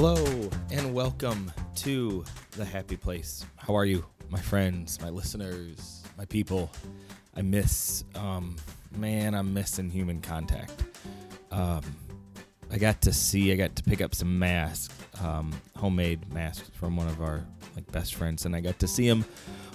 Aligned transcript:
Hello 0.00 0.48
and 0.70 0.94
welcome 0.94 1.50
to 1.74 2.24
the 2.52 2.64
happy 2.64 2.96
place. 2.96 3.44
How 3.56 3.74
are 3.74 3.84
you, 3.84 4.06
my 4.28 4.38
friends, 4.38 5.00
my 5.00 5.08
listeners, 5.08 6.04
my 6.16 6.24
people? 6.24 6.70
I 7.34 7.42
miss, 7.42 8.04
um, 8.14 8.54
man, 8.96 9.34
I'm 9.34 9.52
missing 9.52 9.90
human 9.90 10.20
contact. 10.20 10.84
Um, 11.50 11.82
I 12.70 12.78
got 12.78 13.02
to 13.02 13.12
see, 13.12 13.50
I 13.50 13.56
got 13.56 13.74
to 13.74 13.82
pick 13.82 14.00
up 14.00 14.14
some 14.14 14.38
masks, 14.38 14.94
um, 15.20 15.52
homemade 15.74 16.32
masks 16.32 16.70
from 16.74 16.96
one 16.96 17.08
of 17.08 17.20
our 17.20 17.44
like 17.74 17.90
best 17.90 18.14
friends, 18.14 18.46
and 18.46 18.54
I 18.54 18.60
got 18.60 18.78
to 18.78 18.86
see 18.86 19.08
them 19.08 19.24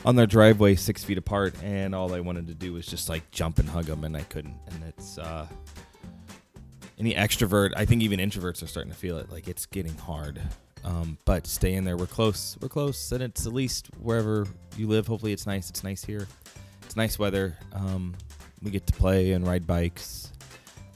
on 0.05 0.16
their 0.16 0.26
driveway, 0.26 0.76
six 0.76 1.04
feet 1.04 1.18
apart, 1.18 1.54
and 1.62 1.94
all 1.94 2.14
I 2.14 2.21
wanted 2.21 2.48
to 2.48 2.54
do 2.54 2.71
was 2.71 2.86
just 2.86 3.10
like 3.10 3.30
jump 3.32 3.60
and 3.60 3.68
hug 3.68 3.88
them, 3.88 4.05
and 4.05 4.16
I 4.16 4.21
couldn't. 4.21 4.55
And 4.68 4.84
it's 4.86 5.18
uh, 5.18 5.48
any 7.00 7.14
extrovert, 7.14 7.74
I 7.75 7.86
think 7.86 8.02
even 8.02 8.20
introverts 8.20 8.64
are 8.64 8.68
starting 8.68 8.92
to 8.92 8.97
feel 8.97 9.18
it. 9.18 9.32
Like 9.32 9.47
it's 9.47 9.65
getting 9.65 9.97
hard. 9.97 10.42
Um, 10.86 11.18
but 11.25 11.47
stay 11.47 11.74
in 11.74 11.86
there. 11.86 11.96
We're 11.96 12.07
close. 12.07 12.57
We're 12.61 12.69
close, 12.69 13.11
and 13.11 13.24
it's 13.24 13.46
at 13.46 13.54
least 13.54 13.88
wherever 14.00 14.46
you 14.75 14.88
live. 14.88 15.07
Hopefully, 15.07 15.32
it's 15.32 15.47
nice. 15.47 15.69
It's 15.69 15.83
nice 15.83 16.04
here. 16.04 16.28
It's 16.83 16.96
nice 16.96 17.18
weather. 17.18 17.57
Um, 17.74 18.14
we 18.61 18.71
get 18.71 18.86
to 18.88 18.93
play 18.93 19.32
and 19.32 19.47
ride 19.47 19.66
bikes, 19.66 20.32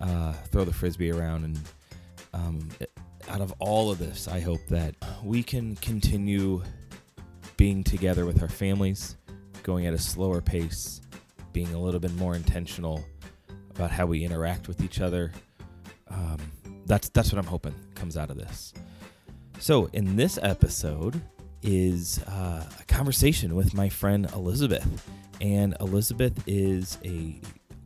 uh, 0.02 0.34
throw 0.52 0.66
the 0.66 0.74
frisbee 0.74 1.12
around, 1.12 1.46
and 1.46 1.60
um, 2.34 2.70
it, 2.80 2.92
out 3.30 3.42
of 3.42 3.54
all 3.60 3.92
of 3.92 3.98
this, 3.98 4.28
I 4.28 4.40
hope 4.40 4.62
that 4.70 4.96
we 5.24 5.44
can 5.44 5.76
continue 5.78 6.64
being 7.58 7.84
together 7.84 8.26
with 8.26 8.42
our 8.42 8.50
families, 8.50 9.18
going 9.64 9.86
at 9.86 9.94
a 9.94 9.98
slower 9.98 10.42
pace, 10.42 11.02
being 11.52 11.74
a 11.74 11.80
little 11.80 12.00
bit 12.00 12.14
more 12.16 12.36
intentional 12.36 13.04
about 13.72 13.92
how 13.92 14.06
we 14.06 14.24
interact 14.24 14.68
with 14.68 14.82
each 14.82 15.02
other. 15.02 15.32
Um, 16.10 16.38
that's 16.86 17.10
that's 17.10 17.32
what 17.32 17.40
I'm 17.40 17.46
hoping 17.48 17.76
comes 17.96 18.18
out 18.18 18.30
of 18.30 18.38
this. 18.38 18.74
So 19.60 19.90
in 19.94 20.16
this 20.16 20.38
episode 20.42 21.22
is 21.62 22.20
uh, 22.24 22.64
a 22.80 22.84
conversation 22.86 23.56
with 23.56 23.74
my 23.74 23.90
friend 23.90 24.30
Elisabeth, 24.34 25.10
and 25.42 25.76
Elisabeth 25.80 26.44
is 26.48 26.98
a 27.04 27.40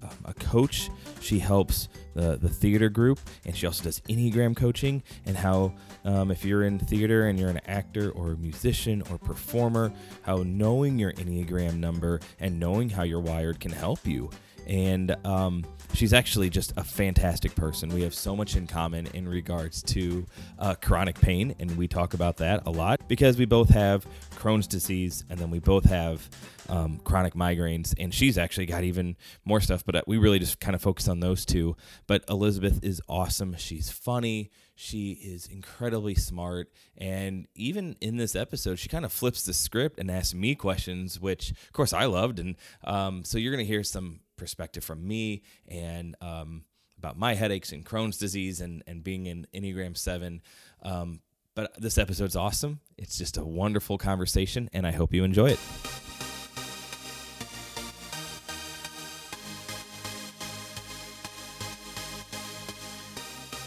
um, 0.04 0.18
a 0.26 0.34
coach. 0.34 0.90
She 1.20 1.40
helps 1.40 1.88
the, 2.16 2.38
the 2.38 2.50
theater 2.50 2.90
group, 2.90 3.20
and 3.46 3.56
she 3.56 3.68
also 3.68 3.84
does 3.84 4.00
Enneagram 4.02 4.56
coaching 4.56 5.04
and 5.26 5.38
how, 5.38 5.74
um, 6.04 6.32
if 6.32 6.44
you're 6.44 6.64
in 6.64 6.80
theater 6.80 7.28
and 7.28 7.40
you're 7.40 7.50
an 7.50 7.62
actor 7.68 8.12
or 8.12 8.32
a 8.32 8.38
musician 8.38 9.04
or 9.12 9.18
performer, 9.18 9.94
how 10.24 10.38
knowing 10.38 10.98
your 10.98 11.14
Enneagram 11.14 11.78
number 11.78 12.20
and 12.40 12.60
knowing 12.60 12.90
how 12.90 13.04
you're 13.04 13.20
wired 13.20 13.60
can 13.60 13.72
help 13.72 14.06
you. 14.06 14.30
And 14.68 15.16
um, 15.26 15.66
she's 15.94 16.14
actually 16.14 16.50
just 16.50 16.74
a 16.78 16.84
fantastic 16.84 17.56
person. 17.56 17.90
We 17.90 18.04
have 18.04 18.14
so 18.14 18.36
much 18.36 18.56
in 18.56 18.68
common 18.68 19.08
in 19.14 19.28
regards 19.28 19.84
to 19.84 20.26
uh, 20.60 20.76
chronic 20.76 21.20
pain, 21.20 21.56
and 21.60 21.76
we 21.78 21.88
talk 21.88 22.14
about 22.14 22.38
that 22.38 22.64
a 22.66 22.72
lot 22.72 23.08
because 23.08 23.38
we 23.38 23.46
both 23.46 23.70
have 23.70 24.06
Crohn's 24.36 24.68
disease 24.68 25.24
and 25.30 25.40
then 25.40 25.52
we 25.52 25.60
both 25.60 25.86
have 25.86 26.28
um, 26.70 27.00
chronic 27.04 27.34
migraines. 27.34 27.94
And 28.00 28.14
she's 28.14 28.38
actually 28.38 28.66
got 28.66 28.84
even 28.84 29.18
more 29.46 29.62
stuff, 29.62 29.86
but 29.86 29.96
uh, 29.96 30.02
we 30.08 30.18
really 30.18 30.40
just 30.40 30.60
kind 30.60 30.74
of 30.74 30.82
focus 30.82 31.08
on 31.08 31.20
those 31.20 31.46
two. 31.46 31.76
But 32.08 32.24
Elisabeth 32.30 32.84
is 32.84 33.02
awesome. 33.08 33.56
She's 33.58 33.92
funny. 33.92 34.50
She 34.76 35.12
is 35.12 35.46
incredibly 35.48 36.16
smart. 36.16 36.72
And 36.98 37.48
even 37.56 37.98
in 38.02 38.18
this 38.18 38.36
episode, 38.36 38.80
she 38.80 38.90
kind 38.90 39.06
of 39.06 39.12
flips 39.12 39.46
the 39.46 39.54
script 39.54 40.00
and 40.00 40.10
asks 40.10 40.34
me 40.34 40.56
questions, 40.56 41.20
which, 41.20 41.52
of 41.52 41.74
course, 41.74 41.94
I 41.94 42.06
loved. 42.06 42.40
And 42.40 42.56
um, 42.84 43.24
so 43.24 43.38
you're 43.38 43.54
going 43.54 43.66
to 43.66 43.72
hear 43.72 43.84
some 43.84 44.22
perspective 44.42 44.84
from 44.84 45.08
me 45.08 45.44
and 45.68 46.16
um, 46.20 46.64
about 46.98 47.16
my 47.16 47.36
headaches 47.36 47.72
and 47.72 47.86
Crohn's 47.86 48.18
disease 48.18 48.60
and, 48.60 48.82
and 48.88 49.04
being 49.04 49.28
in 49.28 49.46
Enneagram 49.54 49.96
7. 49.96 50.42
Um, 50.82 51.20
but 51.54 51.80
this 51.80 52.00
episode's 52.00 52.36
awesome. 52.36 52.80
It's 52.98 53.20
just 53.20 53.38
a 53.38 53.46
wonderful 53.46 54.00
conversation, 54.00 54.68
and 54.74 54.88
I 54.88 54.92
hope 54.94 55.14
you 55.14 55.24
enjoy 55.24 55.52
it. 55.52 55.60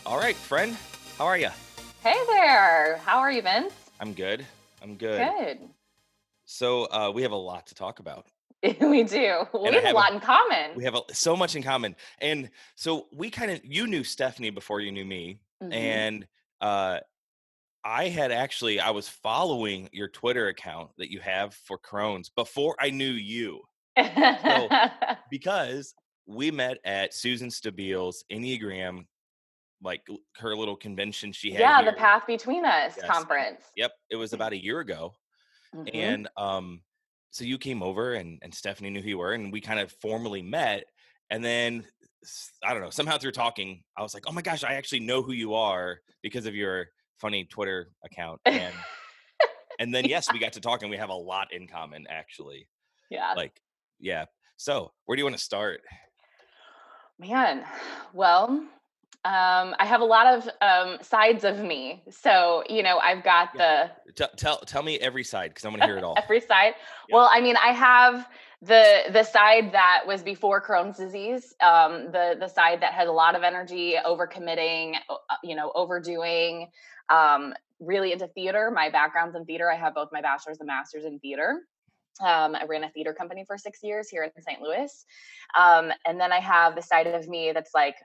All 0.05 0.19
right, 0.19 0.35
friend, 0.35 0.77
how 1.19 1.27
are 1.27 1.39
you? 1.39 1.51
Hey 2.03 2.19
there. 2.27 2.97
How 3.05 3.21
are 3.21 3.31
you, 3.31 3.43
Vince? 3.43 3.73
I'm 4.01 4.13
good. 4.13 4.45
I'm 4.83 4.97
good. 4.97 5.21
Good. 5.39 5.59
So 6.47 6.87
uh, 6.91 7.13
we 7.15 7.23
have 7.23 7.31
a 7.31 7.37
lot 7.37 7.69
to 7.69 7.77
talk 7.77 8.01
about. 8.01 8.27
we 8.81 9.03
do. 9.05 9.45
We 9.53 9.67
have 9.67 9.75
a 9.75 9.81
have 9.83 9.93
a- 9.93 9.95
lot 9.95 10.13
in 10.13 10.21
common. 10.21 10.71
We 10.77 10.85
have 10.85 10.95
a, 10.95 11.03
so 11.13 11.37
much 11.37 11.55
in 11.57 11.63
common, 11.63 11.97
and 12.21 12.51
so 12.75 13.07
we 13.13 13.31
kind 13.31 13.51
of 13.51 13.61
you 13.65 13.87
knew 13.87 14.05
Stephanie 14.05 14.51
before 14.51 14.81
you 14.81 14.91
knew 14.93 15.05
me, 15.05 15.39
Mhm. 15.63 15.73
and 15.75 16.27
uh, 16.61 17.01
I 17.85 18.09
had 18.09 18.33
actually 18.33 18.81
I 18.81 18.91
was 18.91 19.09
following 19.09 19.89
your 19.93 20.09
Twitter 20.09 20.49
account 20.49 20.91
that 20.99 21.11
you 21.11 21.21
have 21.21 21.55
for 21.55 21.79
Crohn's 21.79 22.31
before 22.31 22.75
I 22.81 22.91
knew 22.91 23.11
you 23.11 23.61
because 25.31 25.95
we 26.27 26.51
met 26.51 26.79
at 26.85 27.13
Suzanne 27.15 27.51
Stabile's 27.51 28.25
Enneagram, 28.33 29.05
like 29.83 30.07
her 30.39 30.57
little 30.57 30.77
convention 30.77 31.33
she 31.33 31.51
had. 31.51 31.61
yeah, 31.61 31.83
the. 31.83 31.93
Path 31.93 32.27
Between 32.27 32.65
Us 32.65 32.95
Yes. 32.97 33.07
conference. 33.07 33.63
Yep, 33.77 33.93
it 34.11 34.17
was 34.17 34.33
about 34.33 34.53
a 34.53 34.63
year 34.63 34.81
ago, 34.81 35.13
Mhm. 35.75 35.91
and 35.95 36.29
um, 36.37 36.81
so 37.35 37.45
you 37.45 37.59
came 37.59 37.83
over, 37.83 38.15
and 38.15 38.39
and 38.43 38.55
Stephanie 38.55 38.91
knew 38.91 39.03
who 39.03 39.09
you 39.09 39.19
were, 39.19 39.33
and 39.33 39.53
we 39.53 39.61
kind 39.61 39.81
of 39.81 39.91
formally 40.01 40.41
met, 40.41 40.85
and 41.31 41.45
then 41.45 41.85
I 42.65 42.73
don't 42.73 42.81
know 42.81 42.91
somehow 42.91 43.19
through 43.19 43.33
talking, 43.33 43.83
I 43.99 44.03
was 44.03 44.15
like, 44.15 44.23
oh 44.29 44.33
my 44.33 44.41
gosh, 44.41 44.63
I 44.63 44.75
actually 44.75 45.01
know 45.01 45.21
who 45.21 45.33
you 45.33 45.55
are 45.55 45.99
because 46.23 46.47
of 46.47 46.55
your 46.55 46.87
funny 47.21 47.45
Twitter 47.45 47.91
account, 48.05 48.41
and 48.47 48.73
and 49.81 49.93
then 49.93 50.05
yes, 50.05 50.33
we 50.33 50.39
got 50.39 50.53
to 50.53 50.61
talk, 50.61 50.83
and 50.83 50.91
we 50.93 50.97
have 50.97 51.09
a 51.09 51.15
lot 51.15 51.53
in 51.53 51.67
common 51.67 52.07
actually. 52.09 52.69
yeah. 53.11 53.33
Like, 53.37 53.61
yeah. 53.99 54.27
So 54.57 54.93
where 55.07 55.17
do 55.17 55.21
you 55.21 55.25
want 55.25 55.37
to 55.37 55.43
start? 55.43 55.81
Man, 57.19 57.65
well, 58.13 58.65
um, 59.25 59.75
I 59.79 59.87
have 59.87 60.03
a 60.03 60.05
lot 60.05 60.27
of 60.27 60.49
um, 60.61 60.99
sides 61.03 61.45
of 61.45 61.59
me. 61.59 62.03
So, 62.11 62.63
you 62.69 62.83
know, 62.83 62.99
I've 62.99 63.25
got 63.25 63.51
Yeah. 63.55 63.89
the 64.07 64.13
Tell 64.13 64.29
tell 64.37 64.59
tell 64.59 64.83
me 64.83 64.99
every 65.01 65.25
side 65.25 65.51
because 65.51 65.65
I'm 65.65 65.73
gonna 65.73 65.87
hear 65.87 65.97
it 65.97 66.05
all. 66.09 66.15
every 66.17 66.41
side. 66.41 66.75
Yeah. 67.09 67.15
Well, 67.17 67.31
I 67.33 67.41
mean, 67.41 67.57
I 67.57 67.69
have 67.73 68.29
the 68.61 69.05
the 69.11 69.23
side 69.23 69.73
that 69.73 70.03
was 70.07 70.23
before 70.23 70.63
Crohn's 70.63 70.99
disease, 70.99 71.55
um, 71.63 72.13
the 72.13 72.37
the 72.39 72.49
side 72.49 72.81
that 72.83 72.93
had 72.93 73.07
a 73.09 73.13
lot 73.13 73.35
of 73.35 73.43
energy, 73.43 73.97
overcommitting, 74.05 74.97
uh, 75.09 75.17
you 75.43 75.57
know, 75.57 75.73
overdoing, 75.75 76.71
um, 77.09 77.55
really 77.81 78.13
into 78.13 78.27
theater. 78.29 78.71
My 78.71 78.91
background's 78.91 79.35
in 79.37 79.45
theater. 79.47 79.71
I 79.71 79.77
have 79.77 79.95
both 79.95 80.11
my 80.13 80.21
bachelor's 80.21 80.61
and 80.61 80.67
master's 80.67 81.05
in 81.07 81.19
theater. 81.19 81.63
Um, 82.21 82.55
I 82.55 82.65
ran 82.67 82.85
a 82.85 82.91
theater 82.91 83.13
company 83.13 83.45
for 83.45 83.59
six 83.59 83.83
years 83.83 84.09
here 84.09 84.23
in 84.23 84.31
St. 84.43 84.61
Louis, 84.61 85.05
um, 85.59 85.91
and 86.07 86.21
then 86.21 86.31
I 86.31 86.41
have 86.41 86.77
the 86.77 86.83
side 86.83 87.07
of 87.09 87.27
me 87.27 87.51
that's 87.53 87.75
like 87.75 87.97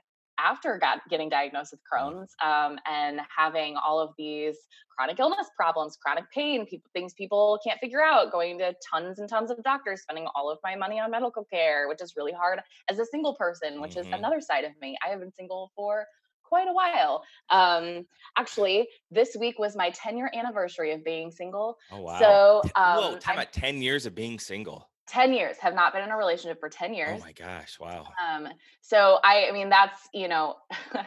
after 0.42 0.78
got 0.78 1.00
getting 1.10 1.28
diagnosed 1.28 1.72
with 1.72 1.80
Crohn's 1.92 2.34
um, 2.42 2.78
and 2.90 3.20
having 3.36 3.76
all 3.76 4.00
of 4.00 4.10
these 4.16 4.56
chronic 4.96 5.18
illness 5.20 5.48
problems, 5.56 5.96
chronic 6.04 6.24
pain, 6.32 6.66
people, 6.66 6.88
things 6.94 7.12
people 7.14 7.58
can't 7.66 7.78
figure 7.80 8.02
out, 8.02 8.32
going 8.32 8.58
to 8.58 8.74
tons 8.90 9.18
and 9.18 9.28
tons 9.28 9.50
of 9.50 9.62
doctors, 9.62 10.02
spending 10.02 10.26
all 10.34 10.50
of 10.50 10.58
my 10.64 10.74
money 10.76 10.98
on 11.00 11.10
medical 11.10 11.44
care, 11.44 11.88
which 11.88 12.00
is 12.02 12.14
really 12.16 12.32
hard 12.32 12.60
as 12.88 12.98
a 12.98 13.06
single 13.06 13.34
person, 13.36 13.80
which 13.80 13.94
Mhm. 13.94 14.00
is 14.00 14.06
another 14.08 14.40
side 14.40 14.64
of 14.64 14.72
me. 14.80 14.96
I 15.04 15.10
have 15.10 15.20
been 15.20 15.32
single 15.32 15.70
for 15.76 16.06
quite 16.42 16.66
a 16.68 16.72
while. 16.72 17.22
Um, 17.50 18.04
actually, 18.36 18.88
this 19.10 19.36
week 19.38 19.58
was 19.58 19.76
my 19.76 19.90
10 19.90 20.16
year 20.16 20.30
anniversary 20.34 20.90
of 20.92 21.04
being 21.04 21.30
single. 21.30 21.78
Oh 21.92 22.00
wow. 22.00 22.18
So, 22.18 22.60
T- 22.64 22.70
Whoa, 22.76 23.12
um, 23.14 23.18
time 23.20 23.38
I'm- 23.38 23.46
out. 23.46 23.52
Ten 23.52 23.80
years 23.80 24.04
of 24.04 24.14
being 24.16 24.38
single. 24.40 24.89
10 25.10 25.34
years, 25.34 25.56
have 25.58 25.74
not 25.74 25.92
been 25.92 26.02
in 26.02 26.10
a 26.10 26.16
relationship 26.16 26.60
for 26.60 26.68
10 26.68 26.94
years 26.94 27.20
Oh 27.20 27.24
my 27.24 27.32
gosh! 27.32 27.78
Wow. 27.80 28.06
Um, 28.24 28.48
so 28.80 29.18
I, 29.24 29.48
I 29.48 29.52
mean, 29.52 29.68
that's, 29.68 30.08
you 30.14 30.28
know, 30.28 30.56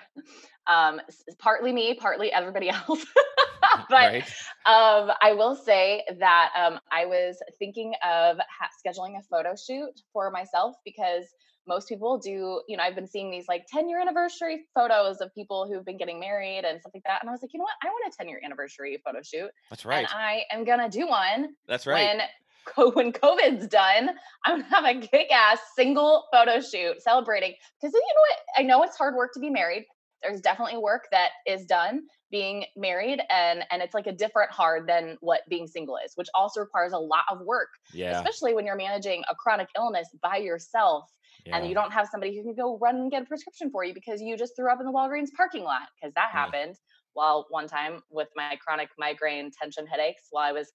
um, 0.68 1.00
partly 1.40 1.72
me, 1.72 1.94
partly 1.96 2.32
everybody 2.32 2.70
else. 2.90 3.06
but 3.90 4.12
right. 4.14 4.24
um, 4.66 5.12
I 5.22 5.34
will 5.34 5.56
say 5.56 6.04
that 6.20 6.52
um, 6.58 6.80
I 6.92 7.06
was 7.06 7.38
thinking 7.60 7.94
of 8.04 8.38
ha- 8.38 8.70
scheduling 8.86 9.18
a 9.18 9.24
photo 9.24 9.56
shoot 9.56 10.02
for 10.12 10.30
myself 10.32 10.76
because 10.84 11.26
most 11.66 11.88
people 11.88 12.18
do, 12.18 12.62
you 12.68 12.76
know, 12.76 12.84
I've 12.84 12.96
been 12.96 13.08
seeing 13.08 13.32
these 13.32 13.48
like 13.48 13.66
10 13.68 13.88
year 13.88 14.02
anniversary 14.02 14.66
photos 14.76 15.22
of 15.22 15.34
people 15.34 15.66
who've 15.66 15.86
been 15.86 15.98
getting 15.98 16.20
married 16.20 16.66
and 16.66 16.80
stuff 16.82 16.92
like 16.94 17.04
that. 17.06 17.20
And 17.22 17.30
I 17.30 17.32
was 17.32 17.42
like, 17.42 17.54
you 17.54 17.60
know 17.60 17.64
what? 17.64 17.74
I 17.82 17.88
want 17.88 18.14
a 18.14 18.18
10 18.18 18.28
year 18.28 18.42
anniversary 18.44 19.02
photo 19.06 19.22
shoot. 19.22 19.50
That's 19.70 19.86
right. 19.86 20.00
And 20.00 20.08
I 20.12 20.44
am 20.52 20.66
going 20.66 20.80
to 20.80 20.90
do 20.90 21.08
one 21.08 21.56
That's 21.68 21.88
right. 21.88 22.18
when 22.18 22.22
when 22.94 23.12
COVID's 23.14 23.68
done, 23.68 24.10
I'm 24.46 24.62
gonna 24.62 24.76
have 24.76 24.86
a 24.86 25.00
kick 25.00 25.32
ass 25.32 25.60
single 25.76 26.26
photo 26.32 26.60
shoot 26.60 27.02
celebrating 27.02 27.54
because 27.82 27.94
you 27.94 28.00
know 28.00 28.22
what? 28.30 28.38
I 28.58 28.64
know 28.64 28.84
it's 28.84 28.98
hard 28.98 29.16
work 29.16 29.32
to 29.34 29.40
be 29.40 29.50
married. 29.50 29.86
there's 30.24 30.42
definitely 30.42 30.78
work 30.78 31.04
that 31.12 31.30
is 31.46 31.66
done 31.66 32.02
being 32.32 32.66
married 32.78 33.20
and 33.30 33.64
and 33.72 33.82
it's 33.82 33.94
like 33.94 34.08
a 34.08 34.12
different 34.12 34.52
hard 34.52 34.88
than 34.88 35.18
what 35.22 35.42
being 35.50 35.68
single 35.68 35.98
is 36.04 36.14
which 36.16 36.30
also 36.34 36.62
requires 36.62 36.94
a 36.94 36.98
lot 36.98 37.26
of 37.30 37.42
work 37.42 37.70
Yeah. 37.94 38.18
especially 38.18 38.54
when 38.54 38.66
you're 38.66 38.78
managing 38.78 39.22
a 39.30 39.36
chronic 39.36 39.68
illness 39.78 40.08
by 40.22 40.38
yourself 40.38 41.10
and 41.52 41.68
you 41.68 41.76
don't 41.76 41.92
have 41.92 42.08
somebody 42.10 42.36
who 42.36 42.42
can 42.44 42.56
go 42.56 42.78
run 42.80 42.96
and 42.96 43.12
get 43.12 43.24
a 43.24 43.26
prescription 43.26 43.70
for 43.70 43.84
you 43.84 43.94
because 43.94 44.22
you 44.22 44.38
just 44.38 44.56
threw 44.56 44.72
up 44.72 44.80
in 44.80 44.86
the 44.86 44.92
Walgreens 44.92 45.28
parking 45.36 45.64
lot 45.64 45.82
because 46.02 46.14
that 46.16 46.30
Yeah. 46.34 46.40
happened 46.40 46.76
while 47.14 47.46
one 47.50 47.68
time 47.68 48.02
with 48.10 48.30
my 48.36 48.58
chronic 48.66 48.90
migraine 48.98 49.52
tension 49.62 49.86
headaches 49.86 50.28
while 50.32 50.46
I 50.48 50.52
was 50.54 50.72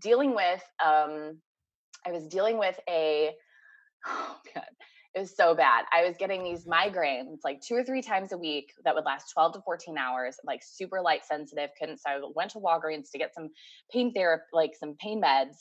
dealing 0.00 0.34
with 0.34 0.62
um 0.84 1.38
I 2.06 2.12
was 2.12 2.26
dealing 2.26 2.58
with 2.58 2.78
a 2.88 3.32
oh 4.06 4.36
god 4.54 4.64
it 5.14 5.20
was 5.20 5.36
so 5.36 5.54
bad. 5.54 5.84
I 5.92 6.02
was 6.04 6.16
getting 6.16 6.42
these 6.42 6.66
migraines 6.66 7.38
like 7.44 7.60
two 7.60 7.76
or 7.76 7.84
three 7.84 8.02
times 8.02 8.32
a 8.32 8.38
week 8.38 8.72
that 8.84 8.94
would 8.94 9.04
last 9.04 9.30
12 9.32 9.54
to 9.54 9.60
14 9.60 9.96
hours, 9.96 10.36
like 10.44 10.60
super 10.64 11.00
light 11.00 11.24
sensitive. 11.24 11.70
Couldn't 11.78 11.98
so 11.98 12.10
I 12.10 12.20
went 12.34 12.50
to 12.52 12.58
Walgreens 12.58 13.12
to 13.12 13.18
get 13.18 13.32
some 13.32 13.50
pain 13.92 14.12
therapy, 14.12 14.42
like 14.52 14.72
some 14.74 14.96
pain 15.00 15.22
meds. 15.22 15.54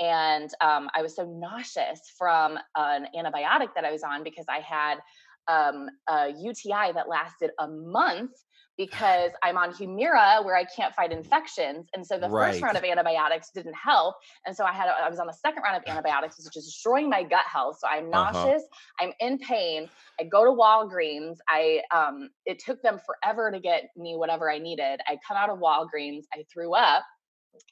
And 0.00 0.50
um, 0.60 0.88
I 0.94 1.02
was 1.02 1.14
so 1.14 1.24
nauseous 1.24 2.00
from 2.18 2.58
an 2.76 3.06
antibiotic 3.16 3.68
that 3.76 3.84
I 3.84 3.92
was 3.92 4.02
on 4.02 4.24
because 4.24 4.46
I 4.48 4.58
had 4.58 4.98
um, 5.46 5.88
a 6.08 6.34
UTI 6.36 6.92
that 6.92 7.08
lasted 7.08 7.52
a 7.60 7.68
month 7.68 8.32
because 8.76 9.30
I'm 9.42 9.56
on 9.56 9.72
Humira 9.72 10.44
where 10.44 10.56
I 10.56 10.64
can't 10.64 10.94
fight 10.94 11.12
infections. 11.12 11.88
And 11.94 12.06
so 12.06 12.18
the 12.18 12.28
first 12.28 12.62
round 12.62 12.76
of 12.76 12.84
antibiotics 12.84 13.50
didn't 13.54 13.74
help. 13.74 14.16
And 14.44 14.54
so 14.56 14.64
I 14.64 14.72
had, 14.72 14.88
I 14.88 15.08
was 15.08 15.18
on 15.18 15.26
the 15.26 15.32
second 15.32 15.62
round 15.62 15.76
of 15.76 15.82
antibiotics, 15.88 16.36
which 16.44 16.56
is 16.56 16.66
destroying 16.66 17.08
my 17.08 17.22
gut 17.22 17.46
health. 17.46 17.78
So 17.80 17.88
I'm 17.88 18.10
Uh-huh. 18.12 18.32
nauseous, 18.32 18.62
I'm 19.00 19.12
in 19.20 19.38
pain. 19.38 19.88
I 20.20 20.24
go 20.24 20.44
to 20.44 20.50
Walgreens. 20.50 21.36
I, 21.48 21.82
um, 21.94 22.30
it 22.44 22.58
took 22.58 22.82
them 22.82 23.00
forever 23.06 23.50
to 23.50 23.60
get 23.60 23.84
me 23.96 24.16
whatever 24.16 24.50
I 24.50 24.58
needed. 24.58 25.00
I 25.06 25.18
come 25.26 25.36
out 25.36 25.50
of 25.50 25.58
Walgreens. 25.58 26.24
I 26.34 26.44
threw 26.52 26.74
up 26.74 27.04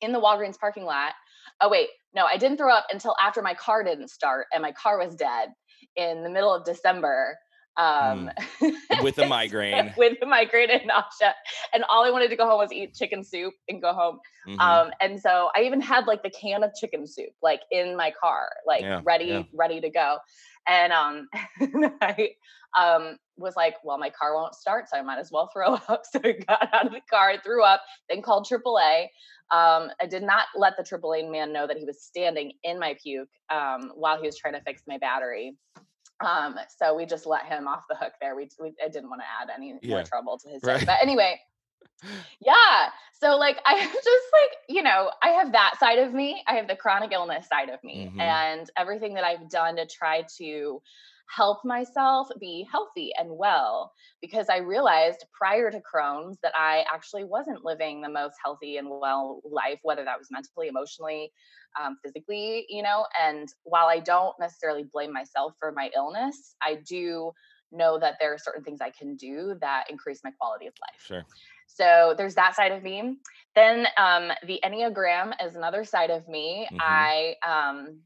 in 0.01 0.13
the 0.13 0.21
Walgreens 0.21 0.59
parking 0.59 0.85
lot. 0.85 1.13
Oh, 1.61 1.69
wait, 1.69 1.89
no, 2.15 2.25
I 2.25 2.37
didn't 2.39 2.57
throw 2.57 2.73
up 2.73 2.87
until 2.91 3.15
after 3.23 3.43
my 3.43 3.55
car 3.55 3.85
didn't 3.85 4.09
start 4.09 4.47
and 4.53 4.63
my 4.63 4.73
car 4.73 4.99
was 4.99 5.15
dead 5.15 5.51
in 5.97 6.23
the 6.23 6.31
middle 6.31 6.53
of 6.55 6.65
December. 6.65 7.37
Um, 7.77 8.31
With 9.03 9.19
a 9.19 9.27
migraine. 9.29 9.93
with 9.97 10.19
a 10.23 10.27
migraine 10.27 10.71
and 10.71 10.87
nausea. 10.87 11.35
And 11.73 11.85
all 11.91 12.05
I 12.05 12.11
wanted 12.11 12.29
to 12.31 12.37
go 12.37 12.47
home 12.47 12.59
was 12.59 12.73
eat 12.73 12.95
chicken 12.95 13.25
soup 13.25 13.55
and 13.69 13.83
go 13.83 13.93
home. 13.93 14.21
Mhm. 14.47 14.61
Um, 14.61 14.91
and 15.01 15.21
so 15.21 15.51
I 15.57 15.63
even 15.63 15.81
had 15.81 16.07
like 16.07 16.23
the 16.23 16.31
can 16.31 16.63
of 16.63 16.71
chicken 16.79 17.07
soup 17.07 17.31
like 17.43 17.61
in 17.71 17.97
my 17.97 18.13
car, 18.21 18.49
like 18.67 18.83
Yeah, 18.83 19.01
ready, 19.05 19.27
yeah. 19.27 19.43
ready 19.53 19.81
to 19.81 19.91
go. 19.91 20.19
And 20.69 20.93
um, 20.93 21.29
I 22.01 22.31
um, 22.79 23.17
was 23.37 23.55
like, 23.57 23.77
well, 23.85 23.99
my 23.99 24.11
car 24.11 24.35
won't 24.35 24.55
start, 24.55 24.89
so 24.89 24.97
I 24.97 25.03
might 25.03 25.19
as 25.19 25.31
well 25.33 25.51
throw 25.53 25.75
up. 25.89 26.03
So 26.11 26.21
I 26.25 26.33
got 26.47 26.69
out 26.73 26.87
of 26.87 26.93
the 26.93 27.01
car, 27.11 27.35
threw 27.43 27.63
up, 27.65 27.83
then 28.09 28.23
called 28.23 28.47
AAA. 28.51 29.09
Um, 29.51 29.91
I 30.01 30.07
did 30.09 30.23
not 30.23 30.47
let 30.57 30.75
the 30.77 30.83
AAA 30.83 31.31
man 31.31 31.53
know 31.53 31.67
that 31.67 31.77
he 31.77 31.85
was 31.85 32.03
standing 32.03 32.53
in 32.63 32.79
my 32.79 32.97
puke 33.03 33.29
um, 33.53 33.93
while 33.95 34.19
he 34.19 34.27
was 34.27 34.39
trying 34.39 34.55
to 34.55 34.63
fix 34.63 34.83
my 34.89 34.97
battery. 34.99 35.57
Um, 36.21 36.57
so 36.79 36.95
we 36.95 37.07
just 37.07 37.27
let 37.27 37.45
him 37.47 37.67
off 37.69 37.85
the 37.89 37.97
hook 37.97 38.13
there. 38.21 38.37
We, 38.37 38.49
we 38.61 38.75
I 38.85 38.89
didn't 38.89 39.11
want 39.11 39.23
to 39.23 39.27
add 39.43 39.55
any 39.55 39.79
more 39.83 40.03
trouble 40.03 40.39
to 40.39 40.49
his 40.49 40.63
Right. 40.63 40.81
day. 40.81 40.87
But 40.87 40.99
anyway, 41.03 41.41
yeah. 42.41 42.91
So 43.21 43.37
like 43.37 43.59
I 43.67 43.75
have 43.75 43.93
just 43.93 44.07
like, 44.07 44.51
you 44.69 44.83
know, 44.83 45.11
I 45.23 45.29
have 45.31 45.53
that 45.53 45.75
side 45.81 45.99
of 45.99 46.13
me. 46.13 46.43
I 46.47 46.55
have 46.55 46.69
the 46.69 46.77
chronic 46.77 47.13
illness 47.13 47.49
side 47.49 47.69
of 47.69 47.83
me 47.83 48.11
Mhm. 48.15 48.21
and 48.21 48.71
everything 48.77 49.15
that 49.15 49.25
I've 49.25 49.49
done 49.49 49.77
to 49.77 49.87
try 49.87 50.25
to 50.39 50.83
help 51.29 51.65
myself 51.65 52.29
be 52.41 52.67
healthy 52.71 53.11
and 53.19 53.29
well 53.31 53.93
because 54.21 54.49
I 54.49 54.59
realized 54.59 55.25
prior 55.33 55.71
to 55.71 55.81
Crohn's 55.81 56.39
that 56.43 56.53
I 56.57 56.85
actually 56.93 57.25
wasn't 57.25 57.65
living 57.65 58.01
the 58.01 58.09
most 58.09 58.37
healthy 58.43 58.77
and 58.77 58.89
well 58.89 59.41
life, 59.45 59.79
whether 59.83 60.05
that 60.05 60.19
was 60.19 60.29
mentally, 60.31 60.69
emotionally, 60.69 61.33
um, 61.81 61.97
physically, 62.05 62.67
you 62.69 62.83
know. 62.83 63.07
And 63.21 63.49
while 63.65 63.87
I 63.87 64.01
don't 64.01 64.35
necessarily 64.39 64.85
blame 64.93 65.13
myself 65.13 65.55
for 65.59 65.73
my 65.73 65.91
illness, 65.97 66.57
I 66.63 66.79
do 66.87 67.33
know 67.73 67.99
that 67.99 68.17
there 68.21 68.33
are 68.33 68.39
certain 68.39 68.63
things 68.63 68.81
I 68.81 68.91
can 68.91 69.17
do 69.17 69.57
that 69.61 69.85
increase 69.91 70.21
my 70.23 70.31
quality 70.39 70.67
of 70.67 70.75
life. 70.81 71.01
Sure. 71.01 71.27
So 71.67 72.15
there's 72.17 72.35
that 72.37 72.55
side 72.55 72.73
of 72.73 72.83
me. 72.83 73.17
Then 73.55 73.87
um, 73.97 74.31
the 74.47 74.61
Enneagram 74.65 75.33
is 75.45 75.57
another 75.57 75.85
side 75.85 76.11
of 76.11 76.29
me. 76.29 76.69
Mhm. 76.71 76.79
I 76.81 77.35
um, 77.47 78.01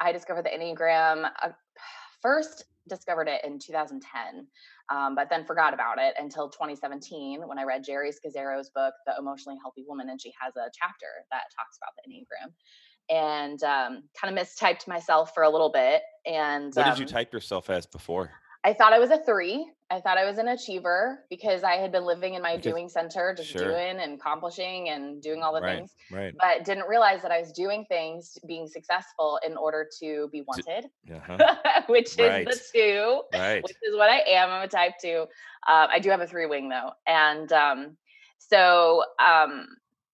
I 0.00 0.12
discovered 0.12 0.44
the 0.44 0.50
Enneagram 0.50 1.30
uh, 1.42 1.48
first 2.26 2.64
discovered 2.88 3.28
it 3.28 3.44
in 3.44 3.58
2010, 3.58 4.46
um, 4.90 5.14
but 5.14 5.28
then 5.30 5.44
forgot 5.44 5.72
about 5.72 5.98
it 5.98 6.14
until 6.18 6.48
2017 6.48 7.40
when 7.46 7.58
I 7.58 7.62
read 7.62 7.84
Geri 7.84 8.10
Scazzero's 8.10 8.70
book, 8.70 8.94
The 9.06 9.14
Emotionally 9.18 9.58
Healthy 9.62 9.84
Woman, 9.86 10.08
and 10.10 10.20
she 10.20 10.32
has 10.40 10.56
a 10.56 10.68
chapter 10.72 11.06
that 11.30 11.42
talks 11.56 11.78
about 11.78 11.92
the 11.96 12.10
Enneagram. 12.10 12.52
And 13.08 13.62
um, 13.62 14.02
kind 14.20 14.36
of 14.36 14.44
mistyped 14.44 14.88
myself 14.88 15.32
for 15.32 15.44
a 15.44 15.48
little 15.48 15.70
bit. 15.70 16.02
And 16.26 16.74
What 16.74 16.86
did 16.86 16.98
you 16.98 17.04
um, 17.04 17.12
type 17.12 17.32
yourself 17.32 17.70
as 17.70 17.86
before? 17.86 18.32
I 18.66 18.72
thought 18.72 18.92
I 18.92 18.98
was 18.98 19.10
a 19.12 19.18
three. 19.18 19.70
I 19.90 20.00
thought 20.00 20.18
I 20.18 20.24
was 20.24 20.38
an 20.38 20.48
achiever 20.48 21.24
because 21.30 21.62
I 21.62 21.74
had 21.76 21.92
been 21.92 22.04
living 22.04 22.34
in 22.34 22.42
my 22.42 22.56
Because- 22.56 22.72
doing 22.72 22.88
center, 22.88 23.32
just 23.32 23.50
sure. 23.50 23.62
doing 23.62 24.00
and 24.00 24.14
accomplishing 24.14 24.88
and 24.88 25.22
doing 25.22 25.40
all 25.44 25.54
the 25.54 25.60
Right. 25.60 25.76
things, 25.76 25.94
Right. 26.10 26.34
but 26.40 26.64
didn't 26.64 26.88
realize 26.88 27.22
that 27.22 27.30
I 27.30 27.38
was 27.38 27.52
doing 27.52 27.84
things, 27.84 28.36
being 28.44 28.66
successful 28.66 29.38
in 29.46 29.56
order 29.56 29.88
to 30.00 30.28
be 30.32 30.42
wanted, 30.42 30.90
Uh-huh. 31.08 31.38
which 31.86 32.18
is 32.18 32.18
Right. 32.18 32.44
the 32.44 32.60
two, 32.74 33.22
Right. 33.32 33.62
which 33.62 33.76
is 33.84 33.96
what 33.96 34.10
I 34.10 34.18
am. 34.26 34.50
I'm 34.50 34.62
a 34.62 34.68
type 34.68 34.94
two. 35.00 35.28
Um, 35.68 35.88
I 35.88 36.00
do 36.00 36.10
have 36.10 36.20
a 36.20 36.26
three 36.26 36.46
wing 36.46 36.68
though. 36.68 36.90
And 37.06 37.52
um, 37.52 37.96
so, 38.38 39.04
um, 39.20 39.68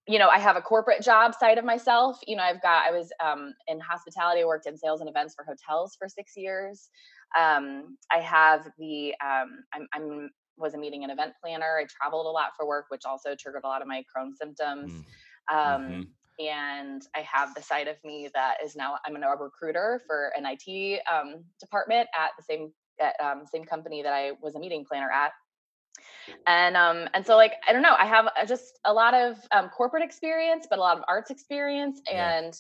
you 0.06 0.18
know, 0.18 0.28
I 0.28 0.38
have 0.38 0.56
a 0.56 0.60
corporate 0.62 1.00
job 1.00 1.34
side 1.34 1.56
of 1.56 1.64
myself. 1.64 2.18
You 2.26 2.36
know, 2.36 2.42
I've 2.42 2.60
got, 2.60 2.84
I 2.86 2.90
was 2.90 3.10
um, 3.20 3.54
in 3.68 3.80
hospitality, 3.80 4.42
I 4.42 4.44
worked 4.44 4.66
in 4.66 4.76
sales 4.76 5.00
and 5.00 5.08
events 5.08 5.34
for 5.34 5.44
hotels 5.44 5.96
for 5.96 6.06
six 6.08 6.36
years. 6.36 6.90
Um, 7.38 7.96
I 8.10 8.18
have 8.18 8.70
the, 8.78 9.14
um, 9.24 9.64
I'm, 9.74 9.88
I'm, 9.94 10.30
was 10.58 10.74
a 10.74 10.78
meeting 10.78 11.02
and 11.02 11.12
event 11.12 11.32
planner. 11.42 11.78
I 11.80 11.86
traveled 11.86 12.26
a 12.26 12.30
lot 12.30 12.50
for 12.56 12.66
work, 12.66 12.86
which 12.88 13.02
also 13.04 13.34
triggered 13.34 13.62
a 13.64 13.68
lot 13.68 13.82
of 13.82 13.88
my 13.88 14.04
Crohn's 14.14 14.38
symptoms. 14.38 14.92
Mm, 14.92 15.04
Um, 15.50 15.82
mhm. 15.82 16.06
And 16.38 17.02
I 17.14 17.20
have 17.20 17.54
the 17.54 17.62
side 17.62 17.88
of 17.88 17.96
me 18.04 18.28
that 18.34 18.56
is 18.64 18.74
now 18.74 18.98
I'm 19.04 19.16
a 19.16 19.36
recruiter 19.36 20.00
for 20.06 20.32
an 20.36 20.46
IT 20.46 21.00
um, 21.12 21.44
department 21.60 22.08
at 22.18 22.30
the 22.38 22.42
same 22.42 22.72
at, 23.00 23.14
um, 23.20 23.44
same 23.46 23.64
company 23.64 24.02
that 24.02 24.12
I 24.12 24.32
was 24.40 24.54
a 24.54 24.58
meeting 24.58 24.84
planner 24.84 25.10
at 25.10 25.32
and 26.46 26.76
um 26.76 27.08
and 27.14 27.24
so 27.26 27.36
like 27.36 27.54
i 27.68 27.72
don't 27.72 27.82
know 27.82 27.94
i 27.98 28.06
have 28.06 28.26
uh, 28.26 28.46
just 28.46 28.78
a 28.86 28.92
lot 28.92 29.14
of 29.14 29.36
um, 29.52 29.68
corporate 29.68 30.02
experience 30.02 30.66
but 30.68 30.78
a 30.78 30.82
lot 30.82 30.96
of 30.96 31.04
arts 31.08 31.30
experience 31.30 32.00
Yeah. 32.10 32.32
and 32.38 32.54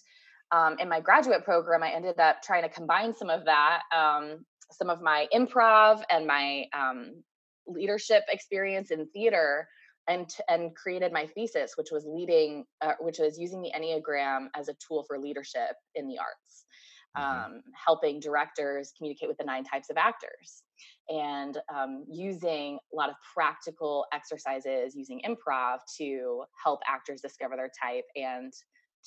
um, 0.52 0.78
in 0.78 0.88
my 0.88 1.00
graduate 1.00 1.44
program 1.44 1.82
i 1.82 1.90
ended 1.90 2.18
up 2.18 2.42
trying 2.42 2.62
to 2.62 2.68
combine 2.68 3.14
some 3.14 3.30
of 3.30 3.44
that 3.46 3.82
um, 3.94 4.44
some 4.72 4.90
of 4.90 5.02
my 5.02 5.26
improv 5.34 6.02
and 6.10 6.26
my 6.26 6.64
um, 6.74 7.22
leadership 7.66 8.24
experience 8.28 8.90
in 8.90 9.06
theater 9.08 9.68
and 10.08 10.30
and 10.48 10.74
created 10.74 11.12
my 11.12 11.26
thesis 11.28 11.72
which 11.76 11.88
was 11.92 12.04
leading 12.06 12.64
uh, 12.80 12.94
which 13.00 13.18
was 13.18 13.38
using 13.38 13.62
the 13.62 13.70
enneagram 13.78 14.48
as 14.56 14.68
a 14.68 14.74
tool 14.86 15.04
for 15.06 15.18
leadership 15.18 15.76
in 15.94 16.08
the 16.08 16.18
arts 16.18 16.64
Mhm. 17.16 17.22
um, 17.22 17.62
helping 17.74 18.20
directors 18.20 18.92
communicate 18.96 19.28
with 19.28 19.36
the 19.36 19.44
nine 19.44 19.64
types 19.64 19.90
of 19.90 19.96
actors 19.96 20.62
and 21.08 21.58
um, 21.74 22.04
using 22.10 22.78
a 22.92 22.96
lot 22.96 23.10
of 23.10 23.16
practical 23.34 24.06
exercises 24.12 24.94
using 24.96 25.20
improv 25.26 25.78
to 25.98 26.44
help 26.62 26.80
actors 26.86 27.20
discover 27.20 27.54
their 27.56 27.70
type 27.82 28.04
and 28.16 28.52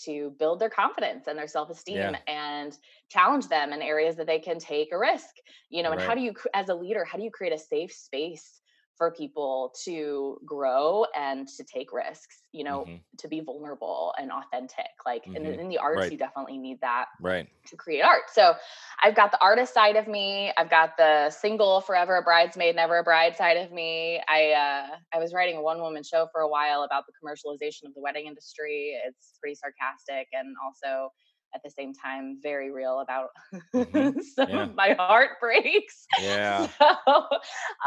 to 0.04 0.36
build 0.40 0.60
their 0.60 0.70
confidence 0.70 1.28
and 1.28 1.38
their 1.38 1.48
self-esteem 1.48 1.96
Yeah. 1.98 2.18
and 2.28 2.78
challenge 3.10 3.48
them 3.48 3.74
in 3.74 3.82
areas 3.82 4.16
that 4.18 4.28
they 4.28 4.40
can 4.40 4.60
take 4.60 4.92
a 4.92 4.98
risk 4.98 5.36
you 5.70 5.84
know 5.84 5.92
and 5.92 6.02
how 6.02 6.14
do 6.16 6.22
you 6.22 6.34
as 6.54 6.70
a 6.70 6.76
leader 6.76 7.06
how 7.06 7.18
do 7.18 7.24
you 7.24 7.32
create 7.32 7.54
a 7.54 7.58
safe 7.58 7.92
space 7.92 8.62
for 8.98 9.12
people 9.12 9.74
to 9.84 10.40
grow 10.46 11.06
and 11.16 11.48
to 11.48 11.64
take 11.64 11.92
risks 11.92 12.42
you 12.52 12.64
know 12.64 12.86
Mhm. 12.88 13.02
to 13.18 13.28
be 13.28 13.40
vulnerable 13.40 14.14
and 14.18 14.32
authentic 14.32 14.92
like 15.06 15.24
in, 15.36 15.46
Mhm. 15.46 15.60
in 15.60 15.70
the 15.70 15.78
arts 15.78 15.98
Right. 15.98 16.12
you 16.12 16.18
definitely 16.18 16.58
need 16.58 16.80
that 16.82 17.06
Right. 17.22 17.48
to 17.68 17.76
create 17.76 18.02
art. 18.04 18.24
So 18.32 18.54
I've 19.02 19.16
got 19.16 19.32
the 19.32 19.42
artist 19.42 19.74
side 19.74 19.96
of 19.96 20.08
me. 20.08 20.52
I've 20.58 20.70
got 20.70 20.98
the 20.98 21.30
single, 21.32 21.82
forever 21.82 22.16
a 22.18 22.22
bridesmaid, 22.22 22.76
never 22.76 23.00
a 23.00 23.04
bride 23.04 23.36
side 23.36 23.58
of 23.58 23.72
me. 23.72 24.22
I 24.28 24.52
uh, 24.52 24.98
I 25.14 25.18
was 25.20 25.34
writing 25.34 25.58
a 25.58 25.62
one 25.62 25.80
woman 25.82 26.04
show 26.04 26.28
for 26.32 26.42
a 26.42 26.48
while 26.50 26.84
about 26.84 27.06
the 27.08 27.14
commercialization 27.14 27.86
of 27.88 27.94
the 27.96 28.02
wedding 28.02 28.28
industry. 28.28 29.00
It's 29.06 29.34
pretty 29.42 29.56
sarcastic 29.56 30.28
and 30.34 30.56
also 30.64 31.10
at 31.56 31.62
the 31.64 31.70
same 31.72 31.94
time 31.94 32.38
very 32.44 32.70
real 32.72 33.00
about 33.00 33.30
Mhm. 33.74 34.22
some 34.36 34.50
Yeah. 34.50 34.64
of 34.64 34.76
my 34.76 34.94
heartbreaks. 34.94 36.06
Yeah. 36.22 36.68
So, 36.78 37.28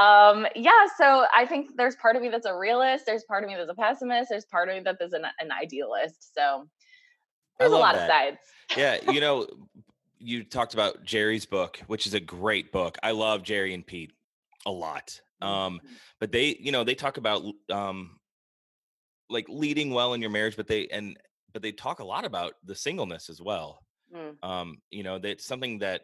um, 0.02 0.46
yeah, 0.56 0.86
so 0.96 1.26
I 1.36 1.46
think 1.46 1.76
there's 1.76 1.96
part 1.96 2.16
of 2.16 2.22
me 2.22 2.28
that's 2.30 2.46
a 2.46 2.56
realist. 2.56 3.04
There's 3.06 3.24
part 3.24 3.44
of 3.44 3.50
me 3.50 3.56
that's 3.56 3.70
a 3.70 3.74
pessimist. 3.74 4.30
There's 4.30 4.46
part 4.46 4.68
of 4.68 4.74
me 4.76 4.80
that 4.82 4.96
is 5.00 5.12
an, 5.12 5.24
an 5.38 5.52
idealist. 5.52 6.34
So 6.34 6.68
there's 7.58 7.72
a 7.72 7.76
lot 7.76 7.94
that. 7.94 8.04
of 8.04 8.08
sides. 8.08 8.38
yeah, 8.76 8.98
you 9.12 9.20
know, 9.20 9.46
you 10.18 10.42
talked 10.44 10.74
about 10.74 11.04
Geri's 11.04 11.46
book, 11.46 11.78
which 11.86 12.06
is 12.06 12.14
a 12.14 12.20
great 12.20 12.72
book. 12.72 12.96
I 13.02 13.10
love 13.12 13.42
Geri 13.42 13.74
and 13.74 13.86
Pete 13.86 14.12
a 14.66 14.70
lot. 14.70 15.20
Um, 15.40 15.80
but 16.18 16.32
they, 16.32 16.56
you 16.58 16.72
know, 16.72 16.82
they 16.82 16.96
talk 16.96 17.16
about 17.18 17.44
um, 17.70 18.18
like 19.30 19.46
leading 19.48 19.90
well 19.92 20.14
in 20.14 20.20
your 20.20 20.30
marriage, 20.30 20.56
but 20.56 20.66
they 20.66 20.88
and 20.88 21.16
but 21.52 21.62
they 21.62 21.72
talk 21.72 22.00
a 22.00 22.04
lot 22.04 22.24
about 22.24 22.54
the 22.64 22.74
singleness 22.74 23.30
as 23.30 23.40
well. 23.40 23.80
Mm. 24.14 24.42
Um, 24.42 24.78
you 24.90 25.02
know, 25.02 25.18
that's 25.18 25.44
something 25.44 25.78
that 25.80 26.02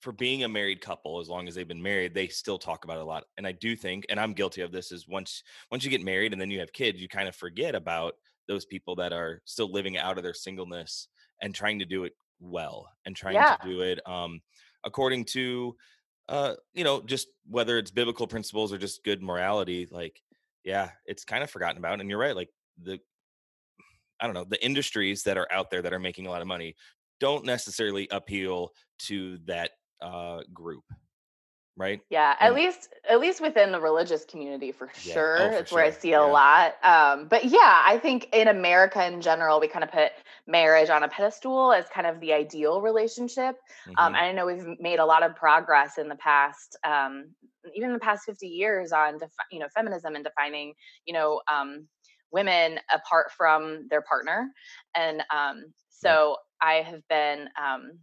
for 0.00 0.12
being 0.12 0.44
a 0.44 0.48
married 0.48 0.80
couple, 0.80 1.20
as 1.20 1.28
long 1.28 1.48
as 1.48 1.54
they've 1.54 1.66
been 1.66 1.82
married, 1.82 2.14
they 2.14 2.28
still 2.28 2.58
talk 2.58 2.84
about 2.84 2.98
a 2.98 3.04
lot. 3.04 3.24
And 3.38 3.46
I 3.46 3.52
do 3.52 3.74
think, 3.76 4.06
and 4.08 4.20
I'm 4.20 4.34
guilty 4.34 4.60
of 4.60 4.72
this, 4.72 4.92
is 4.92 5.08
once 5.08 5.42
once 5.70 5.84
you 5.84 5.90
get 5.90 6.04
married 6.04 6.32
and 6.32 6.40
then 6.40 6.50
you 6.50 6.60
have 6.60 6.72
kids, 6.72 7.00
you 7.00 7.08
kind 7.08 7.28
of 7.28 7.34
forget 7.34 7.74
about 7.74 8.14
those 8.48 8.64
people 8.64 8.96
that 8.96 9.12
are 9.12 9.42
still 9.44 9.70
living 9.70 9.98
out 9.98 10.16
of 10.16 10.22
their 10.22 10.34
singleness 10.34 11.08
and 11.42 11.54
trying 11.54 11.78
to 11.78 11.84
do 11.84 12.04
it 12.04 12.12
well 12.40 12.88
and 13.04 13.16
trying 13.16 13.34
yeah. 13.34 13.56
to 13.56 13.68
do 13.68 13.80
it 13.80 14.00
um, 14.06 14.40
according 14.84 15.24
to 15.24 15.74
uh, 16.28 16.54
you 16.74 16.84
know 16.84 17.00
just 17.00 17.28
whether 17.48 17.78
it's 17.78 17.90
biblical 17.90 18.26
principles 18.26 18.72
or 18.72 18.78
just 18.78 19.04
good 19.04 19.22
morality 19.22 19.86
like 19.90 20.20
yeah 20.64 20.90
it's 21.06 21.24
kind 21.24 21.42
of 21.42 21.50
forgotten 21.50 21.78
about 21.78 22.00
and 22.00 22.10
you're 22.10 22.18
right 22.18 22.36
like 22.36 22.50
the 22.82 22.98
i 24.20 24.26
don't 24.26 24.34
know 24.34 24.44
the 24.48 24.64
industries 24.64 25.22
that 25.22 25.36
are 25.36 25.48
out 25.50 25.70
there 25.70 25.82
that 25.82 25.92
are 25.92 25.98
making 25.98 26.26
a 26.26 26.30
lot 26.30 26.42
of 26.42 26.48
money 26.48 26.74
don't 27.20 27.44
necessarily 27.44 28.06
appeal 28.10 28.70
to 28.98 29.38
that 29.46 29.70
uh, 30.02 30.40
group 30.52 30.84
right 31.78 32.00
yeah 32.08 32.34
at 32.40 32.54
least 32.54 32.88
at 33.08 33.20
least 33.20 33.40
within 33.40 33.70
the 33.70 33.80
religious 33.80 34.24
community 34.24 34.72
for 34.72 34.90
yeah. 35.04 35.12
sure 35.12 35.36
oh, 35.40 35.50
for 35.50 35.58
it's 35.58 35.68
sure. 35.68 35.76
where 35.76 35.84
i 35.84 35.90
see 35.90 36.12
a 36.12 36.20
yeah. 36.20 36.20
lot 36.20 36.74
um 36.82 37.28
but 37.28 37.44
yeah 37.44 37.82
i 37.84 37.98
think 37.98 38.28
in 38.32 38.48
america 38.48 39.06
in 39.06 39.20
general 39.20 39.60
we 39.60 39.68
kind 39.68 39.84
of 39.84 39.92
put 39.92 40.12
marriage 40.46 40.88
on 40.88 41.02
a 41.02 41.08
pedestal 41.08 41.72
as 41.72 41.86
kind 41.88 42.06
of 42.06 42.18
the 42.20 42.32
ideal 42.32 42.80
relationship 42.80 43.56
um, 43.88 43.94
mm-hmm. 43.94 43.98
um 43.98 44.14
and 44.14 44.24
i 44.24 44.32
know 44.32 44.46
we've 44.46 44.66
made 44.80 44.98
a 44.98 45.04
lot 45.04 45.22
of 45.22 45.36
progress 45.36 45.98
in 45.98 46.08
the 46.08 46.16
past 46.16 46.78
um 46.84 47.26
even 47.74 47.90
in 47.90 47.94
the 47.94 48.00
past 48.00 48.24
50 48.24 48.46
years 48.46 48.92
on 48.92 49.18
defi- 49.18 49.32
you 49.50 49.58
know 49.58 49.68
feminism 49.74 50.14
and 50.14 50.24
defining 50.24 50.72
you 51.04 51.12
know 51.12 51.42
um 51.52 51.86
women 52.32 52.78
apart 52.94 53.30
from 53.36 53.86
their 53.88 54.02
partner 54.02 54.50
and 54.94 55.22
um 55.34 55.64
so 55.88 56.36
i 56.60 56.74
have 56.74 57.06
been 57.08 57.48
um 57.60 57.98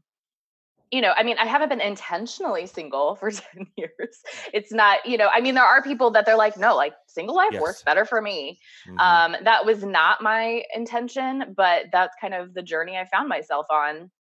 you 0.94 1.02
know, 1.02 1.12
I 1.18 1.24
mean, 1.24 1.38
I 1.40 1.48
haven't 1.48 1.70
been 1.70 1.82
intentionally 1.82 2.68
single 2.68 3.16
for 3.16 3.32
10 3.56 3.66
years. 3.76 4.22
It's 4.54 4.72
not, 4.72 5.04
you 5.08 5.18
know, 5.18 5.28
I 5.34 5.42
mean, 5.42 5.56
there 5.56 5.64
are 5.64 5.82
people 5.82 6.12
that 6.12 6.24
they're 6.28 6.38
like, 6.38 6.56
no, 6.56 6.76
like 6.76 6.94
single 7.08 7.36
life 7.36 7.50
yes. 7.54 7.62
works 7.64 7.82
better 7.82 8.06
for 8.06 8.22
me. 8.22 8.60
Mm-hmm. 8.88 9.00
Um, 9.00 9.44
that 9.44 9.66
was 9.66 9.84
not 9.84 10.22
my 10.22 10.62
intention, 10.76 11.56
but 11.58 11.86
that's 11.92 12.16
kind 12.22 12.36
of 12.36 12.54
the 12.54 12.62
journey 12.62 12.96
I 12.96 13.06
found 13.06 13.28
myself 13.28 13.66
on. 13.72 14.12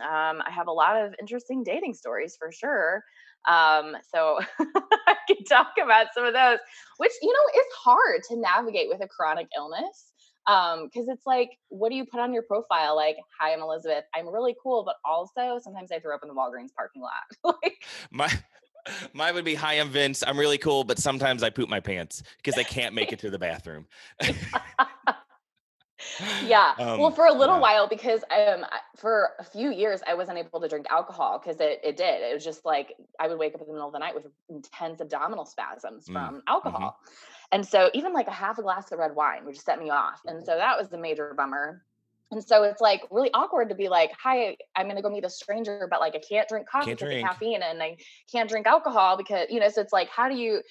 Um, 0.00 0.40
I 0.46 0.50
have 0.50 0.68
a 0.68 0.72
lot 0.72 0.96
of 0.96 1.12
interesting 1.20 1.64
dating 1.64 1.94
stories 1.94 2.36
for 2.38 2.52
sure. 2.52 3.02
Um, 3.48 3.96
so 4.14 4.38
I 4.60 5.16
can 5.26 5.44
talk 5.48 5.72
about 5.82 6.08
some 6.14 6.24
of 6.24 6.32
those, 6.32 6.58
which, 6.98 7.12
you 7.22 7.32
know, 7.32 7.60
is 7.60 7.66
hard 7.82 8.22
to 8.28 8.36
navigate 8.36 8.88
with 8.88 9.02
a 9.02 9.08
chronic 9.08 9.48
illness 9.56 10.12
um 10.48 10.86
because 10.92 11.08
it's 11.08 11.24
like 11.24 11.50
what 11.68 11.90
do 11.90 11.94
you 11.94 12.04
put 12.04 12.20
on 12.20 12.32
your 12.32 12.42
profile? 12.42 12.96
Like 12.96 13.16
hi 13.38 13.52
i'm 13.52 13.60
elisabeth. 13.60 14.04
I'm 14.14 14.28
really 14.28 14.56
cool 14.62 14.84
but 14.84 14.96
also 15.04 15.60
sometimes 15.62 15.92
i 15.92 16.00
throw 16.00 16.14
up 16.14 16.22
in 16.22 16.28
the 16.28 16.34
walgreens 16.34 16.74
parking 16.76 17.02
lot. 17.02 17.12
Like 17.62 17.84
my 18.10 18.28
mine 19.12 19.34
would 19.34 19.44
be 19.44 19.54
hi 19.54 19.74
i'm 19.74 19.90
vince. 19.90 20.24
I'm 20.26 20.36
really 20.38 20.58
cool 20.58 20.82
but 20.82 20.98
sometimes 20.98 21.44
i 21.44 21.50
poop 21.50 21.68
my 21.68 21.78
pants 21.78 22.24
because 22.38 22.58
i 22.58 22.64
can't 22.64 22.94
make 22.94 23.12
it 23.12 23.20
to 23.20 23.30
the 23.30 23.38
bathroom 23.38 23.86
yeah 26.44 26.74
um, 26.78 26.98
well 26.98 27.10
for 27.10 27.26
a 27.26 27.32
little 27.32 27.56
yeah. 27.56 27.60
while 27.60 27.88
because 27.88 28.22
um 28.30 28.64
for 28.96 29.30
a 29.38 29.44
few 29.44 29.70
years 29.70 30.00
i 30.06 30.14
wasn't 30.14 30.36
able 30.36 30.60
to 30.60 30.68
drink 30.68 30.86
alcohol 30.90 31.38
because 31.38 31.60
it, 31.60 31.80
it 31.82 31.96
did 31.96 32.22
it 32.22 32.34
was 32.34 32.44
just 32.44 32.64
like 32.64 32.94
i 33.18 33.28
would 33.28 33.38
wake 33.38 33.54
up 33.54 33.60
in 33.60 33.66
the 33.66 33.72
middle 33.72 33.88
of 33.88 33.92
the 33.92 33.98
night 33.98 34.14
with 34.14 34.26
intense 34.48 35.00
abdominal 35.00 35.44
spasms 35.44 36.06
mm, 36.06 36.12
from 36.12 36.42
alcohol 36.46 36.98
mm-hmm. 37.00 37.14
And 37.52 37.66
so 37.66 37.90
even 37.92 38.14
like 38.14 38.28
a 38.28 38.32
half 38.32 38.58
a 38.58 38.62
glass 38.62 38.90
of 38.92 38.98
red 38.98 39.14
wine 39.14 39.44
would 39.44 39.54
just 39.54 39.66
set 39.66 39.78
me 39.78 39.90
off. 39.90 40.22
And 40.24 40.42
so 40.42 40.56
that 40.56 40.78
was 40.78 40.88
the 40.88 40.96
major 40.96 41.34
bummer. 41.36 41.82
And 42.30 42.42
so 42.42 42.62
it's 42.62 42.80
like 42.80 43.02
really 43.10 43.30
awkward 43.34 43.68
to 43.68 43.74
be 43.74 43.90
like, 43.90 44.10
hi, 44.18 44.56
I'm 44.74 44.86
going 44.86 44.96
to 44.96 45.02
go 45.02 45.10
meet 45.10 45.24
a 45.24 45.28
stranger, 45.28 45.86
but 45.90 46.00
like 46.00 46.14
I 46.16 46.20
can't 46.26 46.48
drink 46.48 46.66
coffee 46.66 46.86
can't 46.86 46.98
drink. 46.98 47.28
caffeine 47.28 47.62
and 47.62 47.82
I 47.82 47.98
can't 48.32 48.48
drink 48.48 48.66
alcohol 48.66 49.18
because, 49.18 49.48
you 49.50 49.60
know, 49.60 49.68
so 49.68 49.82
it's 49.82 49.92
like, 49.92 50.08
how 50.08 50.30
do 50.30 50.34
you, 50.34 50.62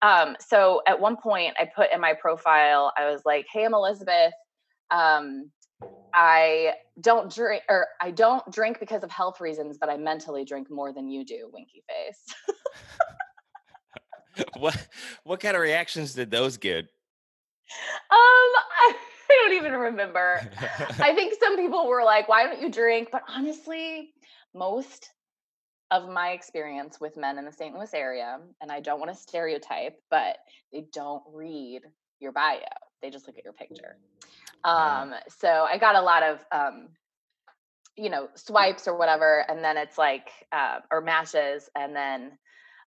um, 0.00 0.34
so 0.40 0.80
at 0.86 0.98
one 0.98 1.18
point 1.18 1.54
I 1.60 1.66
put 1.76 1.92
in 1.92 2.00
my 2.00 2.14
profile, 2.14 2.90
I 2.96 3.10
was 3.10 3.20
like, 3.26 3.44
hey, 3.52 3.66
I'm 3.66 3.74
Elisabeth. 3.74 4.32
Um, 4.90 5.50
I 6.12 6.74
don't 7.00 7.32
drink 7.32 7.62
or 7.68 7.86
I 8.00 8.10
don't 8.10 8.50
drink 8.52 8.80
because 8.80 9.02
of 9.02 9.10
health 9.10 9.40
reasons, 9.40 9.78
but 9.78 9.88
I 9.88 9.96
mentally 9.96 10.44
drink 10.44 10.70
more 10.70 10.92
than 10.92 11.08
you 11.08 11.24
do, 11.24 11.50
winky 11.52 11.82
face. 11.88 12.34
what 14.58 14.88
what 15.24 15.40
kind 15.40 15.56
of 15.56 15.62
reactions 15.62 16.14
did 16.14 16.30
those 16.30 16.56
get? 16.56 16.84
Um, 16.84 16.88
I, 18.10 18.94
I 19.30 19.44
don't 19.44 19.56
even 19.56 19.72
remember. 19.72 20.40
I 20.98 21.14
think 21.14 21.34
some 21.40 21.56
people 21.56 21.86
were 21.86 22.04
like, 22.04 22.28
"Why 22.28 22.44
don't 22.44 22.60
you 22.60 22.70
drink?" 22.70 23.08
But 23.12 23.22
honestly, 23.28 24.12
most 24.54 25.10
of 25.92 26.08
my 26.08 26.30
experience 26.30 27.00
with 27.00 27.16
men 27.16 27.38
in 27.38 27.44
the 27.44 27.52
St. 27.52 27.74
Louis 27.74 27.92
area, 27.94 28.38
and 28.60 28.70
I 28.70 28.80
don't 28.80 29.00
want 29.00 29.12
to 29.12 29.16
stereotype, 29.16 30.00
but 30.10 30.38
they 30.72 30.86
don't 30.92 31.22
read 31.32 31.82
your 32.20 32.32
bio. 32.32 32.60
They 33.02 33.10
just 33.10 33.26
look 33.26 33.38
at 33.38 33.44
your 33.44 33.52
picture. 33.52 33.96
Um, 34.64 35.14
so 35.38 35.48
I 35.48 35.78
got 35.78 35.96
a 35.96 36.02
lot 36.02 36.22
of 36.22 36.44
um, 36.52 36.88
you 37.96 38.08
know, 38.08 38.28
swipes 38.34 38.88
or 38.88 38.96
whatever, 38.96 39.44
and 39.48 39.62
then 39.62 39.76
it's 39.76 39.98
like 39.98 40.30
uh, 40.52 40.78
or 40.90 41.00
matches, 41.00 41.68
and 41.76 41.94
then 41.94 42.32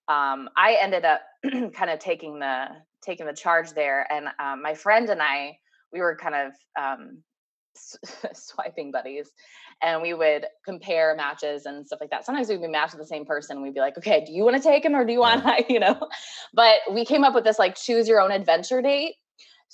um, 0.08 0.48
I 0.56 0.76
ended 0.80 1.04
up 1.04 1.20
kind 1.72 1.90
of 1.90 1.98
taking 1.98 2.38
the 2.40 2.66
taking 3.02 3.26
the 3.26 3.32
charge 3.32 3.70
there, 3.72 4.06
and 4.10 4.26
um, 4.38 4.62
my 4.62 4.74
friend 4.74 5.08
and 5.08 5.22
I 5.22 5.58
we 5.92 6.00
were 6.00 6.16
kind 6.16 6.34
of 6.34 6.52
um, 6.80 7.18
swiping 8.34 8.90
buddies, 8.90 9.30
and 9.82 10.02
we 10.02 10.14
would 10.14 10.46
compare 10.64 11.14
matches 11.16 11.66
and 11.66 11.86
stuff 11.86 12.00
like 12.00 12.10
that. 12.10 12.24
Sometimes 12.26 12.48
we'd 12.48 12.60
be 12.60 12.68
matched 12.68 12.94
with 12.94 13.02
the 13.02 13.06
same 13.06 13.24
person. 13.24 13.62
We'd 13.62 13.74
be 13.74 13.80
like, 13.80 13.96
okay, 13.98 14.24
do 14.24 14.32
you 14.32 14.44
want 14.44 14.56
to 14.56 14.62
take 14.62 14.84
him 14.84 14.94
or 14.94 15.04
do 15.04 15.12
you 15.12 15.20
want 15.20 15.44
to, 15.44 15.64
you 15.72 15.78
know? 15.78 16.08
But 16.52 16.80
we 16.92 17.04
came 17.04 17.24
up 17.24 17.34
with 17.34 17.44
this 17.44 17.58
like 17.58 17.76
choose 17.76 18.08
your 18.08 18.20
own 18.20 18.32
adventure 18.32 18.82
date. 18.82 19.14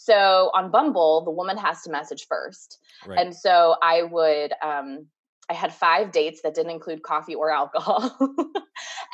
So 0.02 0.50
on 0.54 0.71
Bumble, 0.71 1.21
the 1.25 1.30
woman 1.30 1.59
has 1.59 1.83
to 1.83 1.90
message 1.90 2.26
first. 2.26 2.78
Right. 3.07 3.19
And 3.19 3.37
so 3.37 3.76
I 3.83 4.02
would 4.02 4.54
um, 4.62 5.07
I 5.50 5.52
had 5.52 5.75
five 5.75 6.11
dates 6.11 6.40
that 6.42 6.54
didn't 6.54 6.71
include 6.71 7.02
coffee 7.02 7.35
or 7.35 7.50
alcohol. 7.62 8.16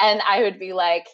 and 0.01 0.21
I 0.29 0.43
would 0.43 0.61
be 0.61 0.73
like, 0.73 1.09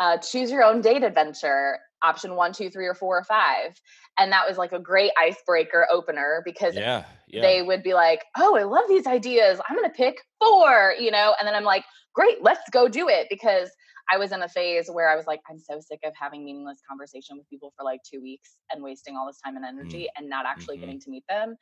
uh, 0.00 0.18
choose 0.18 0.50
your 0.50 0.64
own 0.64 0.80
date 0.80 1.04
adventure, 1.04 1.78
option 2.02 2.34
one, 2.34 2.52
two, 2.52 2.70
three, 2.70 2.86
or 2.86 2.94
four, 2.94 3.16
or 3.16 3.22
five. 3.22 3.80
And 4.18 4.32
that 4.32 4.48
was 4.48 4.58
like 4.58 4.72
a 4.72 4.80
great 4.80 5.12
icebreaker 5.16 5.86
opener 5.92 6.42
because 6.44 6.74
yeah, 6.74 7.04
yeah. 7.28 7.42
they 7.42 7.62
would 7.62 7.84
be 7.84 7.94
like, 7.94 8.24
oh, 8.36 8.56
I 8.56 8.64
love 8.64 8.84
these 8.88 9.06
ideas. 9.06 9.60
I'm 9.68 9.76
going 9.76 9.88
to 9.88 9.96
pick 9.96 10.16
four, 10.40 10.94
you 10.98 11.12
know? 11.12 11.36
And 11.38 11.46
then 11.46 11.54
I'm 11.54 11.64
like, 11.64 11.84
great, 12.14 12.42
let's 12.42 12.68
go 12.72 12.88
do 12.88 13.08
it 13.08 13.28
because 13.30 13.70
I 14.10 14.18
was 14.18 14.32
in 14.32 14.42
a 14.42 14.48
phase 14.48 14.88
where 14.92 15.08
I 15.08 15.16
was 15.16 15.26
like, 15.26 15.40
I'm 15.48 15.58
so 15.58 15.80
sick 15.80 16.00
of 16.04 16.12
having 16.18 16.44
meaningless 16.44 16.78
conversation 16.88 17.38
with 17.38 17.48
people 17.48 17.72
for 17.76 17.84
like 17.84 18.00
two 18.08 18.20
weeks 18.20 18.56
and 18.70 18.82
wasting 18.82 19.16
all 19.16 19.26
this 19.26 19.40
time 19.44 19.56
and 19.56 19.64
energy 19.64 20.04
mm. 20.04 20.18
and 20.18 20.28
not 20.28 20.46
actually 20.46 20.76
mm-hmm. 20.76 20.86
getting 20.86 21.00
to 21.00 21.10
meet 21.10 21.24
them. 21.28 21.56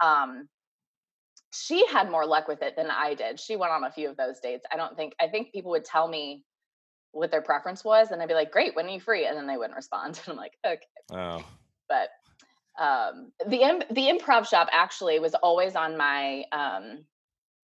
Um, 0.00 0.48
she 1.52 1.84
had 1.86 2.10
more 2.10 2.26
luck 2.26 2.46
with 2.46 2.62
it 2.62 2.76
than 2.76 2.90
I 2.90 3.14
did. 3.14 3.40
She 3.40 3.56
went 3.56 3.72
on 3.72 3.84
a 3.84 3.90
few 3.90 4.08
of 4.08 4.16
those 4.16 4.38
dates. 4.40 4.64
I 4.72 4.76
don't 4.76 4.96
think, 4.96 5.14
I 5.20 5.26
think 5.26 5.52
people 5.52 5.72
would 5.72 5.84
tell 5.84 6.06
me 6.06 6.44
what 7.12 7.32
their 7.32 7.42
preference 7.42 7.84
was 7.84 8.12
and 8.12 8.22
I'd 8.22 8.28
be 8.28 8.34
like, 8.34 8.52
great, 8.52 8.76
when 8.76 8.86
are 8.86 8.90
you 8.90 9.00
free? 9.00 9.26
And 9.26 9.36
then 9.36 9.46
they 9.46 9.56
wouldn't 9.56 9.76
respond. 9.76 10.20
And 10.24 10.28
I'm 10.32 10.36
like, 10.36 10.52
okay. 10.64 10.80
Oh. 11.12 11.44
But 11.88 12.08
um, 12.80 13.32
the, 13.46 13.84
the 13.90 14.02
improv 14.02 14.48
shop 14.48 14.68
actually 14.72 15.18
was 15.18 15.34
always 15.34 15.74
on 15.74 15.96
my, 15.96 16.44
um, 16.52 17.04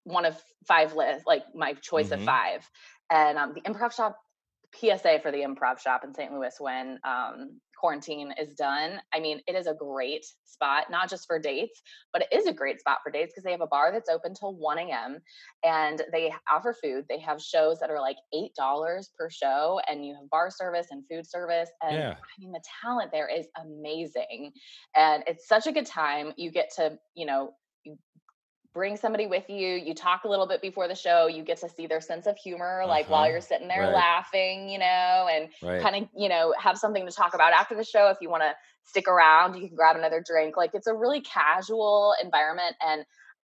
one 0.06 0.24
of 0.24 0.40
five 0.66 0.94
list, 0.94 1.26
like 1.26 1.42
my 1.54 1.74
choice 1.74 2.10
mm-hmm. 2.10 2.20
of 2.20 2.26
five. 2.26 2.70
And 3.10 3.38
um, 3.38 3.54
the 3.54 3.60
improv 3.62 3.94
shop 3.94 4.18
PSA 4.74 5.20
for 5.22 5.30
the 5.30 5.38
improv 5.38 5.78
shop 5.78 6.04
in 6.04 6.14
St. 6.14 6.32
Louis 6.32 6.54
when 6.58 6.98
um, 7.04 7.60
quarantine 7.78 8.32
is 8.40 8.54
done. 8.54 9.00
I 9.14 9.20
mean, 9.20 9.40
it 9.46 9.54
is 9.54 9.66
a 9.66 9.74
great 9.74 10.24
spot, 10.44 10.86
not 10.90 11.08
just 11.08 11.26
for 11.26 11.38
dates, 11.38 11.82
but 12.12 12.22
it 12.22 12.28
is 12.34 12.46
a 12.46 12.52
great 12.52 12.80
spot 12.80 12.98
for 13.04 13.10
dates 13.10 13.32
because 13.32 13.44
they 13.44 13.52
have 13.52 13.60
a 13.60 13.66
bar 13.66 13.92
that's 13.92 14.08
open 14.08 14.34
till 14.34 14.54
1 14.54 14.78
a.m. 14.78 15.18
and 15.64 16.02
they 16.12 16.32
offer 16.50 16.74
food. 16.82 17.04
They 17.08 17.20
have 17.20 17.40
shows 17.40 17.78
that 17.80 17.90
are 17.90 18.00
like 18.00 18.16
$8 18.34 19.06
per 19.18 19.30
show, 19.30 19.80
and 19.88 20.04
you 20.04 20.14
have 20.14 20.28
bar 20.30 20.50
service 20.50 20.88
and 20.90 21.04
food 21.10 21.28
service. 21.28 21.70
And 21.82 21.96
yeah. 21.96 22.14
I 22.14 22.40
mean, 22.40 22.52
the 22.52 22.62
talent 22.82 23.10
there 23.12 23.28
is 23.28 23.46
amazing. 23.60 24.52
And 24.96 25.22
it's 25.26 25.48
such 25.48 25.66
a 25.66 25.72
good 25.72 25.86
time. 25.86 26.32
You 26.36 26.50
get 26.50 26.70
to, 26.76 26.98
you 27.14 27.26
know, 27.26 27.52
bring 28.76 28.94
somebody 28.94 29.26
with 29.26 29.48
you 29.48 29.68
you 29.68 29.94
talk 29.94 30.24
a 30.24 30.28
little 30.28 30.46
bit 30.46 30.60
before 30.60 30.86
the 30.86 30.94
show 30.94 31.26
you 31.26 31.42
get 31.42 31.58
to 31.58 31.66
see 31.66 31.86
their 31.86 32.00
sense 32.02 32.26
of 32.26 32.36
humor 32.36 32.84
like 32.86 33.06
uh-huh. 33.06 33.14
while 33.14 33.30
you're 33.30 33.40
sitting 33.40 33.68
there 33.68 33.84
right. 33.84 33.94
laughing 33.94 34.68
you 34.68 34.78
know 34.78 35.28
and 35.32 35.48
right. 35.62 35.80
kind 35.80 35.96
of 35.96 36.08
you 36.14 36.28
know 36.28 36.54
have 36.58 36.76
something 36.76 37.06
to 37.06 37.10
talk 37.10 37.32
about 37.32 37.54
after 37.54 37.74
the 37.74 37.82
show 37.82 38.08
if 38.10 38.18
you 38.20 38.28
want 38.28 38.42
to 38.42 38.52
stick 38.84 39.08
around 39.08 39.54
you 39.54 39.66
can 39.66 39.74
grab 39.74 39.96
another 39.96 40.22
drink 40.24 40.58
like 40.58 40.72
it's 40.74 40.86
a 40.86 40.94
really 40.94 41.22
casual 41.22 42.14
environment 42.22 42.76
and 42.86 43.06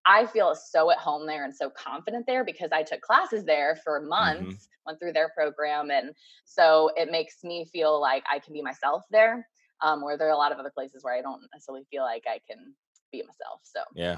I 0.10 0.26
feel 0.26 0.56
so 0.56 0.90
at 0.90 1.00
home 1.00 1.28
there 1.28 1.44
and 1.44 1.54
so 1.54 1.70
confident 1.70 2.26
there 2.26 2.46
because 2.46 2.70
I 2.72 2.82
took 2.82 3.02
classes 3.02 3.44
there 3.44 3.78
for 3.84 4.00
Mm-hmm. 4.00 4.08
months, 4.08 4.70
went 4.86 5.00
through 5.00 5.12
their 5.12 5.28
program. 5.36 5.92
And 5.92 6.14
so 6.46 6.92
it 6.96 7.12
makes 7.12 7.44
me 7.44 7.66
feel 7.74 8.00
like 8.00 8.24
I 8.32 8.40
can 8.40 8.54
be 8.54 8.62
myself 8.62 9.04
there. 9.12 9.46
Um, 9.82 10.02
where 10.02 10.18
there 10.18 10.28
are 10.28 10.32
a 10.32 10.38
lot 10.38 10.54
of 10.54 10.60
other 10.60 10.72
places 10.74 11.04
where 11.04 11.14
I 11.14 11.22
don't 11.22 11.42
necessarily 11.54 11.84
feel 11.92 12.04
like 12.04 12.24
I 12.26 12.40
can 12.50 12.74
be 13.12 13.22
myself. 13.22 13.60
So 13.64 13.82
Yeah. 13.94 14.18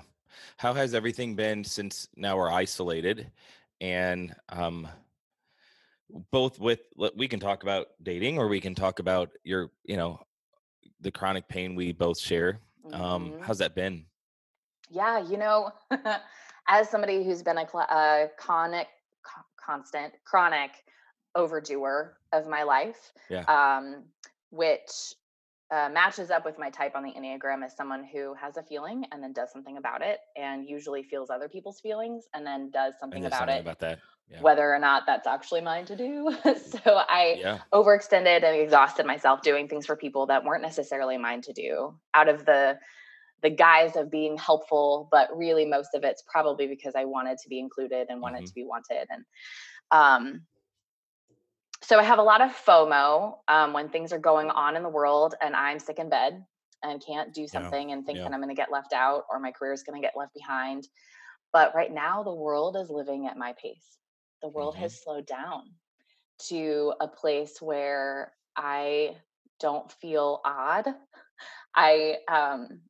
How 0.57 0.73
has 0.73 0.93
everything 0.93 1.35
been 1.35 1.63
since 1.63 2.07
now 2.15 2.37
we're 2.37 2.51
isolated 2.51 3.31
and 3.81 4.35
um 4.49 4.87
both 6.31 6.59
with 6.59 6.79
we 7.15 7.27
can 7.27 7.39
talk 7.39 7.63
about 7.63 7.87
dating 8.01 8.37
or 8.37 8.47
we 8.47 8.59
can 8.59 8.75
talk 8.75 8.99
about 8.99 9.29
your, 9.43 9.71
you 9.83 9.97
know, 9.97 10.19
the 11.01 11.11
chronic 11.11 11.47
pain 11.47 11.75
we 11.75 11.91
both 11.91 12.19
share. 12.19 12.59
Um 12.91 13.33
mhm. 13.33 13.39
how's 13.39 13.59
that 13.59 13.75
been? 13.75 14.05
Yeah, 14.89 15.19
you 15.19 15.37
know, 15.37 15.71
as 16.67 16.89
somebody 16.89 17.23
who's 17.23 17.43
been 17.43 17.57
a, 17.57 17.61
a 17.61 18.29
chronic, 18.37 18.87
co- 19.23 19.41
constant, 19.63 20.13
chronic 20.25 20.71
overdoer 21.35 22.17
of 22.33 22.47
my 22.47 22.63
life, 22.63 23.11
Yeah. 23.29 23.45
um, 23.47 24.05
which 24.51 25.13
uh, 25.71 25.89
matches 25.91 26.31
up 26.31 26.45
with 26.45 26.57
my 26.57 26.69
type 26.69 26.95
on 26.95 27.03
the 27.03 27.11
Enneagram 27.11 27.63
as 27.63 27.75
someone 27.75 28.03
who 28.03 28.33
has 28.33 28.57
a 28.57 28.63
feeling 28.63 29.05
and 29.11 29.21
then 29.21 29.33
does 29.33 29.51
something 29.51 29.77
about 29.77 30.01
it, 30.01 30.19
and 30.35 30.67
usually 30.67 31.03
feels 31.03 31.29
other 31.29 31.47
people's 31.47 31.79
feelings 31.79 32.25
and 32.33 32.45
then 32.45 32.71
does 32.71 32.93
something 32.99 33.25
about 33.25 33.39
something 33.39 33.57
it, 33.57 33.61
about 33.61 33.79
that. 33.79 33.99
Yeah. 34.31 34.41
whether 34.41 34.71
or 34.71 34.77
not 34.77 35.03
that's 35.07 35.25
actually 35.25 35.61
mine 35.61 35.85
to 35.85 35.95
do. 35.95 36.31
so 36.43 36.79
I 36.85 37.37
Yeah. 37.39 37.59
overextended 37.73 38.43
and 38.43 38.55
exhausted 38.61 39.05
myself 39.07 39.41
doing 39.41 39.67
things 39.67 39.87
for 39.87 39.95
people 39.95 40.27
that 40.27 40.43
weren't 40.43 40.61
necessarily 40.61 41.17
mine 41.17 41.41
to 41.41 41.53
do 41.53 41.95
out 42.13 42.29
of 42.29 42.45
the 42.45 42.77
the 43.41 43.49
guise 43.49 43.95
of 43.95 44.11
being 44.11 44.37
helpful 44.37 45.07
but 45.11 45.29
really 45.35 45.65
most 45.65 45.95
of 45.95 46.03
it's 46.03 46.21
probably 46.29 46.67
because 46.67 46.93
i 46.93 47.05
wanted 47.05 47.37
to 47.37 47.47
be 47.47 47.57
included 47.57 48.07
and 48.09 48.21
wanted 48.21 48.43
Mhm. 48.43 48.47
to 48.47 48.53
be 48.53 48.65
wanted 48.65 49.07
and 49.09 49.23
um 49.91 50.41
so 51.81 51.99
i 51.99 52.03
have 52.03 52.19
a 52.19 52.23
lot 52.23 52.41
of 52.41 52.51
fomo 52.51 53.37
um, 53.47 53.73
when 53.73 53.89
things 53.89 54.11
are 54.13 54.19
going 54.19 54.49
on 54.49 54.75
in 54.75 54.83
the 54.83 54.89
world 54.89 55.35
and 55.41 55.55
i'm 55.55 55.79
sick 55.79 55.99
in 55.99 56.09
bed 56.09 56.45
and 56.83 57.03
can't 57.05 57.33
do 57.33 57.47
something 57.47 57.91
and 57.91 58.05
think 58.05 58.17
yeah. 58.17 58.23
that 58.23 58.33
i'm 58.33 58.39
going 58.39 58.49
to 58.49 58.55
get 58.55 58.71
left 58.71 58.93
out 58.93 59.23
or 59.29 59.39
my 59.39 59.51
career 59.51 59.73
is 59.73 59.83
going 59.83 59.99
to 60.01 60.05
get 60.05 60.13
left 60.17 60.33
behind 60.33 60.87
but 61.53 61.73
right 61.75 61.91
now 61.93 62.23
the 62.23 62.33
world 62.33 62.75
is 62.77 62.89
living 62.89 63.27
at 63.27 63.37
my 63.37 63.53
pace 63.61 63.97
the 64.41 64.49
world 64.49 64.75
Mhm. 64.75 64.81
has 64.81 65.01
slowed 65.01 65.25
down 65.25 65.63
to 66.49 66.93
a 67.01 67.07
place 67.07 67.61
where 67.61 68.33
I 68.55 69.17
don't 69.59 69.91
feel 69.91 70.41
odd. 70.45 70.87
I 71.75 72.17
um 72.27 72.81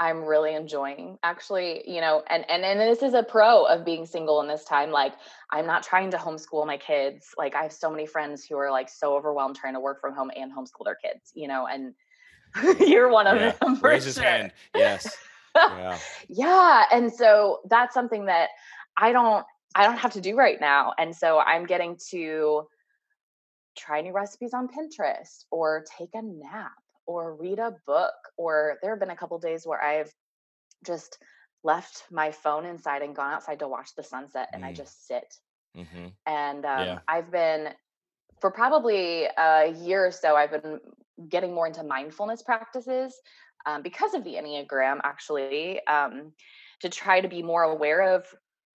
I'm 0.00 0.24
really 0.24 0.54
enjoying 0.54 1.18
actually, 1.22 1.82
you 1.86 2.00
know, 2.00 2.22
and 2.28 2.48
and 2.50 2.64
and 2.64 2.80
this 2.80 3.02
is 3.02 3.12
a 3.12 3.22
pro 3.22 3.64
of 3.64 3.84
being 3.84 4.06
single 4.06 4.40
in 4.40 4.48
this 4.48 4.64
time. 4.64 4.90
Like 4.90 5.12
I'm 5.50 5.66
not 5.66 5.82
trying 5.82 6.10
to 6.12 6.16
homeschool 6.16 6.66
my 6.66 6.78
kids. 6.78 7.28
Like 7.36 7.54
I 7.54 7.62
have 7.62 7.72
so 7.72 7.90
many 7.90 8.06
friends 8.06 8.46
who 8.46 8.56
are 8.56 8.70
like 8.70 8.88
so 8.88 9.14
overwhelmed 9.14 9.56
trying 9.56 9.74
to 9.74 9.80
work 9.80 10.00
from 10.00 10.14
home 10.14 10.30
and 10.34 10.50
homeschool 10.50 10.84
their 10.86 10.96
kids, 10.96 11.30
you 11.34 11.46
know, 11.46 11.66
and 11.66 11.94
you're 12.80 13.10
one 13.10 13.26
of 13.26 13.38
Yeah. 13.38 13.52
them. 13.60 13.78
Raise 13.82 14.04
his 14.04 14.14
sure. 14.14 14.24
hand. 14.24 14.52
Yes. 14.74 15.14
Yeah. 15.54 15.98
yeah 16.28 16.84
and 16.92 17.12
so 17.12 17.60
that's 17.68 17.92
something 17.92 18.26
that 18.26 18.50
i 18.96 19.12
don't 19.12 19.44
i 19.74 19.84
don't 19.84 19.98
have 19.98 20.12
to 20.12 20.20
do 20.20 20.36
right 20.36 20.60
now 20.60 20.92
and 20.98 21.14
so 21.14 21.40
i'm 21.40 21.66
getting 21.66 21.96
to 22.10 22.62
try 23.76 24.00
new 24.00 24.12
recipes 24.12 24.52
on 24.54 24.68
pinterest 24.68 25.44
or 25.50 25.84
take 25.98 26.10
a 26.14 26.22
nap 26.22 26.70
or 27.10 27.34
read 27.34 27.58
a 27.58 27.74
book 27.86 28.14
or 28.36 28.78
there 28.82 28.90
have 28.92 29.00
been 29.00 29.10
a 29.10 29.16
couple 29.16 29.38
days 29.38 29.66
where 29.66 29.82
i've 29.82 30.12
just 30.86 31.18
left 31.64 32.04
my 32.10 32.30
phone 32.30 32.64
inside 32.64 33.02
and 33.02 33.16
gone 33.16 33.32
outside 33.32 33.58
to 33.58 33.68
watch 33.68 33.90
the 33.96 34.02
sunset 34.02 34.48
and 34.54 34.64
i 34.64 34.72
Mm. 34.72 34.76
just 34.76 35.06
sit 35.06 35.26
hmm 35.74 36.08
and 36.26 36.64
um, 36.64 36.86
Yeah. 36.86 36.98
i've 37.08 37.30
been 37.30 37.68
for 38.40 38.50
probably 38.50 39.26
a 39.38 39.72
year 39.84 40.06
or 40.06 40.10
so 40.12 40.36
i've 40.36 40.50
been 40.62 40.80
getting 41.28 41.54
more 41.54 41.66
into 41.66 41.82
mindfulness 41.82 42.42
practices 42.42 43.14
um, 43.66 43.82
because 43.82 44.14
of 44.14 44.24
the 44.24 44.34
enneagram 44.34 45.00
actually 45.04 45.84
um, 45.86 46.32
to 46.80 46.88
try 46.88 47.20
to 47.20 47.28
be 47.28 47.42
more 47.42 47.64
aware 47.64 48.14
of 48.14 48.24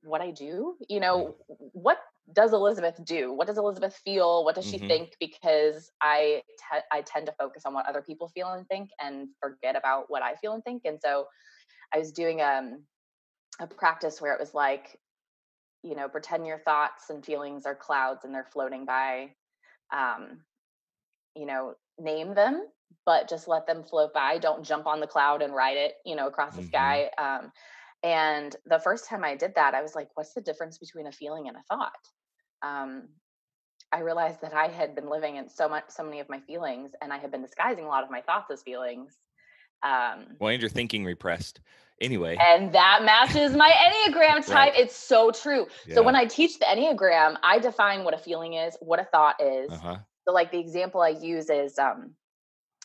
what 0.03 0.21
i 0.21 0.31
do 0.31 0.75
you 0.89 0.99
know 0.99 1.35
what 1.73 1.97
does 2.33 2.53
elisabeth 2.53 3.03
do? 3.05 3.33
What 3.33 3.47
does 3.47 3.57
elisabeth 3.57 3.95
feel? 4.03 4.43
What 4.45 4.55
does 4.55 4.65
she 4.67 4.79
Mhm. 4.79 4.87
think? 4.87 5.15
Because 5.19 5.91
i 6.01 6.41
te- 6.59 6.85
i 6.91 7.01
tend 7.01 7.25
to 7.27 7.33
focus 7.33 7.65
on 7.65 7.73
what 7.73 7.85
other 7.87 8.01
people 8.01 8.27
feel 8.29 8.49
and 8.53 8.67
think 8.67 8.89
and 8.99 9.29
forget 9.41 9.75
about 9.75 10.05
what 10.09 10.23
i 10.23 10.35
feel 10.35 10.53
and 10.53 10.63
think 10.63 10.83
and 10.85 10.99
so 11.01 11.25
i 11.93 11.97
was 11.99 12.11
doing 12.11 12.41
um, 12.41 12.83
a 13.59 13.67
practice 13.67 14.21
where 14.21 14.33
it 14.33 14.39
was 14.39 14.53
like 14.53 14.99
you 15.83 15.95
know 15.95 16.07
pretend 16.09 16.45
your 16.47 16.59
thoughts 16.59 17.09
and 17.09 17.25
feelings 17.25 17.65
are 17.65 17.75
clouds 17.75 18.23
and 18.25 18.33
they're 18.33 18.45
floating 18.51 18.85
by 18.85 19.31
um 19.95 20.39
you 21.35 21.45
know 21.45 21.73
name 21.99 22.33
them 22.35 22.65
but 23.05 23.27
just 23.29 23.47
let 23.47 23.65
them 23.67 23.83
float 23.83 24.13
by. 24.13 24.37
Don't 24.37 24.63
jump 24.63 24.85
on 24.87 24.99
the 24.99 25.07
cloud 25.07 25.41
and 25.41 25.53
ride 25.53 25.77
it 25.77 25.95
you 26.05 26.15
know 26.15 26.27
across 26.27 26.55
the 26.55 26.61
Mhm. 26.61 26.63
sky 26.63 27.09
um 27.17 27.51
and 28.03 28.55
the 28.65 28.79
first 28.79 29.07
time 29.07 29.23
i 29.23 29.35
did 29.35 29.55
that 29.55 29.73
i 29.75 29.81
was 29.81 29.95
like 29.95 30.09
what's 30.15 30.33
the 30.33 30.41
difference 30.41 30.77
between 30.77 31.07
a 31.07 31.11
feeling 31.11 31.47
and 31.47 31.57
a 31.57 31.63
thought 31.69 31.93
um 32.61 33.07
i 33.91 33.99
realized 33.99 34.41
that 34.41 34.53
i 34.53 34.67
had 34.67 34.95
been 34.95 35.09
living 35.09 35.35
in 35.37 35.49
so 35.49 35.67
much 35.67 35.83
so 35.89 36.03
many 36.03 36.19
of 36.19 36.29
my 36.29 36.39
feelings 36.41 36.91
and 37.01 37.11
i 37.13 37.17
had 37.17 37.31
been 37.31 37.41
disguising 37.41 37.85
a 37.85 37.87
lot 37.87 38.03
of 38.03 38.09
my 38.11 38.21
thoughts 38.21 38.49
as 38.51 38.61
feelings 38.61 39.19
um 39.83 40.25
Well, 40.39 40.49
and 40.51 40.61
you're 40.61 40.69
thinking 40.69 41.03
repressed. 41.05 41.59
Anyway. 42.01 42.37
and 42.41 42.73
that 42.73 43.03
matches 43.05 43.55
my 43.55 43.69
Enneagram 43.69 44.45
type. 44.45 44.49
Right. 44.49 44.73
It's 44.75 44.95
so 44.95 45.31
true. 45.31 45.65
So 45.93 46.03
when 46.03 46.13
I 46.15 46.25
teach 46.25 46.59
the 46.59 46.65
Enneagram, 46.65 47.37
I 47.41 47.57
define 47.59 48.03
what 48.03 48.13
a 48.13 48.17
feeling 48.17 48.53
is, 48.55 48.75
what 48.81 48.99
a 48.99 49.05
thought 49.05 49.35
is. 49.41 49.71
Uh-huh. 49.71 49.97
So 50.27 50.33
like 50.33 50.51
the 50.51 50.59
example 50.59 50.99
I 51.01 51.09
use 51.09 51.49
is 51.49 51.77
um 51.79 52.15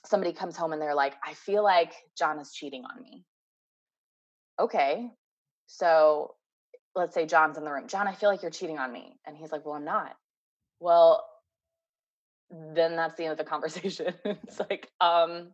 somebody 0.07 0.33
comes 0.33 0.57
home 0.57 0.73
and 0.73 0.81
they're 0.81 0.95
like, 0.95 1.15
I 1.25 1.35
feel 1.35 1.65
like 1.65 1.93
John 2.17 2.39
is 2.39 2.53
cheating 2.53 2.85
on 2.85 3.03
me. 3.03 3.25
Okay. 4.61 5.11
So 5.67 6.35
let's 6.94 7.14
say 7.14 7.26
John's 7.26 7.59
in 7.59 7.64
the 7.64 7.70
room. 7.70 7.88
John, 7.88 8.09
I 8.09 8.14
feel 8.14 8.29
like 8.29 8.42
you're 8.42 8.50
cheating 8.50 8.79
on 8.79 8.92
me. 8.92 9.16
And 9.26 9.37
he's 9.37 9.53
like, 9.53 9.64
Well, 9.64 9.74
I'm 9.74 9.85
not. 9.85 10.16
Well, 10.81 11.24
then 12.50 12.96
that's 12.96 13.16
the 13.16 13.24
end 13.24 13.33
of 13.33 13.38
the 13.38 13.44
conversation. 13.44 14.14
it's 14.24 14.59
like, 14.59 14.88
um, 15.00 15.48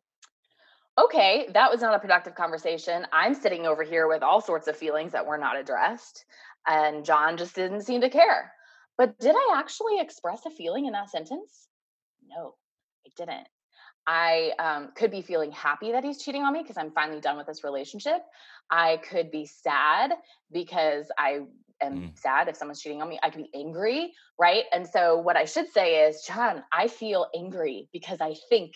okay, 0.99 1.49
that 1.53 1.71
was 1.71 1.81
not 1.81 1.95
a 1.95 1.99
productive 1.99 2.35
conversation. 2.35 3.07
I'm 3.13 3.35
sitting 3.35 3.67
over 3.67 3.83
here 3.83 4.09
with 4.09 4.23
all 4.23 4.41
sorts 4.41 4.67
of 4.67 4.77
feelings 4.77 5.13
that 5.13 5.27
were 5.27 5.39
not 5.39 5.59
addressed. 5.59 6.25
And 6.67 7.05
John 7.05 7.37
just 7.37 7.55
didn't 7.55 7.83
seem 7.83 8.01
to 8.01 8.11
care. 8.11 8.53
But 8.97 9.19
did 9.19 9.35
I 9.37 9.57
actually 9.59 10.01
express 10.01 10.47
a 10.47 10.51
feeling 10.51 10.87
in 10.87 10.93
that 10.93 11.11
sentence? 11.11 11.69
No, 12.27 12.55
I 13.07 13.11
didn't. 13.17 13.47
I 14.07 14.53
um, 14.59 14.93
could 14.95 15.11
be 15.11 15.23
feeling 15.23 15.53
happy 15.53 15.93
that 15.93 16.05
he's 16.05 16.23
cheating 16.23 16.43
on 16.43 16.53
me 16.53 16.63
because 16.63 16.77
I'm 16.77 16.93
finally 16.93 17.21
done 17.21 17.37
with 17.37 17.47
this 17.47 17.65
relationship. 17.65 18.23
I 18.71 18.99
could 18.99 19.31
be 19.31 19.47
sad 19.47 20.13
because 20.53 21.11
I 21.19 21.41
am 21.83 21.93
Mm. 21.93 22.19
sad 22.19 22.49
if 22.49 22.57
someone's 22.57 22.81
cheating 22.81 23.03
on 23.03 23.09
me. 23.09 23.19
I 23.23 23.31
could 23.31 23.43
be 23.45 23.51
angry, 23.55 24.13
right? 24.39 24.65
And 24.73 24.87
so 24.87 25.19
what 25.19 25.37
I 25.37 25.45
should 25.45 25.69
say 25.73 26.09
is, 26.09 26.23
John, 26.27 26.65
I 26.73 26.89
feel 26.89 27.27
angry 27.37 27.89
because 27.93 28.21
I 28.21 28.35
think 28.49 28.73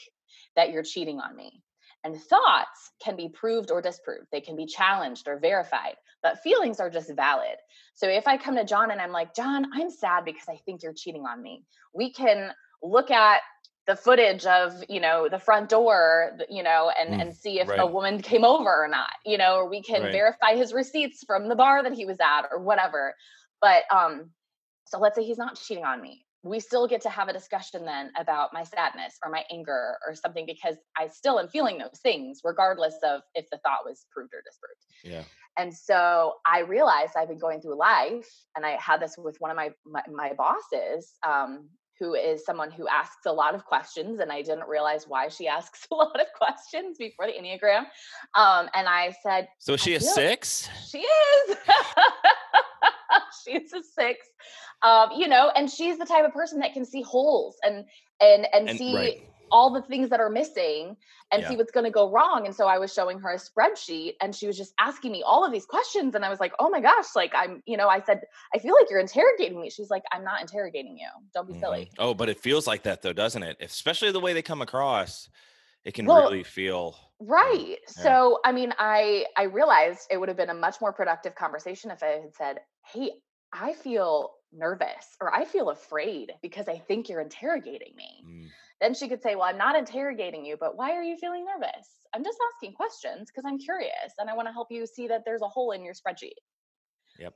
that 0.57 0.71
you're 0.71 0.83
cheating 0.83 1.21
on 1.21 1.35
me. 1.35 1.63
And 2.05 2.21
thoughts 2.21 2.93
can 3.03 3.17
be 3.17 3.29
proved 3.29 3.71
or 3.71 3.83
disproved. 3.83 4.27
They 4.33 4.41
can 4.41 4.57
be 4.57 4.67
challenged 4.67 5.29
or 5.29 5.39
verified, 5.39 5.97
but 6.23 6.43
feelings 6.43 6.81
are 6.81 6.91
just 6.91 7.15
valid. 7.15 7.57
So 7.95 8.09
if 8.09 8.27
I 8.27 8.37
come 8.39 8.57
to 8.57 8.65
John 8.65 8.91
and 8.91 9.01
I'm 9.01 9.13
like, 9.13 9.35
John, 9.35 9.67
I'm 9.75 9.91
sad 9.91 10.25
because 10.25 10.49
I 10.49 10.57
think 10.65 10.83
you're 10.83 10.95
cheating 10.95 11.25
on 11.27 11.43
me, 11.43 11.65
we 11.95 12.13
can 12.13 12.53
look 12.83 13.11
at 13.11 13.41
the 13.87 13.97
footage 13.97 14.47
of 14.47 14.85
you 14.89 15.01
know 15.01 15.29
the 15.29 15.39
front 15.39 15.69
door 15.69 16.33
you 16.49 16.63
know 16.63 16.91
and 16.99 17.11
Mm, 17.11 17.21
and 17.21 17.35
see 17.35 17.61
if 17.61 17.69
a 17.79 17.87
woman 17.87 18.21
came 18.23 18.45
over 18.45 18.85
or 18.85 18.89
not 18.89 19.11
you 19.25 19.39
know 19.39 19.57
or 19.57 19.69
we 19.69 19.83
can 19.83 20.03
Right. 20.03 20.13
verify 20.13 20.55
his 20.57 20.73
receipts 20.73 21.25
from 21.27 21.49
the 21.49 21.57
bar 21.57 21.83
that 21.83 21.93
he 21.93 22.05
was 22.05 22.19
at 22.21 22.43
or 22.51 22.61
whatever 22.61 23.15
but 23.61 23.85
um 23.95 24.31
so 24.87 24.99
let's 24.99 25.17
say 25.17 25.25
he's 25.25 25.39
not 25.39 25.57
cheating 25.57 25.85
on 25.85 26.01
me 26.01 26.25
we 26.43 26.59
still 26.61 26.87
get 26.89 27.03
to 27.03 27.11
have 27.11 27.29
a 27.29 27.33
discussion 27.33 27.85
then 27.85 28.11
about 28.19 28.53
my 28.55 28.65
sadness 28.65 29.19
or 29.25 29.31
my 29.31 29.45
anger 29.53 29.97
or 30.07 30.15
something 30.15 30.47
because 30.47 30.77
i 30.97 31.07
still 31.09 31.39
am 31.41 31.49
feeling 31.49 31.79
those 31.79 32.01
things 32.03 32.41
regardless 32.45 32.95
of 33.05 33.23
if 33.35 33.47
the 33.51 33.59
thought 33.59 33.85
was 33.85 34.07
proved 34.13 34.33
or 34.35 34.43
disproved 34.47 34.87
Yeah. 35.03 35.25
and 35.59 35.75
so 35.75 36.35
I 36.47 36.61
realized 36.61 37.13
I've 37.17 37.29
been 37.29 37.39
going 37.39 37.61
through 37.61 37.79
life, 37.79 38.29
and 38.57 38.65
I 38.65 38.73
had 38.81 39.01
this 39.01 39.17
with 39.19 39.37
one 39.41 39.51
of 39.51 39.57
my 39.57 39.71
my, 39.85 40.03
my 40.13 40.33
bosses, 40.35 41.13
um, 41.27 41.69
who 42.01 42.15
is 42.15 42.45
someone 42.45 42.71
who 42.71 42.89
asks 42.89 43.27
a 43.27 43.33
lot 43.33 43.55
of 43.55 43.65
questions, 43.67 44.19
and 44.21 44.33
I 44.33 44.41
didn't 44.43 44.67
realize 44.67 45.05
why 45.07 45.29
she 45.29 45.47
asks 45.59 45.87
a 45.93 45.95
lot 45.95 46.19
of 46.19 46.27
questions 46.37 46.97
before 46.99 47.27
the 47.27 47.33
Enneagram. 47.35 47.85
Um, 48.35 48.69
and 48.75 48.89
I 48.89 49.15
said, 49.23 49.49
So 49.59 49.75
is 49.75 49.83
she 49.83 49.95
a 49.95 50.01
six? 50.01 50.69
she 50.91 50.99
is. 50.99 51.57
she's 53.45 53.73
a 53.73 53.83
six. 53.83 54.27
Um, 54.83 55.11
you 55.17 55.29
know, 55.29 55.53
and 55.55 55.71
she's 55.71 55.99
the 55.99 56.07
type 56.07 56.25
of 56.25 56.33
person 56.33 56.59
that 56.61 56.73
can 56.73 56.85
see 56.87 57.03
holes 57.03 57.57
and 57.63 57.85
and 58.21 58.47
and, 58.53 58.69
And- 58.71 58.79
see 58.79 58.97
right. 58.97 59.30
All 59.51 59.71
the 59.73 59.83
things 59.83 60.11
that 60.11 60.21
are 60.21 60.31
missing 60.31 60.97
and 61.33 61.45
Yeah. 61.45 61.47
see 61.47 61.57
what's 61.57 61.73
going 61.73 61.85
to 61.85 61.91
go 61.91 62.11
wrong. 62.11 62.47
And 62.47 62.55
so 62.55 62.67
I 62.67 62.79
was 62.79 62.93
showing 62.93 63.19
her 63.21 63.31
a 63.31 63.37
spreadsheet 63.39 64.15
and 64.21 64.35
she 64.35 64.47
was 64.47 64.57
just 64.57 64.75
asking 64.79 65.13
me 65.13 65.23
all 65.23 65.45
of 65.45 65.53
these 65.53 65.67
questions. 65.67 66.15
And 66.15 66.25
I 66.25 66.31
was 66.31 66.41
like, 66.41 66.53
oh 66.59 66.71
my 66.71 66.81
gosh, 66.81 67.15
like 67.17 67.33
I'm, 67.35 67.63
you 67.67 67.77
know, 67.77 67.89
I 67.89 68.01
said, 68.01 68.23
I 68.55 68.59
feel 68.59 68.75
like 68.75 68.89
you're 68.91 69.01
interrogating 69.01 69.61
me. 69.61 69.71
She's 69.71 69.91
like, 69.91 70.05
I'm 70.13 70.25
not 70.25 70.41
interrogating 70.41 70.99
you. 70.99 71.09
Don't 71.35 71.47
be 71.47 71.55
silly. 71.55 71.85
Mhm. 71.85 71.99
Oh, 71.99 72.15
but 72.15 72.29
it 72.29 72.39
feels 72.41 72.67
like 72.67 72.85
that 72.85 73.03
though, 73.03 73.13
doesn't 73.13 73.43
it? 73.43 73.57
Especially 73.61 74.13
the 74.13 74.21
way 74.21 74.33
they 74.33 74.43
come 74.43 74.63
across, 74.63 75.29
it 75.85 75.95
can 75.95 76.09
Well, 76.09 76.13
really 76.13 76.45
feel. 76.45 77.15
Right. 77.21 77.79
Yeah. 77.97 78.17
So, 78.17 78.41
I 78.45 78.53
mean, 78.53 78.75
I 78.79 79.27
I 79.37 79.45
realized 79.45 80.09
it 80.11 80.19
would 80.19 80.29
have 80.29 80.37
been 80.39 80.51
a 80.51 80.55
much 80.55 80.81
more 80.81 80.93
productive 80.93 81.35
conversation 81.35 81.91
if 81.91 82.03
I 82.03 82.09
had 82.21 82.35
said, 82.35 82.61
"Hey, 82.87 83.23
I 83.53 83.75
feel 83.75 84.35
nervous 84.53 85.17
or 85.21 85.35
I 85.35 85.45
feel 85.47 85.71
afraid 85.71 86.33
because 86.43 86.69
I 86.69 86.79
think 86.79 87.09
you're 87.09 87.21
interrogating 87.21 87.95
me." 87.97 88.25
Mm, 88.25 88.53
Then 88.81 88.95
she 88.95 89.09
could 89.09 89.23
say, 89.23 89.35
"Well, 89.35 89.45
I'm 89.45 89.59
not 89.59 89.77
interrogating 89.77 90.45
you, 90.45 90.57
but 90.59 90.77
why 90.77 90.93
are 90.93 91.03
you 91.03 91.17
feeling 91.17 91.45
nervous?" 91.45 91.89
I'm 92.15 92.25
just 92.25 92.39
asking 92.55 92.75
questions 92.75 93.29
because 93.31 93.45
I'm 93.47 93.59
curious 93.59 94.15
and 94.19 94.29
I 94.29 94.35
want 94.35 94.49
to 94.49 94.53
help 94.53 94.69
you 94.71 94.87
see 94.87 95.09
that 95.09 95.23
there's 95.25 95.43
a 95.43 95.49
hole 95.49 95.73
in 95.73 95.85
your 95.85 95.95
spreadsheet. 95.95 96.33
Yep. 97.19 97.35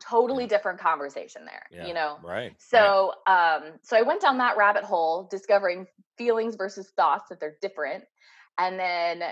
Totally 0.00 0.46
different 0.46 0.78
conversation 0.78 1.44
there, 1.44 1.62
yeah. 1.70 1.86
you 1.86 1.94
know. 1.94 2.18
Right. 2.22 2.34
right. 2.34 2.56
So, 2.58 3.12
um, 3.26 3.78
so 3.82 3.96
I 3.96 4.02
went 4.02 4.20
down 4.20 4.38
that 4.38 4.56
rabbit 4.56 4.84
hole, 4.84 5.26
discovering 5.30 5.86
feelings 6.18 6.54
versus 6.56 6.92
thoughts 6.96 7.24
that 7.30 7.40
they're 7.40 7.56
different, 7.62 8.04
and 8.58 8.78
then 8.78 9.22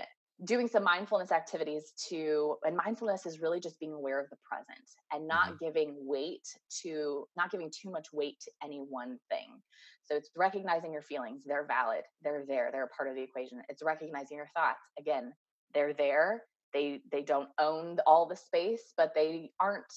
doing 0.43 0.67
some 0.67 0.83
mindfulness 0.83 1.31
activities 1.31 1.93
to. 2.09 2.57
And 2.63 2.75
mindfulness 2.75 3.25
is 3.25 3.39
really 3.39 3.59
just 3.59 3.79
being 3.79 3.93
aware 3.93 4.19
of 4.19 4.29
the 4.29 4.37
present 4.49 4.87
and 5.13 5.27
not 5.27 5.49
Mm-hmm. 5.49 5.65
giving 5.65 5.95
weight 5.99 6.47
to, 6.81 7.25
not 7.37 7.51
giving 7.51 7.71
too 7.71 7.91
much 7.91 8.07
weight 8.11 8.39
to 8.41 8.51
any 8.63 8.79
one 8.79 9.17
thing. 9.29 9.61
So 10.05 10.15
it's 10.15 10.29
recognizing 10.35 10.93
your 10.93 11.01
feelings; 11.01 11.43
they're 11.45 11.65
valid, 11.65 12.03
they're 12.23 12.45
there, 12.47 12.69
they're 12.71 12.85
a 12.85 12.89
part 12.89 13.09
of 13.09 13.15
the 13.15 13.23
equation. 13.23 13.61
It's 13.69 13.83
recognizing 13.83 14.37
your 14.37 14.49
thoughts. 14.55 14.79
Again, 14.99 15.33
they're 15.73 15.93
there. 15.93 16.43
They 16.73 17.01
they 17.11 17.21
don't 17.23 17.49
own 17.59 17.99
all 18.05 18.25
the 18.27 18.35
space, 18.35 18.93
but 18.97 19.13
they 19.15 19.51
aren't 19.59 19.91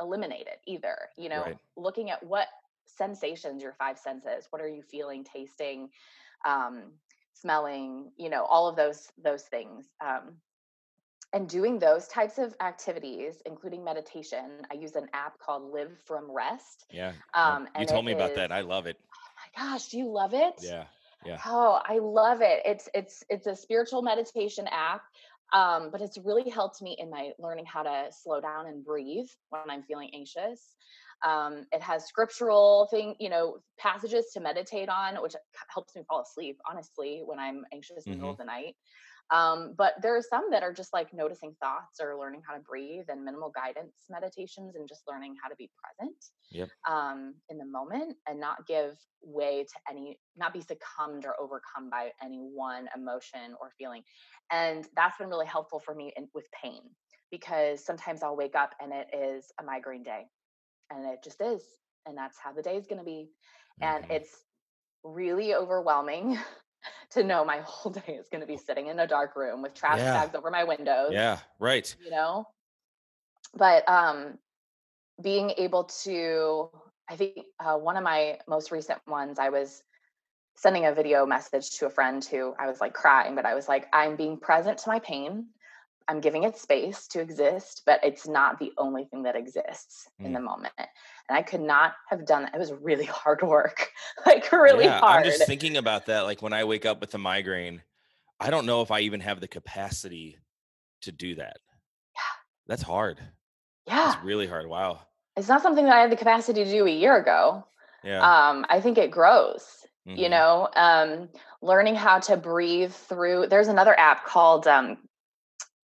eliminated 0.00 0.58
either. 0.66 0.96
You 1.16 1.28
know, 1.28 1.42
Right. 1.42 1.58
looking 1.76 2.10
at 2.10 2.22
what 2.22 2.48
sensations 2.86 3.62
your 3.62 3.74
five 3.74 3.98
senses 3.98 4.46
what 4.50 4.62
are 4.62 4.68
you 4.68 4.82
feeling 4.82 5.22
tasting 5.22 5.90
um 6.46 6.92
smelling 7.34 8.10
you 8.16 8.30
know 8.30 8.44
all 8.44 8.66
of 8.66 8.76
those 8.76 9.12
those 9.22 9.42
things 9.44 9.88
um 10.04 10.34
and 11.34 11.48
doing 11.48 11.78
those 11.78 12.08
types 12.08 12.38
of 12.38 12.54
activities 12.62 13.42
including 13.44 13.84
meditation 13.84 14.62
i 14.70 14.74
use 14.74 14.96
an 14.96 15.06
app 15.12 15.38
called 15.38 15.70
live 15.70 15.98
from 16.06 16.30
rest 16.30 16.86
Yeah. 16.90 17.12
um 17.34 17.68
you 17.78 17.84
told 17.86 18.06
me 18.06 18.12
about 18.12 18.30
is- 18.30 18.36
that. 18.36 18.52
I 18.52 18.60
love 18.62 18.86
it. 18.86 18.96
My 19.56 19.62
gosh 19.62 19.88
do 19.88 19.98
you 19.98 20.08
love 20.10 20.34
it 20.34 20.54
Yeah. 20.60 20.86
Yeah. 21.24 21.40
Oh, 21.46 21.80
I 21.84 21.98
love 21.98 22.40
it. 22.42 22.62
It's 22.64 22.88
it's 22.94 23.24
it's 23.28 23.46
a 23.46 23.56
spiritual 23.56 24.02
meditation 24.02 24.66
app. 24.68 25.02
Um, 25.52 25.90
but 25.90 26.02
it's 26.02 26.18
really 26.18 26.50
helped 26.50 26.82
me 26.82 26.96
in 26.98 27.10
my 27.10 27.32
learning 27.38 27.66
how 27.66 27.82
to 27.82 28.08
slow 28.12 28.40
down 28.40 28.66
and 28.66 28.84
breathe 28.84 29.28
when 29.50 29.70
I'm 29.70 29.82
feeling 29.82 30.10
anxious. 30.14 30.76
Um, 31.24 31.66
it 31.72 31.82
has 31.82 32.06
scriptural 32.06 32.88
thing, 32.90 33.16
you 33.18 33.30
know, 33.30 33.58
passages 33.78 34.26
to 34.34 34.40
meditate 34.40 34.88
on, 34.88 35.22
which 35.22 35.34
helps 35.74 35.94
me 35.96 36.02
fall 36.08 36.22
asleep, 36.22 36.58
honestly, 36.70 37.22
when 37.24 37.38
I'm 37.38 37.64
anxious 37.72 38.06
in 38.06 38.12
the 38.12 38.16
middle 38.18 38.32
of 38.32 38.38
the 38.38 38.44
night. 38.44 38.76
Um, 39.30 39.74
but 39.76 39.94
there 40.02 40.16
are 40.16 40.22
some 40.22 40.50
that 40.50 40.62
are 40.62 40.72
just 40.72 40.92
like 40.92 41.12
noticing 41.12 41.54
thoughts 41.60 42.00
or 42.00 42.18
learning 42.18 42.42
how 42.46 42.54
to 42.54 42.60
breathe 42.60 43.06
and 43.08 43.24
minimal 43.24 43.50
guidance 43.50 43.94
meditations 44.08 44.76
and 44.76 44.88
just 44.88 45.02
learning 45.08 45.36
how 45.42 45.48
to 45.48 45.56
be 45.56 45.70
present 45.82 46.16
Yep. 46.50 46.70
um, 46.88 47.34
in 47.48 47.58
the 47.58 47.64
moment 47.66 48.16
and 48.26 48.40
not 48.40 48.66
give 48.66 48.98
way 49.22 49.64
to 49.64 49.74
any, 49.90 50.18
not 50.36 50.52
be 50.52 50.60
succumbed 50.60 51.26
or 51.26 51.38
overcome 51.40 51.90
by 51.90 52.10
any 52.22 52.38
one 52.38 52.88
emotion 52.96 53.54
or 53.60 53.70
feeling. 53.78 54.02
And 54.50 54.86
that's 54.96 55.18
been 55.18 55.28
really 55.28 55.46
helpful 55.46 55.80
for 55.80 55.94
me 55.94 56.12
in, 56.16 56.28
with 56.34 56.48
pain 56.52 56.82
because 57.30 57.84
sometimes 57.84 58.22
I'll 58.22 58.36
wake 58.36 58.56
up 58.56 58.74
and 58.80 58.92
it 58.92 59.08
is 59.14 59.52
a 59.60 59.64
migraine 59.64 60.02
day 60.04 60.26
and 60.90 61.06
it 61.06 61.22
just 61.22 61.40
is. 61.40 61.62
And 62.06 62.16
that's 62.16 62.38
how 62.42 62.52
the 62.52 62.62
day 62.62 62.76
is 62.76 62.86
going 62.86 62.98
to 62.98 63.04
be. 63.04 63.30
And 63.82 64.04
Mhm. 64.04 64.10
it's 64.10 64.44
really 65.04 65.54
overwhelming 65.54 66.38
to 67.10 67.24
know 67.24 67.44
my 67.44 67.58
whole 67.64 67.92
day 67.92 68.14
is 68.14 68.28
going 68.28 68.40
to 68.40 68.46
be 68.46 68.56
sitting 68.56 68.88
in 68.88 68.98
a 68.98 69.06
dark 69.06 69.36
room 69.36 69.62
with 69.62 69.74
trash 69.74 69.98
Yeah. 69.98 70.14
bags 70.14 70.34
over 70.34 70.50
my 70.50 70.64
windows 70.64 71.12
Yeah. 71.12 71.38
Right. 71.58 71.94
you 72.04 72.10
know 72.10 72.46
but 73.54 73.88
um 73.88 74.38
being 75.22 75.52
able 75.56 75.84
to 75.84 76.68
i 77.08 77.16
think 77.16 77.38
uh, 77.60 77.76
one 77.76 77.96
of 77.96 78.02
my 78.04 78.38
most 78.46 78.70
recent 78.70 79.00
ones 79.06 79.38
i 79.38 79.48
was 79.48 79.82
sending 80.56 80.86
a 80.86 80.92
video 80.94 81.24
message 81.24 81.70
to 81.78 81.86
a 81.86 81.90
friend 81.90 82.24
who 82.24 82.54
i 82.58 82.66
was 82.66 82.80
like 82.80 82.92
crying 82.92 83.34
but 83.34 83.46
i 83.46 83.54
was 83.54 83.68
like 83.68 83.86
i'm 83.92 84.16
being 84.16 84.38
present 84.38 84.78
to 84.78 84.88
my 84.88 84.98
pain 84.98 85.46
i'm 86.08 86.20
giving 86.20 86.42
it 86.44 86.56
space 86.56 87.06
to 87.08 87.20
exist 87.20 87.82
but 87.86 88.00
it's 88.02 88.26
not 88.26 88.58
the 88.58 88.72
only 88.78 89.04
thing 89.04 89.22
that 89.22 89.36
exists 89.36 90.08
in 90.24 90.32
Mm. 90.32 90.34
the 90.34 90.40
moment 90.40 90.72
and 90.78 91.36
i 91.38 91.42
could 91.42 91.60
not 91.60 91.94
have 92.08 92.26
done 92.26 92.42
that. 92.42 92.54
it 92.54 92.58
was 92.58 92.72
really 92.72 93.04
hard 93.20 93.42
work 93.42 93.90
like 94.26 94.50
really 94.52 94.84
yeah, 94.84 95.00
hard 95.00 95.24
I'm 95.24 95.30
just 95.30 95.44
thinking 95.46 95.76
about 95.76 96.06
that. 96.06 96.22
Like 96.22 96.42
when 96.42 96.52
I 96.52 96.64
wake 96.64 96.86
up 96.86 97.00
with 97.00 97.14
a 97.14 97.18
migraine, 97.18 97.82
I 98.40 98.50
don't 98.50 98.66
know 98.66 98.82
if 98.82 98.90
I 98.90 99.00
even 99.00 99.20
have 99.20 99.40
the 99.40 99.48
capacity 99.48 100.38
to 101.02 101.12
do 101.12 101.34
that. 101.36 101.58
Yeah. 102.14 102.20
That's 102.66 102.82
hard. 102.82 103.20
yeah 103.86 104.14
It's 104.14 104.24
really 104.24 104.46
hard. 104.46 104.66
Wow. 104.66 105.00
it's 105.36 105.48
not 105.48 105.62
something 105.62 105.84
that 105.84 105.94
i 105.96 106.00
had 106.00 106.10
the 106.12 106.16
capacity 106.16 106.64
to 106.64 106.70
do 106.70 106.86
a 106.86 106.90
year 106.90 107.16
ago 107.16 107.64
Yeah. 108.02 108.22
um 108.22 108.66
i 108.68 108.80
think 108.80 108.98
it 108.98 109.10
grows 109.10 109.86
you 110.14 110.28
mhm, 110.28 110.30
know 110.30 110.68
um 110.76 111.28
learning 111.62 111.94
how 111.94 112.18
to 112.18 112.36
breathe 112.36 112.92
through 112.92 113.46
there's 113.48 113.68
another 113.68 113.98
app 113.98 114.24
called 114.26 114.66
um 114.66 114.98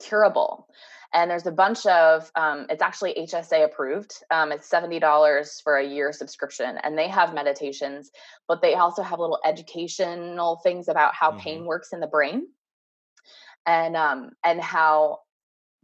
curable. 0.02 0.68
And 1.14 1.30
there's 1.30 1.46
a 1.46 1.52
bunch 1.52 1.87
of 1.87 2.30
um, 2.35 2.66
it's 2.68 2.82
actually 2.82 3.14
hsa 3.14 3.64
approved. 3.64 4.12
Um, 4.30 4.52
it's 4.52 4.68
$70 4.68 5.62
for 5.62 5.76
a 5.76 5.87
year 5.87 6.12
subscription 6.12 6.78
and 6.82 6.98
they 6.98 7.09
have 7.09 7.35
meditations 7.35 8.11
but 8.48 8.61
they 8.61 8.74
also 8.74 9.02
have 9.02 9.18
little 9.18 9.40
educational 9.44 10.56
things 10.56 10.88
about 10.88 11.14
how 11.14 11.32
pain 11.32 11.64
works 11.64 11.92
in 11.92 12.00
the 12.00 12.06
brain 12.06 12.46
and 13.66 13.96
um, 13.96 14.30
and 14.44 14.61
how 14.61 15.18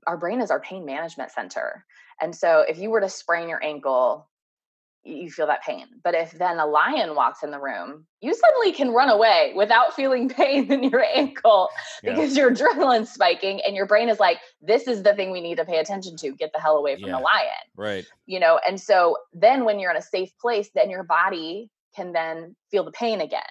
our 0.06 0.16
brain 0.16 0.40
is 0.40 0.50
our 0.50 0.60
pain 0.60 0.84
management 0.84 1.30
center. 1.30 1.84
And 2.20 2.34
so 2.34 2.64
if 2.66 2.78
you 2.78 2.90
were 2.90 3.00
to 3.00 3.08
sprain 3.08 3.48
your 3.48 3.62
ankle 3.62 4.28
you 5.04 5.30
feel 5.30 5.46
that 5.48 5.62
pain. 5.62 5.86
But 6.04 6.14
if 6.14 6.32
then 6.32 6.58
a 6.58 6.66
lion 6.66 7.14
walks 7.14 7.42
in 7.42 7.50
the 7.50 7.58
room, 7.58 8.06
you 8.20 8.34
suddenly 8.34 8.72
can 8.72 8.90
run 8.90 9.08
away 9.08 9.52
without 9.56 9.94
feeling 9.96 10.28
pain 10.28 10.70
in 10.70 10.84
your 10.84 11.04
ankle 11.04 11.68
Yeah. 12.02 12.12
because 12.14 12.36
your 12.36 12.50
adrenaline's 12.52 13.10
spiking 13.10 13.60
and 13.66 13.74
your 13.74 13.86
brain 13.86 14.08
is 14.08 14.20
like, 14.20 14.38
this 14.60 14.86
is 14.86 15.02
the 15.02 15.14
thing 15.14 15.32
we 15.32 15.40
need 15.40 15.56
to 15.56 15.64
pay 15.64 15.78
attention 15.78 16.16
to. 16.18 16.32
Get 16.32 16.52
the 16.52 16.60
hell 16.60 16.76
away 16.76 16.96
from 16.96 17.08
Yeah. 17.10 17.16
the 17.16 17.22
lion. 17.22 17.64
Right. 17.76 18.06
You 18.26 18.40
know, 18.40 18.60
and 18.66 18.80
so 18.80 19.16
then 19.32 19.64
when 19.64 19.78
you're 19.78 19.90
in 19.90 19.96
a 19.96 20.02
safe 20.02 20.30
place, 20.40 20.70
then 20.74 20.90
your 20.90 21.04
body 21.04 21.70
can 21.96 22.12
then 22.12 22.54
feel 22.70 22.84
the 22.84 22.92
pain 22.92 23.20
again. 23.20 23.42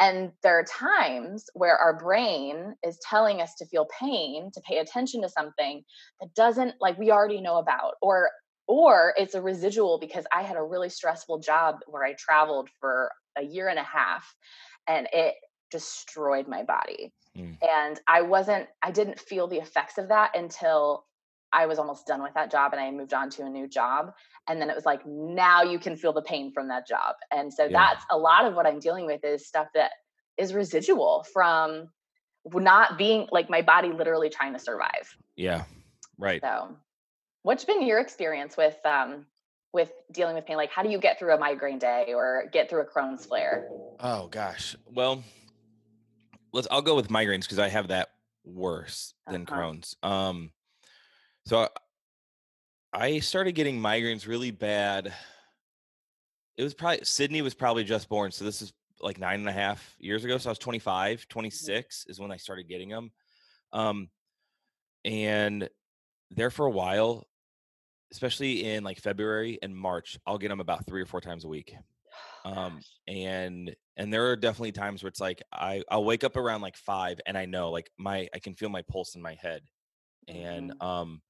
And 0.00 0.30
there 0.44 0.56
are 0.56 0.64
times 0.64 1.46
where 1.54 1.76
our 1.76 1.98
brain 1.98 2.76
is 2.86 2.98
telling 3.08 3.40
us 3.40 3.56
to 3.56 3.66
feel 3.66 3.88
pain, 3.98 4.50
to 4.54 4.60
pay 4.60 4.78
attention 4.78 5.22
to 5.22 5.28
something 5.28 5.82
that 6.20 6.32
doesn't 6.34 6.74
like 6.80 6.96
we 6.98 7.10
already 7.10 7.40
know 7.40 7.56
about, 7.56 7.94
or 8.00 8.30
or 8.68 9.14
it's 9.16 9.34
a 9.34 9.42
residual 9.42 9.98
because 9.98 10.26
I 10.32 10.42
had 10.42 10.56
a 10.56 10.62
really 10.62 10.90
stressful 10.90 11.38
job 11.38 11.80
where 11.86 12.04
I 12.04 12.12
traveled 12.12 12.68
for 12.78 13.10
a 13.36 13.42
year 13.42 13.68
and 13.68 13.78
a 13.78 13.82
half 13.82 14.32
and 14.86 15.08
it 15.12 15.34
destroyed 15.70 16.46
my 16.46 16.62
body. 16.62 17.12
Mm. 17.36 17.56
And 17.62 18.00
I 18.06 18.20
wasn't, 18.22 18.68
I 18.82 18.90
didn't 18.90 19.18
feel 19.18 19.48
the 19.48 19.56
effects 19.56 19.96
of 19.96 20.08
that 20.08 20.36
until 20.36 21.06
I 21.50 21.64
was 21.64 21.78
almost 21.78 22.06
done 22.06 22.22
with 22.22 22.34
that 22.34 22.50
job 22.50 22.72
and 22.72 22.80
I 22.80 22.90
moved 22.90 23.14
on 23.14 23.30
to 23.30 23.46
a 23.46 23.48
new 23.48 23.66
job. 23.66 24.12
And 24.48 24.60
then 24.60 24.68
it 24.68 24.76
was 24.76 24.84
like, 24.84 25.00
now 25.06 25.62
you 25.62 25.78
can 25.78 25.96
feel 25.96 26.12
the 26.12 26.22
pain 26.22 26.52
from 26.52 26.68
that 26.68 26.86
job. 26.86 27.16
And 27.32 27.52
so 27.52 27.64
Yeah. 27.64 27.70
that's 27.72 28.04
a 28.10 28.18
lot 28.18 28.44
of 28.44 28.54
what 28.54 28.66
I'm 28.66 28.80
dealing 28.80 29.06
with 29.06 29.24
is 29.24 29.48
stuff 29.48 29.68
that 29.74 29.92
is 30.36 30.52
residual 30.52 31.24
from 31.32 31.88
not 32.44 32.98
being 32.98 33.28
like 33.32 33.48
my 33.48 33.62
body 33.62 33.92
literally 33.92 34.28
trying 34.28 34.52
to 34.52 34.58
survive. 34.58 35.16
Yeah. 35.36 35.64
Right. 36.18 36.42
So, 36.42 36.76
what's 37.42 37.64
been 37.64 37.82
your 37.86 37.98
experience 38.00 38.56
with 38.56 38.76
um 38.84 39.26
with 39.72 39.92
dealing 40.12 40.34
with 40.34 40.46
pain? 40.46 40.56
Like, 40.56 40.70
how 40.70 40.82
do 40.82 40.88
you 40.88 40.98
get 40.98 41.18
through 41.18 41.34
a 41.34 41.38
migraine 41.38 41.78
day 41.78 42.12
or 42.14 42.44
get 42.52 42.70
through 42.70 42.82
a 42.82 42.86
Crohn's 42.86 43.26
flare? 43.26 43.68
Oh 44.00 44.28
gosh. 44.28 44.76
Well, 44.86 45.22
let's. 46.52 46.66
I'll 46.70 46.82
go 46.82 46.96
with 46.96 47.08
migraines 47.08 47.42
because 47.42 47.58
I 47.58 47.68
have 47.68 47.88
that 47.88 48.08
worse 48.44 49.14
than 49.30 49.42
Uh-huh. 49.42 49.54
Crohn's. 49.60 49.96
Um, 50.02 50.52
so 51.44 51.68
I, 52.92 53.04
I 53.04 53.18
started 53.20 53.52
getting 53.52 53.78
migraines 53.78 54.26
really 54.26 54.50
bad. 54.50 55.12
It 56.56 56.62
was 56.62 56.74
probably 56.74 57.00
Sydney 57.04 57.42
was 57.42 57.54
probably 57.54 57.84
just 57.84 58.08
born, 58.08 58.32
so 58.32 58.44
this 58.44 58.62
is 58.62 58.72
like 59.00 59.18
nine 59.18 59.38
and 59.40 59.48
a 59.48 59.52
half 59.52 59.94
years 60.00 60.24
ago. 60.24 60.38
So 60.38 60.48
I 60.48 60.52
was 60.52 60.58
25, 60.58 61.28
26 61.28 62.06
is 62.08 62.18
when 62.18 62.32
I 62.32 62.36
started 62.36 62.68
getting 62.68 62.88
them. 62.88 63.12
Um, 63.72 64.08
and 65.04 65.68
there 66.32 66.50
for 66.50 66.66
a 66.66 66.70
while, 66.70 67.27
especially 68.12 68.64
in 68.64 68.84
like 68.84 68.98
February 69.00 69.58
and 69.62 69.76
March, 69.76 70.18
I'll 70.26 70.38
get 70.38 70.48
them 70.48 70.60
about 70.60 70.86
three 70.86 71.02
or 71.02 71.06
four 71.06 71.20
times 71.20 71.44
a 71.44 71.48
week. 71.48 71.74
Um, 72.44 72.84
and 73.08 73.76
and 73.96 74.12
there 74.12 74.30
are 74.30 74.36
definitely 74.36 74.72
times 74.72 75.02
where 75.02 75.08
it's 75.08 75.20
like 75.20 75.42
I 75.52 75.84
I'll 75.90 76.04
wake 76.04 76.24
up 76.24 76.36
around 76.36 76.62
like 76.62 76.76
five 76.76 77.20
and 77.26 77.38
I 77.38 77.46
know 77.46 77.70
like 77.70 77.90
my 77.98 78.28
I 78.34 78.38
can 78.40 78.54
feel 78.54 78.70
my 78.70 78.82
pulse 78.82 79.14
in 79.16 79.22
my 79.22 79.34
head, 79.34 79.64
and 80.28 80.72
Mhm. 80.72 80.80
um, 80.80 81.22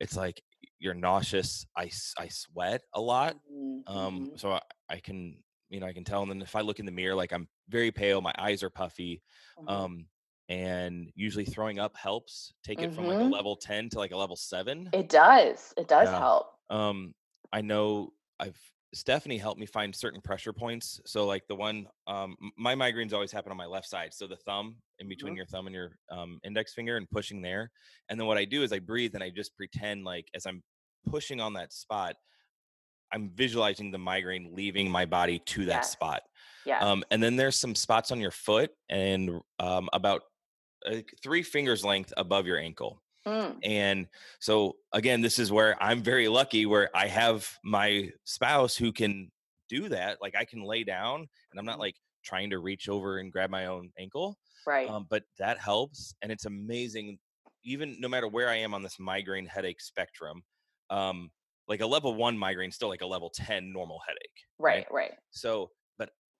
it's 0.00 0.16
like 0.16 0.42
you're 0.78 0.94
nauseous. 0.94 1.66
I 1.76 1.90
I 2.18 2.28
sweat 2.28 2.82
a 2.92 3.00
lot. 3.00 3.36
Mhm, 3.50 3.84
Um, 3.86 4.26
mhm, 4.26 4.36
so 4.36 4.52
I, 4.52 4.60
I 4.88 5.00
can 5.00 5.42
you 5.70 5.80
know 5.80 5.86
I 5.86 5.92
can 5.92 6.04
tell. 6.04 6.22
And 6.22 6.30
then 6.30 6.42
if 6.42 6.56
I 6.56 6.60
look 6.60 6.78
in 6.80 6.86
the 6.86 6.92
mirror, 6.92 7.14
like 7.14 7.32
I'm 7.32 7.48
very 7.68 7.90
pale, 7.92 8.20
my 8.20 8.34
eyes 8.38 8.62
are 8.62 8.70
puffy. 8.70 9.22
mhm. 9.56 9.88
Um, 9.88 10.08
and 10.48 11.10
usually 11.14 11.44
throwing 11.44 11.78
up 11.78 11.96
helps. 11.96 12.52
Take 12.64 12.82
it 12.82 12.92
from 12.92 13.06
like 13.06 13.18
a 13.20 13.24
Mhm. 13.24 13.32
level 13.32 13.56
ten 13.56 13.88
to 13.90 13.98
like 13.98 14.12
a 14.12 14.16
level 14.16 14.36
seven. 14.36 14.88
It 14.92 15.08
does. 15.08 15.74
It 15.76 15.88
does 15.88 16.08
Yeah. 16.08 16.18
help. 16.18 16.54
Um, 16.70 17.14
I 17.52 17.60
know 17.60 18.14
I've 18.40 18.58
Stephanie 18.94 19.36
helped 19.36 19.60
me 19.60 19.66
find 19.66 19.94
certain 19.94 20.22
pressure 20.22 20.52
points. 20.52 20.98
So 21.04 21.26
like 21.26 21.46
the 21.46 21.54
one, 21.54 21.88
um, 22.06 22.36
my 22.56 22.74
migraines 22.74 23.12
always 23.12 23.30
happen 23.30 23.50
on 23.50 23.58
my 23.58 23.66
left 23.66 23.86
side. 23.86 24.14
So 24.14 24.26
the 24.26 24.38
thumb 24.38 24.76
in 24.98 25.08
between 25.10 25.34
Mhm, 25.34 25.36
your 25.36 25.44
thumb 25.44 25.66
and 25.66 25.74
your 25.74 25.98
um, 26.10 26.40
index 26.42 26.72
finger 26.72 26.96
and 26.96 27.08
pushing 27.10 27.42
there. 27.42 27.70
And 28.08 28.18
then 28.18 28.26
what 28.26 28.38
I 28.38 28.46
do 28.46 28.62
is 28.62 28.72
I 28.72 28.78
breathe 28.78 29.14
and 29.14 29.22
I 29.22 29.28
just 29.28 29.54
pretend 29.56 30.04
like 30.04 30.26
as 30.34 30.46
I'm 30.46 30.62
pushing 31.04 31.38
on 31.38 31.52
that 31.54 31.74
spot, 31.74 32.16
I'm 33.12 33.30
visualizing 33.34 33.90
the 33.90 33.98
migraine 33.98 34.54
leaving 34.54 34.90
my 34.90 35.04
body 35.04 35.38
to 35.38 35.66
that 35.66 35.84
Yes. 35.84 35.92
spot. 35.92 36.22
Yeah. 36.64 36.78
Um, 36.80 37.04
and 37.10 37.22
then 37.22 37.36
there's 37.36 37.56
some 37.58 37.74
spots 37.74 38.10
on 38.10 38.20
your 38.20 38.30
foot 38.30 38.70
and 38.88 39.40
um, 39.58 39.88
about 39.92 40.22
uh, 40.86 40.98
three 41.22 41.42
fingers 41.42 41.84
length 41.84 42.12
above 42.16 42.46
your 42.46 42.58
ankle. 42.58 43.02
Mm, 43.26 43.58
And 43.62 44.08
so 44.40 44.76
again, 44.92 45.20
this 45.20 45.38
is 45.38 45.52
where 45.52 45.80
I'm 45.82 46.02
very 46.02 46.28
lucky 46.28 46.66
where 46.66 46.90
I 46.96 47.06
have 47.08 47.58
my 47.64 48.10
spouse 48.24 48.76
who 48.76 48.92
can 48.92 49.30
do 49.68 49.88
that. 49.90 50.22
Like 50.22 50.34
I 50.36 50.44
can 50.44 50.62
lay 50.62 50.84
down 50.84 51.20
and 51.50 51.58
I'm 51.60 51.66
not 51.66 51.76
Mhm. 51.76 51.80
like 51.80 51.96
trying 52.24 52.50
to 52.50 52.58
reach 52.58 52.88
over 52.88 53.18
and 53.18 53.32
grab 53.32 53.50
my 53.50 53.66
own 53.66 53.92
ankle. 53.98 54.38
Right. 54.66 54.88
Um, 54.88 55.06
but 55.10 55.24
that 55.38 55.58
helps. 55.58 56.14
And 56.22 56.32
it's 56.32 56.46
amazing, 56.46 57.18
even 57.64 58.00
no 58.00 58.08
matter 58.08 58.28
where 58.28 58.48
I 58.48 58.56
am 58.56 58.74
on 58.74 58.82
this 58.82 58.98
migraine 58.98 59.46
headache 59.46 59.80
spectrum. 59.80 60.42
Um, 60.90 61.30
like 61.68 61.80
a 61.82 61.86
level 61.86 62.14
one 62.14 62.38
migraine, 62.38 62.72
still 62.72 62.88
like 62.88 63.02
a 63.02 63.06
level 63.06 63.28
10 63.30 63.72
normal 63.72 64.00
headache. 64.06 64.44
Right, 64.58 64.86
right. 64.90 65.14
So, 65.30 65.66
but 65.66 65.77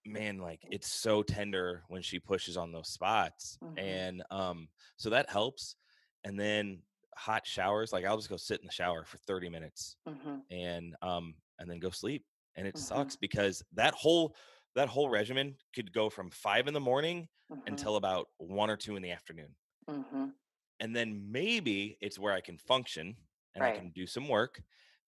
man, 0.09 0.39
like 0.39 0.67
it's 0.71 0.89
so 0.89 1.23
tender 1.23 1.85
when 1.89 2.03
she 2.03 2.21
pushes 2.21 2.57
on 2.57 2.73
those 2.73 2.89
spots. 2.91 3.59
Mhm. 3.61 3.77
And 3.77 4.23
um, 4.31 4.69
so 4.97 5.11
that 5.11 5.31
helps. 5.31 5.77
And 6.25 6.39
then 6.39 6.83
hot 7.17 7.47
showers, 7.47 7.93
like 7.93 8.05
I'll 8.05 8.17
just 8.17 8.29
go 8.29 8.37
sit 8.37 8.61
in 8.61 8.67
the 8.67 8.73
shower 8.73 9.05
for 9.05 9.19
30 9.19 9.49
minutes 9.49 9.97
Mhm, 10.07 10.43
and 10.51 10.97
um 11.03 11.37
and 11.59 11.71
then 11.71 11.79
go 11.81 11.91
sleep. 11.91 12.25
And 12.57 12.67
it 12.67 12.77
Mhm. 12.77 12.79
sucks 12.79 13.17
because 13.17 13.63
that 13.73 13.95
whole 13.95 14.35
that 14.75 14.89
whole 14.89 15.09
regimen 15.09 15.57
could 15.75 15.93
go 15.93 16.11
from 16.11 16.31
five 16.31 16.69
in 16.69 16.75
the 16.75 16.81
morning 16.81 17.29
mhm, 17.49 17.59
until 17.67 17.97
about 17.97 18.29
one 18.39 18.71
or 18.71 18.77
two 18.77 18.97
in 18.97 19.03
the 19.03 19.13
afternoon. 19.13 19.57
mhm. 19.87 20.33
And 20.81 20.95
then 20.95 21.31
maybe 21.33 21.99
it's 22.01 22.19
where 22.19 22.33
I 22.33 22.41
can 22.41 22.59
function 22.59 23.17
and 23.55 23.65
I 23.65 23.71
can 23.71 23.91
do 23.91 24.07
some 24.07 24.29
work. 24.29 24.63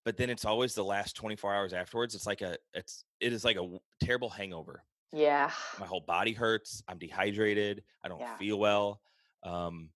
But 0.05 0.17
then 0.17 0.31
it's 0.31 0.45
always 0.45 0.75
the 0.75 0.85
last 0.85 1.15
24 1.17 1.55
hours 1.55 1.73
afterwards. 1.73 2.15
It's 2.15 2.27
like 2.27 2.41
a 2.43 2.57
it's 2.75 3.05
it 3.21 3.33
is 3.33 3.45
like 3.45 3.57
a 3.57 3.79
terrible 4.03 4.31
hangover 4.31 4.85
Yeah. 5.13 5.51
my 5.79 5.87
whole 5.87 6.01
body 6.01 6.33
hurts 6.33 6.83
i'm 6.89 6.99
dehydrated 6.99 7.83
i 8.03 8.09
don't 8.09 8.21
Yeah. 8.21 8.37
feel 8.39 8.59
well 8.59 9.01
um, 9.43 9.91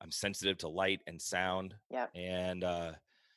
i'm 0.00 0.10
sensitive 0.10 0.58
to 0.58 0.68
light 0.68 1.00
and 1.06 1.20
sound 1.20 1.74
yeah 1.90 2.06
and 2.14 2.64
uh, 2.64 2.92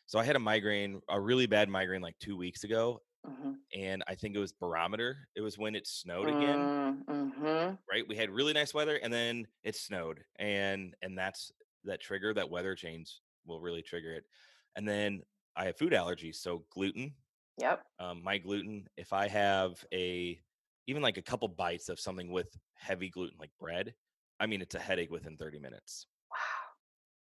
so 0.05 0.17
i 0.19 0.23
had 0.23 0.35
a 0.35 0.39
migraine 0.39 1.01
a 1.09 1.19
really 1.19 1.45
bad 1.47 1.69
migraine 1.69 2.01
like 2.01 2.17
two 2.19 2.37
weeks 2.37 2.63
ago 2.63 3.01
Mhm. 3.27 3.55
and 3.73 4.03
i 4.07 4.15
think 4.15 4.35
it 4.35 4.39
was 4.39 4.53
barometer 4.53 5.27
it 5.35 5.41
was 5.41 5.57
when 5.57 5.75
it 5.75 5.87
snowed 5.87 6.29
again 6.29 6.59
Mm, 6.59 7.05
mhm. 7.05 7.77
right 7.89 8.07
we 8.07 8.15
had 8.15 8.29
really 8.29 8.53
nice 8.53 8.73
weather 8.73 8.97
and 9.03 9.11
then 9.13 9.47
it 9.63 9.75
snowed 9.75 10.23
and 10.37 10.95
and 11.01 11.17
that's 11.17 11.51
that 11.83 12.01
trigger 12.01 12.33
that 12.33 12.49
weather 12.49 12.75
change 12.75 13.19
will 13.45 13.59
really 13.59 13.81
trigger 13.81 14.13
it 14.13 14.25
and 14.75 14.87
then 14.87 15.21
i 15.55 15.65
have 15.65 15.77
food 15.77 15.93
allergies 15.93 16.35
so 16.35 16.65
gluten 16.71 17.13
Yep. 17.57 17.85
um, 17.99 18.23
my 18.23 18.37
gluten 18.37 18.87
if 18.97 19.13
i 19.13 19.27
have 19.27 19.83
a 19.93 20.41
even 20.87 21.01
like 21.01 21.17
a 21.17 21.21
couple 21.21 21.47
bites 21.47 21.89
of 21.89 21.99
something 21.99 22.31
with 22.31 22.57
heavy 22.75 23.09
gluten 23.09 23.37
like 23.39 23.51
bread 23.59 23.95
i 24.39 24.45
mean 24.47 24.61
it's 24.61 24.75
a 24.75 24.79
headache 24.79 25.11
within 25.11 25.37
30 25.37 25.59
minutes 25.59 26.07
Wow. 26.29 26.73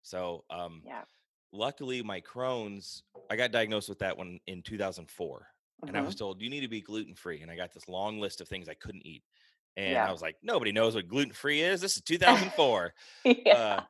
so 0.02 0.46
um, 0.50 0.84
Yeah. 0.84 1.06
luckily 1.54 2.04
my 2.04 2.22
crohn's 2.22 3.04
i 3.30 3.38
got 3.38 3.52
diagnosed 3.52 3.90
with 3.90 4.00
that 4.00 4.18
one 4.18 4.40
in 4.48 4.64
2004 4.64 5.48
and 5.88 5.98
i 5.98 6.02
was 6.02 6.16
Mhm. 6.16 6.16
told 6.16 6.42
you 6.42 6.50
need 6.50 6.62
to 6.62 6.70
be 6.70 6.82
gluten 6.82 7.16
free 7.16 7.42
and 7.42 7.52
i 7.52 7.56
got 7.56 7.74
this 7.74 7.88
long 7.90 8.20
list 8.20 8.42
of 8.42 8.48
things 8.50 8.70
i 8.70 8.76
couldn't 8.76 9.06
eat 9.06 9.24
and 9.78 10.06
Yeah. 10.06 10.10
i 10.10 10.12
was 10.12 10.22
like 10.22 10.38
nobody 10.44 10.72
knows 10.72 10.96
what 10.96 11.08
gluten 11.08 11.34
free 11.34 11.62
is 11.62 11.82
this 11.82 11.98
is 11.98 12.04
2004 12.04 12.94
yeah. 13.26 13.56
uh, 13.56 13.82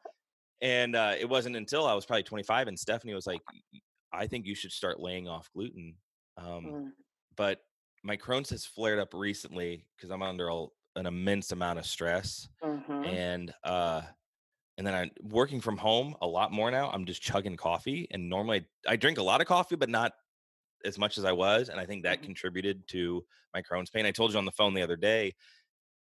and 0.62 0.96
uh, 0.96 1.16
it 1.20 1.30
wasn't 1.30 1.56
until 1.56 1.86
i 1.88 1.94
was 1.94 2.06
probably 2.06 2.24
25 2.24 2.68
and 2.68 2.80
stephanie 2.80 3.14
was 3.16 3.28
like 3.28 3.44
"Y- 3.74 3.80
i 4.12 4.28
think 4.28 4.46
you 4.46 4.56
should 4.56 4.72
start 4.72 5.00
laying 5.00 5.28
off 5.28 5.50
gluten 5.54 5.98
um, 6.38 6.64
Mm, 6.64 6.94
but 7.36 7.62
my 8.04 8.16
Crohn's 8.18 8.50
has 8.52 8.66
flared 8.66 9.00
up 9.00 9.14
recently 9.14 9.86
because 9.96 10.10
I'm 10.10 10.22
under 10.24 10.48
a, 10.50 10.66
an 10.96 11.06
immense 11.06 11.52
amount 11.52 11.80
of 11.80 11.86
stress, 11.86 12.48
mhm. 12.62 13.04
and 13.06 13.54
uh, 13.64 14.04
and 14.78 14.88
then 14.88 14.96
I'm 14.96 15.12
working 15.22 15.62
from 15.62 15.78
home 15.78 16.16
a 16.22 16.28
lot 16.28 16.52
more 16.52 16.72
now. 16.72 16.90
I'm 16.92 17.06
just 17.06 17.22
chugging 17.22 17.58
coffee, 17.58 18.08
and 18.12 18.30
normally 18.30 18.68
I 18.88 18.96
drink 18.96 19.18
a 19.18 19.24
lot 19.24 19.42
of 19.42 19.48
coffee, 19.48 19.76
but 19.76 19.90
not 19.90 20.14
as 20.86 20.98
much 20.98 21.18
as 21.18 21.26
I 21.26 21.32
was, 21.34 21.70
and 21.70 21.80
I 21.80 21.86
think 21.86 22.04
that 22.04 22.22
Mhm. 22.22 22.24
contributed 22.24 22.88
to 22.90 23.26
my 23.54 23.62
Crohn's 23.62 23.90
pain. 23.90 24.06
I 24.06 24.12
told 24.12 24.32
you 24.34 24.38
on 24.40 24.46
the 24.46 24.52
phone 24.52 24.74
the 24.74 24.82
other 24.82 24.98
day, 24.98 25.36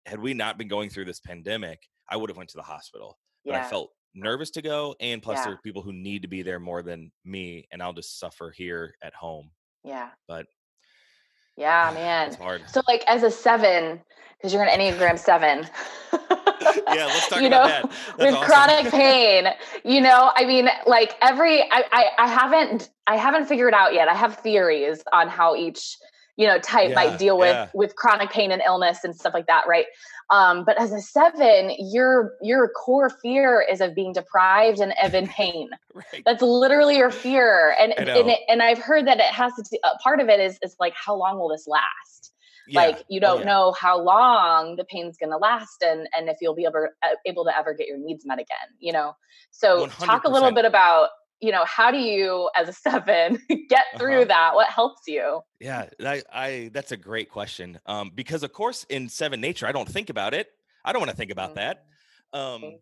had 0.06 0.20
we 0.20 0.34
not 0.34 0.58
been 0.58 0.68
going 0.68 0.90
through 0.90 1.06
this 1.06 1.20
pandemic, 1.20 1.90
I 2.10 2.18
would 2.18 2.30
have 2.30 2.38
went 2.38 2.50
to 2.52 2.58
the 2.58 2.64
hospital, 2.64 3.20
but 3.48 3.56
I 3.56 3.62
felt 3.62 3.94
nervous 4.16 4.50
to 4.52 4.62
go, 4.62 4.96
and 5.00 5.22
plus 5.22 5.38
Yeah. 5.40 5.46
there's 5.46 5.60
people 5.64 5.82
who 5.82 5.94
need 5.94 6.22
to 6.24 6.28
be 6.28 6.42
there 6.44 6.60
more 6.60 6.82
than 6.82 7.12
me, 7.26 7.68
and 7.72 7.82
I'll 7.82 7.94
just 7.94 8.20
suffer 8.20 8.52
here 8.56 8.96
at 9.02 9.14
home. 9.14 9.52
Yeah. 9.84 10.10
But 10.28 10.48
Yeah, 11.56 11.90
it's 12.28 12.38
man. 12.38 12.46
hard. 12.48 12.70
So 12.70 12.82
like 12.88 13.04
as 13.08 13.24
a 13.24 13.32
seven, 13.32 14.02
because 14.38 14.54
you're 14.54 14.64
an 14.64 14.70
Enneagram 14.80 15.18
seven. 15.18 15.68
yeah, 16.14 17.06
let's 17.06 17.28
talk 17.30 17.42
you 17.42 17.48
about 17.48 17.64
know, 17.64 17.68
that. 17.68 17.82
That's 17.84 18.18
with 18.20 18.36
awesome. 18.36 18.46
chronic 18.52 18.92
pain. 18.92 19.48
You 19.84 20.02
know, 20.02 20.32
I 20.36 20.46
mean, 20.46 20.70
like 20.86 21.16
every 21.22 21.62
I, 21.64 21.84
I 21.92 22.06
I 22.20 22.28
haven't 22.28 22.90
I 23.08 23.16
haven't 23.18 23.46
figured 23.48 23.74
out 23.74 23.94
yet. 23.94 24.08
I 24.08 24.14
have 24.14 24.38
theories 24.38 25.04
on 25.14 25.28
how 25.28 25.56
each 25.56 25.98
you 26.38 26.48
know 26.48 26.60
type 26.60 26.90
Yeah, 26.90 26.96
might 26.96 27.18
deal 27.20 27.38
with 27.38 27.54
yeah. 27.56 27.70
with 27.74 27.96
chronic 27.96 28.30
pain 28.32 28.52
and 28.52 28.62
illness 28.66 29.04
and 29.04 29.16
stuff 29.16 29.34
like 29.34 29.48
that, 29.48 29.66
right? 29.68 29.86
Um, 30.30 30.64
but 30.66 30.80
as 30.80 30.92
a 30.92 31.02
seven, 31.02 31.72
your 31.80 32.34
your 32.42 32.70
core 32.70 33.10
fear 33.10 33.66
is 33.70 33.82
of 33.82 33.94
being 33.96 34.14
deprived 34.14 34.80
and 34.80 34.94
of 35.04 35.14
in 35.14 35.28
pain. 35.42 35.70
right. 35.94 36.24
That's 36.26 36.42
literally 36.42 36.98
your 36.98 37.12
fear, 37.12 37.76
and 37.80 37.92
and 37.98 38.30
it, 38.30 38.40
and 38.48 38.62
I've 38.62 38.78
heard 38.80 39.08
that 39.08 39.18
it 39.20 39.34
has 39.34 39.54
to. 39.56 39.64
do- 39.70 39.78
uh, 39.84 39.98
part 40.04 40.20
of 40.22 40.30
it 40.30 40.40
is 40.40 40.58
is 40.64 40.76
like 40.80 40.94
how 40.96 41.16
long 41.16 41.38
will 41.40 41.50
this 41.50 41.68
last? 41.68 42.32
Yeah. 42.70 42.82
Like 42.82 43.04
you 43.10 43.20
Oh, 43.24 43.28
don't 43.28 43.40
yeah. 43.40 43.46
know 43.46 43.72
how 43.80 43.98
long 44.00 44.76
the 44.76 44.84
pain's 44.84 45.18
going 45.18 45.30
to 45.32 45.38
last, 45.38 45.82
and 45.82 46.08
and 46.18 46.28
if 46.30 46.38
you'll 46.42 46.54
be 46.56 46.66
able 46.66 46.88
uh, 47.04 47.16
able 47.26 47.46
to 47.46 47.58
ever 47.58 47.74
get 47.74 47.88
your 47.88 47.98
needs 47.98 48.26
met 48.26 48.40
again. 48.40 48.68
You 48.80 48.92
know, 48.94 49.16
so 49.52 49.88
talk 49.88 50.26
a 50.26 50.30
little 50.30 50.52
bit 50.52 50.66
about 50.66 51.10
you 51.42 51.52
know 51.52 51.66
how 51.66 51.92
do 51.92 51.98
you 51.98 52.50
as 52.56 52.68
a 52.70 52.74
seven 52.74 53.40
get 53.70 53.86
through 53.98 54.22
Uh-huh. 54.22 54.26
that? 54.26 54.56
What 54.56 54.70
helps 54.70 55.02
you? 55.08 55.42
Yeah, 55.60 55.90
I, 56.02 56.24
I 56.32 56.70
that's 56.74 56.92
a 56.92 56.98
great 56.98 57.30
question. 57.30 57.80
Um, 57.86 58.12
because 58.14 58.44
of 58.44 58.54
course 58.54 58.84
in 58.90 59.10
seven 59.10 59.42
nature, 59.42 59.66
I 59.66 59.72
don't 59.72 59.90
think 59.90 60.10
about 60.10 60.34
it. 60.34 60.50
I 60.86 60.94
don't 60.94 61.00
want 61.00 61.10
to 61.12 61.18
think 61.18 61.32
about 61.32 61.56
that. 61.56 61.86
Um, 62.32 62.62
Okay. 62.64 62.82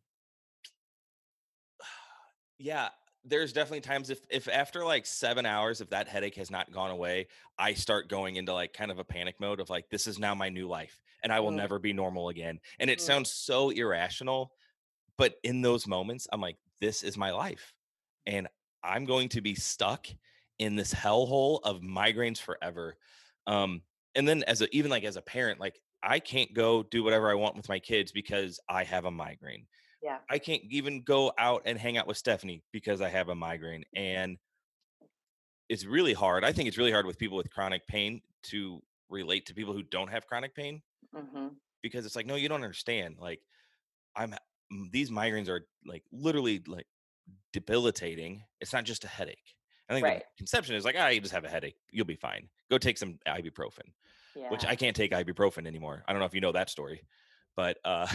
yeah, 2.58 2.90
there's 3.24 3.54
definitely 3.54 3.82
times 3.82 4.10
if 4.10 4.20
if 4.30 4.48
after 4.48 4.86
like 4.86 5.06
seven 5.06 5.46
hours, 5.46 5.82
if 5.82 5.90
that 5.90 6.08
headache 6.08 6.36
has 6.36 6.52
not 6.52 6.72
gone 6.72 6.92
away, 6.92 7.28
I 7.58 7.74
start 7.74 8.10
going 8.10 8.36
into 8.36 8.54
like 8.54 8.74
kind 8.74 8.92
of 8.92 9.00
a 9.00 9.04
panic 9.04 9.40
mode 9.40 9.60
of 9.60 9.70
like, 9.70 9.90
this 9.90 10.08
is 10.08 10.20
now 10.20 10.36
my 10.36 10.50
new 10.50 10.68
life, 10.68 11.00
and 11.24 11.32
I 11.34 11.40
will 11.40 11.52
Mm. 11.52 11.56
never 11.56 11.80
be 11.80 11.94
normal 11.94 12.30
again. 12.30 12.60
And 12.80 12.90
it 12.90 13.00
Mm. 13.00 13.06
sounds 13.06 13.32
so 13.32 13.70
irrational, 13.72 14.52
but 15.18 15.36
in 15.44 15.62
those 15.62 15.88
moments, 15.88 16.28
I'm 16.34 16.42
like, 16.42 16.58
this 16.82 17.04
is 17.04 17.18
my 17.18 17.32
life, 17.32 17.74
and 18.28 18.48
I'm 18.84 19.06
going 19.06 19.30
to 19.30 19.42
be 19.42 19.56
stuck 19.56 20.08
in 20.60 20.76
this 20.76 20.94
hellhole 20.94 21.60
of 21.64 21.82
migraines 21.82 22.40
forever. 22.40 22.96
Um, 23.48 23.82
and 24.16 24.28
then 24.28 24.44
as 24.44 24.62
a 24.62 24.76
even 24.76 24.92
like 24.92 25.04
as 25.04 25.18
a 25.18 25.22
parent, 25.22 25.60
like 25.60 25.80
I 26.04 26.20
can't 26.20 26.54
go 26.54 26.84
do 26.84 27.04
whatever 27.04 27.30
I 27.30 27.34
want 27.34 27.56
with 27.56 27.70
my 27.70 27.80
kids 27.80 28.12
because 28.12 28.60
I 28.70 28.84
have 28.84 29.06
a 29.06 29.12
migraine. 29.12 29.66
Yeah. 30.02 30.18
I 30.30 30.38
can't 30.38 30.62
even 30.70 31.02
go 31.02 31.34
out 31.38 31.64
and 31.66 31.80
hang 31.80 31.98
out 31.98 32.08
with 32.08 32.18
Stephanie 32.18 32.64
because 32.72 33.02
I 33.02 33.10
have 33.10 33.30
a 33.30 33.36
migraine. 33.36 33.84
And 33.96 34.38
it's 35.68 35.86
really 35.86 36.14
hard. 36.14 36.46
I 36.46 36.54
think 36.54 36.68
it's 36.68 36.78
really 36.78 36.92
hard 36.92 37.08
with 37.08 37.18
people 37.18 37.38
with 37.38 37.50
chronic 37.50 37.88
pain 37.88 38.22
to 38.44 38.82
relate 39.10 39.48
to 39.48 39.56
people 39.56 39.74
who 39.74 39.84
don't 39.84 40.10
have 40.10 40.28
chronic 40.28 40.56
pain 40.56 40.82
hmm 41.14 41.48
because 41.82 42.04
it's 42.04 42.16
like, 42.16 42.26
no, 42.26 42.34
you 42.34 42.50
don't 42.50 42.64
understand. 42.64 43.18
Like, 43.20 43.42
I'm 44.16 44.34
these 44.92 45.12
migraines 45.12 45.48
are 45.50 45.68
like 45.86 46.04
literally 46.12 46.64
like 46.66 46.88
debilitating. 47.54 48.44
It's 48.62 48.74
not 48.74 48.84
just 48.84 49.04
a 49.04 49.08
headache. 49.08 49.56
I 49.90 49.94
think 49.94 50.06
Right. 50.06 50.20
the 50.20 50.38
conception 50.38 50.76
is 50.76 50.84
like, 50.84 50.96
ah, 50.98 51.08
you 51.10 51.22
just 51.22 51.34
have 51.34 51.46
a 51.46 51.50
headache. 51.50 51.78
You'll 51.92 52.06
be 52.06 52.16
fine. 52.16 52.50
Go 52.70 52.78
take 52.78 52.98
some 52.98 53.20
ibuprofen. 53.28 53.92
yeah. 54.36 54.50
which 54.50 54.66
I 54.66 54.76
can't 54.76 54.96
take 54.96 55.12
ibuprofen 55.12 55.66
anymore. 55.66 56.04
I 56.08 56.12
don't 56.12 56.20
know 56.20 56.26
if 56.26 56.34
you 56.34 56.42
know 56.42 56.52
that 56.52 56.70
story, 56.70 57.04
but 57.56 57.78
uh, 57.86 58.08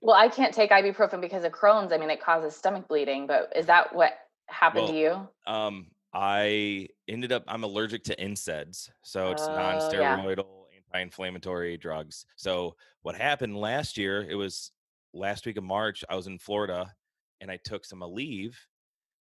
well, 0.00 0.16
I 0.16 0.28
can't 0.28 0.52
take 0.52 0.70
ibuprofen 0.70 1.20
because 1.20 1.44
of 1.44 1.52
Crohn's. 1.52 1.92
I 1.92 1.98
mean, 1.98 2.10
it 2.10 2.20
causes 2.20 2.54
stomach 2.54 2.88
bleeding. 2.88 3.26
But 3.26 3.52
is 3.56 3.66
that 3.66 3.94
what 3.94 4.12
happened 4.48 4.84
well, 4.84 4.92
to 4.92 4.98
you? 4.98 5.28
Um, 5.52 5.86
I 6.12 6.88
ended 7.08 7.32
up 7.32 7.44
I'm 7.48 7.64
allergic 7.64 8.04
to 8.04 8.16
NSAIDs, 8.16 8.90
so 9.02 9.30
it's 9.30 9.42
uh, 9.42 9.54
non-steroidal 9.54 10.46
yeah. 10.72 10.80
anti-inflammatory 10.92 11.76
drugs. 11.76 12.26
So 12.36 12.74
what 13.02 13.14
happened 13.14 13.56
last 13.56 13.96
year? 13.96 14.26
It 14.28 14.34
was 14.34 14.72
last 15.14 15.46
week 15.46 15.56
of 15.56 15.64
March. 15.64 16.04
I 16.10 16.16
was 16.16 16.26
in 16.26 16.38
Florida, 16.38 16.92
and 17.40 17.50
I 17.50 17.58
took 17.64 17.84
some 17.84 18.00
Aleve. 18.00 18.54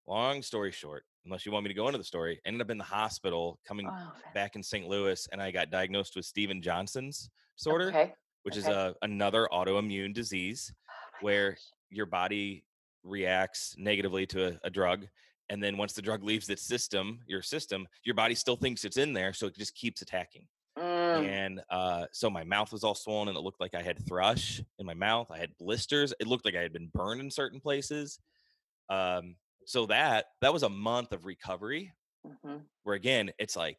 Long 0.07 0.41
story 0.41 0.71
short, 0.71 1.03
unless 1.25 1.45
you 1.45 1.51
want 1.51 1.65
me 1.65 1.67
to 1.67 1.75
go 1.75 1.87
into 1.87 1.99
the 1.99 2.03
story, 2.03 2.39
ended 2.45 2.61
up 2.61 2.71
in 2.71 2.79
the 2.79 2.83
hospital 2.83 3.59
coming 3.67 3.87
oh, 3.91 4.11
back 4.33 4.55
in 4.55 4.63
St. 4.63 4.87
Louis, 4.87 5.27
and 5.31 5.41
I 5.41 5.51
got 5.51 5.69
diagnosed 5.69 6.15
with 6.15 6.25
Steven 6.25 6.61
Johnson's 6.61 7.29
disorder, 7.57 7.89
okay. 7.89 8.13
which 8.43 8.57
okay. 8.57 8.61
is 8.61 8.67
a 8.67 8.95
another 9.03 9.47
autoimmune 9.53 10.13
disease 10.13 10.73
oh, 10.89 10.93
where 11.21 11.51
gosh. 11.51 11.59
your 11.91 12.07
body 12.07 12.63
reacts 13.03 13.75
negatively 13.77 14.25
to 14.25 14.47
a, 14.47 14.59
a 14.63 14.69
drug 14.69 15.05
and 15.49 15.61
then 15.63 15.77
once 15.77 15.93
the 15.93 16.01
drug 16.01 16.23
leaves 16.23 16.49
its 16.49 16.63
system 16.63 17.19
your 17.27 17.41
system 17.41 17.87
your 18.03 18.15
body 18.15 18.35
still 18.35 18.55
thinks 18.55 18.83
it's 18.83 18.97
in 18.97 19.13
there 19.13 19.33
so 19.33 19.47
it 19.47 19.55
just 19.55 19.75
keeps 19.75 20.01
attacking 20.01 20.45
mm. 21.17 21.27
and 21.27 21.61
uh, 21.69 22.05
so 22.11 22.29
my 22.29 22.43
mouth 22.43 22.71
was 22.71 22.83
all 22.83 22.95
swollen 22.95 23.27
and 23.27 23.37
it 23.37 23.41
looked 23.41 23.61
like 23.61 23.75
i 23.75 23.81
had 23.81 24.05
thrush 24.07 24.61
in 24.77 24.85
my 24.85 24.93
mouth 24.93 25.29
i 25.31 25.37
had 25.37 25.55
blisters 25.57 26.13
it 26.19 26.27
looked 26.27 26.45
like 26.45 26.55
i 26.55 26.61
had 26.61 26.73
been 26.73 26.89
burned 26.93 27.21
in 27.21 27.31
certain 27.31 27.59
places 27.59 28.19
um, 28.89 29.35
so 29.65 29.85
that 29.85 30.25
that 30.41 30.53
was 30.53 30.63
a 30.63 30.69
month 30.69 31.11
of 31.11 31.25
recovery 31.25 31.93
mm-hmm. 32.25 32.57
where 32.83 32.95
again 32.95 33.31
it's 33.39 33.55
like 33.55 33.77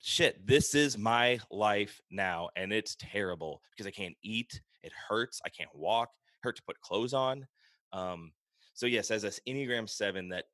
shit 0.00 0.46
this 0.46 0.74
is 0.74 0.98
my 0.98 1.38
life 1.50 2.00
now 2.10 2.48
and 2.56 2.72
it's 2.72 2.96
terrible 2.98 3.60
because 3.70 3.86
i 3.86 3.90
can't 3.90 4.16
eat 4.22 4.60
it 4.82 4.92
hurts 5.08 5.40
i 5.44 5.48
can't 5.48 5.74
walk 5.74 6.10
hurt 6.42 6.56
to 6.56 6.62
put 6.66 6.80
clothes 6.80 7.14
on 7.14 7.46
um, 7.92 8.32
so 8.74 8.86
yes 8.86 9.10
as 9.10 9.24
an 9.24 9.32
enneagram 9.48 9.88
7 9.88 10.28
that 10.28 10.44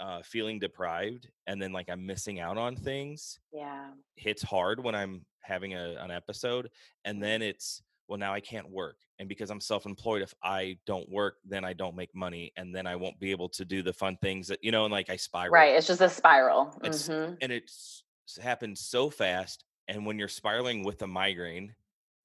uh, 0.00 0.22
feeling 0.22 0.58
deprived 0.58 1.28
and 1.46 1.60
then 1.60 1.72
like 1.72 1.88
I'm 1.88 2.06
missing 2.06 2.40
out 2.40 2.58
on 2.58 2.76
things. 2.76 3.38
Yeah. 3.52 3.86
Hits 4.16 4.42
hard 4.42 4.82
when 4.82 4.94
I'm 4.94 5.24
having 5.42 5.74
a, 5.74 5.96
an 6.00 6.10
episode. 6.10 6.70
And 7.04 7.16
mm-hmm. 7.16 7.22
then 7.22 7.42
it's, 7.42 7.82
well, 8.08 8.18
now 8.18 8.34
I 8.34 8.40
can't 8.40 8.68
work. 8.70 8.96
And 9.18 9.28
because 9.28 9.50
I'm 9.50 9.60
self 9.60 9.86
employed, 9.86 10.22
if 10.22 10.34
I 10.42 10.76
don't 10.86 11.08
work, 11.08 11.36
then 11.44 11.64
I 11.64 11.72
don't 11.72 11.94
make 11.94 12.14
money. 12.14 12.52
And 12.56 12.74
then 12.74 12.86
I 12.86 12.96
won't 12.96 13.18
be 13.20 13.30
able 13.30 13.48
to 13.50 13.64
do 13.64 13.82
the 13.82 13.92
fun 13.92 14.16
things 14.20 14.48
that, 14.48 14.62
you 14.62 14.72
know, 14.72 14.84
and 14.84 14.92
like 14.92 15.10
I 15.10 15.16
spiral. 15.16 15.52
Right. 15.52 15.74
It's 15.74 15.86
just 15.86 16.00
a 16.00 16.08
spiral. 16.08 16.76
It's, 16.82 17.08
mm-hmm. 17.08 17.34
And 17.40 17.52
it's 17.52 18.02
happens 18.40 18.80
so 18.80 19.10
fast. 19.10 19.64
And 19.88 20.06
when 20.06 20.18
you're 20.18 20.28
spiraling 20.28 20.84
with 20.84 21.02
a 21.02 21.06
migraine, 21.06 21.74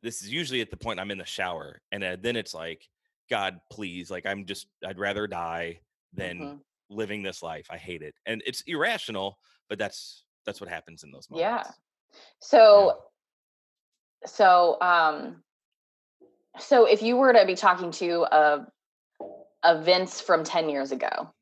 this 0.03 0.21
is 0.21 0.31
usually 0.31 0.61
at 0.61 0.71
the 0.71 0.77
point 0.77 0.99
I'm 0.99 1.11
in 1.11 1.17
the 1.17 1.25
shower. 1.25 1.81
And 1.91 2.03
uh, 2.03 2.17
then 2.19 2.35
it's 2.35 2.53
like, 2.53 2.87
God, 3.29 3.59
please, 3.71 4.09
like 4.09 4.25
I'm 4.25 4.45
just, 4.45 4.67
I'd 4.85 4.99
rather 4.99 5.27
die 5.27 5.79
than 6.13 6.37
mm-hmm 6.37 6.55
living 6.89 7.23
this 7.23 7.43
life. 7.43 7.67
I 7.69 7.77
hate 7.77 8.01
it. 8.01 8.15
And 8.25 8.41
it's 8.45 8.61
irrational, 8.67 9.37
but 9.69 9.77
that's 9.77 10.23
that's 10.45 10.61
what 10.61 10.69
happens 10.69 11.03
in 11.03 11.11
those 11.11 11.29
moments. 11.29 11.41
Yeah. 11.41 12.19
So 12.39 12.93
yeah. 14.21 14.27
so 14.27 14.81
um 14.81 15.43
so 16.59 16.85
if 16.85 17.01
you 17.01 17.17
were 17.17 17.33
to 17.33 17.45
be 17.45 17.55
talking 17.55 17.91
to 17.91 18.25
a 18.31 18.67
a 19.63 19.81
Vince 19.81 20.21
from 20.21 20.43
10 20.43 20.69
years 20.69 20.91
ago, 20.91 21.33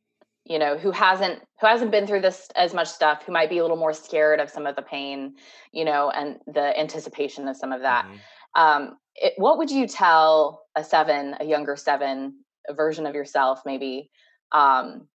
you 0.46 0.60
know, 0.60 0.78
who 0.78 0.92
hasn't 0.92 1.40
who 1.60 1.68
hasn't 1.68 1.92
been 1.92 2.08
through 2.08 2.22
this 2.22 2.50
as 2.56 2.74
much 2.74 2.88
stuff, 2.88 3.24
who 3.24 3.32
might 3.32 3.50
be 3.50 3.58
a 3.58 3.62
little 3.62 3.78
more 3.78 3.94
scared 3.94 4.40
of 4.40 4.50
some 4.50 4.66
of 4.68 4.76
the 4.76 4.82
pain, 4.82 5.36
you 5.72 5.86
know, 5.86 6.10
and 6.12 6.40
the 6.48 6.78
anticipation 6.80 7.48
of 7.48 7.58
some 7.58 7.72
of 7.72 7.82
that. 7.82 8.06
Mm-hmm. 8.06 8.62
Um, 8.62 8.98
it, 9.16 9.34
what 9.38 9.58
would 9.58 9.72
you 9.72 9.88
tell 9.88 10.64
a 10.76 10.84
seven, 10.84 11.36
a 11.40 11.46
younger 11.46 11.76
seven, 11.76 12.44
a 12.68 12.74
version 12.74 13.06
of 13.06 13.16
yourself, 13.16 13.62
maybe, 13.66 14.10
um, 14.52 15.08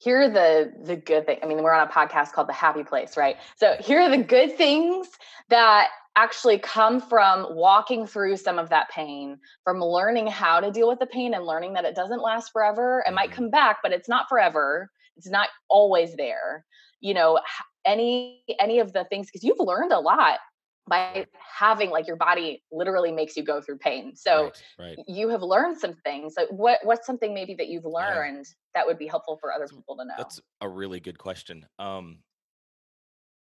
here 0.00 0.22
are 0.22 0.28
the 0.28 0.72
the 0.82 0.96
good 0.96 1.26
thing 1.26 1.38
i 1.42 1.46
mean 1.46 1.62
we're 1.62 1.72
on 1.72 1.86
a 1.86 1.90
podcast 1.90 2.32
called 2.32 2.48
the 2.48 2.52
happy 2.52 2.82
place 2.82 3.16
right? 3.16 3.36
So 3.56 3.76
here 3.80 4.00
are 4.00 4.10
the 4.10 4.22
good 4.22 4.56
things 4.56 5.08
that 5.48 5.88
actually 6.16 6.58
come 6.58 7.00
from 7.00 7.46
walking 7.54 8.06
through 8.06 8.36
some 8.36 8.58
of 8.58 8.68
that 8.70 8.90
pain 8.90 9.38
from 9.62 9.80
learning 9.80 10.26
how 10.26 10.58
to 10.58 10.70
deal 10.70 10.88
with 10.88 10.98
the 10.98 11.06
pain 11.06 11.34
and 11.34 11.44
learning 11.44 11.74
that 11.74 11.84
it 11.84 11.94
doesn't 11.94 12.20
last 12.20 12.50
forever. 12.52 13.04
It 13.06 13.12
might 13.12 13.30
mm-hmm. 13.30 13.36
come 13.36 13.50
back 13.50 13.78
but 13.82 13.92
it's 13.92 14.08
not 14.08 14.28
forever. 14.28 14.90
It's 15.16 15.28
not 15.28 15.48
always 15.68 16.16
there. 16.16 16.64
You 17.00 17.14
know 17.14 17.40
any 17.86 18.42
any 18.58 18.78
of 18.78 18.92
the 18.92 19.04
things 19.04 19.26
because 19.26 19.44
you've 19.44 19.60
learned 19.60 19.92
a 19.92 20.00
lot 20.00 20.38
by 20.88 21.26
having 21.34 21.90
like 21.90 22.06
your 22.06 22.16
body 22.16 22.62
literally 22.72 23.12
makes 23.12 23.36
you 23.36 23.44
go 23.44 23.60
through 23.60 23.78
pain. 23.78 24.16
So 24.16 24.44
right, 24.78 24.96
right. 24.96 24.98
you 25.06 25.28
have 25.28 25.42
learned 25.42 25.78
some 25.78 25.94
things. 26.04 26.34
Like 26.36 26.48
what 26.48 26.80
what's 26.82 27.06
something 27.06 27.32
maybe 27.32 27.54
that 27.54 27.68
you've 27.68 27.84
learned 27.84 28.46
yeah. 28.46 28.52
that 28.74 28.86
would 28.86 28.98
be 28.98 29.06
helpful 29.06 29.38
for 29.40 29.52
other 29.52 29.68
people 29.68 29.96
to 29.96 30.04
know? 30.04 30.14
That's 30.16 30.40
a 30.60 30.68
really 30.68 31.00
good 31.00 31.18
question. 31.18 31.66
Um 31.78 32.18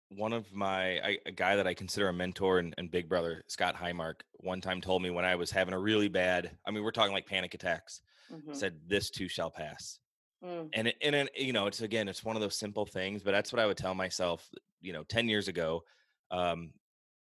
one 0.09 0.33
of 0.33 0.51
my 0.53 0.99
I, 0.99 1.17
a 1.25 1.31
guy 1.31 1.55
that 1.55 1.67
I 1.67 1.73
consider 1.73 2.09
a 2.09 2.13
mentor 2.13 2.59
and, 2.59 2.73
and 2.77 2.89
big 2.89 3.09
brother, 3.09 3.43
Scott 3.47 3.75
Highmark, 3.75 4.21
one 4.35 4.61
time 4.61 4.81
told 4.81 5.01
me 5.01 5.09
when 5.09 5.25
I 5.25 5.35
was 5.35 5.51
having 5.51 5.73
a 5.73 5.79
really 5.79 6.07
bad, 6.07 6.51
I 6.65 6.71
mean, 6.71 6.83
we're 6.83 6.91
talking 6.91 7.11
like 7.13 7.25
panic 7.25 7.53
attacks, 7.53 8.01
mm-hmm. 8.31 8.53
said, 8.53 8.75
This 8.87 9.09
too 9.09 9.27
shall 9.27 9.51
pass. 9.51 9.99
Mm. 10.43 10.69
And, 10.73 10.87
it, 10.87 10.95
and 11.01 11.15
it, 11.15 11.31
you 11.35 11.51
know, 11.51 11.67
it's 11.67 11.81
again, 11.81 12.07
it's 12.07 12.23
one 12.23 12.35
of 12.35 12.41
those 12.41 12.57
simple 12.57 12.85
things, 12.85 13.23
but 13.23 13.31
that's 13.31 13.51
what 13.51 13.59
I 13.59 13.65
would 13.65 13.77
tell 13.77 13.95
myself, 13.95 14.47
you 14.81 14.93
know, 14.93 15.03
10 15.03 15.27
years 15.27 15.47
ago. 15.47 15.83
Um, 16.31 16.71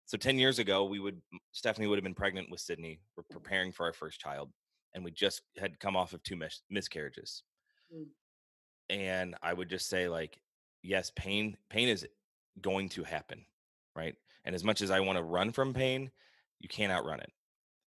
so 0.06 0.18
10 0.18 0.38
years 0.38 0.60
ago, 0.60 0.86
we 0.86 1.00
would, 1.00 1.22
Stephany 1.54 1.90
would 1.90 1.98
have 1.98 2.04
been 2.04 2.14
pregnant 2.14 2.50
with 2.52 2.60
Sydney. 2.60 3.00
We're 3.18 3.24
preparing 3.30 3.72
for 3.72 3.86
our 3.86 3.94
first 3.94 4.20
child, 4.20 4.52
and 4.94 5.04
we 5.04 5.12
just 5.12 5.42
had 5.58 5.80
come 5.80 5.96
off 5.96 6.14
of 6.14 6.22
two 6.24 6.36
mis- 6.36 6.62
miscarriages. 6.70 7.44
Mm. 7.94 8.06
And 8.90 9.36
I 9.42 9.54
would 9.54 9.70
just 9.70 9.90
say, 9.90 10.08
like, 10.08 10.40
yes, 10.84 11.12
pain, 11.16 11.58
pain 11.70 11.90
is 11.90 12.08
going 12.62 12.90
to 12.90 13.04
happen, 13.04 13.46
right? 13.96 14.16
And 14.46 14.54
as 14.54 14.64
much 14.64 14.82
as 14.82 14.92
I 14.92 15.00
want 15.00 15.18
to 15.18 15.24
run 15.24 15.52
from 15.52 15.74
pain, 15.74 16.12
you 16.60 16.70
can't 16.70 16.92
outrun 16.92 17.20
it. 17.20 17.32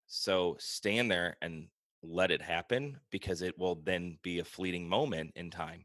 So 0.07 0.57
stand 0.61 1.11
there 1.11 1.37
and 1.43 1.67
let 2.03 2.31
it 2.31 2.43
happen 2.43 3.01
because 3.11 3.43
it 3.43 3.59
will 3.59 3.77
then 3.77 4.19
be 4.23 4.39
a 4.39 4.45
fleeting 4.45 4.89
moment 4.89 5.33
in 5.35 5.51
time. 5.51 5.85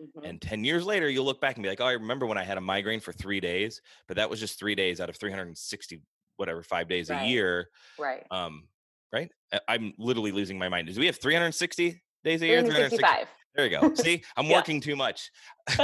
Mm-hmm. 0.00 0.24
And 0.24 0.40
10 0.40 0.64
years 0.64 0.86
later, 0.86 1.08
you'll 1.08 1.24
look 1.24 1.40
back 1.40 1.56
and 1.56 1.62
be 1.62 1.68
like, 1.68 1.80
oh, 1.80 1.86
I 1.86 1.92
remember 1.92 2.26
when 2.26 2.38
I 2.38 2.44
had 2.44 2.56
a 2.58 2.60
migraine 2.60 3.00
for 3.00 3.12
three 3.12 3.40
days, 3.40 3.80
but 4.08 4.16
that 4.16 4.30
was 4.30 4.40
just 4.40 4.58
three 4.58 4.74
days 4.74 5.00
out 5.00 5.08
of 5.08 5.16
360, 5.16 6.02
whatever, 6.36 6.62
five 6.62 6.88
days 6.88 7.10
right. 7.10 7.22
a 7.22 7.28
year. 7.28 7.68
Right. 7.98 8.26
Um, 8.30 8.68
right. 9.12 9.30
I'm 9.68 9.92
literally 9.98 10.32
losing 10.32 10.58
my 10.58 10.68
mind. 10.68 10.92
Do 10.92 10.98
we 10.98 11.06
have 11.06 11.20
360 11.20 12.02
days 12.24 12.42
a 12.42 12.46
year? 12.46 12.62
365. 12.62 13.26
There 13.54 13.66
you 13.66 13.78
go. 13.78 13.94
See, 13.94 14.22
I'm 14.36 14.46
yeah. 14.46 14.56
working 14.56 14.80
too 14.80 14.96
much. 14.96 15.30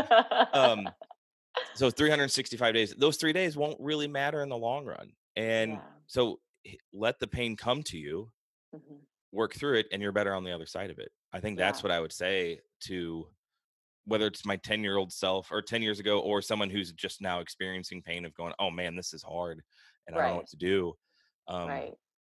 um, 0.53 0.89
so 1.75 1.91
365 1.91 2.75
days, 2.75 2.95
those 2.97 3.17
three 3.17 3.33
days 3.33 3.57
won't 3.57 3.79
really 3.81 4.09
matter 4.09 4.43
in 4.43 4.49
the 4.49 4.57
long 4.57 4.85
run. 4.85 5.11
And 5.37 5.73
yeah. 5.73 5.81
so 6.07 6.41
let 6.93 7.19
the 7.19 7.27
pain 7.27 7.57
come 7.57 7.83
to 7.85 7.99
you, 7.99 8.31
mm-hmm. 8.75 8.97
work 9.33 9.55
through 9.55 9.79
it, 9.79 9.87
and 9.93 10.01
you're 10.01 10.13
better 10.13 10.35
on 10.35 10.45
the 10.45 10.53
other 10.53 10.67
side 10.67 10.91
of 10.91 10.99
it. 10.99 11.11
I 11.33 11.41
think 11.41 11.59
that's 11.59 11.81
yeah. 11.81 11.83
what 11.83 11.93
I 11.93 12.01
would 12.01 12.13
say 12.13 12.61
to 12.85 13.27
whether 14.07 14.27
it's 14.27 14.47
my 14.47 14.57
10 14.57 14.83
year 14.83 14.97
old 14.97 15.13
self 15.13 15.51
or 15.51 15.61
10 15.61 15.83
years 15.83 16.01
ago 16.01 16.21
or 16.21 16.41
someone 16.41 16.71
who's 16.71 16.93
just 16.93 17.21
now 17.21 17.41
experiencing 17.41 18.01
pain 18.01 18.25
of 18.25 18.35
going 18.35 18.53
oh 18.59 18.71
man 18.71 18.97
this 18.97 19.13
is 19.13 19.23
hard 19.23 19.63
and 20.07 20.17
right. 20.17 20.23
i 20.23 20.27
don't 20.27 20.35
know 20.35 20.39
what 20.39 20.49
to 20.49 20.57
do 20.57 20.95
um, 21.49 21.69
right 21.69 21.95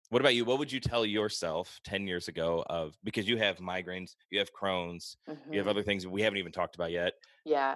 what 0.10 0.22
about 0.22 0.36
you 0.36 0.46
what 0.46 0.60
would 0.60 0.72
you 0.72 0.80
tell 0.80 1.06
yourself 1.06 1.80
10 1.86 2.08
years 2.08 2.28
ago 2.28 2.64
of 2.70 2.96
because 3.04 3.28
you 3.28 3.38
have 3.38 3.58
migraines 3.58 4.16
you 4.32 4.40
have 4.40 4.50
crohn's 4.54 5.18
mm-hmm. 5.30 5.54
you 5.54 5.60
have 5.60 5.66
mm-hmm. 5.66 5.70
other 5.72 5.84
things 5.84 6.08
we 6.08 6.22
haven't 6.22 6.40
even 6.40 6.52
talked 6.52 6.76
about 6.76 6.92
yet 6.92 7.14
yeah 7.46 7.76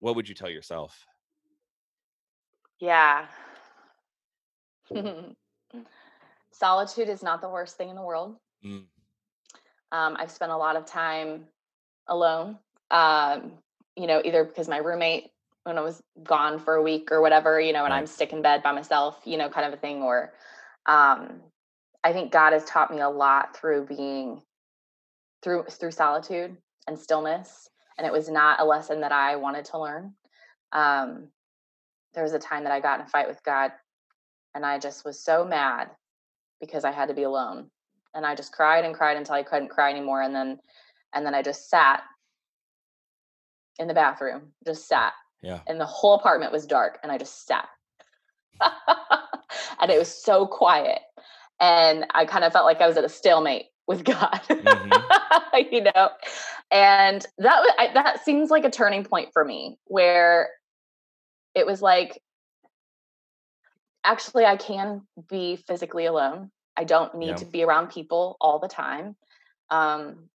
what 0.00 0.16
would 0.16 0.28
you 0.28 0.34
tell 0.34 0.50
yourself 0.50 1.04
yeah 2.78 3.26
solitude 6.52 7.08
is 7.08 7.22
not 7.22 7.40
the 7.40 7.48
worst 7.48 7.76
thing 7.76 7.88
in 7.88 7.96
the 7.96 8.02
world 8.02 8.36
mm. 8.64 8.84
um, 9.92 10.16
i've 10.18 10.30
spent 10.30 10.52
a 10.52 10.56
lot 10.56 10.76
of 10.76 10.84
time 10.86 11.44
alone 12.08 12.58
um, 12.92 13.52
you 13.96 14.06
know, 14.06 14.22
either 14.24 14.44
because 14.44 14.68
my 14.68 14.76
roommate 14.76 15.30
when 15.64 15.78
I 15.78 15.80
was 15.80 16.02
gone 16.22 16.58
for 16.58 16.74
a 16.74 16.82
week 16.82 17.10
or 17.12 17.20
whatever, 17.20 17.60
you 17.60 17.72
know, 17.72 17.84
and 17.84 17.92
right. 17.92 17.98
I'm 17.98 18.06
sick 18.06 18.32
in 18.32 18.42
bed 18.42 18.62
by 18.62 18.72
myself, 18.72 19.20
you 19.24 19.36
know, 19.36 19.48
kind 19.48 19.66
of 19.66 19.72
a 19.72 19.76
thing. 19.76 20.02
Or 20.02 20.32
um, 20.86 21.40
I 22.02 22.12
think 22.12 22.32
God 22.32 22.52
has 22.52 22.64
taught 22.64 22.90
me 22.90 23.00
a 23.00 23.08
lot 23.08 23.56
through 23.56 23.86
being 23.86 24.42
through 25.42 25.64
through 25.70 25.92
solitude 25.92 26.56
and 26.86 26.98
stillness. 26.98 27.68
And 27.98 28.06
it 28.06 28.12
was 28.12 28.28
not 28.28 28.60
a 28.60 28.64
lesson 28.64 29.00
that 29.02 29.12
I 29.12 29.36
wanted 29.36 29.66
to 29.66 29.78
learn. 29.78 30.14
Um, 30.72 31.28
there 32.14 32.24
was 32.24 32.32
a 32.32 32.38
time 32.38 32.64
that 32.64 32.72
I 32.72 32.80
got 32.80 33.00
in 33.00 33.06
a 33.06 33.08
fight 33.08 33.28
with 33.28 33.42
God 33.44 33.72
and 34.54 34.66
I 34.66 34.78
just 34.78 35.04
was 35.04 35.22
so 35.22 35.44
mad 35.44 35.90
because 36.60 36.84
I 36.84 36.92
had 36.92 37.08
to 37.08 37.14
be 37.14 37.22
alone. 37.22 37.70
And 38.14 38.26
I 38.26 38.34
just 38.34 38.52
cried 38.52 38.84
and 38.84 38.94
cried 38.94 39.16
until 39.16 39.34
I 39.34 39.42
couldn't 39.42 39.70
cry 39.70 39.90
anymore. 39.90 40.22
And 40.22 40.34
then 40.34 40.58
and 41.14 41.24
then 41.24 41.34
I 41.34 41.42
just 41.42 41.68
sat 41.68 42.02
in 43.78 43.88
the 43.88 43.94
bathroom, 43.94 44.52
just 44.64 44.88
sat. 44.88 45.12
Yeah. 45.42 45.60
And 45.66 45.80
the 45.80 45.86
whole 45.86 46.14
apartment 46.14 46.52
was 46.52 46.66
dark 46.66 46.98
and 47.02 47.10
I 47.10 47.18
just 47.18 47.46
sat. 47.46 47.68
and 49.80 49.90
it 49.90 49.98
was 49.98 50.08
so 50.08 50.46
quiet. 50.46 51.00
And 51.60 52.06
I 52.14 52.24
kind 52.24 52.44
of 52.44 52.52
felt 52.52 52.64
like 52.64 52.80
I 52.80 52.86
was 52.86 52.96
at 52.96 53.04
a 53.04 53.08
stalemate 53.08 53.66
with 53.86 54.04
God, 54.04 54.40
mm-hmm. 54.48 55.74
you 55.74 55.82
know? 55.82 56.10
And 56.70 57.26
that, 57.38 57.74
I, 57.78 57.90
that 57.94 58.24
seems 58.24 58.50
like 58.50 58.64
a 58.64 58.70
turning 58.70 59.04
point 59.04 59.30
for 59.32 59.44
me 59.44 59.78
where 59.86 60.50
it 61.54 61.66
was 61.66 61.82
like, 61.82 62.20
actually, 64.04 64.44
I 64.44 64.56
can 64.56 65.02
be 65.28 65.56
physically 65.56 66.06
alone. 66.06 66.50
I 66.76 66.84
don't 66.84 67.14
need 67.16 67.36
to 67.38 67.44
be 67.44 67.62
around 67.62 67.90
people 67.90 68.36
all 68.40 68.58
the 68.58 68.68
time. 68.68 69.14
Um, 69.70 70.28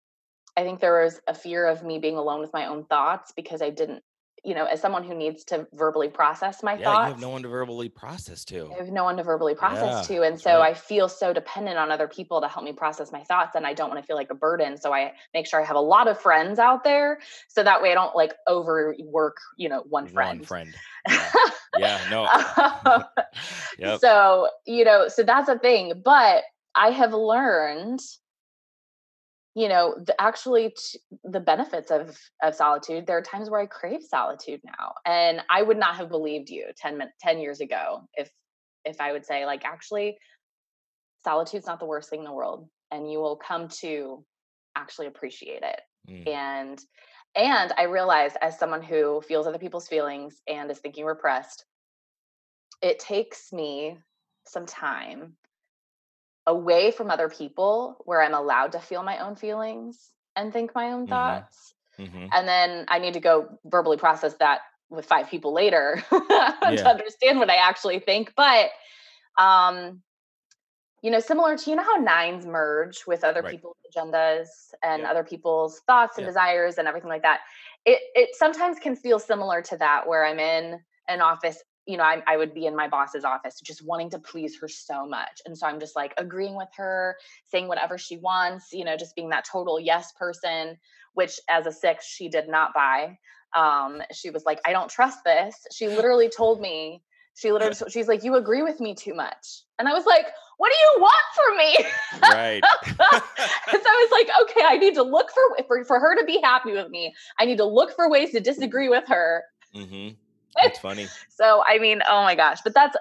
I 0.57 0.63
think 0.63 0.79
there 0.79 1.03
was 1.03 1.19
a 1.27 1.33
fear 1.33 1.67
of 1.67 1.83
me 1.83 1.99
being 1.99 2.17
alone 2.17 2.39
with 2.39 2.53
my 2.53 2.67
own 2.67 2.85
thoughts 2.85 3.33
because 3.35 3.61
I 3.61 3.69
didn't 3.69 4.03
you 4.45 4.53
know, 4.53 4.65
as 4.65 4.79
someone 4.79 5.03
who 5.03 5.15
needs 5.15 5.43
to 5.43 5.67
verbally 5.73 6.07
process 6.07 6.61
my 6.61 6.75
yeah, 6.75 6.83
thoughts. 6.83 7.07
You 7.07 7.13
have 7.13 7.21
no 7.21 7.29
one 7.29 7.41
to 7.41 7.49
verbally 7.49 7.89
process 7.89 8.45
to. 8.45 8.69
I 8.71 8.77
have 8.77 8.91
no 8.91 9.03
one 9.03 9.17
to 9.17 9.23
verbally 9.23 9.55
process 9.55 10.07
yeah, 10.07 10.15
to. 10.15 10.21
And 10.21 10.39
so 10.39 10.59
right. 10.59 10.69
I 10.69 10.73
feel 10.75 11.09
so 11.09 11.33
dependent 11.33 11.79
on 11.79 11.91
other 11.91 12.07
people 12.07 12.39
to 12.41 12.47
help 12.47 12.63
me 12.63 12.71
process 12.71 13.11
my 13.11 13.23
thoughts. 13.23 13.55
And 13.55 13.65
I 13.65 13.73
don't 13.73 13.89
want 13.89 13.99
to 13.99 14.05
feel 14.05 14.15
like 14.15 14.29
a 14.29 14.35
burden. 14.35 14.77
So 14.77 14.93
I 14.93 15.13
make 15.33 15.47
sure 15.47 15.59
I 15.59 15.65
have 15.65 15.75
a 15.75 15.81
lot 15.81 16.07
of 16.07 16.19
friends 16.21 16.59
out 16.59 16.83
there. 16.83 17.19
So 17.47 17.63
that 17.63 17.81
way 17.81 17.91
I 17.91 17.95
don't 17.95 18.15
like 18.15 18.33
overwork, 18.47 19.37
you 19.57 19.67
know, 19.67 19.83
one 19.89 20.07
friend. 20.07 20.41
One 20.41 20.45
friend. 20.45 20.75
Yeah, 21.09 21.31
yeah 21.79 21.99
no. 22.11 22.91
Um, 22.91 23.03
yep. 23.79 23.99
So, 23.99 24.49
you 24.67 24.85
know, 24.85 25.07
so 25.07 25.23
that's 25.23 25.49
a 25.49 25.57
thing. 25.57 26.03
But 26.03 26.43
I 26.75 26.91
have 26.91 27.13
learned 27.13 27.99
you 29.55 29.69
know 29.69 29.95
the, 30.05 30.21
actually 30.21 30.75
t- 30.77 30.99
the 31.23 31.39
benefits 31.39 31.89
of 31.89 32.17
of 32.43 32.53
solitude 32.53 33.07
there 33.07 33.17
are 33.17 33.21
times 33.21 33.49
where 33.49 33.61
i 33.61 33.65
crave 33.65 34.01
solitude 34.01 34.59
now 34.63 34.93
and 35.05 35.41
i 35.49 35.61
would 35.61 35.77
not 35.77 35.95
have 35.95 36.09
believed 36.09 36.49
you 36.49 36.65
10 36.77 37.01
10 37.21 37.39
years 37.39 37.61
ago 37.61 38.01
if 38.15 38.29
if 38.83 38.99
i 39.01 39.11
would 39.11 39.25
say 39.25 39.45
like 39.45 39.65
actually 39.65 40.17
solitude's 41.23 41.65
not 41.65 41.79
the 41.79 41.85
worst 41.85 42.09
thing 42.09 42.19
in 42.19 42.25
the 42.25 42.31
world 42.31 42.67
and 42.91 43.11
you 43.11 43.19
will 43.19 43.37
come 43.37 43.67
to 43.67 44.23
actually 44.75 45.07
appreciate 45.07 45.63
it 45.63 45.81
mm. 46.09 46.27
and 46.27 46.79
and 47.35 47.73
i 47.77 47.83
realized 47.83 48.35
as 48.41 48.59
someone 48.59 48.83
who 48.83 49.21
feels 49.21 49.47
other 49.47 49.57
people's 49.57 49.87
feelings 49.87 50.41
and 50.47 50.69
is 50.69 50.79
thinking 50.79 51.05
repressed 51.05 51.65
it 52.81 52.99
takes 52.99 53.53
me 53.53 53.97
some 54.45 54.65
time 54.65 55.33
away 56.47 56.91
from 56.91 57.09
other 57.09 57.29
people 57.29 57.97
where 58.05 58.21
I'm 58.21 58.33
allowed 58.33 58.73
to 58.73 58.79
feel 58.79 59.03
my 59.03 59.19
own 59.19 59.35
feelings 59.35 60.11
and 60.35 60.53
think 60.53 60.75
my 60.75 60.91
own 60.91 61.03
mm-hmm. 61.03 61.09
thoughts. 61.09 61.73
Mm-hmm. 61.99 62.27
And 62.31 62.47
then 62.47 62.85
I 62.87 62.99
need 62.99 63.13
to 63.13 63.19
go 63.19 63.57
verbally 63.65 63.97
process 63.97 64.35
that 64.35 64.61
with 64.89 65.05
five 65.05 65.29
people 65.29 65.53
later 65.53 66.03
yeah. 66.11 66.53
to 66.61 66.89
understand 66.89 67.39
what 67.39 67.49
I 67.49 67.55
actually 67.55 67.99
think. 67.99 68.33
But 68.35 68.69
um 69.37 70.01
you 71.01 71.11
know, 71.11 71.19
similar 71.19 71.55
to 71.55 71.69
you 71.69 71.75
know 71.75 71.83
how 71.83 71.97
nines 71.97 72.47
merge 72.47 73.05
with 73.05 73.23
other 73.23 73.43
right. 73.43 73.51
people's 73.51 73.77
agendas 73.95 74.47
and 74.81 75.03
yeah. 75.03 75.11
other 75.11 75.23
people's 75.23 75.81
thoughts 75.85 76.17
and 76.17 76.23
yeah. 76.23 76.29
desires 76.29 76.79
and 76.79 76.87
everything 76.87 77.09
like 77.09 77.21
that. 77.21 77.41
It 77.85 77.99
it 78.15 78.29
sometimes 78.33 78.79
can 78.79 78.95
feel 78.95 79.19
similar 79.19 79.61
to 79.61 79.77
that 79.77 80.07
where 80.07 80.25
I'm 80.25 80.39
in 80.39 80.79
an 81.07 81.21
office 81.21 81.61
you 81.85 81.97
know, 81.97 82.03
I, 82.03 82.23
I 82.25 82.37
would 82.37 82.53
be 82.53 82.65
in 82.65 82.75
my 82.75 82.87
boss's 82.87 83.23
office 83.23 83.59
just 83.61 83.85
wanting 83.85 84.09
to 84.11 84.19
please 84.19 84.57
her 84.59 84.67
so 84.67 85.05
much. 85.05 85.41
And 85.45 85.57
so 85.57 85.67
I'm 85.67 85.79
just 85.79 85.95
like 85.95 86.13
agreeing 86.17 86.55
with 86.55 86.69
her, 86.77 87.15
saying 87.47 87.67
whatever 87.67 87.97
she 87.97 88.17
wants, 88.17 88.69
you 88.73 88.83
know, 88.83 88.97
just 88.97 89.15
being 89.15 89.29
that 89.29 89.45
total 89.49 89.79
yes 89.79 90.11
person, 90.13 90.77
which 91.13 91.39
as 91.49 91.67
a 91.67 91.71
six, 91.71 92.05
she 92.07 92.27
did 92.27 92.47
not 92.47 92.73
buy. 92.73 93.17
Um, 93.55 94.01
she 94.11 94.31
was 94.31 94.45
like, 94.45 94.59
I 94.65 94.71
don't 94.71 94.89
trust 94.89 95.19
this. 95.23 95.55
She 95.71 95.87
literally 95.87 96.29
told 96.29 96.59
me, 96.59 97.03
she 97.35 97.51
literally, 97.51 97.75
she's 97.89 98.07
like, 98.07 98.23
you 98.23 98.35
agree 98.35 98.63
with 98.63 98.79
me 98.79 98.95
too 98.95 99.13
much. 99.13 99.63
And 99.77 99.87
I 99.87 99.93
was 99.93 100.05
like, 100.05 100.25
what 100.57 100.71
do 100.71 100.75
you 100.81 101.01
want 101.01 101.25
from 101.35 101.57
me? 101.57 101.77
Right. 102.33 102.63
so 102.85 102.95
I 102.99 104.07
was 104.09 104.11
like, 104.11 104.29
okay, 104.43 104.61
I 104.65 104.77
need 104.77 104.95
to 104.95 105.03
look 105.03 105.29
for, 105.31 105.63
for, 105.67 105.83
for 105.83 105.99
her 105.99 106.15
to 106.15 106.25
be 106.25 106.39
happy 106.41 106.71
with 106.71 106.89
me. 106.89 107.13
I 107.37 107.45
need 107.45 107.57
to 107.57 107.65
look 107.65 107.95
for 107.95 108.09
ways 108.09 108.31
to 108.31 108.39
disagree 108.39 108.89
with 108.89 109.03
her. 109.07 109.43
Mm-hmm 109.75 110.15
that's 110.55 110.79
funny. 110.87 111.07
so 111.29 111.63
I 111.67 111.79
mean, 111.79 112.01
oh 112.09 112.23
my 112.23 112.35
gosh, 112.35 112.59
but 112.63 112.73
that's 112.73 112.95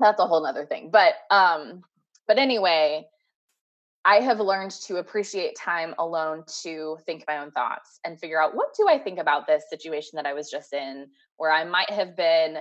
that's 0.00 0.20
a 0.20 0.26
whole 0.26 0.42
nother 0.42 0.66
thing. 0.66 0.90
But 0.90 1.14
um, 1.30 1.82
but 2.26 2.38
anyway, 2.38 3.06
I 4.04 4.16
have 4.16 4.40
learned 4.40 4.70
to 4.86 4.96
appreciate 4.96 5.56
time 5.56 5.94
alone 5.98 6.44
to 6.62 6.98
think 7.04 7.24
my 7.26 7.38
own 7.38 7.50
thoughts 7.50 8.00
and 8.04 8.18
figure 8.18 8.40
out 8.40 8.54
what 8.54 8.74
do 8.74 8.88
I 8.88 8.98
think 8.98 9.18
about 9.18 9.46
this 9.46 9.64
situation 9.68 10.16
that 10.16 10.26
I 10.26 10.34
was 10.34 10.50
just 10.50 10.72
in, 10.72 11.08
where 11.36 11.52
I 11.52 11.64
might 11.64 11.90
have 11.90 12.16
been 12.16 12.58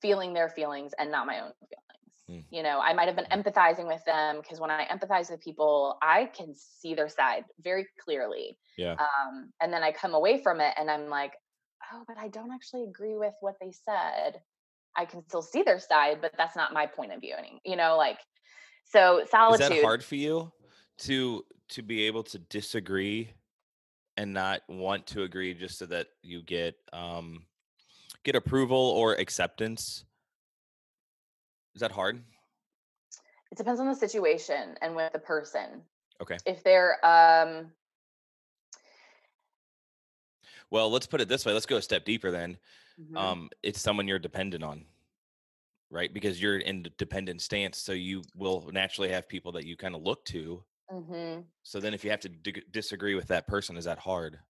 feeling 0.00 0.32
their 0.32 0.48
feelings 0.48 0.92
and 0.98 1.10
not 1.10 1.26
my 1.26 1.40
own 1.40 1.52
feelings. 1.60 1.84
Hmm. 2.26 2.54
You 2.54 2.62
know, 2.62 2.80
I 2.80 2.94
might 2.94 3.06
have 3.06 3.16
been 3.16 3.26
empathizing 3.26 3.86
with 3.86 4.04
them 4.04 4.40
because 4.40 4.60
when 4.60 4.70
I 4.70 4.86
empathize 4.86 5.30
with 5.30 5.42
people, 5.42 5.98
I 6.00 6.30
can 6.34 6.54
see 6.54 6.94
their 6.94 7.08
side 7.08 7.44
very 7.62 7.86
clearly. 8.02 8.56
Yeah. 8.78 8.92
Um, 8.92 9.52
and 9.60 9.72
then 9.72 9.82
I 9.82 9.92
come 9.92 10.14
away 10.14 10.42
from 10.42 10.60
it 10.60 10.74
and 10.78 10.90
I'm 10.90 11.08
like, 11.08 11.32
oh, 11.92 12.04
but 12.06 12.16
I 12.18 12.28
don't 12.28 12.52
actually 12.52 12.84
agree 12.84 13.16
with 13.16 13.34
what 13.40 13.54
they 13.60 13.72
said. 13.72 14.40
I 14.96 15.04
can 15.04 15.22
still 15.28 15.42
see 15.42 15.62
their 15.62 15.80
side, 15.80 16.18
but 16.20 16.32
that's 16.36 16.56
not 16.56 16.72
my 16.72 16.86
point 16.86 17.12
of 17.12 17.20
view. 17.20 17.34
anymore. 17.34 17.60
you 17.64 17.76
know, 17.76 17.96
like 17.96 18.18
so 18.84 19.24
solitude. 19.30 19.62
Is 19.62 19.68
that 19.68 19.82
hard 19.82 20.04
for 20.04 20.14
you 20.14 20.52
to 20.98 21.44
to 21.70 21.82
be 21.82 22.06
able 22.06 22.22
to 22.24 22.38
disagree 22.38 23.30
and 24.16 24.32
not 24.32 24.60
want 24.68 25.06
to 25.08 25.22
agree 25.22 25.54
just 25.54 25.78
so 25.78 25.86
that 25.86 26.08
you 26.22 26.42
get 26.42 26.76
um 26.92 27.44
get 28.24 28.36
approval 28.36 28.78
or 28.78 29.14
acceptance? 29.14 30.04
Is 31.74 31.80
that 31.80 31.92
hard? 31.92 32.22
It 33.50 33.58
depends 33.58 33.80
on 33.80 33.86
the 33.86 33.94
situation 33.94 34.76
and 34.80 34.94
with 34.94 35.12
the 35.12 35.18
person. 35.18 35.82
Okay. 36.20 36.38
If 36.46 36.62
they're 36.62 37.04
um 37.04 37.72
well, 40.74 40.90
let's 40.90 41.06
put 41.06 41.20
it 41.20 41.28
this 41.28 41.46
way. 41.46 41.52
Let's 41.52 41.66
go 41.66 41.76
a 41.76 41.82
step 41.82 42.04
deeper 42.04 42.32
then. 42.32 42.58
Mm-hmm. 43.00 43.16
Um, 43.16 43.48
it's 43.62 43.80
someone 43.80 44.08
you're 44.08 44.18
dependent 44.18 44.64
on, 44.64 44.84
right? 45.88 46.12
Because 46.12 46.42
you're 46.42 46.58
in 46.58 46.82
the 46.82 46.90
dependent 46.98 47.42
stance, 47.42 47.78
so 47.78 47.92
you 47.92 48.22
will 48.34 48.68
naturally 48.72 49.08
have 49.10 49.28
people 49.28 49.52
that 49.52 49.64
you 49.66 49.76
kind 49.76 49.94
of 49.94 50.02
look 50.02 50.24
to. 50.26 50.64
Mm-hmm. 50.92 51.42
So 51.62 51.78
then, 51.78 51.94
if 51.94 52.02
you 52.02 52.10
have 52.10 52.18
to 52.20 52.28
d- 52.28 52.64
disagree 52.72 53.14
with 53.14 53.28
that 53.28 53.46
person, 53.46 53.76
is 53.76 53.84
that 53.84 54.00
hard? 54.00 54.40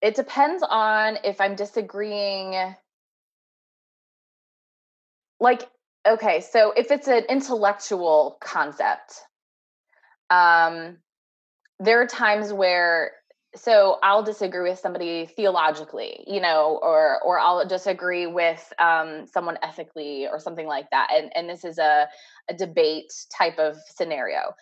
It 0.00 0.16
depends 0.16 0.64
on 0.68 1.18
if 1.22 1.40
I'm 1.40 1.54
disagreeing. 1.54 2.74
Like, 5.38 5.70
okay, 6.08 6.40
so 6.40 6.72
if 6.76 6.90
it's 6.90 7.06
an 7.06 7.22
intellectual 7.28 8.36
concept, 8.40 9.14
um, 10.28 10.96
there 11.78 12.00
are 12.00 12.06
times 12.08 12.52
where 12.52 13.12
so 13.54 13.98
I'll 14.02 14.22
disagree 14.22 14.70
with 14.70 14.78
somebody 14.78 15.26
theologically, 15.26 16.24
you 16.26 16.40
know, 16.40 16.78
or 16.82 17.20
or 17.22 17.38
I'll 17.38 17.66
disagree 17.66 18.26
with 18.26 18.72
um, 18.78 19.26
someone 19.26 19.58
ethically 19.62 20.26
or 20.26 20.38
something 20.38 20.66
like 20.66 20.88
that. 20.90 21.08
And 21.12 21.30
and 21.36 21.48
this 21.48 21.64
is 21.64 21.78
a 21.78 22.08
a 22.48 22.54
debate 22.54 23.12
type 23.36 23.58
of 23.58 23.76
scenario. 23.94 24.54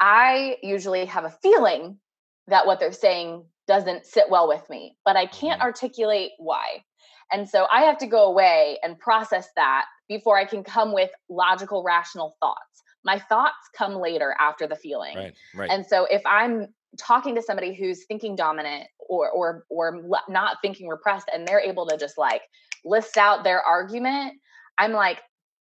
I 0.00 0.56
usually 0.62 1.04
have 1.04 1.24
a 1.24 1.36
feeling 1.42 1.98
that 2.46 2.66
what 2.66 2.80
they're 2.80 2.92
saying 2.92 3.44
doesn't 3.66 4.06
sit 4.06 4.30
well 4.30 4.48
with 4.48 4.68
me, 4.70 4.96
but 5.04 5.16
I 5.16 5.26
can't 5.26 5.60
mm-hmm. 5.60 5.66
articulate 5.66 6.32
why. 6.38 6.84
And 7.32 7.48
so 7.48 7.66
I 7.70 7.82
have 7.82 7.98
to 7.98 8.06
go 8.06 8.24
away 8.24 8.78
and 8.82 8.98
process 8.98 9.48
that 9.54 9.84
before 10.08 10.36
I 10.36 10.44
can 10.44 10.64
come 10.64 10.92
with 10.92 11.10
logical, 11.28 11.84
rational 11.84 12.36
thoughts. 12.40 12.58
My 13.04 13.18
thoughts 13.18 13.68
come 13.76 13.94
later 13.94 14.34
after 14.40 14.66
the 14.66 14.74
feeling. 14.74 15.16
Right, 15.16 15.34
right. 15.54 15.70
And 15.70 15.86
so 15.86 16.06
if 16.06 16.22
I'm 16.26 16.68
talking 16.98 17.34
to 17.34 17.42
somebody 17.42 17.74
who's 17.74 18.04
thinking 18.06 18.34
dominant 18.34 18.86
or 19.08 19.30
or 19.30 19.64
or 19.68 20.02
not 20.28 20.56
thinking 20.62 20.88
repressed 20.88 21.30
and 21.32 21.46
they're 21.46 21.60
able 21.60 21.86
to 21.86 21.96
just 21.96 22.18
like 22.18 22.42
list 22.84 23.16
out 23.16 23.44
their 23.44 23.62
argument 23.62 24.34
i'm 24.78 24.92
like 24.92 25.20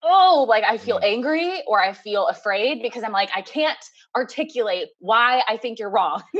oh 0.04 0.46
like 0.48 0.64
i 0.64 0.78
feel 0.78 1.00
mm. 1.00 1.06
angry 1.06 1.62
or 1.68 1.82
i 1.82 1.94
feel 1.94 2.28
afraid 2.28 2.82
because 2.82 3.04
i'm 3.04 3.12
like 3.12 3.30
i 3.36 3.42
can't 3.42 3.78
articulate 4.16 4.88
why 5.00 5.42
i 5.48 5.58
think 5.58 5.80
you're 5.80 5.90
wrong 5.90 6.22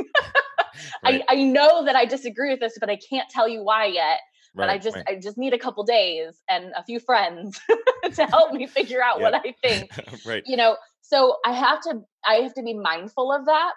right. 1.04 1.22
I, 1.28 1.36
I 1.36 1.42
know 1.42 1.84
that 1.84 1.96
i 1.96 2.04
disagree 2.04 2.50
with 2.50 2.60
this 2.60 2.76
but 2.78 2.90
i 2.90 2.98
can't 3.08 3.28
tell 3.30 3.48
you 3.48 3.62
why 3.62 3.86
yet 3.86 4.20
but 4.56 4.70
I 4.70 4.78
just 4.78 4.96
right. 4.96 5.04
I 5.06 5.16
just 5.16 5.36
need 5.36 5.52
a 5.52 5.58
couple 5.58 5.84
days 5.84 6.42
and 6.48 6.72
a 6.76 6.82
few 6.82 6.98
friends 6.98 7.60
to 8.14 8.26
help 8.26 8.54
me 8.54 8.66
figure 8.66 9.02
out 9.02 9.20
what 9.20 9.34
I 9.34 9.54
think. 9.62 9.90
right. 10.26 10.42
You 10.46 10.56
know, 10.56 10.76
so 11.02 11.36
I 11.44 11.52
have 11.52 11.82
to 11.82 12.00
I 12.26 12.36
have 12.36 12.54
to 12.54 12.62
be 12.62 12.72
mindful 12.72 13.30
of 13.32 13.44
that 13.44 13.72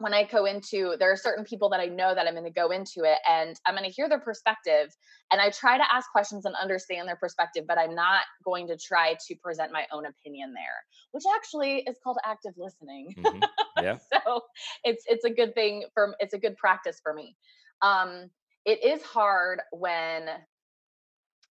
when 0.00 0.14
I 0.14 0.24
go 0.24 0.44
into, 0.44 0.96
there 0.98 1.10
are 1.10 1.16
certain 1.16 1.44
people 1.44 1.68
that 1.70 1.80
I 1.80 1.86
know 1.86 2.14
that 2.14 2.26
I'm 2.26 2.34
going 2.34 2.44
to 2.44 2.50
go 2.50 2.70
into 2.70 3.04
it 3.04 3.18
and 3.28 3.58
I'm 3.66 3.74
going 3.74 3.88
to 3.88 3.94
hear 3.94 4.08
their 4.08 4.20
perspective. 4.20 4.94
And 5.30 5.40
I 5.40 5.50
try 5.50 5.76
to 5.76 5.84
ask 5.92 6.10
questions 6.10 6.44
and 6.44 6.54
understand 6.60 7.08
their 7.08 7.16
perspective, 7.16 7.64
but 7.66 7.78
I'm 7.78 7.94
not 7.94 8.22
going 8.44 8.66
to 8.68 8.76
try 8.76 9.16
to 9.26 9.34
present 9.36 9.72
my 9.72 9.86
own 9.92 10.06
opinion 10.06 10.52
there, 10.54 10.64
which 11.12 11.24
actually 11.36 11.78
is 11.88 11.96
called 12.02 12.18
active 12.24 12.52
listening. 12.56 13.14
Mm-hmm. 13.18 13.82
Yeah. 13.82 13.98
so 14.12 14.42
it's 14.84 15.04
it's 15.06 15.24
a 15.24 15.30
good 15.30 15.54
thing 15.54 15.84
for 15.94 16.14
it's 16.20 16.34
a 16.34 16.38
good 16.38 16.56
practice 16.56 17.00
for 17.02 17.14
me. 17.14 17.36
Um, 17.82 18.30
it 18.64 18.84
is 18.84 19.02
hard 19.02 19.60
when 19.72 20.28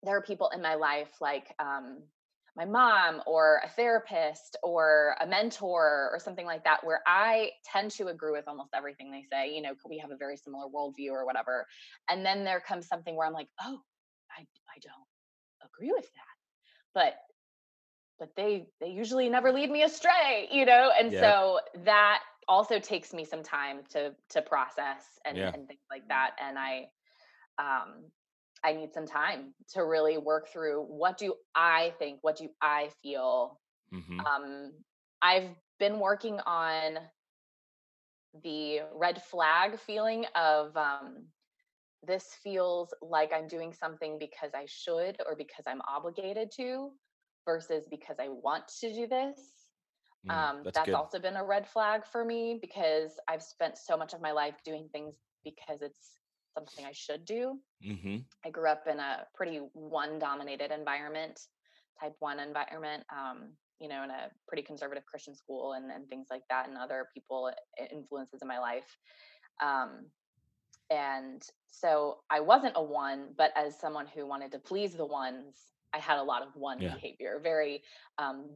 there 0.03 0.17
are 0.17 0.23
people 0.23 0.51
in 0.55 0.63
my 0.63 0.75
life 0.75 1.09
like 1.21 1.55
um, 1.59 2.03
my 2.57 2.65
mom 2.65 3.23
or 3.27 3.61
a 3.65 3.69
therapist 3.69 4.57
or 4.63 5.15
a 5.21 5.27
mentor 5.27 6.09
or 6.13 6.19
something 6.19 6.47
like 6.47 6.65
that 6.65 6.85
where 6.85 7.01
i 7.07 7.51
tend 7.65 7.91
to 7.91 8.09
agree 8.09 8.33
with 8.33 8.49
almost 8.49 8.71
everything 8.75 9.11
they 9.11 9.25
say 9.31 9.55
you 9.55 9.61
know 9.61 9.73
we 9.89 9.99
have 9.99 10.11
a 10.11 10.17
very 10.17 10.37
similar 10.37 10.65
worldview 10.67 11.11
or 11.11 11.27
whatever 11.27 11.67
and 12.11 12.25
then 12.25 12.45
there 12.45 12.61
comes 12.61 12.89
something 12.89 13.15
where 13.15 13.27
i'm 13.27 13.35
like 13.35 13.49
oh 13.63 13.79
i 14.37 14.41
i 14.41 14.79
don't 14.81 15.71
agree 15.71 15.93
with 15.95 16.05
that 16.05 16.37
but 16.95 17.17
but 18.19 18.31
they 18.37 18.67
they 18.81 18.89
usually 18.89 19.29
never 19.29 19.53
lead 19.53 19.71
me 19.71 19.83
astray 19.83 20.49
you 20.51 20.65
know 20.65 20.91
and 20.99 21.13
yeah. 21.13 21.21
so 21.21 21.61
that 21.85 22.21
also 22.49 22.79
takes 22.79 23.13
me 23.13 23.25
some 23.25 23.43
time 23.43 23.81
to 23.91 24.15
to 24.31 24.41
process 24.41 25.05
and, 25.25 25.37
yeah. 25.37 25.51
and 25.53 25.67
things 25.69 25.81
like 25.91 26.07
that 26.09 26.31
and 26.41 26.59
i 26.59 26.87
um 27.59 28.05
I 28.67 28.73
need 28.73 28.93
some 28.93 29.07
time 29.07 29.55
to 29.75 29.85
really 29.85 30.19
work 30.19 30.49
through 30.49 30.83
what 30.83 31.19
do 31.19 31.35
I 31.55 31.93
think, 32.01 32.19
what 32.23 32.37
do 32.37 32.49
I 32.61 32.91
feel. 33.01 33.61
Mm-hmm. 33.95 34.21
Um, 34.21 34.73
I've 35.23 35.51
been 35.79 36.01
working 36.01 36.41
on 36.41 36.99
the 38.43 38.81
red 38.93 39.23
flag 39.23 39.79
feeling 39.79 40.27
of 40.35 40.77
um, 40.77 41.27
this 42.05 42.25
feels 42.43 42.93
like 43.01 43.33
I'm 43.33 43.47
doing 43.47 43.73
something 43.73 44.19
because 44.19 44.51
I 44.53 44.65
should 44.67 45.17
or 45.25 45.37
because 45.37 45.65
I'm 45.69 45.81
obligated 45.89 46.51
to 46.57 46.91
versus 47.45 47.87
because 47.89 48.17
I 48.19 48.29
want 48.29 48.65
to 48.81 48.93
do 48.93 49.07
this. 49.07 49.39
Mm, 50.29 50.35
um, 50.35 50.61
that's, 50.65 50.77
that's 50.77 50.93
also 50.93 51.21
been 51.21 51.37
a 51.37 51.45
red 51.45 51.69
flag 51.69 52.03
for 52.05 52.25
me 52.25 52.59
because 52.61 53.13
I've 53.29 53.45
spent 53.45 53.79
so 53.79 53.97
much 53.97 54.13
of 54.13 54.21
my 54.21 54.33
life 54.33 54.57
doing 54.65 54.89
things 54.91 55.15
because 55.45 55.83
it's 55.83 56.17
something 56.57 56.85
I 56.85 56.93
should 56.93 57.25
do. 57.25 57.59
Mm-hmm. 57.85 58.17
I 58.45 58.51
grew 58.51 58.69
up 58.69 58.85
in 58.91 58.99
a 58.99 59.27
pretty 59.35 59.59
one 59.75 60.19
dominated 60.19 60.71
environment, 60.71 61.39
type 62.01 62.15
one 62.21 62.41
environment, 62.41 63.05
um, 63.13 63.51
you 63.79 63.89
know, 63.89 64.03
in 64.05 64.11
a 64.11 64.31
pretty 64.49 64.63
conservative 64.63 65.05
Christian 65.05 65.35
school 65.35 65.75
and, 65.75 65.91
and 65.91 66.09
things 66.09 66.29
like 66.31 66.43
that, 66.49 66.69
and 66.69 66.79
other 66.79 67.09
people 67.13 67.51
influences 67.93 68.41
in 68.43 68.49
my 68.49 68.59
life. 68.59 68.97
Um, 69.63 70.07
and 70.91 71.43
so 71.67 72.19
I 72.31 72.41
wasn't 72.41 72.75
a 72.77 72.83
one, 72.83 73.35
but 73.37 73.51
as 73.57 73.79
someone 73.79 74.07
who 74.07 74.27
wanted 74.27 74.53
to 74.53 74.59
please 74.59 74.95
the 74.95 75.07
ones, 75.07 75.57
I 75.93 75.99
had 75.99 76.19
a 76.19 76.23
lot 76.23 76.43
of 76.43 76.49
one 76.55 76.81
yeah. 76.81 76.95
behavior, 76.95 77.41
very 77.43 77.83
um, 78.19 78.51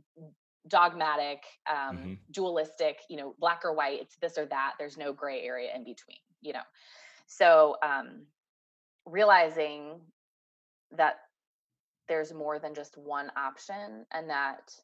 dogmatic, 0.69 1.43
um, 1.69 1.97
mm-hmm. 1.97 2.13
dualistic, 2.31 2.99
you 3.09 3.17
know, 3.17 3.35
black 3.39 3.61
or 3.65 3.75
white, 3.75 4.01
it's 4.01 4.17
this 4.23 4.39
or 4.39 4.47
that. 4.47 4.75
There's 4.79 4.97
no 4.97 5.13
gray 5.13 5.43
area 5.43 5.71
in 5.75 5.85
between, 5.85 6.19
you 6.41 6.53
know. 6.53 6.63
So 7.31 7.77
um, 7.81 8.23
realizing 9.07 10.01
that 10.97 11.21
there's 12.09 12.35
more 12.35 12.59
than 12.59 12.75
just 12.75 12.99
one 12.99 13.31
option 13.37 14.05
and 14.13 14.29
that 14.29 14.75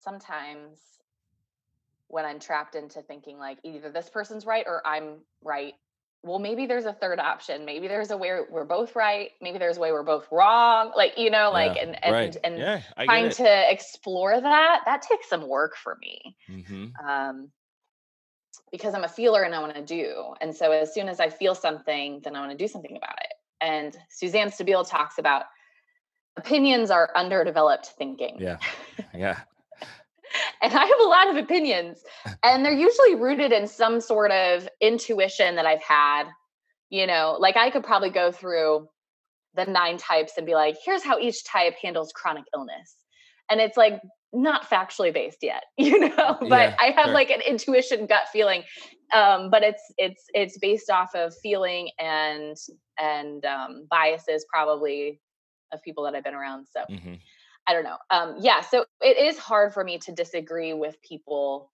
sometimes 0.00 0.78
when 2.08 2.26
I'm 2.26 2.38
trapped 2.38 2.74
into 2.74 3.00
thinking 3.00 3.38
like 3.38 3.56
either 3.64 3.90
this 3.90 4.10
person's 4.10 4.44
right 4.44 4.64
or 4.66 4.86
I'm 4.86 5.22
right, 5.42 5.72
well, 6.22 6.38
maybe 6.38 6.66
there's 6.66 6.84
a 6.84 6.92
third 6.92 7.18
option. 7.18 7.64
Maybe 7.64 7.88
there's 7.88 8.10
a 8.10 8.18
way 8.18 8.40
we're 8.50 8.66
both 8.66 8.94
right. 8.94 9.30
Maybe 9.40 9.56
there's 9.56 9.78
a 9.78 9.80
way 9.80 9.92
we're 9.92 10.02
both 10.02 10.28
wrong. 10.30 10.92
Like, 10.94 11.16
you 11.16 11.30
know, 11.30 11.50
like, 11.50 11.76
yeah, 11.76 11.82
and, 11.84 12.04
and, 12.04 12.14
right. 12.14 12.36
and 12.44 12.58
yeah, 12.58 12.82
trying 13.02 13.30
to 13.30 13.72
explore 13.72 14.38
that, 14.38 14.80
that 14.84 15.00
takes 15.00 15.30
some 15.30 15.48
work 15.48 15.74
for 15.74 15.96
me. 16.02 16.36
Mm-hmm. 16.50 17.08
Um, 17.08 17.50
because 18.72 18.94
I'm 18.94 19.04
a 19.04 19.08
feeler 19.08 19.42
and 19.42 19.54
I 19.54 19.60
want 19.60 19.74
to 19.74 19.82
do. 19.82 20.34
And 20.40 20.54
so 20.54 20.72
as 20.72 20.92
soon 20.92 21.08
as 21.08 21.20
I 21.20 21.28
feel 21.28 21.54
something, 21.54 22.20
then 22.24 22.36
I 22.36 22.40
want 22.40 22.52
to 22.52 22.56
do 22.56 22.68
something 22.68 22.96
about 22.96 23.18
it. 23.22 23.34
And 23.60 23.96
Suzanne 24.10 24.50
Stabile 24.50 24.88
talks 24.88 25.18
about 25.18 25.44
opinions 26.36 26.90
are 26.90 27.10
underdeveloped 27.14 27.86
thinking. 27.98 28.36
Yeah. 28.38 28.58
Yeah. 29.14 29.40
and 30.62 30.72
I 30.72 30.84
have 30.84 31.00
a 31.00 31.08
lot 31.08 31.30
of 31.30 31.36
opinions, 31.36 32.02
and 32.42 32.64
they're 32.64 32.72
usually 32.72 33.14
rooted 33.14 33.52
in 33.52 33.68
some 33.68 34.00
sort 34.00 34.32
of 34.32 34.68
intuition 34.80 35.54
that 35.54 35.66
I've 35.66 35.82
had. 35.82 36.24
You 36.90 37.06
know, 37.06 37.36
like 37.38 37.56
I 37.56 37.70
could 37.70 37.84
probably 37.84 38.10
go 38.10 38.32
through 38.32 38.88
the 39.54 39.64
nine 39.66 39.98
types 39.98 40.32
and 40.36 40.46
be 40.46 40.54
like, 40.54 40.76
here's 40.84 41.04
how 41.04 41.18
each 41.18 41.44
type 41.44 41.74
handles 41.80 42.12
chronic 42.12 42.44
illness. 42.54 42.96
And 43.50 43.60
it's 43.60 43.76
like 43.76 44.00
not 44.34 44.68
factually 44.68 45.12
based 45.12 45.38
yet 45.42 45.64
you 45.76 45.98
know 45.98 46.36
but 46.40 46.70
yeah, 46.70 46.76
i 46.80 46.86
have 46.86 47.06
sure. 47.06 47.14
like 47.14 47.30
an 47.30 47.40
intuition 47.40 48.06
gut 48.06 48.24
feeling 48.32 48.62
um, 49.14 49.50
but 49.50 49.62
it's 49.62 49.82
it's 49.96 50.24
it's 50.34 50.58
based 50.58 50.90
off 50.90 51.14
of 51.14 51.32
feeling 51.42 51.90
and 51.98 52.56
and 52.98 53.44
um, 53.44 53.86
biases 53.88 54.44
probably 54.52 55.20
of 55.72 55.82
people 55.82 56.04
that 56.04 56.14
i've 56.14 56.24
been 56.24 56.34
around 56.34 56.66
so 56.70 56.80
mm-hmm. 56.90 57.14
i 57.66 57.72
don't 57.72 57.84
know 57.84 57.96
um, 58.10 58.36
yeah 58.40 58.60
so 58.60 58.84
it 59.00 59.16
is 59.16 59.38
hard 59.38 59.72
for 59.72 59.84
me 59.84 59.98
to 59.98 60.12
disagree 60.12 60.72
with 60.72 60.96
people 61.02 61.70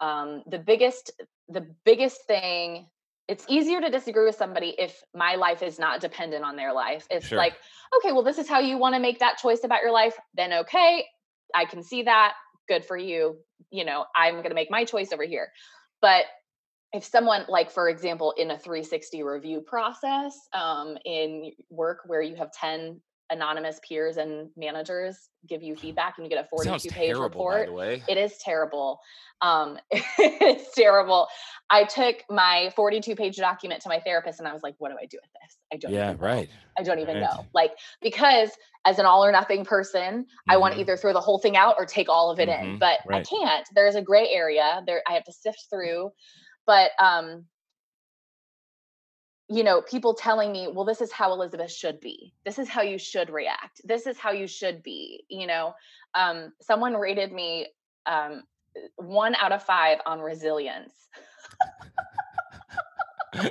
um, 0.00 0.42
the 0.46 0.58
biggest 0.58 1.10
the 1.48 1.66
biggest 1.84 2.26
thing 2.26 2.86
it's 3.28 3.44
easier 3.48 3.80
to 3.80 3.90
disagree 3.90 4.24
with 4.24 4.36
somebody 4.36 4.74
if 4.78 5.02
my 5.14 5.34
life 5.34 5.62
is 5.62 5.78
not 5.78 6.00
dependent 6.00 6.44
on 6.44 6.54
their 6.54 6.72
life. 6.72 7.06
It's 7.10 7.28
sure. 7.28 7.38
like, 7.38 7.54
okay, 7.96 8.12
well, 8.12 8.22
this 8.22 8.38
is 8.38 8.48
how 8.48 8.60
you 8.60 8.78
want 8.78 8.94
to 8.94 9.00
make 9.00 9.18
that 9.18 9.36
choice 9.38 9.64
about 9.64 9.82
your 9.82 9.90
life. 9.90 10.14
Then, 10.34 10.52
okay, 10.52 11.04
I 11.54 11.64
can 11.64 11.82
see 11.82 12.02
that. 12.02 12.34
Good 12.68 12.84
for 12.84 12.96
you. 12.96 13.36
You 13.70 13.84
know, 13.84 14.04
I'm 14.14 14.34
going 14.34 14.48
to 14.48 14.54
make 14.54 14.70
my 14.70 14.84
choice 14.84 15.12
over 15.12 15.24
here. 15.24 15.48
But 16.02 16.24
if 16.92 17.04
someone 17.04 17.44
like 17.48 17.70
for 17.70 17.88
example 17.88 18.32
in 18.36 18.50
a 18.50 18.58
360 18.58 19.22
review 19.22 19.60
process 19.60 20.34
um, 20.52 20.96
in 21.04 21.52
work 21.70 22.00
where 22.06 22.22
you 22.22 22.36
have 22.36 22.52
10 22.52 23.00
anonymous 23.30 23.80
peers 23.86 24.16
and 24.16 24.48
managers 24.56 25.28
give 25.48 25.62
you 25.62 25.76
feedback 25.76 26.14
and 26.16 26.26
you 26.26 26.30
get 26.30 26.44
a 26.44 26.48
42 26.48 26.90
page 26.90 27.08
terrible, 27.08 27.22
report. 27.22 27.68
It 28.08 28.16
is 28.16 28.36
terrible. 28.38 29.00
Um, 29.42 29.78
it's 29.90 30.74
terrible. 30.74 31.28
I 31.70 31.84
took 31.84 32.16
my 32.30 32.72
42 32.76 33.16
page 33.16 33.36
document 33.36 33.82
to 33.82 33.88
my 33.88 34.00
therapist 34.00 34.38
and 34.38 34.48
I 34.48 34.52
was 34.52 34.62
like, 34.62 34.74
what 34.78 34.90
do 34.90 34.96
I 35.00 35.06
do 35.06 35.18
with 35.20 35.30
this? 35.42 35.56
I 35.72 35.76
don't 35.76 35.92
Yeah, 35.92 36.14
right. 36.18 36.48
I 36.78 36.82
don't 36.82 36.98
even 37.00 37.16
right. 37.16 37.22
know. 37.22 37.46
Like, 37.54 37.72
because 38.00 38.50
as 38.84 38.98
an 38.98 39.06
all 39.06 39.24
or 39.24 39.32
nothing 39.32 39.64
person, 39.64 40.22
mm-hmm. 40.22 40.50
I 40.50 40.56
want 40.56 40.74
to 40.74 40.80
either 40.80 40.96
throw 40.96 41.12
the 41.12 41.20
whole 41.20 41.38
thing 41.38 41.56
out 41.56 41.74
or 41.78 41.86
take 41.86 42.08
all 42.08 42.30
of 42.30 42.38
it 42.38 42.48
mm-hmm. 42.48 42.66
in, 42.66 42.78
but 42.78 42.98
right. 43.06 43.20
I 43.20 43.36
can't. 43.36 43.66
There's 43.74 43.96
a 43.96 44.02
gray 44.02 44.28
area 44.28 44.82
there. 44.86 45.02
I 45.08 45.14
have 45.14 45.24
to 45.24 45.32
sift 45.32 45.66
through, 45.70 46.10
but, 46.66 46.90
um, 47.00 47.44
you 49.48 49.62
know, 49.62 49.80
people 49.80 50.14
telling 50.14 50.50
me, 50.50 50.68
well, 50.68 50.84
this 50.84 51.00
is 51.00 51.12
how 51.12 51.32
Elisabeth 51.32 51.70
should 51.70 52.00
be. 52.00 52.32
This 52.44 52.58
is 52.58 52.68
how 52.68 52.82
you 52.82 52.98
should 52.98 53.30
react. 53.30 53.80
This 53.84 54.06
is 54.06 54.18
how 54.18 54.32
you 54.32 54.46
should 54.46 54.82
be. 54.82 55.24
You 55.28 55.46
know, 55.46 55.74
um, 56.14 56.52
someone 56.60 56.94
rated 56.94 57.32
me 57.32 57.68
um, 58.06 58.42
one 58.96 59.34
out 59.36 59.52
of 59.52 59.62
five 59.62 59.98
on 60.04 60.20
resilience. 60.20 60.92
I 63.34 63.50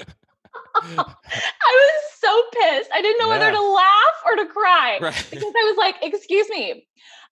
was 0.84 1.92
so 2.20 2.44
pissed. 2.52 2.90
I 2.94 3.02
didn't 3.02 3.20
know 3.20 3.32
yeah. 3.32 3.40
whether 3.40 3.52
to 3.52 3.62
laugh 3.62 4.24
or 4.26 4.36
to 4.36 4.46
cry 4.48 4.98
right. 5.02 5.28
because 5.32 5.54
I 5.58 5.64
was 5.64 5.78
like, 5.78 5.96
excuse 6.02 6.50
me, 6.50 6.88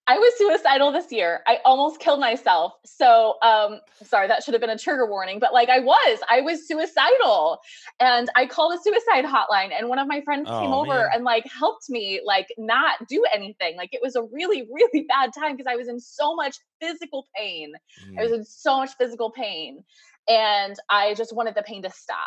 I 0.06 0.18
was 0.18 0.34
suicidal 0.38 0.92
this 0.92 1.12
year. 1.12 1.42
I 1.48 1.60
almost 1.64 2.00
killed 2.00 2.20
myself. 2.20 2.74
So, 2.84 3.36
um, 3.42 3.80
sorry, 4.04 4.28
that 4.28 4.44
should 4.44 4.54
have 4.54 4.60
been 4.60 4.70
a 4.70 4.78
trigger 4.78 5.08
warning, 5.08 5.40
but 5.40 5.54
like 5.54 5.70
I 5.70 5.80
was, 5.80 6.20
I 6.30 6.42
was 6.42 6.68
suicidal 6.68 7.60
and 8.02 8.30
I 8.36 8.46
called 8.46 8.74
a 8.74 8.82
suicide 8.82 9.24
hotline 9.24 9.72
and 9.78 9.88
one 9.88 10.00
of 10.00 10.08
my 10.08 10.20
friends 10.22 10.50
oh, 10.52 10.60
came 10.60 10.74
over 10.74 10.94
man. 10.94 11.10
and 11.14 11.24
like 11.24 11.46
helped 11.48 11.90
me 11.90 12.20
like 12.26 12.48
not 12.58 13.08
do 13.08 13.24
anything. 13.34 13.78
Like 13.78 13.94
it 13.94 14.02
was 14.04 14.18
a 14.18 14.24
really, 14.24 14.68
really 14.74 15.06
bad 15.08 15.32
time 15.34 15.56
because 15.56 15.72
I 15.72 15.78
was 15.78 15.88
in 15.88 16.02
so 16.02 16.36
much 16.36 16.58
physical 16.82 17.26
pain. 17.36 17.72
Mm. 18.10 18.20
I 18.20 18.24
was 18.24 18.32
mm. 18.32 18.40
in 18.40 18.46
so 18.46 18.78
much 18.78 18.92
physical 18.98 19.32
pain 19.32 19.86
and 20.28 20.76
I 20.90 21.14
just 21.14 21.34
wanted 21.34 21.56
the 21.56 21.64
pain 21.64 21.82
to 21.84 21.90
stop. 21.90 22.18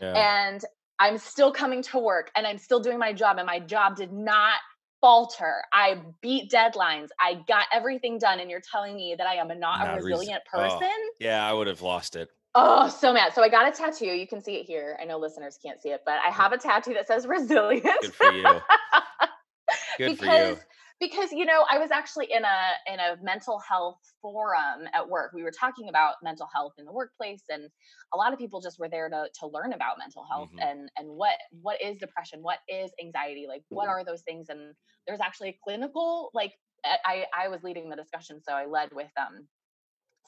Yeah. 0.00 0.12
And 0.12 0.64
I'm 1.00 1.18
still 1.18 1.50
coming 1.50 1.82
to 1.82 1.98
work 1.98 2.30
and 2.36 2.46
I'm 2.46 2.58
still 2.58 2.80
doing 2.80 2.98
my 2.98 3.12
job 3.12 3.38
and 3.38 3.46
my 3.46 3.58
job 3.58 3.96
did 3.96 4.12
not 4.12 4.60
falter. 5.00 5.62
I 5.72 6.00
beat 6.20 6.50
deadlines. 6.50 7.08
I 7.20 7.42
got 7.46 7.66
everything 7.72 8.18
done. 8.18 8.40
And 8.40 8.50
you're 8.50 8.60
telling 8.60 8.96
me 8.96 9.14
that 9.16 9.26
I 9.26 9.34
am 9.34 9.50
a 9.50 9.54
not, 9.54 9.80
not 9.80 9.98
a 9.98 10.02
resilient 10.02 10.42
res- 10.54 10.72
oh, 10.72 10.78
person? 10.78 10.90
Oh, 10.92 11.10
yeah, 11.20 11.48
I 11.48 11.52
would 11.52 11.66
have 11.66 11.82
lost 11.82 12.16
it. 12.16 12.28
Oh, 12.54 12.88
so 12.88 13.12
mad. 13.12 13.34
So 13.34 13.42
I 13.42 13.48
got 13.48 13.68
a 13.68 13.76
tattoo. 13.76 14.06
You 14.06 14.26
can 14.26 14.42
see 14.42 14.54
it 14.54 14.64
here. 14.66 14.96
I 15.00 15.04
know 15.04 15.18
listeners 15.18 15.58
can't 15.62 15.80
see 15.80 15.90
it, 15.90 16.02
but 16.06 16.14
I 16.26 16.30
have 16.30 16.52
a 16.52 16.58
tattoo 16.58 16.94
that 16.94 17.06
says 17.06 17.26
resilient. 17.28 17.84
Good 18.00 18.14
for 18.14 18.32
you. 18.32 18.44
Good 19.98 20.18
because, 20.18 20.18
for 20.18 20.54
you 20.54 20.58
because 21.00 21.32
you 21.32 21.44
know 21.44 21.64
i 21.70 21.78
was 21.78 21.90
actually 21.90 22.26
in 22.30 22.42
a 22.44 22.92
in 22.92 22.98
a 22.98 23.22
mental 23.22 23.58
health 23.58 23.98
forum 24.26 24.88
at 24.92 25.08
work. 25.08 25.32
We 25.32 25.42
were 25.42 25.52
talking 25.52 25.88
about 25.88 26.16
mental 26.22 26.48
health 26.52 26.72
in 26.78 26.84
the 26.84 26.92
workplace 26.92 27.42
and 27.48 27.68
a 28.12 28.16
lot 28.16 28.32
of 28.32 28.38
people 28.38 28.60
just 28.60 28.78
were 28.78 28.88
there 28.88 29.08
to 29.08 29.28
to 29.40 29.46
learn 29.46 29.72
about 29.72 29.98
mental 29.98 30.24
health 30.28 30.50
mm-hmm. 30.50 30.68
and 30.68 30.90
and 30.96 31.08
what 31.08 31.36
what 31.62 31.80
is 31.82 31.96
depression? 31.98 32.40
What 32.42 32.58
is 32.68 32.90
anxiety? 33.02 33.46
Like 33.48 33.62
what 33.68 33.88
are 33.88 34.04
those 34.04 34.22
things? 34.22 34.48
And 34.48 34.74
there's 35.06 35.20
actually 35.20 35.50
a 35.50 35.58
clinical 35.62 36.30
like 36.34 36.52
i 37.04 37.24
i 37.36 37.48
was 37.48 37.62
leading 37.62 37.88
the 37.88 37.96
discussion 37.96 38.40
so 38.42 38.52
i 38.52 38.66
led 38.66 38.90
with 38.92 39.10
um 39.18 39.46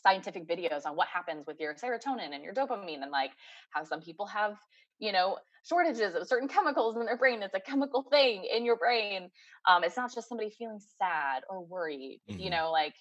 scientific 0.02 0.48
videos 0.48 0.86
on 0.86 0.96
what 0.96 1.08
happens 1.08 1.46
with 1.46 1.58
your 1.60 1.74
serotonin 1.74 2.32
and 2.32 2.42
your 2.42 2.54
dopamine 2.54 3.02
and 3.02 3.10
like 3.10 3.32
how 3.70 3.84
some 3.84 4.00
people 4.00 4.26
have 4.26 4.56
you 4.98 5.12
know 5.12 5.38
shortages 5.64 6.14
of 6.14 6.26
certain 6.26 6.48
chemicals 6.48 6.96
in 6.96 7.04
their 7.04 7.16
brain 7.16 7.42
it's 7.42 7.54
a 7.54 7.60
chemical 7.60 8.02
thing 8.02 8.44
in 8.54 8.64
your 8.64 8.76
brain 8.76 9.30
um, 9.68 9.84
it's 9.84 9.96
not 9.96 10.12
just 10.12 10.28
somebody 10.28 10.50
feeling 10.50 10.80
sad 10.98 11.42
or 11.48 11.64
worried 11.64 12.20
mm-hmm. 12.28 12.40
you 12.40 12.50
know 12.50 12.70
like 12.70 12.94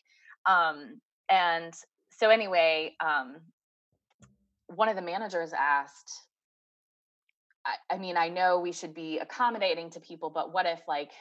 um, 0.49 0.99
and 1.29 1.73
so 2.09 2.29
anyway 2.29 2.93
um, 3.03 3.37
one 4.67 4.89
of 4.89 4.95
the 4.95 5.01
managers 5.01 5.51
asked 5.57 6.11
I, 7.65 7.95
I 7.95 7.97
mean 7.97 8.17
i 8.17 8.29
know 8.29 8.59
we 8.59 8.71
should 8.71 8.93
be 8.93 9.19
accommodating 9.19 9.89
to 9.91 9.99
people 9.99 10.29
but 10.29 10.53
what 10.53 10.65
if 10.65 10.81
like 10.87 11.11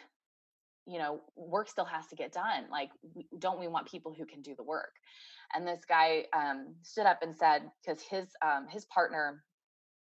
you 0.86 0.98
know 0.98 1.20
work 1.36 1.68
still 1.68 1.84
has 1.84 2.06
to 2.08 2.16
get 2.16 2.32
done 2.32 2.64
like 2.70 2.90
don't 3.38 3.58
we 3.58 3.68
want 3.68 3.88
people 3.88 4.14
who 4.16 4.24
can 4.24 4.42
do 4.42 4.54
the 4.56 4.62
work 4.62 4.92
and 5.54 5.66
this 5.66 5.80
guy 5.88 6.24
um, 6.32 6.74
stood 6.82 7.06
up 7.06 7.20
and 7.22 7.34
said 7.34 7.62
because 7.84 8.02
his 8.02 8.26
um, 8.44 8.66
his 8.68 8.84
partner 8.86 9.42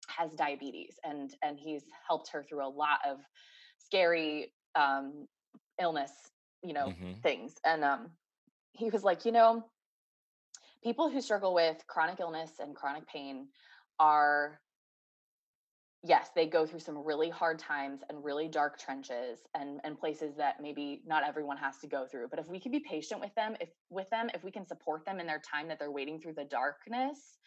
has 0.09 0.33
diabetes 0.33 0.95
and 1.05 1.35
and 1.43 1.59
he's 1.59 1.85
helped 2.07 2.31
her 2.31 2.43
through 2.43 2.65
a 2.65 2.69
lot 2.69 2.99
of 3.09 3.19
scary 3.79 4.53
um, 4.75 5.27
illness 5.81 6.13
you 6.63 6.73
know 6.73 6.87
mm-hmm. 6.87 7.13
things 7.23 7.55
and 7.65 7.85
um, 7.85 8.11
he 8.73 8.91
was 8.91 9.05
like 9.05 9.25
you 9.25 9.33
know 9.33 9.65
people 10.83 11.09
who 11.09 11.21
struggle 11.21 11.55
with 11.55 11.85
chronic 11.87 12.21
illness 12.21 12.53
and 12.61 12.75
chronic 12.75 13.07
pain 13.07 13.49
are 13.99 14.61
yes, 16.07 16.29
they 16.37 16.47
go 16.47 16.67
through 16.67 16.81
some 16.81 16.99
really 16.99 17.31
hard 17.31 17.59
times 17.59 18.03
and 18.09 18.23
really 18.23 18.47
dark 18.47 18.79
trenches 18.79 19.41
and, 19.55 19.81
and 19.85 19.99
places 19.99 20.37
that 20.37 20.57
maybe 20.61 21.03
not 21.07 21.27
everyone 21.27 21.57
has 21.57 21.79
to 21.79 21.87
go 21.87 22.07
through. 22.07 22.29
But 22.29 22.39
if 22.39 22.47
we 22.47 22.61
can 22.61 22.71
be 22.71 22.81
patient 22.81 23.21
with 23.21 23.35
them, 23.35 23.57
if 23.59 23.71
with 23.89 24.09
them, 24.11 24.29
if 24.35 24.45
we 24.45 24.51
can 24.51 24.67
support 24.67 25.07
them 25.07 25.19
in 25.19 25.27
their 25.27 25.41
time 25.41 25.67
that 25.69 25.79
they're 25.79 25.91
waiting 25.91 26.21
through 26.21 26.35
the 26.35 26.45
darkness, 26.45 27.39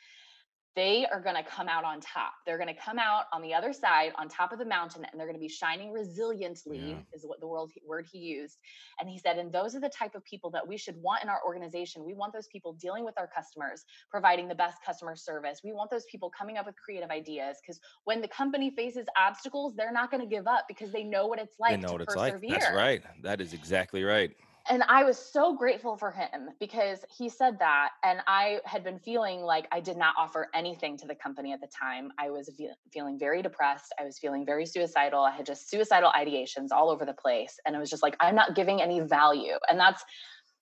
they 0.77 1.07
are 1.11 1.19
going 1.19 1.35
to 1.35 1.43
come 1.43 1.67
out 1.67 1.83
on 1.83 1.99
top. 1.99 2.33
They're 2.45 2.59
going 2.59 2.73
to 2.73 2.79
come 2.79 2.99
out 2.99 3.23
on 3.33 3.41
the 3.41 3.51
other 3.51 3.73
side, 3.73 4.11
on 4.19 4.29
top 4.29 4.51
of 4.51 4.59
the 4.59 4.65
mountain, 4.65 5.03
and 5.11 5.19
they're 5.19 5.25
going 5.25 5.35
to 5.35 5.41
be 5.41 5.49
shining 5.49 5.91
resiliently, 5.91 6.91
yeah. 6.91 6.95
is 7.11 7.25
what 7.25 7.39
the 7.39 7.47
world, 7.47 7.71
word 7.83 8.05
he 8.09 8.19
used. 8.19 8.59
And 8.99 9.09
he 9.09 9.17
said, 9.17 9.39
and 9.39 9.51
those 9.51 9.75
are 9.75 9.79
the 9.79 9.89
type 9.89 10.13
of 10.13 10.23
people 10.23 10.51
that 10.51 10.65
we 10.65 10.77
should 10.77 10.95
want 11.01 11.23
in 11.23 11.29
our 11.29 11.39
organization. 11.43 12.05
We 12.05 12.13
want 12.13 12.31
those 12.31 12.45
people 12.51 12.73
dealing 12.73 13.03
with 13.03 13.15
our 13.17 13.27
customers, 13.27 13.85
providing 14.11 14.47
the 14.47 14.53
best 14.53 14.77
customer 14.85 15.15
service. 15.15 15.61
We 15.63 15.73
want 15.73 15.89
those 15.89 16.05
people 16.11 16.29
coming 16.37 16.57
up 16.57 16.67
with 16.67 16.75
creative 16.75 17.09
ideas 17.09 17.57
because 17.59 17.79
when 18.03 18.21
the 18.21 18.27
company 18.27 18.69
faces 18.69 19.07
obstacles, 19.17 19.73
they're 19.75 19.91
not 19.91 20.11
going 20.11 20.21
to 20.21 20.29
give 20.29 20.45
up 20.45 20.65
because 20.67 20.91
they 20.91 21.03
know 21.03 21.25
what 21.25 21.39
it's 21.39 21.55
like 21.59 21.71
they 21.71 21.87
know 21.87 21.93
what 21.93 22.01
it's 22.01 22.13
persevere. 22.13 22.51
like. 22.51 22.59
That's 22.59 22.75
right. 22.75 23.01
That 23.23 23.41
is 23.41 23.53
exactly 23.53 24.03
right 24.03 24.31
and 24.69 24.83
I 24.87 25.03
was 25.03 25.17
so 25.17 25.55
grateful 25.55 25.97
for 25.97 26.11
him 26.11 26.49
because 26.59 26.99
he 27.09 27.29
said 27.29 27.59
that. 27.59 27.89
And 28.03 28.19
I 28.27 28.59
had 28.65 28.83
been 28.83 28.99
feeling 28.99 29.41
like 29.41 29.67
I 29.71 29.79
did 29.79 29.97
not 29.97 30.15
offer 30.17 30.47
anything 30.53 30.97
to 30.97 31.07
the 31.07 31.15
company 31.15 31.53
at 31.53 31.61
the 31.61 31.67
time. 31.67 32.11
I 32.19 32.29
was 32.29 32.49
fe- 32.57 32.71
feeling 32.93 33.17
very 33.17 33.41
depressed. 33.41 33.93
I 33.99 34.03
was 34.03 34.19
feeling 34.19 34.45
very 34.45 34.65
suicidal. 34.65 35.21
I 35.21 35.31
had 35.31 35.45
just 35.45 35.69
suicidal 35.69 36.11
ideations 36.11 36.67
all 36.71 36.89
over 36.89 37.05
the 37.05 37.13
place. 37.13 37.59
And 37.65 37.75
it 37.75 37.79
was 37.79 37.89
just 37.89 38.03
like, 38.03 38.15
I'm 38.19 38.35
not 38.35 38.55
giving 38.55 38.81
any 38.81 38.99
value. 38.99 39.55
And 39.69 39.79
that's, 39.79 40.03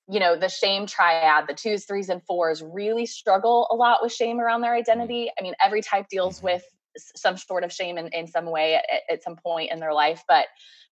you 0.07 0.19
know, 0.19 0.37
the 0.37 0.49
shame 0.49 0.85
triad, 0.85 1.45
the 1.47 1.53
twos, 1.53 1.85
threes, 1.85 2.09
and 2.09 2.21
fours 2.23 2.63
really 2.63 3.05
struggle 3.05 3.67
a 3.71 3.75
lot 3.75 3.99
with 4.01 4.13
shame 4.13 4.39
around 4.39 4.61
their 4.61 4.75
mm. 4.75 4.79
identity. 4.79 5.31
I 5.39 5.43
mean, 5.43 5.53
every 5.63 5.81
type 5.81 6.07
deals 6.09 6.37
mm-hmm. 6.37 6.45
with 6.45 6.63
some 6.97 7.37
sort 7.37 7.63
of 7.63 7.73
shame 7.73 7.97
in, 7.97 8.07
in 8.09 8.27
some 8.27 8.45
way 8.45 8.75
at, 8.75 8.83
at 9.09 9.23
some 9.23 9.35
point 9.35 9.71
in 9.71 9.79
their 9.79 9.93
life. 9.93 10.23
But 10.27 10.45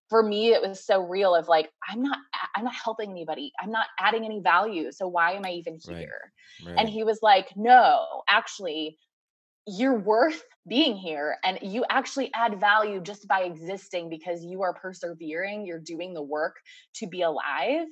for 0.09 0.23
me 0.23 0.53
it 0.53 0.61
was 0.61 0.85
so 0.85 1.01
real 1.01 1.35
of 1.35 1.47
like 1.47 1.69
i'm 1.89 2.01
not 2.01 2.17
i'm 2.55 2.63
not 2.63 2.75
helping 2.75 3.11
anybody 3.11 3.51
i'm 3.61 3.71
not 3.71 3.87
adding 3.99 4.25
any 4.25 4.39
value 4.39 4.91
so 4.91 5.07
why 5.07 5.33
am 5.33 5.45
i 5.45 5.51
even 5.51 5.77
here 5.87 6.31
right. 6.65 6.71
Right. 6.71 6.79
and 6.79 6.89
he 6.89 7.03
was 7.03 7.19
like 7.21 7.49
no 7.55 8.23
actually 8.29 8.97
you're 9.65 9.97
worth 9.97 10.43
being 10.67 10.97
here 10.97 11.37
and 11.43 11.57
you 11.61 11.85
actually 11.89 12.29
add 12.33 12.59
value 12.59 12.99
just 13.01 13.27
by 13.27 13.43
existing 13.43 14.09
because 14.09 14.43
you 14.43 14.61
are 14.61 14.73
persevering 14.73 15.65
you're 15.65 15.79
doing 15.79 16.13
the 16.13 16.21
work 16.21 16.55
to 16.95 17.07
be 17.07 17.21
alive 17.21 17.87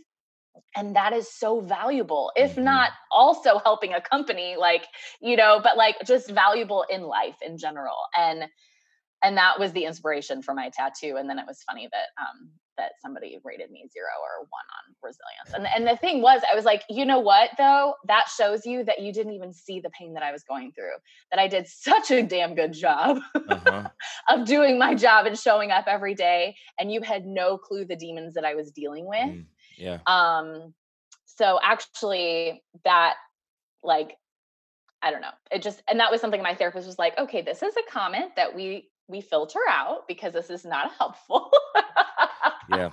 and 0.76 0.95
that 0.95 1.14
is 1.14 1.34
so 1.34 1.62
valuable 1.62 2.32
if 2.36 2.51
mm-hmm. 2.51 2.66
not 2.66 2.91
also 3.12 3.59
helping 3.59 3.93
a 3.93 4.01
company 4.01 4.55
like 4.59 4.86
you 5.22 5.36
know 5.36 5.59
but 5.64 5.78
like 5.78 5.95
just 6.05 6.30
valuable 6.30 6.86
in 6.89 7.03
life 7.03 7.36
in 7.41 7.57
general 7.57 7.97
and 8.18 8.43
and 9.24 9.38
that 9.38 9.60
was 9.60 9.72
the 9.74 9.86
inspiration 9.86 10.42
for 10.42 10.54
my 10.54 10.70
tattoo 10.70 11.16
and 11.18 11.30
then 11.30 11.40
it 11.40 11.46
was 11.48 11.64
funny 11.64 11.88
that 11.92 12.08
um 12.20 12.50
that 12.78 12.94
somebody 13.02 13.38
rated 13.44 13.70
me 13.70 13.88
zero 13.92 14.10
or 14.22 14.40
one 14.50 14.66
on 14.78 14.96
resilience 15.04 15.54
and 15.54 15.68
and 15.76 15.88
the 15.88 16.00
thing 16.00 16.22
was 16.22 16.42
i 16.52 16.56
was 16.56 16.66
like 16.66 16.84
you 16.90 17.06
know 17.06 17.20
what 17.20 17.50
though 17.58 17.94
that 18.08 18.26
shows 18.36 18.66
you 18.66 18.84
that 18.84 19.02
you 19.02 19.14
didn't 19.14 19.34
even 19.34 19.54
see 19.54 19.80
the 19.80 19.90
pain 19.92 20.14
that 20.14 20.24
i 20.24 20.32
was 20.32 20.44
going 20.44 20.72
through 20.72 20.96
that 21.32 21.40
i 21.40 21.48
did 21.48 21.68
such 21.68 22.12
a 22.12 22.24
damn 22.24 22.56
good 22.56 22.74
job 22.74 23.20
uh-huh. 23.36 23.90
of 24.30 24.46
doing 24.46 24.80
my 24.80 24.96
job 24.96 25.26
and 25.26 25.38
showing 25.38 25.72
up 25.72 25.86
every 25.88 26.16
day 26.16 26.56
and 26.80 26.92
you 26.92 27.02
had 27.02 27.26
no 27.26 27.58
clue 27.58 27.86
the 27.86 27.96
demons 27.96 28.34
that 28.34 28.46
i 28.46 28.56
was 28.56 28.72
dealing 28.72 29.06
with 29.06 29.20
mm, 29.20 29.46
yeah 29.78 30.00
um 30.08 30.74
so 31.26 31.60
actually 31.64 32.64
that 32.84 33.16
like 33.84 34.18
I 35.04 35.10
don't 35.10 35.22
know. 35.22 35.32
It 35.52 35.64
just, 35.64 35.82
and 35.90 36.00
that 36.00 36.12
was 36.12 36.22
something 36.22 36.44
my 36.44 36.54
therapist 36.54 36.86
was 36.86 37.00
like, 37.00 37.18
okay, 37.18 37.42
this 37.42 37.64
is 37.64 37.74
a 37.76 37.92
comment 37.92 38.36
that 38.36 38.56
we 38.56 38.91
we 39.08 39.22
filter 39.22 39.60
out 39.70 40.08
because 40.08 40.34
this 40.34 40.49
is 40.49 40.66
not 40.66 40.91
helpful. 40.97 41.52
yeah. 42.70 42.91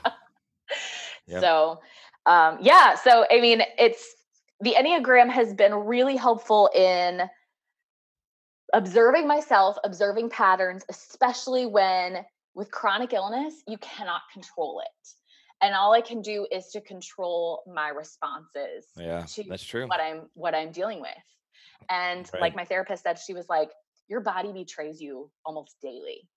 Yep. 1.26 1.40
So, 1.40 1.80
um, 2.26 2.58
yeah. 2.60 2.94
So, 2.94 3.26
I 3.30 3.40
mean, 3.40 3.62
it's 3.78 4.14
the 4.60 4.74
Enneagram 4.78 5.30
has 5.30 5.54
been 5.54 5.74
really 5.74 6.16
helpful 6.16 6.70
in 6.74 7.22
observing 8.72 9.26
myself, 9.26 9.76
observing 9.84 10.30
patterns, 10.30 10.84
especially 10.88 11.66
when 11.66 12.24
with 12.54 12.70
chronic 12.70 13.12
illness, 13.12 13.62
you 13.66 13.78
cannot 13.78 14.22
control 14.32 14.80
it. 14.84 15.08
And 15.62 15.74
all 15.74 15.92
I 15.92 16.00
can 16.00 16.22
do 16.22 16.46
is 16.50 16.68
to 16.68 16.80
control 16.80 17.62
my 17.72 17.88
responses. 17.88 18.86
Yeah, 18.96 19.24
that's 19.48 19.64
true. 19.64 19.86
What 19.86 20.00
I'm 20.00 20.22
what 20.34 20.54
I'm 20.54 20.70
dealing 20.70 21.00
with. 21.00 21.10
And 21.90 22.28
right. 22.32 22.40
like 22.40 22.56
my 22.56 22.64
therapist 22.64 23.02
said, 23.04 23.18
she 23.18 23.34
was 23.34 23.48
like, 23.48 23.70
your 24.08 24.20
body 24.20 24.52
betrays 24.52 25.00
you 25.00 25.30
almost 25.44 25.76
daily. 25.82 26.28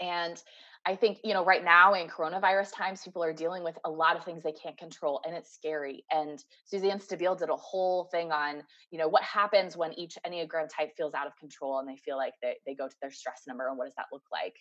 And 0.00 0.42
I 0.86 0.96
think, 0.96 1.18
you 1.22 1.34
know, 1.34 1.44
right 1.44 1.62
now 1.62 1.92
in 1.92 2.08
coronavirus 2.08 2.74
times, 2.74 3.02
people 3.02 3.22
are 3.22 3.34
dealing 3.34 3.62
with 3.62 3.78
a 3.84 3.90
lot 3.90 4.16
of 4.16 4.24
things 4.24 4.42
they 4.42 4.52
can't 4.52 4.78
control 4.78 5.20
and 5.26 5.36
it's 5.36 5.52
scary. 5.52 6.04
And 6.10 6.42
Suzanne 6.64 7.00
Stabile 7.00 7.38
did 7.38 7.50
a 7.50 7.56
whole 7.56 8.04
thing 8.04 8.32
on, 8.32 8.62
you 8.90 8.98
know, 8.98 9.08
what 9.08 9.22
happens 9.22 9.76
when 9.76 9.92
each 9.98 10.16
Enneagram 10.26 10.68
type 10.74 10.96
feels 10.96 11.12
out 11.12 11.26
of 11.26 11.36
control 11.36 11.80
and 11.80 11.88
they 11.88 11.96
feel 11.96 12.16
like 12.16 12.32
they, 12.40 12.54
they 12.66 12.74
go 12.74 12.88
to 12.88 12.94
their 13.02 13.10
stress 13.10 13.42
number 13.46 13.68
and 13.68 13.76
what 13.76 13.84
does 13.84 13.94
that 13.96 14.06
look 14.10 14.24
like? 14.32 14.54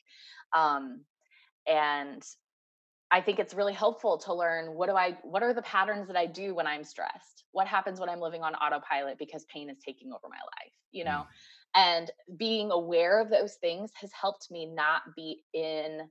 Um, 0.54 1.06
and 1.66 2.22
I 3.12 3.22
think 3.22 3.40
it's 3.40 3.54
really 3.54 3.74
helpful 3.74 4.18
to 4.20 4.34
learn 4.34 4.76
what 4.76 4.90
do 4.90 4.96
I 4.96 5.18
what 5.24 5.42
are 5.42 5.54
the 5.54 5.64
patterns 5.64 6.08
that 6.08 6.18
I 6.18 6.28
do 6.28 6.54
when 6.54 6.68
I'm 6.68 6.84
stressed? 6.84 7.46
What 7.54 7.66
happens 7.66 8.00
when 8.00 8.10
I'm 8.10 8.20
living 8.20 8.44
on 8.44 8.54
autopilot 8.56 9.18
because 9.18 9.46
pain 9.46 9.70
is 9.70 9.78
taking 9.84 10.12
over 10.12 10.28
my 10.30 10.38
life, 10.38 10.74
you 10.92 11.06
know? 11.06 11.26
And 11.80 12.12
being 12.38 12.72
aware 12.72 13.22
of 13.22 13.30
those 13.30 13.54
things 13.56 13.92
has 14.02 14.12
helped 14.20 14.52
me 14.52 14.66
not 14.66 15.02
be 15.16 15.44
in 15.54 16.02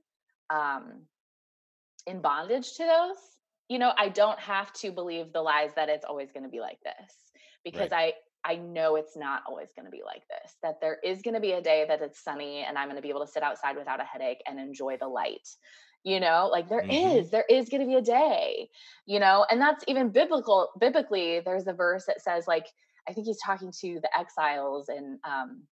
um 0.49 1.03
in 2.07 2.21
bondage 2.21 2.73
to 2.75 2.83
those. 2.83 3.17
You 3.67 3.77
know, 3.77 3.91
I 3.95 4.09
don't 4.09 4.39
have 4.39 4.73
to 4.73 4.91
believe 4.91 5.31
the 5.31 5.41
lies 5.41 5.71
that 5.75 5.89
it's 5.89 6.05
always 6.05 6.31
going 6.31 6.43
to 6.43 6.49
be 6.49 6.59
like 6.59 6.79
this 6.83 7.13
because 7.63 7.91
right. 7.91 8.13
I 8.45 8.53
I 8.53 8.55
know 8.55 8.95
it's 8.95 9.15
not 9.15 9.43
always 9.47 9.69
going 9.75 9.85
to 9.85 9.91
be 9.91 10.01
like 10.03 10.23
this. 10.27 10.55
That 10.63 10.81
there 10.81 10.97
is 11.03 11.21
going 11.21 11.35
to 11.35 11.39
be 11.39 11.51
a 11.51 11.61
day 11.61 11.85
that 11.87 12.01
it's 12.01 12.23
sunny 12.23 12.65
and 12.67 12.77
I'm 12.77 12.87
going 12.87 12.95
to 12.95 13.01
be 13.01 13.09
able 13.09 13.25
to 13.25 13.31
sit 13.31 13.43
outside 13.43 13.77
without 13.77 14.01
a 14.01 14.05
headache 14.05 14.41
and 14.47 14.59
enjoy 14.59 14.97
the 14.97 15.07
light 15.07 15.47
you 16.03 16.19
know 16.19 16.49
like 16.51 16.69
there 16.69 16.81
mm-hmm. 16.81 17.17
is, 17.17 17.29
there 17.29 17.45
is 17.49 17.67
going 17.69 17.81
to 17.81 17.87
be 17.87 17.95
a 17.95 18.01
day 18.01 18.69
you 19.05 19.19
know 19.19 19.45
and 19.49 19.59
that's 19.59 19.83
even 19.87 20.09
biblical 20.09 20.69
biblically 20.79 21.41
there's 21.43 21.67
a 21.67 21.73
verse 21.73 22.05
that 22.05 22.21
says 22.21 22.47
like 22.47 22.67
i 23.09 23.13
think 23.13 23.25
he's 23.25 23.41
talking 23.43 23.71
to 23.71 23.99
the 24.01 24.17
exiles 24.17 24.89
in 24.89 25.19
um, 25.23 25.63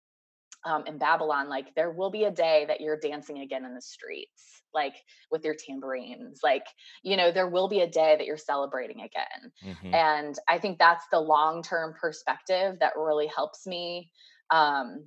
um 0.65 0.85
in 0.87 0.99
babylon 0.99 1.49
like 1.49 1.75
there 1.75 1.91
will 1.91 2.11
be 2.11 2.25
a 2.25 2.31
day 2.31 2.65
that 2.67 2.81
you're 2.81 2.99
dancing 2.99 3.41
again 3.41 3.65
in 3.65 3.75
the 3.75 3.83
streets 3.83 4.63
like 4.75 4.95
with 5.31 5.45
your 5.45 5.55
tambourines 5.55 6.41
like 6.43 6.67
you 7.03 7.17
know 7.17 7.33
there 7.33 7.49
will 7.49 7.69
be 7.69 7.81
a 7.81 7.87
day 7.87 8.15
that 8.17 8.27
you're 8.27 8.37
celebrating 8.37 9.01
again 9.01 9.53
mm-hmm. 9.65 9.95
and 9.95 10.37
i 10.49 10.59
think 10.59 10.79
that's 10.79 11.05
the 11.11 11.19
long 11.19 11.63
term 11.63 11.95
perspective 12.01 12.77
that 12.81 12.93
really 12.97 13.29
helps 13.35 13.67
me 13.67 14.11
um 14.51 15.05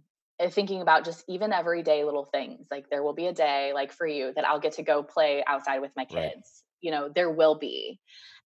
thinking 0.51 0.81
about 0.81 1.03
just 1.03 1.23
even 1.27 1.51
everyday 1.51 2.03
little 2.05 2.25
things 2.25 2.67
like 2.71 2.89
there 2.89 3.03
will 3.03 3.13
be 3.13 3.27
a 3.27 3.33
day 3.33 3.71
like 3.73 3.91
for 3.91 4.07
you 4.07 4.31
that 4.35 4.45
i'll 4.45 4.59
get 4.59 4.73
to 4.73 4.83
go 4.83 5.03
play 5.03 5.43
outside 5.47 5.79
with 5.79 5.91
my 5.95 6.05
kids 6.05 6.15
right. 6.15 6.43
you 6.81 6.91
know 6.91 7.09
there 7.13 7.29
will 7.29 7.57
be 7.57 7.99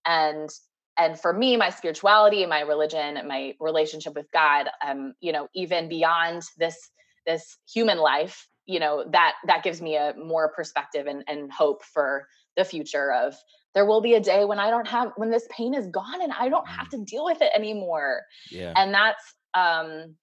and 0.06 0.50
and 0.98 1.20
for 1.20 1.34
me 1.34 1.58
my 1.58 1.70
spirituality 1.70 2.46
my 2.46 2.62
religion 2.62 3.20
my 3.28 3.54
relationship 3.60 4.14
with 4.16 4.28
god 4.32 4.68
um 4.86 5.14
you 5.22 5.32
know 5.32 5.48
even 5.56 5.90
beyond 5.90 6.42
this 6.58 6.92
this 7.26 7.58
human 7.74 7.98
life 7.98 8.48
you 8.66 8.80
know 8.80 9.04
that 9.12 9.34
that 9.48 9.64
gives 9.64 9.82
me 9.82 9.96
a 9.96 10.14
more 10.18 10.52
perspective 10.56 11.08
and, 11.08 11.24
and 11.28 11.52
hope 11.52 11.84
for 11.84 12.28
the 12.58 12.64
future 12.64 13.12
of 13.12 13.36
there 13.74 13.86
will 13.86 14.02
be 14.02 14.14
a 14.14 14.20
day 14.20 14.46
when 14.46 14.60
I 14.60 14.70
don't 14.70 14.88
have 14.88 15.12
when 15.16 15.32
this 15.32 15.48
pain 15.50 15.74
is 15.74 15.88
gone 15.88 16.22
and 16.22 16.32
I 16.32 16.50
don't 16.50 16.68
have 16.68 16.88
Mm. 16.88 16.92
to 16.92 17.06
deal 17.06 17.26
with 17.26 17.42
it 17.42 17.52
anymore. 17.56 18.22
Yeah. 18.52 18.74
And 18.76 18.94
that's 18.94 19.34
um 19.56 20.16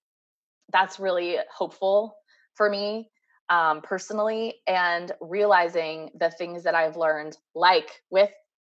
that's 0.73 1.01
really 1.01 1.39
hopeful 1.53 2.17
for 2.55 2.71
me 2.71 3.11
um 3.49 3.81
personally 3.83 4.55
and 4.69 5.13
realizing 5.21 6.11
the 6.19 6.31
things 6.31 6.63
that 6.65 6.75
I've 6.75 6.97
learned 6.97 7.37
like 7.55 7.91
with 8.11 8.31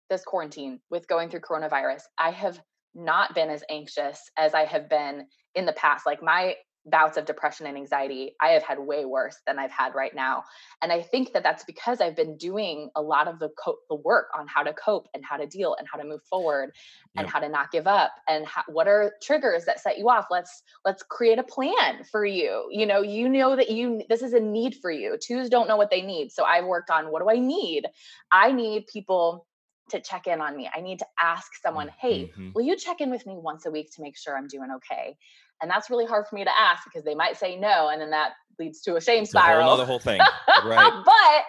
this 0.09 0.23
quarantine, 0.23 0.79
with 0.89 1.07
going 1.07 1.29
through 1.29 1.41
coronavirus. 1.41 2.03
I 2.17 2.31
have 2.31 2.59
not 2.93 3.35
been 3.35 3.49
as 3.49 3.63
anxious 3.69 4.19
as 4.37 4.53
I 4.53 4.65
have 4.65 4.89
been 4.89 5.27
in 5.53 5.65
the 5.65 5.73
past. 5.73 6.05
Like 6.05 6.23
my 6.23 6.55
bouts 6.85 7.17
of 7.17 7.25
depression 7.25 7.65
and 7.65 7.77
anxiety, 7.77 8.35
I 8.39 8.49
have 8.49 8.63
had 8.63 8.79
way 8.79 9.05
worse 9.05 9.37
than 9.47 9.57
I've 9.57 9.71
had 9.71 9.95
right 9.95 10.13
now. 10.13 10.43
And 10.81 10.91
I 10.91 11.01
think 11.01 11.33
that 11.33 11.41
that's 11.41 11.63
because 11.63 11.99
I've 11.99 12.15
been 12.15 12.37
doing 12.37 12.89
a 12.95 13.01
lot 13.01 13.27
of 13.27 13.39
the 13.39 13.49
co- 13.57 13.79
the 13.89 13.95
work 13.95 14.27
on 14.37 14.47
how 14.47 14.61
to 14.61 14.73
cope 14.73 15.07
and 15.13 15.25
how 15.25 15.37
to 15.37 15.47
deal 15.47 15.75
and 15.79 15.87
how 15.91 15.97
to 15.97 16.07
move 16.07 16.21
forward 16.29 16.71
and 17.17 17.25
Yep. 17.25 17.33
how 17.33 17.39
to 17.39 17.49
not 17.49 17.71
give 17.71 17.87
up 17.87 18.11
and 18.29 18.45
how, 18.45 18.63
what 18.67 18.87
are 18.87 19.13
triggers 19.21 19.65
that 19.65 19.79
set 19.79 19.97
you 19.97 20.09
off. 20.09 20.27
Let's 20.29 20.63
let's 20.83 21.01
create 21.01 21.39
a 21.39 21.43
plan 21.43 22.03
for 22.11 22.25
you. 22.25 22.67
You 22.71 22.85
know, 22.85 23.01
you 23.01 23.29
know 23.29 23.55
that 23.55 23.71
you 23.71 24.03
this 24.07 24.21
is 24.21 24.33
a 24.33 24.39
need 24.39 24.75
for 24.75 24.91
you. 24.91 25.17
Twos 25.17 25.49
don't 25.49 25.67
know 25.67 25.77
what 25.77 25.89
they 25.89 26.01
need. 26.01 26.31
So 26.31 26.43
I've 26.43 26.65
worked 26.65 26.91
on 26.91 27.11
what 27.11 27.21
do 27.21 27.29
I 27.29 27.39
need? 27.39 27.87
I 28.31 28.51
need 28.51 28.85
people 28.87 29.47
to 29.89 29.99
check 30.01 30.27
in 30.27 30.41
on 30.41 30.55
me. 30.57 30.69
I 30.73 30.81
need 30.81 30.99
to 30.99 31.07
ask 31.19 31.55
someone, 31.61 31.89
"Hey, 31.99 32.31
Mhm. 32.37 32.53
will 32.55 32.63
you 32.63 32.75
check 32.75 33.01
in 33.01 33.11
with 33.11 33.25
me 33.25 33.35
once 33.37 33.65
a 33.65 33.71
week 33.71 33.91
to 33.95 34.01
make 34.01 34.17
sure 34.17 34.35
I'm 34.37 34.47
doing 34.47 34.71
okay?" 34.71 35.17
And 35.61 35.71
that's 35.71 35.89
really 35.89 36.05
hard 36.05 36.27
for 36.27 36.35
me 36.35 36.43
to 36.43 36.59
ask 36.59 36.83
because 36.83 37.03
they 37.03 37.15
might 37.15 37.37
say 37.37 37.55
no, 37.55 37.89
and 37.89 38.01
then 38.01 38.09
that 38.09 38.33
leads 38.59 38.81
to 38.81 38.95
a 38.95 39.01
shame 39.01 39.23
It's 39.23 39.31
spiral. 39.31 39.65
nother 39.65 39.85
whole 39.85 39.99
thing. 39.99 40.21
right. 40.65 40.91
but 41.05 41.45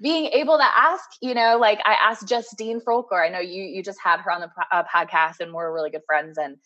being 0.00 0.26
able 0.26 0.58
to 0.58 0.64
ask, 0.64 1.04
you 1.20 1.34
know, 1.34 1.58
like 1.58 1.80
I 1.84 1.94
asked 1.94 2.28
Justine 2.28 2.80
Folker. 2.80 3.22
I 3.22 3.28
know 3.28 3.40
you 3.40 3.62
you 3.64 3.82
just 3.82 3.98
had 4.02 4.20
her 4.20 4.30
on 4.30 4.40
the 4.42 4.50
uh, 4.70 4.84
podcast, 4.84 5.40
and 5.40 5.52
we're 5.52 5.72
really 5.72 5.90
good 5.90 6.04
friends. 6.06 6.38
And 6.38 6.56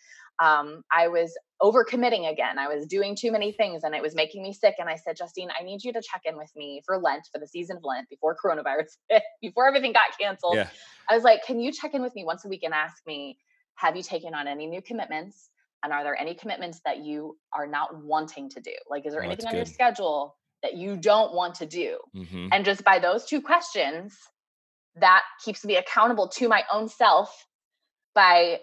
um, 0.43 0.83
I 0.91 1.07
was 1.09 1.33
overcommitting 1.63 2.31
again. 2.31 2.59
I 2.59 2.67
was 2.67 2.87
doing 2.87 3.15
too 3.15 3.31
many 3.31 3.53
things, 3.53 3.85
and 3.85 3.95
it 3.95 4.03
was 4.03 4.15
making 4.15 4.43
me 4.43 4.53
sick. 4.53 4.75
And 4.79 4.89
I 4.89 4.97
said, 4.97 5.17
Justine, 5.17 5.51
I 5.59 5.63
need 5.63 5.85
you 5.85 5.93
to 5.93 6.03
check 6.03 6.23
in 6.25 6.37
with 6.37 6.51
me 6.57 6.83
for 6.85 6.99
Lent, 6.99 7.29
for 7.33 7.39
the 7.39 7.47
season 7.47 7.77
of 7.77 7.85
Lent, 7.85 8.09
before 8.09 8.37
coronavirus, 8.43 8.97
before 9.41 9.69
everything 9.69 9.93
got 9.93 10.19
canceled. 10.21 10.57
Yeah. 10.57 10.69
I 11.09 11.15
was 11.15 11.23
like, 11.23 11.45
can 11.45 11.61
you 11.61 11.71
check 11.73 11.95
in 11.95 12.03
with 12.03 12.15
me 12.17 12.25
once 12.25 12.45
a 12.45 12.49
week 12.49 12.65
and 12.65 12.75
ask 12.75 12.97
me, 13.07 13.39
have 13.77 13.97
you 13.97 14.03
taken 14.03 14.35
on 14.35 14.49
any 14.49 14.67
new 14.67 14.83
commitments? 14.83 15.51
And 15.85 15.93
are 15.93 16.03
there 16.05 16.17
any 16.21 16.35
commitments 16.35 16.81
that 16.85 16.99
you 17.05 17.37
are 17.57 17.67
not 17.67 18.03
wanting 18.03 18.49
to 18.51 18.61
do? 18.61 18.73
Like, 18.89 19.07
is 19.07 19.13
there 19.13 19.23
Oh, 19.23 19.27
anything 19.27 19.47
on 19.47 19.55
your 19.57 19.65
schedule 19.67 20.37
that 20.63 20.75
you 20.75 20.97
don't 20.97 21.35
want 21.35 21.55
to 21.57 21.67
do? 21.67 21.99
hmm 22.15 22.49
And 22.53 22.65
just 22.65 22.85
by 22.85 22.99
those 22.99 23.25
two 23.25 23.41
questions, 23.41 24.17
that 24.97 25.23
keeps 25.45 25.65
me 25.65 25.77
accountable 25.77 26.29
to 26.29 26.49
my 26.49 26.65
own 26.73 26.89
self 26.89 27.47
by 28.15 28.61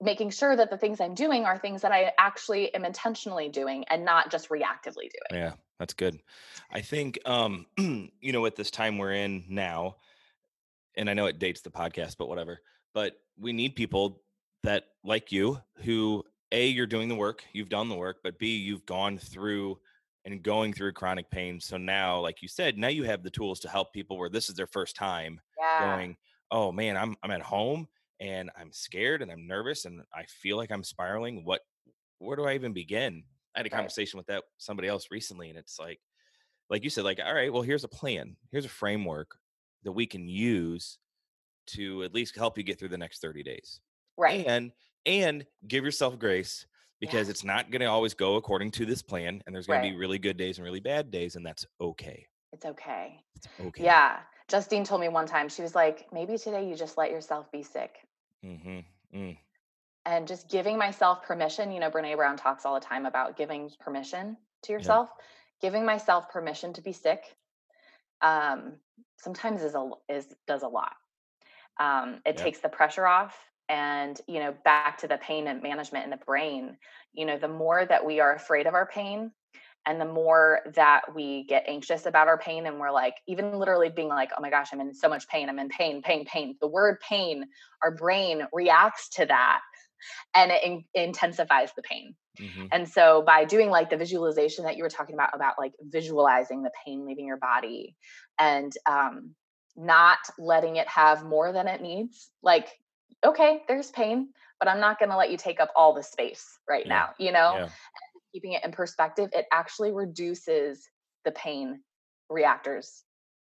making 0.00 0.30
sure 0.30 0.56
that 0.56 0.70
the 0.70 0.76
things 0.76 1.00
I'm 1.00 1.14
doing 1.14 1.44
are 1.44 1.58
things 1.58 1.82
that 1.82 1.92
I 1.92 2.12
actually 2.18 2.74
am 2.74 2.84
intentionally 2.84 3.48
doing 3.48 3.84
and 3.88 4.04
not 4.04 4.30
just 4.30 4.48
reactively 4.48 5.08
doing. 5.10 5.42
Yeah, 5.42 5.52
that's 5.78 5.94
good. 5.94 6.20
I 6.70 6.80
think 6.80 7.18
um, 7.24 7.66
you 7.78 8.32
know, 8.32 8.46
at 8.46 8.56
this 8.56 8.70
time 8.70 8.98
we're 8.98 9.14
in 9.14 9.44
now, 9.48 9.96
and 10.96 11.08
I 11.08 11.14
know 11.14 11.26
it 11.26 11.38
dates 11.38 11.60
the 11.60 11.70
podcast, 11.70 12.16
but 12.18 12.28
whatever. 12.28 12.60
But 12.92 13.16
we 13.38 13.52
need 13.52 13.76
people 13.76 14.22
that 14.62 14.84
like 15.04 15.32
you 15.32 15.60
who 15.78 16.24
A, 16.52 16.66
you're 16.66 16.86
doing 16.86 17.08
the 17.08 17.14
work, 17.14 17.44
you've 17.52 17.68
done 17.68 17.88
the 17.88 17.96
work, 17.96 18.18
but 18.22 18.38
B, 18.38 18.56
you've 18.56 18.86
gone 18.86 19.18
through 19.18 19.78
and 20.24 20.42
going 20.42 20.72
through 20.72 20.92
chronic 20.92 21.30
pain. 21.30 21.60
So 21.60 21.76
now, 21.76 22.20
like 22.20 22.40
you 22.42 22.48
said, 22.48 22.78
now 22.78 22.88
you 22.88 23.04
have 23.04 23.22
the 23.22 23.30
tools 23.30 23.60
to 23.60 23.68
help 23.68 23.92
people 23.92 24.16
where 24.16 24.30
this 24.30 24.48
is 24.48 24.54
their 24.54 24.66
first 24.66 24.96
time 24.96 25.40
Yeah. 25.58 25.96
going, 25.96 26.16
oh 26.50 26.72
man, 26.72 26.96
I'm 26.96 27.16
I'm 27.22 27.30
at 27.30 27.42
home 27.42 27.88
and 28.20 28.50
I'm 28.56 28.72
scared 28.72 29.22
and 29.22 29.30
I'm 29.32 29.46
nervous 29.46 29.84
and 29.84 30.02
I 30.14 30.24
feel 30.26 30.56
like 30.56 30.70
I'm 30.72 30.84
spiraling. 30.84 31.44
What 31.44 31.62
where 32.18 32.36
do 32.36 32.44
I 32.44 32.54
even 32.54 32.72
begin? 32.72 33.24
I 33.54 33.60
had 33.60 33.66
a 33.66 33.70
Right. 33.70 33.76
conversation 33.76 34.18
with 34.18 34.26
that 34.28 34.44
somebody 34.58 34.88
else 34.88 35.08
recently, 35.10 35.50
and 35.50 35.58
it's 35.58 35.78
like, 35.78 36.00
like 36.70 36.84
you 36.84 36.90
said, 36.90 37.04
like, 37.04 37.20
all 37.24 37.34
right, 37.34 37.52
well, 37.52 37.62
here's 37.62 37.84
a 37.84 37.88
plan, 37.88 38.36
here's 38.52 38.64
a 38.66 38.68
framework 38.70 39.38
that 39.84 39.92
we 39.92 40.06
can 40.06 40.28
use 40.28 40.98
to 41.68 42.02
at 42.04 42.14
least 42.14 42.36
help 42.36 42.58
you 42.58 42.64
get 42.64 42.78
through 42.78 42.88
the 42.90 42.98
next 42.98 43.20
30 43.20 43.42
days. 43.42 43.80
Right. 44.16 44.46
And 44.46 44.72
and 45.06 45.46
give 45.68 45.84
yourself 45.84 46.18
grace 46.18 46.66
because 47.00 47.28
Yeah. 47.28 47.30
it's 47.30 47.44
not 47.44 47.70
gonna 47.70 47.86
always 47.86 48.14
go 48.14 48.36
according 48.36 48.70
to 48.72 48.86
this 48.86 49.02
plan, 49.02 49.42
and 49.46 49.54
there's 49.54 49.66
gonna 49.66 49.80
be 49.80 49.96
really 49.96 50.18
good 50.18 50.36
days 50.36 50.58
and 50.58 50.64
really 50.64 50.80
bad 50.80 51.10
days, 51.10 51.36
and 51.36 51.44
that's 51.46 51.66
okay. 51.80 52.28
It's 52.52 52.64
okay. 52.64 53.24
It's 53.36 53.48
okay. 53.60 53.84
Yeah. 53.84 54.22
Justine 54.48 54.84
told 54.84 55.00
me 55.00 55.08
one 55.08 55.26
time, 55.26 55.48
she 55.48 55.62
was 55.62 55.74
like, 55.74 56.06
maybe 56.12 56.38
today 56.38 56.68
you 56.68 56.76
just 56.76 56.98
let 56.98 57.10
yourself 57.10 57.50
be 57.50 57.62
sick. 57.62 57.96
Mm-hmm. 58.44 58.80
Mm. 59.18 59.38
And 60.06 60.28
just 60.28 60.50
giving 60.50 60.78
myself 60.78 61.22
permission. 61.22 61.72
You 61.72 61.80
know, 61.80 61.90
Brene 61.90 62.16
Brown 62.16 62.36
talks 62.36 62.66
all 62.66 62.74
the 62.74 62.80
time 62.80 63.06
about 63.06 63.36
giving 63.36 63.70
permission 63.80 64.36
to 64.64 64.72
yourself, 64.72 65.10
giving 65.62 65.84
myself 65.86 66.30
permission 66.30 66.72
to 66.74 66.82
be 66.82 66.92
sick. 66.92 67.36
Um, 68.20 68.74
sometimes 69.18 69.62
is 69.62 69.74
a 69.74 69.90
is 70.08 70.34
does 70.46 70.62
a 70.62 70.68
lot. 70.68 70.94
Um, 71.80 72.20
it 72.26 72.36
Yeah. 72.36 72.42
takes 72.42 72.60
the 72.60 72.68
pressure 72.68 73.06
off 73.06 73.36
and 73.68 74.20
you 74.28 74.40
know 74.40 74.54
back 74.64 74.98
to 74.98 75.08
the 75.08 75.16
pain 75.18 75.46
and 75.48 75.62
management 75.62 76.04
in 76.04 76.10
the 76.10 76.18
brain 76.18 76.76
you 77.14 77.24
know 77.24 77.38
the 77.38 77.48
more 77.48 77.84
that 77.84 78.04
we 78.04 78.20
are 78.20 78.34
afraid 78.34 78.66
of 78.66 78.74
our 78.74 78.86
pain 78.86 79.30
and 79.86 80.00
the 80.00 80.04
more 80.04 80.60
that 80.74 81.02
we 81.14 81.44
get 81.44 81.64
anxious 81.68 82.06
about 82.06 82.28
our 82.28 82.38
pain 82.38 82.66
and 82.66 82.78
we're 82.78 82.90
like 82.90 83.14
even 83.26 83.58
literally 83.58 83.90
being 83.90 84.08
like 84.08 84.30
oh 84.36 84.40
my 84.40 84.50
gosh 84.50 84.68
i'm 84.72 84.80
in 84.80 84.94
so 84.94 85.08
much 85.08 85.28
pain 85.28 85.48
i'm 85.48 85.58
in 85.58 85.68
pain 85.68 86.02
pain 86.02 86.24
pain 86.24 86.56
the 86.60 86.66
word 86.68 86.98
pain 87.00 87.46
our 87.82 87.90
brain 87.90 88.46
reacts 88.52 89.08
to 89.10 89.26
that 89.26 89.60
and 90.34 90.50
it 90.50 90.62
in- 90.64 90.84
intensifies 90.94 91.70
the 91.76 91.82
pain 91.82 92.14
Mhm. 92.40 92.68
and 92.72 92.88
so 92.88 93.22
by 93.22 93.44
doing 93.44 93.70
like 93.70 93.90
the 93.90 93.96
visualization 93.96 94.64
that 94.64 94.76
you 94.76 94.82
were 94.82 94.90
talking 94.90 95.14
about 95.14 95.30
about 95.34 95.54
like 95.58 95.72
visualizing 95.82 96.62
the 96.62 96.72
pain 96.84 97.06
leaving 97.06 97.26
your 97.26 97.36
body 97.36 97.94
and 98.38 98.72
um 98.86 99.34
not 99.76 100.18
letting 100.38 100.76
it 100.76 100.88
have 100.88 101.24
more 101.24 101.52
than 101.52 101.68
it 101.68 101.80
needs 101.80 102.30
like 102.42 102.68
okay 103.24 103.62
there's 103.68 103.90
pain 103.92 104.28
but 104.58 104.68
i'm 104.68 104.80
not 104.80 104.98
going 104.98 105.10
to 105.10 105.16
let 105.16 105.30
you 105.30 105.36
take 105.36 105.60
up 105.60 105.70
all 105.76 105.94
the 105.94 106.02
space 106.02 106.58
right 106.68 106.86
Yeah. 106.86 106.94
now 106.94 107.08
you 107.18 107.32
know 107.32 107.54
Yeah. 107.54 107.68
Keeping 108.34 108.52
it 108.54 108.64
in 108.64 108.72
perspective 108.72 109.30
it 109.34 109.46
actually 109.52 109.92
reduces 109.92 110.90
the 111.24 111.32
pain 111.32 111.82
reactors 112.30 113.04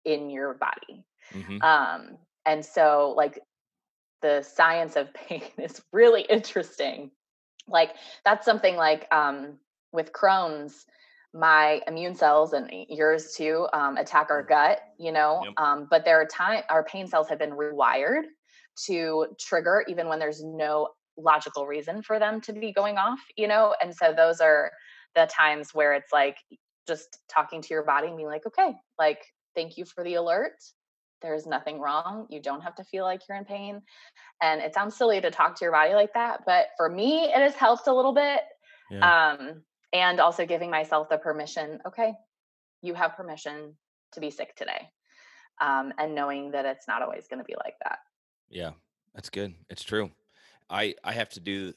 in 0.06 0.30
your 0.30 0.54
body 0.54 1.04
Mhm. 1.32 1.62
um 1.62 2.18
and 2.46 2.64
so 2.64 3.14
like 3.16 3.40
the 4.22 4.42
science 4.42 4.96
of 4.96 5.12
pain 5.14 5.42
is 5.58 5.82
really 5.92 6.22
interesting 6.22 7.10
like 7.68 7.92
that's 8.24 8.44
something 8.44 8.76
like 8.76 9.06
um 9.12 9.58
with 9.92 10.12
crohn's 10.12 10.86
my 11.34 11.82
immune 11.86 12.14
cells 12.14 12.54
and 12.54 12.70
yours 12.88 13.34
too 13.36 13.68
um, 13.74 13.98
attack 13.98 14.28
our 14.30 14.42
gut 14.42 14.80
you 14.98 15.12
know 15.12 15.44
Yep. 15.44 15.54
um, 15.58 15.86
but 15.90 16.04
there 16.04 16.20
are 16.20 16.26
time 16.26 16.62
our 16.70 16.84
pain 16.84 17.06
cells 17.06 17.28
have 17.28 17.38
been 17.38 17.52
rewired 17.52 18.22
to 18.86 19.26
trigger 19.38 19.84
even 19.88 20.08
when 20.08 20.18
there's 20.18 20.44
no 20.44 20.88
logical 21.16 21.66
reason 21.66 22.02
for 22.02 22.18
them 22.18 22.40
to 22.40 22.52
be 22.52 22.72
going 22.72 22.98
off 22.98 23.20
you 23.36 23.48
know 23.48 23.74
and 23.82 23.94
so 23.94 24.12
those 24.16 24.40
are 24.40 24.70
the 25.14 25.26
times 25.26 25.70
where 25.72 25.94
it's 25.94 26.12
like 26.12 26.36
just 26.86 27.18
talking 27.28 27.60
to 27.62 27.68
your 27.70 27.84
body 27.84 28.08
and 28.08 28.16
being 28.16 28.28
like 28.28 28.46
okay 28.46 28.72
like 28.98 29.24
thank 29.54 29.76
you 29.78 29.84
for 29.84 30.04
the 30.04 30.14
alert 30.14 30.52
there's 31.22 31.46
nothing 31.46 31.80
wrong 31.80 32.26
you 32.28 32.40
don't 32.40 32.60
have 32.60 32.74
to 32.74 32.84
feel 32.84 33.04
like 33.04 33.20
you're 33.28 33.38
in 33.38 33.44
pain 33.44 33.80
and 34.42 34.60
it 34.60 34.74
sounds 34.74 34.94
silly 34.94 35.20
to 35.20 35.30
talk 35.30 35.56
to 35.56 35.64
your 35.64 35.72
body 35.72 35.94
like 35.94 36.12
that 36.14 36.40
but 36.46 36.66
for 36.76 36.88
me 36.90 37.24
it 37.24 37.36
has 37.38 37.54
helped 37.54 37.86
a 37.86 37.94
little 37.94 38.12
bit 38.12 38.40
Yeah. 38.90 39.34
um 39.36 39.62
and 39.92 40.20
also 40.20 40.44
giving 40.44 40.70
myself 40.70 41.08
the 41.08 41.16
permission 41.18 41.80
okay 41.86 42.12
you 42.82 42.92
have 42.94 43.16
permission 43.16 43.74
to 44.12 44.20
be 44.20 44.30
sick 44.30 44.54
today 44.54 44.90
um 45.62 45.92
and 45.98 46.14
knowing 46.14 46.50
that 46.50 46.66
it's 46.66 46.86
not 46.86 47.00
always 47.02 47.26
going 47.26 47.38
to 47.38 47.44
be 47.44 47.54
like 47.64 47.74
that 47.84 47.98
Yeah, 48.50 48.72
that's 49.14 49.30
good. 49.30 49.54
It's 49.70 49.82
true. 49.82 50.10
I 50.70 50.94
I 51.04 51.12
have 51.12 51.28
to 51.30 51.40
do. 51.40 51.72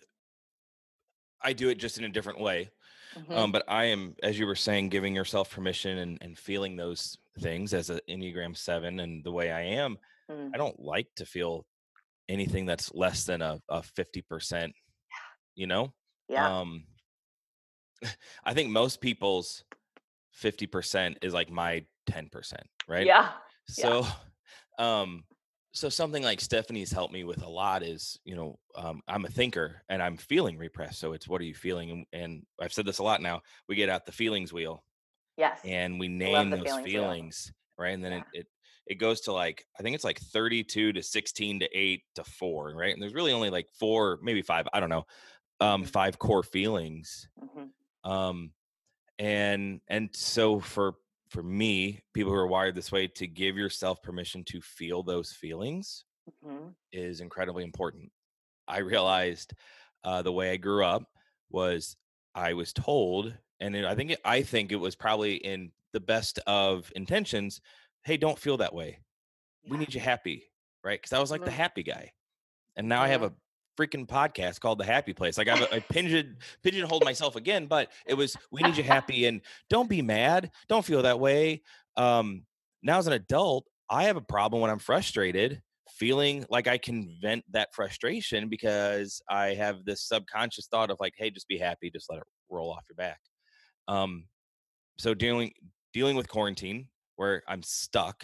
I 1.42 1.54
do 1.54 1.70
it 1.70 1.76
just 1.76 1.98
in 1.98 2.04
a 2.04 2.10
different 2.10 2.40
way. 2.40 2.70
Mhm. 3.16 3.32
Um, 3.32 3.52
but 3.52 3.64
I 3.68 3.86
am, 3.86 4.16
as 4.22 4.38
you 4.38 4.46
were 4.46 4.56
saying, 4.56 4.90
giving 4.90 5.16
yourself 5.16 5.50
permission 5.50 5.98
and, 6.00 6.18
and 6.22 6.38
feeling 6.38 6.76
those 6.76 7.18
things 7.40 7.74
as 7.74 7.90
an 7.90 8.00
Enneagram 8.10 8.56
Seven 8.56 9.00
and 9.00 9.24
the 9.24 9.32
way 9.32 9.52
I 9.52 9.62
am. 9.62 9.98
Mm. 10.30 10.52
I 10.54 10.58
don't 10.58 10.80
like 10.80 11.08
to 11.16 11.26
feel 11.26 11.66
anything 12.28 12.66
that's 12.68 12.94
less 12.94 13.24
than 13.24 13.42
a 13.42 13.60
a 13.70 13.82
fifty 13.82 14.22
percent. 14.22 14.74
You 15.56 15.68
know. 15.68 15.94
yeah 16.28 16.60
Um, 16.60 16.84
I 18.46 18.54
think 18.54 18.70
most 18.70 19.02
people's 19.02 19.64
fifty 20.32 20.68
percent 20.68 21.18
is 21.22 21.34
like 21.34 21.50
my 21.50 21.86
ten 22.06 22.30
percent, 22.30 22.68
right? 22.88 23.06
yeah 23.06 23.32
So, 23.68 24.06
um, 24.80 25.24
so 25.72 25.90
something 25.90 26.24
like 26.24 26.42
Stephany's 26.42 26.92
helped 26.92 27.14
me 27.14 27.24
with 27.24 27.44
a 27.44 27.50
lot 27.50 27.84
is, 27.84 28.20
you 28.24 28.36
know, 28.36 28.60
um, 28.76 29.02
I'm 29.08 29.26
a 29.26 29.30
thinker 29.30 29.84
and 29.90 30.02
I'm 30.02 30.18
feeling 30.18 30.58
repressed. 30.58 31.00
So 31.00 31.14
it's 31.14 31.28
what 31.28 31.42
are 31.42 31.46
you 31.46 31.56
feeling? 31.56 31.92
And, 31.92 32.06
and 32.14 32.46
I've 32.60 32.74
said 32.74 32.86
this 32.86 33.00
a 33.00 33.04
lot 33.04 33.22
now. 33.22 33.42
We 33.68 33.76
get 33.76 33.90
out 33.90 34.06
the 34.06 34.12
feelings 34.12 34.52
wheel 34.52 34.84
yes 35.38 35.62
and 35.64 36.00
we 36.00 36.08
name 36.08 36.52
those 36.52 36.76
feelings 36.84 36.84
feelings, 36.84 37.52
right? 37.78 37.92
And 37.94 38.04
then 38.04 38.12
Yeah. 38.12 38.14
it, 38.14 38.26
it 38.32 38.48
it 38.88 38.96
goes 38.96 39.22
to 39.22 39.34
like 39.34 39.66
I 39.80 39.84
think 39.84 39.96
it's 39.96 40.04
like 40.04 40.20
32 40.20 40.94
to 40.94 41.04
16 41.04 41.60
to 41.62 41.70
8 41.78 42.04
to 42.16 42.24
4, 42.24 42.74
right? 42.76 42.94
And 42.94 43.02
there's 43.02 43.14
really 43.14 43.34
only 43.34 43.50
like 43.50 43.70
four, 43.70 44.20
maybe 44.22 44.42
five, 44.42 44.68
I 44.74 44.80
don't 44.80 44.90
know, 44.90 45.06
um, 45.62 45.84
Mhm. 45.84 45.86
five 45.86 46.20
core 46.20 46.44
feelings. 46.44 47.30
Mhm. 47.36 47.74
Um, 48.04 48.54
and 49.20 49.82
and 49.88 50.16
so 50.16 50.60
for 50.60 50.96
for 51.30 51.44
me, 51.44 52.02
people 52.14 52.32
who 52.32 52.38
are 52.38 52.48
wired 52.48 52.76
this 52.76 52.92
way, 52.92 53.08
to 53.08 53.28
give 53.28 53.58
yourself 53.58 54.02
permission 54.02 54.44
to 54.46 54.62
feel 54.62 55.04
those 55.04 55.32
feelings 55.32 56.06
Mhm. 56.26 56.76
is 56.92 57.22
incredibly 57.22 57.64
important. 57.64 58.12
I 58.68 58.80
realized 58.80 59.54
uh, 60.04 60.22
the 60.22 60.32
way 60.32 60.52
I 60.52 60.58
grew 60.58 60.86
up 60.86 61.04
was 61.50 61.98
I 62.36 62.54
was 62.54 62.74
told, 62.74 63.38
and 63.60 63.76
it, 63.76 63.86
I 63.86 63.96
think 63.96 64.12
it, 64.12 64.22
I 64.26 64.44
think 64.44 64.72
it 64.72 64.78
was 64.78 64.96
probably 64.96 65.36
in 65.36 65.72
the 65.94 66.00
best 66.00 66.40
of 66.48 66.92
intentions. 66.96 67.62
Hey, 68.04 68.18
don't 68.18 68.40
feel 68.40 68.58
that 68.58 68.74
way. 68.74 69.00
We 69.70 69.78
need 69.78 69.94
you 69.94 70.00
happy, 70.02 70.52
right? 70.84 71.00
Because 71.00 71.14
I 71.14 71.20
was 71.20 71.32
like 71.32 71.44
the 71.46 71.52
Mhm. 71.52 71.54
happy 71.54 71.84
guy, 71.84 72.14
and 72.76 72.90
now 72.90 73.02
I 73.04 73.10
have 73.10 73.24
a 73.24 73.32
Mhm. 73.32 73.38
Freaking 73.80 74.06
podcast 74.08 74.60
called 74.60 74.78
The 74.80 74.86
Happy 74.86 75.14
Place. 75.14 75.38
Like 75.38 75.48
I've 75.48 75.62
I 75.72 75.80
pigeon 75.80 76.38
pigeonholed 76.64 77.06
myself 77.06 77.36
again, 77.36 77.66
but 77.68 77.92
it 78.06 78.14
was 78.16 78.36
we 78.52 78.62
need 78.62 78.76
you 78.78 78.84
happy 78.84 79.26
and 79.26 79.42
don't 79.70 79.90
be 79.90 80.02
mad, 80.02 80.52
don't 80.68 80.84
feel 80.86 81.02
that 81.04 81.20
way. 81.20 81.62
Um, 81.96 82.44
now 82.84 82.98
as 82.98 83.08
an 83.08 83.14
adult, 83.14 83.66
I 83.90 84.04
have 84.04 84.18
a 84.18 84.22
problem 84.22 84.62
when 84.62 84.70
I'm 84.72 84.80
frustrated, 84.80 85.62
feeling 85.90 86.46
like 86.50 86.68
I 86.68 86.78
can 86.78 87.18
vent 87.22 87.44
that 87.52 87.70
frustration 87.74 88.50
because 88.50 89.22
I 89.30 89.54
have 89.56 89.86
this 89.86 90.08
subconscious 90.08 90.68
thought 90.68 90.92
of 90.92 90.98
like, 91.00 91.14
hey, 91.18 91.30
just 91.30 91.48
be 91.48 91.58
happy, 91.58 91.90
just 91.90 92.10
let 92.10 92.18
it 92.20 92.24
roll 92.50 92.72
off 92.72 92.84
your 92.90 92.96
back. 92.96 93.20
Um, 93.88 94.26
so 94.98 95.14
dealing 95.14 95.54
dealing 95.94 96.16
with 96.16 96.28
quarantine 96.28 96.88
where 97.16 97.42
I'm 97.48 97.64
stuck 97.64 98.24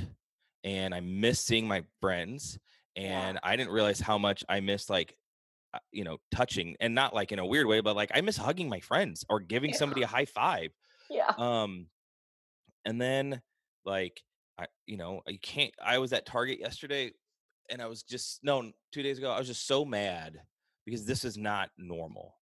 and 0.64 0.94
I'm 0.94 1.20
missing 1.20 1.68
my 1.68 1.84
friends 2.02 2.58
Yeah. 2.96 3.28
and 3.28 3.40
I 3.44 3.56
didn't 3.56 3.72
realize 3.74 4.00
how 4.00 4.18
much 4.18 4.44
I 4.48 4.60
missed 4.60 4.90
like 4.90 5.10
uh, 5.12 5.25
you 5.92 6.04
know 6.04 6.18
touching 6.32 6.76
and 6.80 6.96
not 6.96 7.14
like 7.14 7.32
in 7.32 7.40
a 7.40 7.46
weird 7.46 7.68
way 7.68 7.82
but 7.82 7.96
like 7.96 8.12
I 8.14 8.22
miss 8.22 8.38
hugging 8.38 8.70
my 8.70 8.80
friends 8.80 9.26
or 9.30 9.40
giving 9.40 9.72
Yeah. 9.72 9.74
somebody 9.74 10.02
a 10.04 10.08
high 10.08 10.26
five 10.26 10.72
Yeah. 11.10 11.36
um 11.38 11.90
and 12.86 13.02
then 13.02 13.42
like 13.86 14.22
I 14.58 14.68
you 14.86 14.98
know 14.98 15.22
you 15.28 15.40
can't 15.40 15.74
I 15.84 15.98
was 16.00 16.14
at 16.14 16.26
Target 16.26 16.60
yesterday 16.60 17.12
and 17.70 17.82
I 17.82 17.88
was 17.88 18.04
just 18.04 18.44
no 18.44 18.72
2 18.92 19.04
days 19.04 19.18
ago 19.18 19.32
I 19.32 19.40
was 19.40 19.48
just 19.48 19.68
so 19.68 19.86
mad 19.86 20.42
because 20.86 21.06
this 21.06 21.26
is 21.26 21.38
not 21.38 21.72
normal 21.78 22.36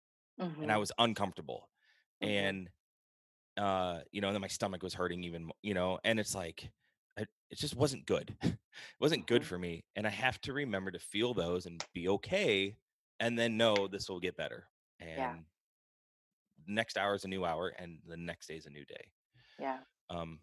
and 0.63 0.73
I 0.73 0.79
Mhm. 0.79 0.79
was 0.79 0.93
uncomfortable 0.99 1.71
Mhm. 2.21 2.51
and 2.51 2.71
uh 3.57 4.01
you 4.13 4.21
know 4.21 4.29
and 4.29 4.35
then 4.35 4.41
my 4.43 4.49
stomach 4.49 4.83
was 4.83 4.95
hurting 4.95 5.25
even 5.25 5.47
mo- 5.47 5.53
you 5.63 5.75
know 5.75 5.99
and 6.05 6.21
it's 6.21 6.35
like 6.35 6.71
I, 7.19 7.23
it 7.51 7.59
just 7.59 7.77
wasn't 7.77 8.07
good 8.07 8.37
it 8.43 8.59
wasn't 9.01 9.27
good 9.27 9.45
Mhm. 9.45 9.47
for 9.47 9.59
me 9.59 9.85
and 9.97 10.07
i 10.07 10.11
have 10.11 10.41
to 10.43 10.53
remember 10.53 10.91
to 10.93 10.99
feel 11.01 11.35
those 11.35 11.67
and 11.67 11.85
be 11.93 12.09
okay 12.09 12.77
and 13.21 13.39
then 13.39 13.57
know 13.57 13.89
this 13.89 14.09
will 14.09 14.21
get 14.21 14.37
better 14.37 14.67
and 15.01 15.19
Yeah. 15.19 15.35
next 16.67 16.99
hour 16.99 17.15
is 17.15 17.25
a 17.25 17.29
new 17.29 17.45
hour 17.45 17.69
and 17.79 17.99
the 18.09 18.17
next 18.17 18.49
day 18.49 18.57
is 18.57 18.67
a 18.67 18.71
new 18.71 18.85
day 18.85 19.13
Yeah. 19.61 19.79
um 20.11 20.41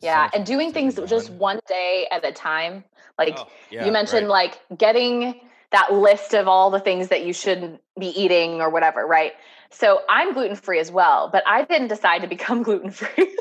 Yeah, 0.00 0.28
and 0.34 0.44
doing 0.44 0.72
things 0.72 0.96
just 1.08 1.30
one 1.30 1.60
day 1.68 2.06
at 2.10 2.24
a 2.24 2.32
time. 2.32 2.84
Like 3.18 3.38
oh 3.38 3.46
yeah 3.70 3.86
you 3.86 3.92
mentioned, 3.92 4.28
right. 4.28 4.54
like 4.68 4.78
getting 4.78 5.40
that 5.72 5.92
list 5.92 6.34
of 6.34 6.48
all 6.48 6.70
the 6.70 6.80
things 6.80 7.08
that 7.08 7.24
you 7.24 7.32
shouldn't 7.32 7.80
be 7.98 8.08
eating 8.08 8.60
or 8.60 8.70
whatever, 8.70 9.06
right? 9.06 9.32
So 9.70 10.00
I'm 10.08 10.32
gluten 10.32 10.56
free 10.56 10.78
as 10.80 10.90
well, 10.90 11.28
but 11.32 11.42
I 11.46 11.64
didn't 11.64 11.88
decide 11.88 12.22
to 12.22 12.28
become 12.28 12.62
gluten 12.68 12.90
free. 12.90 13.36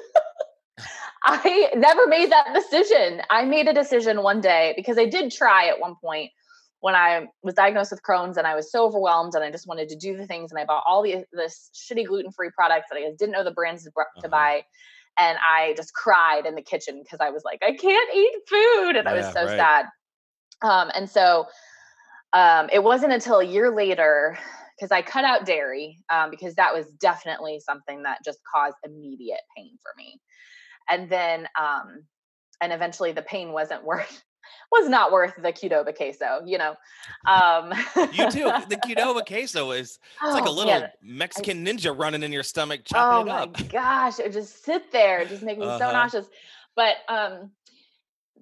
I 1.23 1.71
never 1.75 2.07
made 2.07 2.31
that 2.31 2.53
decision. 2.53 3.21
I 3.29 3.45
made 3.45 3.67
a 3.67 3.73
decision 3.73 4.21
one 4.21 4.41
day 4.41 4.73
because 4.75 4.97
I 4.97 5.05
did 5.05 5.31
try 5.31 5.67
at 5.69 5.79
one 5.79 5.95
point 5.95 6.31
when 6.85 6.93
I 6.93 7.25
was 7.41 7.55
diagnosed 7.55 7.89
with 7.89 8.03
Crohn's 8.03 8.37
and 8.37 8.45
I 8.45 8.53
was 8.53 8.71
so 8.71 8.85
overwhelmed 8.85 9.33
and 9.33 9.43
I 9.43 9.49
just 9.49 9.65
wanted 9.65 9.89
to 9.89 9.95
do 9.95 10.15
the 10.15 10.27
things 10.27 10.51
and 10.51 10.59
I 10.59 10.65
bought 10.65 10.83
all 10.87 11.01
the 11.01 11.25
this 11.33 11.71
shitty 11.73 12.05
gluten 12.05 12.31
free 12.31 12.51
products 12.55 12.89
that 12.91 12.97
I 12.97 13.09
didn't 13.17 13.31
know 13.31 13.43
the 13.43 13.49
brands 13.49 13.85
to, 13.85 13.89
Uh-huh. 13.89 14.27
buy. 14.29 14.63
And 15.17 15.39
I 15.39 15.73
just 15.75 15.95
cried 15.95 16.45
in 16.45 16.53
the 16.53 16.61
kitchen 16.61 17.01
because 17.03 17.21
I 17.21 17.31
was 17.31 17.41
like, 17.43 17.57
I 17.63 17.71
can't 17.75 18.15
eat 18.15 18.33
food. 18.47 18.97
And 18.97 19.07
I 19.07 19.15
was 19.15 19.33
so 19.33 19.45
right. 19.45 19.57
sad. 19.57 19.85
Um, 20.61 20.91
and 20.93 21.09
so 21.09 21.47
um, 22.33 22.69
it 22.71 22.83
wasn't 22.83 23.13
until 23.13 23.39
a 23.39 23.43
year 23.43 23.71
later 23.71 24.37
because 24.77 24.91
I 24.91 25.01
cut 25.01 25.23
out 25.25 25.43
dairy 25.43 26.03
um, 26.13 26.29
because 26.29 26.53
that 26.53 26.71
was 26.71 26.85
definitely 27.01 27.61
something 27.61 28.03
that 28.03 28.19
just 28.23 28.37
caused 28.53 28.75
immediate 28.83 29.41
pain 29.57 29.75
for 29.81 29.91
me. 29.97 30.21
And 30.87 31.09
then, 31.09 31.47
um, 31.59 32.03
and 32.61 32.71
eventually 32.71 33.11
the 33.11 33.23
pain 33.23 33.53
wasn't 33.53 33.83
worth 33.91 34.23
was 34.71 34.89
not 34.89 35.11
worth 35.11 35.35
the 35.37 35.51
Qdoba 35.53 35.95
queso, 35.95 36.41
you 36.45 36.57
know. 36.57 36.75
Um, 37.25 37.73
you 38.09 38.27
too 38.27 38.51
the 38.67 38.77
qdoba 38.77 39.25
queso 39.25 39.71
is 39.71 39.99
it's 40.25 40.35
like 40.35 40.45
a 40.45 40.49
Oh, 40.49 40.51
little 40.51 40.81
man. 40.81 40.91
mexican 41.01 41.65
ninja 41.65 41.97
running 41.97 42.23
in 42.23 42.31
your 42.31 42.43
stomach 42.43 42.81
Oh 42.93 43.23
chopping 43.23 43.27
it 43.27 43.33
my 43.33 43.47
gosh, 43.69 44.19
it 44.19 44.31
just 44.33 44.63
sit 44.63 44.91
there, 44.91 45.21
it 45.21 45.29
just 45.29 45.43
make 45.43 45.57
me 45.59 45.69
so 45.69 45.91
Uh-huh. 45.91 45.91
nauseous. 45.91 46.27
But 46.75 46.97
um, 47.07 47.51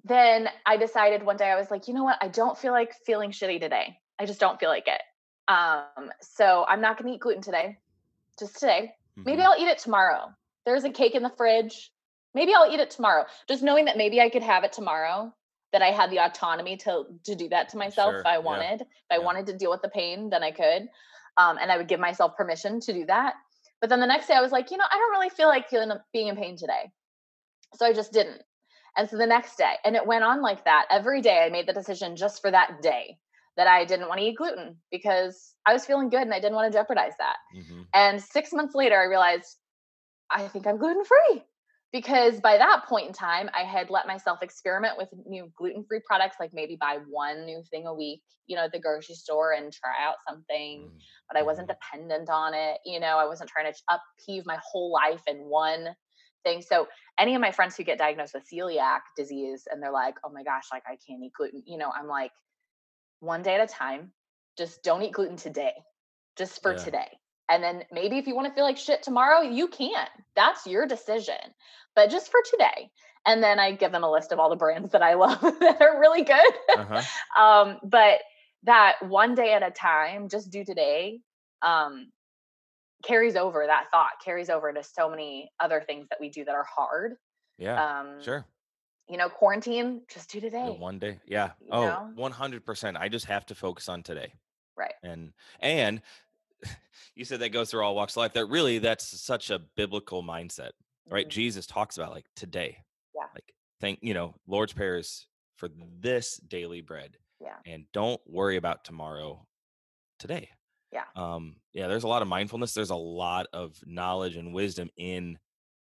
then 0.04 0.48
I 0.66 0.76
decided 0.76 1.22
one 1.24 1.36
day 1.36 1.50
I 1.50 1.56
was 1.56 1.70
like, 1.70 1.88
you 1.88 1.94
know 1.94 2.04
what? 2.04 2.18
I 2.20 2.28
don't 2.28 2.58
feel 2.58 2.72
like 2.72 2.94
feeling 3.06 3.30
shitty 3.30 3.60
today. 3.60 3.98
I 4.18 4.26
just 4.26 4.40
don't 4.40 4.60
feel 4.60 4.68
like 4.68 4.86
it. 4.88 5.02
Um, 5.48 6.10
so 6.20 6.64
I'm 6.68 6.80
not 6.80 6.98
going 6.98 7.08
to 7.10 7.14
eat 7.16 7.20
gluten 7.20 7.42
today, 7.42 7.78
just 8.38 8.58
today. 8.60 8.92
Maybe 9.24 9.42
Mhm. 9.42 9.44
I'll 9.44 9.58
eat 9.60 9.68
it 9.68 9.78
tomorrow. 9.78 10.34
There's 10.66 10.84
a 10.84 10.90
cake 10.90 11.14
in 11.14 11.22
the 11.22 11.30
fridge. 11.36 11.92
Maybe 12.34 12.54
I'll 12.54 12.70
eat 12.72 12.80
it 12.80 12.90
tomorrow. 12.90 13.26
Just 13.48 13.62
knowing 13.62 13.86
that 13.86 13.96
maybe 13.96 14.20
I 14.20 14.28
could 14.30 14.42
have 14.42 14.64
it 14.64 14.72
tomorrow, 14.72 15.34
that 15.74 15.82
I 15.82 15.90
had 15.90 16.08
the 16.08 16.20
autonomy 16.20 16.76
to 16.78 17.04
to 17.24 17.34
do 17.34 17.48
that 17.48 17.68
to 17.70 17.76
myself 17.76 18.12
Sure, 18.12 18.20
if 18.20 18.26
I 18.26 18.34
yeah, 18.34 18.38
wanted. 18.38 18.80
If 18.82 19.10
I 19.10 19.16
yeah. 19.16 19.24
wanted 19.24 19.46
to 19.46 19.56
deal 19.56 19.70
with 19.70 19.82
the 19.82 19.88
pain, 19.88 20.30
then 20.30 20.44
I 20.44 20.52
could. 20.52 20.88
Um, 21.36 21.58
and 21.60 21.70
I 21.70 21.76
would 21.76 21.88
give 21.88 21.98
myself 21.98 22.36
permission 22.36 22.78
to 22.78 22.92
do 22.92 23.04
that. 23.06 23.34
But 23.80 23.90
then 23.90 23.98
the 23.98 24.06
next 24.06 24.28
day 24.28 24.34
I 24.34 24.40
was 24.40 24.52
like, 24.52 24.70
you 24.70 24.76
know, 24.76 24.84
I 24.88 24.96
don't 24.96 25.10
really 25.10 25.30
feel 25.30 25.48
like 25.48 25.68
feeling 25.68 25.90
being 26.12 26.28
in 26.28 26.36
pain 26.36 26.56
today. 26.56 26.92
So 27.74 27.84
I 27.84 27.92
just 27.92 28.12
didn't. 28.12 28.40
And 28.96 29.10
so 29.10 29.16
the 29.18 29.26
next 29.26 29.56
day, 29.56 29.74
and 29.84 29.96
it 29.96 30.06
went 30.06 30.22
on 30.22 30.42
like 30.42 30.64
that 30.64 30.86
every 30.90 31.20
day. 31.20 31.42
I 31.44 31.50
made 31.50 31.66
the 31.66 31.72
decision 31.72 32.14
just 32.14 32.40
for 32.40 32.52
that 32.52 32.80
day 32.80 33.18
that 33.56 33.66
I 33.66 33.84
didn't 33.84 34.08
want 34.08 34.20
to 34.20 34.26
eat 34.26 34.36
gluten 34.36 34.76
because 34.92 35.54
I 35.66 35.72
was 35.72 35.84
feeling 35.84 36.08
good 36.08 36.22
and 36.22 36.32
I 36.32 36.38
didn't 36.38 36.54
want 36.54 36.72
to 36.72 36.78
jeopardize 36.78 37.14
that. 37.18 37.36
Mhm. 37.56 37.86
And 37.92 38.22
six 38.22 38.52
months 38.52 38.76
later, 38.76 38.96
I 38.96 39.04
realized 39.04 39.58
I 40.30 40.46
think 40.46 40.68
I'm 40.68 40.78
gluten 40.78 41.04
free 41.04 41.42
because 41.94 42.40
by 42.40 42.58
that 42.58 42.86
point 42.88 43.06
in 43.06 43.14
time, 43.14 43.48
I 43.54 43.62
had 43.62 43.88
let 43.88 44.08
myself 44.08 44.40
experiment 44.42 44.98
with 44.98 45.08
new 45.26 45.52
gluten 45.56 45.84
free 45.88 46.02
products, 46.04 46.36
like 46.40 46.50
maybe 46.52 46.76
buy 46.76 46.98
one 47.08 47.46
new 47.46 47.62
thing 47.70 47.86
a 47.86 47.94
week, 47.94 48.22
you 48.48 48.56
know, 48.56 48.64
at 48.64 48.72
the 48.72 48.80
grocery 48.80 49.14
store 49.14 49.52
and 49.52 49.72
try 49.72 49.92
out 50.04 50.16
something. 50.28 50.90
Mm, 50.90 50.98
But 51.30 51.38
I 51.38 51.44
wasn't 51.44 51.68
dependent 51.68 52.28
on 52.30 52.52
it. 52.52 52.80
You 52.84 53.00
know, 53.00 53.18
I 53.18 53.26
wasn't 53.26 53.50
trying 53.50 53.72
to 53.72 53.80
upheave 53.88 54.44
my 54.44 54.58
whole 54.72 54.92
life 54.92 55.22
in 55.28 55.38
one 55.48 55.90
thing. 56.44 56.62
So, 56.62 56.88
any 57.18 57.36
of 57.36 57.40
my 57.40 57.52
friends 57.52 57.76
who 57.76 57.84
get 57.84 57.98
diagnosed 57.98 58.34
with 58.34 58.44
celiac 58.52 59.02
disease 59.16 59.68
and 59.70 59.82
they're 59.82 59.92
like, 59.92 60.16
oh 60.24 60.32
my 60.32 60.42
gosh, 60.42 60.64
like 60.72 60.82
I 60.88 60.98
can't 61.08 61.22
eat 61.22 61.32
gluten, 61.38 61.62
you 61.64 61.78
know, 61.78 61.92
I'm 61.96 62.08
like, 62.08 62.32
one 63.20 63.42
day 63.42 63.56
at 63.56 63.70
a 63.70 63.72
time, 63.72 64.12
just 64.58 64.82
don't 64.84 65.02
eat 65.02 65.12
gluten 65.12 65.36
today, 65.36 65.74
just 66.36 66.62
for 66.62 66.74
Yeah. 66.74 66.76
today. 66.76 67.18
And 67.48 67.62
then 67.62 67.84
maybe 67.92 68.18
if 68.18 68.26
you 68.26 68.34
want 68.34 68.48
to 68.48 68.54
feel 68.54 68.64
like 68.64 68.78
shit 68.78 69.02
tomorrow, 69.02 69.42
you 69.42 69.68
can. 69.68 70.06
That's 70.34 70.66
your 70.66 70.86
decision. 70.86 71.34
But 71.94 72.10
just 72.10 72.30
for 72.30 72.40
today. 72.50 72.90
And 73.26 73.42
then 73.42 73.58
I 73.58 73.72
give 73.72 73.92
them 73.92 74.04
a 74.04 74.10
list 74.10 74.32
of 74.32 74.38
all 74.38 74.50
the 74.50 74.56
brands 74.56 74.92
that 74.92 75.02
I 75.02 75.14
love 75.14 75.40
that 75.40 75.80
are 75.80 76.00
really 76.00 76.22
good. 76.24 76.54
Uh-huh. 76.76 77.02
um, 77.42 77.78
but 77.82 78.20
that 78.64 78.96
one 79.06 79.34
day 79.34 79.52
at 79.52 79.62
a 79.62 79.70
time, 79.70 80.28
just 80.28 80.50
do 80.50 80.64
today, 80.64 81.20
um, 81.62 82.10
carries 83.04 83.36
over 83.36 83.64
that 83.66 83.86
thought, 83.90 84.12
carries 84.24 84.48
over 84.48 84.72
to 84.72 84.82
so 84.82 85.10
many 85.10 85.50
other 85.60 85.82
things 85.86 86.06
that 86.08 86.18
we 86.20 86.30
do 86.30 86.44
that 86.44 86.54
are 86.54 86.64
hard. 86.64 87.14
Yeah. 87.58 88.00
Um, 88.00 88.22
sure. 88.22 88.46
You 89.08 89.18
know, 89.18 89.28
quarantine, 89.28 90.00
just 90.12 90.30
do 90.30 90.40
today. 90.40 90.74
one 90.78 90.98
day. 90.98 91.20
Yeah. 91.26 91.50
You 91.60 91.68
Oh, 91.72 92.08
know? 92.16 92.30
100%. 92.30 92.96
I 92.98 93.08
just 93.10 93.26
have 93.26 93.44
to 93.46 93.54
focus 93.54 93.88
on 93.90 94.02
today. 94.02 94.32
Right. 94.76 94.94
And 95.02 95.32
and 95.60 96.00
you 97.14 97.24
said 97.24 97.40
that 97.40 97.50
goes 97.50 97.70
through 97.70 97.82
all 97.84 97.94
walks 97.94 98.14
of 98.14 98.18
life. 98.18 98.32
That 98.34 98.46
really 98.46 98.78
that's 98.78 99.04
such 99.20 99.50
a 99.50 99.58
biblical 99.58 100.22
mindset, 100.22 100.70
right? 101.10 101.26
Mhm. 101.26 101.30
Jesus 101.30 101.66
talks 101.66 101.96
about 101.96 102.12
like 102.12 102.26
today. 102.36 102.78
Yeah. 103.14 103.26
Like 103.34 103.52
thank, 103.80 103.98
you 104.02 104.14
know, 104.14 104.34
Lord's 104.46 104.72
prayer 104.72 104.96
is 104.98 105.26
for 105.56 105.68
this 106.00 106.36
daily 106.38 106.80
bread 106.80 107.16
Yeah. 107.40 107.56
and 107.66 107.84
don't 107.92 108.20
worry 108.26 108.56
about 108.56 108.84
tomorrow 108.84 109.46
today. 110.18 110.48
Yeah. 110.92 111.04
Um 111.16 111.56
yeah, 111.72 111.86
there's 111.88 112.04
a 112.04 112.08
lot 112.08 112.22
of 112.22 112.28
mindfulness, 112.28 112.74
there's 112.74 112.90
a 112.90 112.96
lot 112.96 113.46
of 113.52 113.76
knowledge 113.86 114.36
and 114.36 114.52
wisdom 114.54 114.90
in 114.96 115.38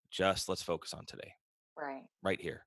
just 0.09 0.47
let's 0.49 0.63
focus 0.63 0.93
on 0.93 1.05
today, 1.05 1.33
Right. 1.77 2.03
right 2.23 2.39
here. 2.39 2.63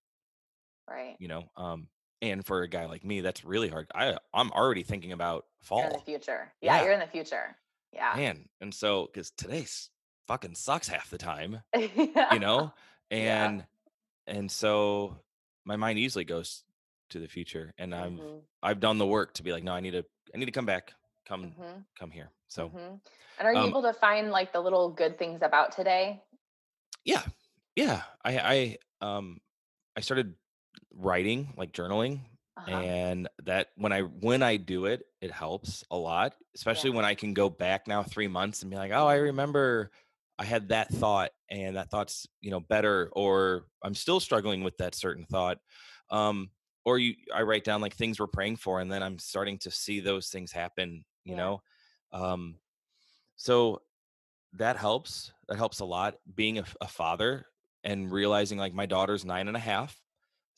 Right. 0.88 1.14
you 1.20 1.28
know 1.28 1.44
um 1.56 1.86
and 2.20 2.44
for 2.44 2.62
a 2.62 2.68
guy 2.68 2.86
like 2.86 3.04
me 3.04 3.20
that's 3.20 3.44
really 3.44 3.68
hard 3.68 3.86
i 3.94 4.16
i'm 4.34 4.50
already 4.50 4.82
thinking 4.82 5.12
about 5.12 5.46
You're 5.70 5.84
in 5.86 5.92
the 5.92 5.98
future. 6.00 6.52
Yeah, 6.60 6.76
Yeah. 6.78 6.82
you're 6.84 6.92
in 6.94 7.00
the 7.00 7.06
future. 7.06 7.56
Yeah. 7.92 8.16
man 8.16 8.48
and 8.60 8.74
so 8.74 9.06
because 9.06 9.30
today's 9.32 9.90
fucking 10.28 10.54
sucks 10.54 10.88
half 10.88 11.10
the 11.10 11.18
time 11.18 11.60
yeah. 11.74 12.32
you 12.32 12.38
know 12.38 12.72
Yeah. 13.10 13.48
and 13.48 13.66
and 14.26 14.50
so 14.50 15.16
my 15.64 15.76
mind 15.76 15.98
easily 15.98 16.24
goes 16.24 16.64
to 17.10 17.18
the 17.18 17.28
future, 17.28 17.72
and 17.78 17.94
I've 17.94 18.12
hmm 18.12 18.38
I've 18.62 18.80
done 18.80 18.98
the 18.98 19.06
work 19.06 19.34
to 19.34 19.42
be 19.42 19.52
like, 19.52 19.64
no, 19.64 19.72
I 19.72 19.80
need 19.80 19.92
to 19.92 20.04
I 20.34 20.38
need 20.38 20.46
to 20.46 20.52
come 20.52 20.66
back, 20.66 20.92
come 21.26 21.52
hmm 21.58 21.80
come 21.98 22.10
here. 22.10 22.30
So 22.48 22.68
hmm 22.68 22.76
And 23.38 23.48
are 23.48 23.52
you 23.52 23.60
um, 23.60 23.70
able 23.70 23.82
to 23.82 23.92
find 23.92 24.30
like 24.30 24.52
the 24.52 24.60
little 24.60 24.90
good 24.90 25.18
things 25.18 25.42
about 25.42 25.72
today? 25.72 26.22
yeah, 27.04 27.22
yeah. 27.76 28.02
I 28.24 28.38
I 28.38 28.76
um 29.06 29.40
I 29.96 30.00
started 30.00 30.34
writing, 30.94 31.54
like 31.56 31.72
journaling, 31.72 32.20
Uh 32.66 32.68
huh. 32.68 32.86
and 32.88 33.28
that 33.44 33.68
when 33.76 33.92
I 33.92 34.02
when 34.02 34.42
I 34.42 34.56
do 34.56 34.86
it, 34.86 35.04
it 35.20 35.30
helps 35.32 35.84
a 35.90 35.96
lot, 35.96 36.36
especially 36.54 36.90
Yeah. 36.90 36.92
when 36.92 37.04
I 37.04 37.14
can 37.14 37.34
go 37.34 37.48
back 37.50 37.86
now 37.88 38.02
3 38.02 38.28
months 38.28 38.62
and 38.62 38.70
be 38.70 38.76
like, 38.76 38.92
"Oh, 38.92 39.06
I 39.06 39.16
remember 39.16 39.90
I 40.38 40.44
had 40.44 40.68
that 40.68 40.88
thought 40.90 41.32
and 41.50 41.76
that 41.76 41.90
thought's, 41.90 42.26
you 42.40 42.50
know, 42.50 42.60
better 42.60 43.10
or 43.14 43.66
I'm 43.82 43.94
still 43.94 44.20
struggling 44.20 44.62
with 44.64 44.78
that 44.78 44.94
certain 44.94 45.24
thought." 45.26 45.58
Um 46.10 46.50
or 46.84 46.98
you 46.98 47.14
I 47.34 47.42
write 47.42 47.64
down 47.64 47.80
like 47.80 47.94
things 47.94 48.20
we're 48.20 48.26
praying 48.28 48.56
for 48.56 48.80
and 48.80 48.90
then 48.92 49.02
I'm 49.02 49.18
starting 49.18 49.58
to 49.60 49.70
see 49.70 50.00
those 50.00 50.28
things 50.30 50.52
happen, 50.52 51.04
you 51.24 51.34
Yeah. 51.34 51.36
know? 51.36 51.62
Um 52.12 52.60
so 53.36 53.82
that 54.54 54.76
helps. 54.76 55.32
That 55.48 55.58
helps 55.58 55.80
a 55.80 55.84
lot. 55.84 56.18
Being 56.34 56.58
a 56.80 56.88
father 56.88 57.46
and 57.84 58.10
realizing 58.12 58.58
like 58.58 58.74
my 58.74 58.86
daughter's 58.86 59.24
nine 59.24 59.48
and 59.48 59.56
a 59.56 59.60
half. 59.60 60.00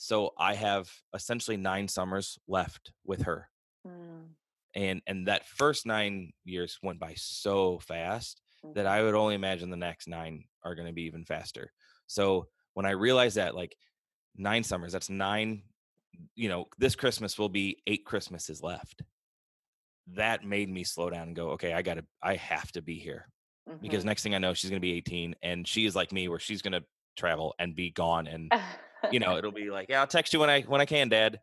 So 0.03 0.33
I 0.37 0.55
have 0.55 0.91
essentially 1.15 1.57
nine 1.57 1.87
summers 1.87 2.37
left 2.49 2.91
with 3.05 3.23
her. 3.23 3.49
Mm-hmm. 3.87 4.33
And 4.75 5.01
and 5.07 5.29
that 5.29 5.47
first 5.47 5.87
nine 5.87 6.33
years 6.45 6.77
went 6.83 6.99
by 6.99 7.15
so 7.17 7.79
fast 7.79 8.43
that 8.75 8.85
I 8.85 9.01
would 9.01 9.15
only 9.15 9.37
imagine 9.37 9.71
the 9.71 9.77
next 9.77 10.09
nine 10.09 10.43
are 10.65 10.75
gonna 10.75 10.93
be 10.93 11.03
even 11.05 11.25
faster. 11.25 11.71
So 12.09 12.49
when 12.75 12.85
I 12.85 12.91
realized 12.91 13.37
that 13.37 13.55
like 13.55 13.77
nine 14.37 14.65
summers, 14.65 14.93
that's 14.93 15.09
nine, 15.09 15.63
you 16.35 16.49
know, 16.49 16.65
this 16.79 16.97
Christmas 16.97 17.39
will 17.39 17.49
be 17.49 17.81
eight 17.87 18.05
Christmases 18.05 18.61
left. 18.61 19.03
That 20.15 20.45
made 20.45 20.69
me 20.69 20.83
slow 20.83 21.11
down 21.11 21.29
and 21.29 21.37
go, 21.37 21.51
okay, 21.51 21.75
I 21.75 21.83
gotta 21.83 22.05
I 22.21 22.35
have 22.35 22.73
to 22.73 22.83
be 22.83 22.99
here 22.99 23.29
because 23.81 24.03
hmm 24.03 24.09
next 24.09 24.25
thing 24.25 24.35
I 24.35 24.39
know, 24.39 24.53
she's 24.53 24.71
gonna 24.71 24.81
be 24.81 24.95
18, 24.95 25.37
and 25.45 25.69
she 25.69 25.87
is 25.87 25.95
like 25.95 26.11
me, 26.11 26.27
where 26.27 26.41
she's 26.41 26.61
gonna 26.61 26.83
travel 27.17 27.55
and 27.61 27.77
be 27.77 27.91
gone, 27.91 28.27
and 28.27 28.53
you 29.11 29.19
know, 29.19 29.37
it'll 29.37 29.53
be 29.53 29.71
like, 29.71 29.87
yeah, 29.89 30.01
I'll 30.01 30.07
text 30.07 30.33
you 30.33 30.41
when 30.41 30.51
I 30.51 30.63
when 30.63 30.81
I 30.81 30.85
can, 30.87 31.09
Dad. 31.09 31.41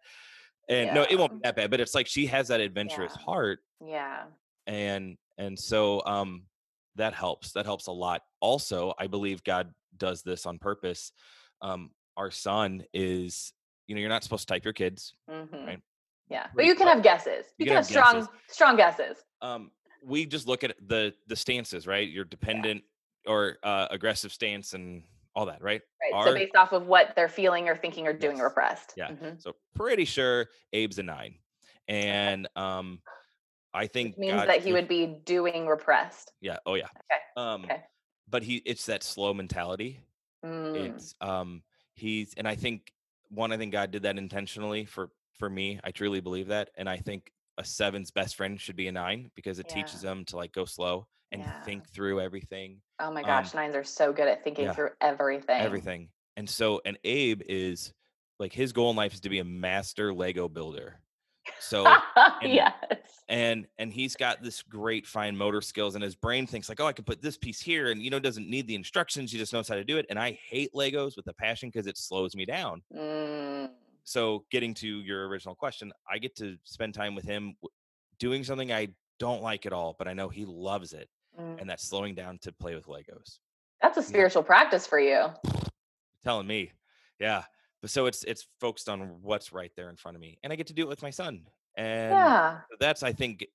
And 0.67 0.93
no, 0.93 1.05
it 1.09 1.17
won't 1.17 1.31
be 1.33 1.39
that 1.43 1.55
bad, 1.55 1.71
but 1.71 1.79
it's 1.79 1.95
like 1.95 2.07
she 2.07 2.27
has 2.27 2.49
that 2.49 2.61
adventurous 2.61 3.13
Yeah. 3.15 3.21
heart, 3.25 3.59
Yeah. 3.85 4.23
and 4.67 5.17
and 5.37 5.57
so 5.57 6.03
um, 6.05 6.43
that 6.95 7.13
helps. 7.13 7.53
That 7.53 7.65
helps 7.65 7.87
a 7.87 7.91
lot. 7.91 8.21
Also, 8.39 8.93
I 8.99 9.07
believe 9.07 9.43
God 9.43 9.73
does 9.97 10.21
this 10.21 10.45
on 10.45 10.59
purpose. 10.59 11.11
Um, 11.61 11.91
our 12.17 12.29
son 12.31 12.83
is, 12.93 13.53
you 13.87 13.95
know, 13.95 14.01
you're 14.01 14.09
not 14.09 14.23
supposed 14.23 14.47
to 14.47 14.53
type 14.53 14.63
your 14.63 14.73
kids, 14.73 15.15
hmm 15.29 15.65
right? 15.65 15.79
Yeah. 16.29 16.47
But 16.55 16.65
you 16.65 16.75
can 16.75 16.87
have 16.87 17.01
guesses. 17.01 17.45
You 17.57 17.65
You 17.65 17.65
can 17.65 17.75
have 17.77 17.87
have 17.87 17.93
guesses. 18.13 18.25
strong, 18.25 18.37
strong 18.47 18.75
guesses. 18.77 19.17
um, 19.41 19.71
we 20.03 20.25
just 20.25 20.47
look 20.47 20.63
at 20.63 20.75
the 20.87 21.13
the 21.27 21.35
stances, 21.35 21.87
right? 21.87 22.07
Your 22.07 22.25
Yeah. 22.25 22.29
dependent 22.29 22.83
or 23.25 23.57
uh, 23.63 23.87
aggressive 23.89 24.31
stance 24.31 24.73
and 24.73 25.03
all 25.35 25.45
that, 25.47 25.61
right? 25.61 25.81
Right. 26.01 26.23
So 26.25 26.33
based 26.33 26.55
off 26.55 26.71
of 26.71 26.87
what 26.87 27.13
they're 27.15 27.29
feeling 27.29 27.67
or 27.67 27.75
thinking 27.75 28.07
or 28.07 28.13
doing 28.13 28.37
yes, 28.37 28.43
repressed. 28.43 28.93
yeah. 28.95 29.11
hmm 29.13 29.35
So 29.37 29.53
pretty 29.75 30.05
sure 30.05 30.47
Abe's 30.73 30.97
a 30.99 31.03
nine, 31.03 31.35
and 31.87 32.47
um, 32.55 33.01
I 33.73 33.83
Which 33.83 33.91
think 33.93 34.17
means 34.17 34.33
God 34.33 34.47
that 34.47 34.57
he 34.57 34.71
through 34.71 34.73
would 34.73 34.87
be 34.87 35.05
doing 35.25 35.67
repressed. 35.67 36.31
yeah, 36.41 36.57
oh 36.65 36.75
yeah. 36.75 36.87
Okay. 37.11 37.21
Um, 37.37 37.65
Okay. 37.65 37.83
but 38.29 38.43
he 38.43 38.57
it's 38.65 38.85
that 38.87 39.03
slow 39.03 39.33
mentality. 39.33 39.99
Mm. 40.45 40.75
It's 40.75 41.15
um 41.21 41.63
he's 41.95 42.33
and 42.37 42.47
I 42.47 42.55
think 42.55 42.93
one 43.29 43.51
I 43.51 43.57
think 43.57 43.71
God 43.71 43.91
did 43.91 44.03
that 44.03 44.17
intentionally 44.17 44.85
for 44.85 45.09
for 45.37 45.49
me. 45.49 45.79
I 45.83 45.91
truly 45.91 46.21
believe 46.21 46.47
that, 46.47 46.69
and 46.77 46.89
I 46.89 46.97
think 46.97 47.31
a 47.57 47.63
seven's 47.63 48.09
best 48.11 48.35
friend 48.35 48.59
should 48.59 48.75
be 48.77 48.87
a 48.87 48.91
nine 48.91 49.31
because 49.35 49.59
it 49.59 49.67
teaches 49.67 50.01
them 50.01 50.23
to 50.25 50.37
like 50.37 50.53
go 50.53 50.65
slow 50.65 51.07
and 51.31 51.41
Yeah. 51.41 51.61
think 51.63 51.87
through 51.89 52.19
everything. 52.21 52.81
Oh 52.99 53.11
my 53.11 53.21
Um, 53.21 53.27
gosh, 53.27 53.53
nines 53.53 53.75
are 53.75 53.83
so 53.83 54.11
good 54.11 54.27
at 54.27 54.43
thinking 54.43 54.65
yeah, 54.65 54.73
through 54.73 54.91
everything. 55.01 55.61
everything. 55.61 56.09
And 56.37 56.49
so, 56.49 56.81
and 56.85 56.97
Abe 57.03 57.41
is 57.47 57.93
like 58.39 58.53
his 58.53 58.71
goal 58.73 58.89
in 58.91 58.95
life 58.95 59.13
is 59.13 59.19
to 59.21 59.29
be 59.29 59.39
a 59.39 59.43
master 59.43 60.13
Lego 60.13 60.47
builder. 60.49 61.01
So, 61.59 61.85
and 62.41 62.53
yes. 62.53 62.73
and 63.27 63.67
and 63.77 63.91
he's 63.91 64.15
got 64.15 64.41
this 64.43 64.61
great 64.61 65.05
fine 65.07 65.35
motor 65.35 65.61
skills 65.61 65.95
and 65.95 66.03
his 66.03 66.15
brain 66.15 66.45
thinks 66.47 66.69
like 66.69 66.79
oh 66.79 66.85
i 66.85 66.93
can 66.93 67.05
put 67.05 67.21
this 67.21 67.37
piece 67.37 67.59
here 67.61 67.89
and 67.91 68.01
you 68.01 68.09
know 68.09 68.19
doesn't 68.19 68.47
need 68.49 68.67
the 68.67 68.75
instructions 68.75 69.31
he 69.31 69.37
just 69.37 69.51
knows 69.53 69.67
how 69.67 69.75
to 69.75 69.83
do 69.83 69.97
it 69.97 70.05
and 70.09 70.17
i 70.19 70.31
hate 70.47 70.71
legos 70.73 71.15
with 71.15 71.27
a 71.27 71.33
passion 71.33 71.69
because 71.69 71.87
it 71.87 71.97
slows 71.97 72.35
me 72.35 72.45
down 72.45 72.81
Mm. 72.95 73.69
so 74.03 74.45
getting 74.51 74.73
to 74.75 74.87
your 75.01 75.27
original 75.27 75.55
question 75.55 75.91
i 76.09 76.17
get 76.17 76.35
to 76.37 76.57
spend 76.65 76.93
time 76.93 77.13
with 77.15 77.25
him 77.25 77.55
doing 78.19 78.43
something 78.43 78.71
i 78.71 78.87
don't 79.19 79.41
like 79.41 79.65
at 79.65 79.73
all 79.73 79.95
but 79.97 80.07
i 80.07 80.13
know 80.13 80.29
he 80.29 80.45
loves 80.45 80.93
it 80.93 81.09
Mm. 81.39 81.61
and 81.61 81.69
that's 81.69 81.87
slowing 81.87 82.15
down 82.15 82.37
to 82.41 82.51
play 82.51 82.75
with 82.75 82.85
legos 82.87 83.39
That's 83.81 83.97
a 83.97 84.03
spiritual 84.03 84.43
practice 84.43 84.85
for 84.85 84.99
you. 84.99 85.27
telling 86.23 86.47
me 86.47 86.71
yeah 87.19 87.43
but 87.81 87.89
so 87.89 88.05
it's 88.07 88.23
it's 88.25 88.45
focused 88.59 88.89
on 88.89 89.21
what's 89.21 89.53
right 89.53 89.71
there 89.77 89.89
in 89.89 89.95
front 89.95 90.15
of 90.15 90.21
me 90.21 90.37
and 90.43 90.51
i 90.51 90.55
get 90.57 90.67
to 90.67 90.73
do 90.73 90.81
it 90.83 90.89
with 90.89 91.01
my 91.01 91.09
son 91.11 91.47
and 91.77 92.11
Yeah. 92.11 92.57
that's 92.79 93.03
i 93.03 93.13
think 93.13 93.45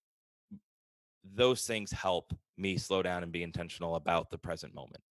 those 1.35 1.67
things 1.67 1.91
help 1.91 2.33
me 2.57 2.77
slow 2.77 3.03
down 3.03 3.23
and 3.23 3.33
be 3.33 3.43
intentional 3.43 3.97
about 3.97 4.31
the 4.31 4.39
present 4.39 4.75
moment. 4.75 5.03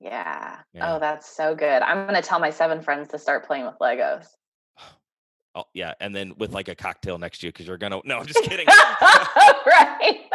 Yeah. 0.00 0.58
Yeah. 0.72 0.94
Oh, 0.94 0.98
that's 0.98 1.28
so 1.28 1.54
good. 1.54 1.82
I'm 1.82 2.06
going 2.08 2.20
to 2.20 2.26
tell 2.28 2.40
my 2.40 2.50
seven 2.50 2.82
friends 2.82 3.08
to 3.10 3.18
start 3.18 3.46
playing 3.46 3.66
with 3.66 3.76
Legos. 3.80 4.26
Oh, 5.54 5.64
yeah. 5.74 5.94
And 6.00 6.14
then 6.14 6.34
with 6.38 6.52
like 6.52 6.68
a 6.68 6.74
cocktail 6.74 7.18
next 7.18 7.40
to 7.40 7.46
you 7.46 7.52
because 7.52 7.66
you're 7.66 7.76
going 7.78 7.92
to, 7.92 8.00
no, 8.04 8.18
I'm 8.18 8.26
just 8.26 8.42
kidding. 8.42 8.66
right. 9.66 10.26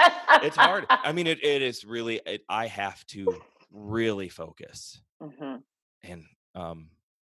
it's 0.43 0.57
hard. 0.57 0.85
I 0.89 1.13
mean, 1.13 1.27
it, 1.27 1.43
it 1.43 1.61
is 1.61 1.85
really, 1.85 2.19
it, 2.25 2.43
I 2.49 2.67
have 2.67 3.05
to 3.07 3.33
really 3.71 4.27
focus. 4.29 5.01
hmm 5.21 5.55
And, 6.03 6.25
um, 6.53 6.89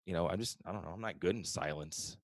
you 0.07 0.13
know, 0.13 0.29
I'm 0.29 0.39
just, 0.39 0.57
I 0.67 0.73
don't 0.73 0.85
know, 0.85 0.91
I'm 0.91 1.01
not 1.01 1.21
good 1.21 1.37
in 1.37 1.45
silence. 1.45 2.17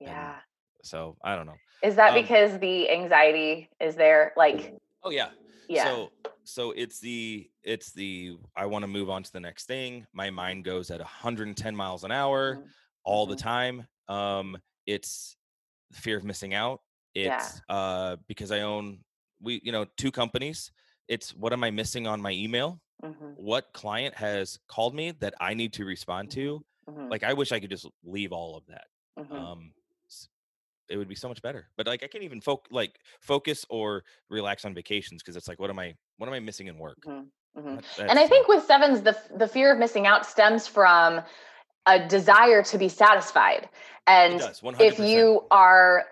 And 0.00 0.08
Yeah. 0.10 0.34
so 0.82 1.16
I 1.24 1.34
don't 1.34 1.46
know. 1.46 1.58
Is 1.82 1.96
that 1.96 2.10
Um, 2.14 2.22
because 2.22 2.58
the 2.58 2.90
anxiety 2.90 3.68
is 3.80 3.96
there? 3.96 4.32
Like, 4.36 4.74
Oh, 5.02 5.10
yeah. 5.10 5.30
yeah. 5.68 5.84
So, 5.84 6.12
so 6.44 6.70
it's 6.72 7.00
the, 7.00 7.50
it's 7.64 7.92
the, 7.92 8.36
I 8.54 8.66
want 8.66 8.82
to 8.84 8.86
move 8.86 9.10
on 9.10 9.22
to 9.24 9.32
the 9.32 9.40
next 9.40 9.64
thing. 9.66 10.06
My 10.12 10.30
mind 10.30 10.64
goes 10.64 10.90
at 10.90 11.00
110 11.00 11.74
miles 11.74 12.04
an 12.04 12.12
hour 12.12 12.56
Mhm. 12.56 12.68
all 13.02 13.26
the 13.26 13.34
Mhm. 13.34 13.38
time. 13.40 13.86
Um, 14.08 14.58
it's 14.94 15.36
fear 15.92 16.16
of 16.18 16.24
missing 16.24 16.54
out. 16.54 16.80
Yeah. 17.14 17.36
It's 17.36 17.60
uh 17.68 18.16
because 18.28 18.50
I 18.52 18.60
own 18.60 19.00
we 19.40 19.60
you 19.64 19.72
know 19.72 19.84
two 19.96 20.10
companies. 20.12 20.70
It's 21.08 21.34
what 21.34 21.52
am 21.52 21.64
I 21.64 21.70
missing 21.70 22.06
on 22.06 22.20
my 22.20 22.30
email? 22.32 22.80
Mhm. 23.02 23.34
What 23.36 23.72
client 23.72 24.14
has 24.14 24.58
called 24.68 24.94
me 24.94 25.12
that 25.20 25.34
I 25.40 25.54
need 25.54 25.72
to 25.74 25.84
respond 25.84 26.28
Mhm. 26.28 26.32
to? 26.34 26.64
Mhm. 26.88 27.10
Like 27.10 27.24
I 27.24 27.32
wish 27.32 27.50
I 27.52 27.58
could 27.60 27.70
just 27.70 27.86
leave 28.04 28.32
all 28.32 28.56
of 28.56 28.64
that. 28.66 28.86
Mhm. 29.18 29.32
Um 29.32 29.72
it 30.88 30.96
would 30.96 31.08
be 31.08 31.14
so 31.14 31.28
much 31.28 31.40
better. 31.40 31.68
But 31.76 31.86
like 31.86 32.02
I 32.02 32.08
can't 32.08 32.24
even 32.24 32.40
foc 32.40 32.60
like 32.70 32.98
focus 33.20 33.64
or 33.70 34.02
relax 34.28 34.64
on 34.64 34.74
vacations 34.74 35.22
because 35.22 35.36
it's 35.36 35.46
like 35.48 35.60
what 35.60 35.70
am 35.70 35.78
I 35.78 35.94
what 36.18 36.26
am 36.28 36.34
I 36.34 36.40
missing 36.40 36.66
in 36.66 36.78
work? 36.78 36.98
Mhm. 37.06 37.30
Mhm. 37.56 37.96
That- 37.96 38.10
And 38.10 38.18
I 38.18 38.26
think 38.26 38.46
with 38.48 38.64
sevens, 38.64 39.02
the 39.02 39.16
the 39.36 39.46
fear 39.48 39.72
of 39.72 39.78
missing 39.78 40.06
out 40.06 40.26
stems 40.26 40.66
from 40.66 41.22
a 41.86 42.06
desire 42.06 42.62
to 42.64 42.78
be 42.78 42.88
satisfied. 42.88 43.68
And 44.06 44.38
does 44.38 44.62
if 44.78 44.98
you 44.98 45.44
are 45.50 46.04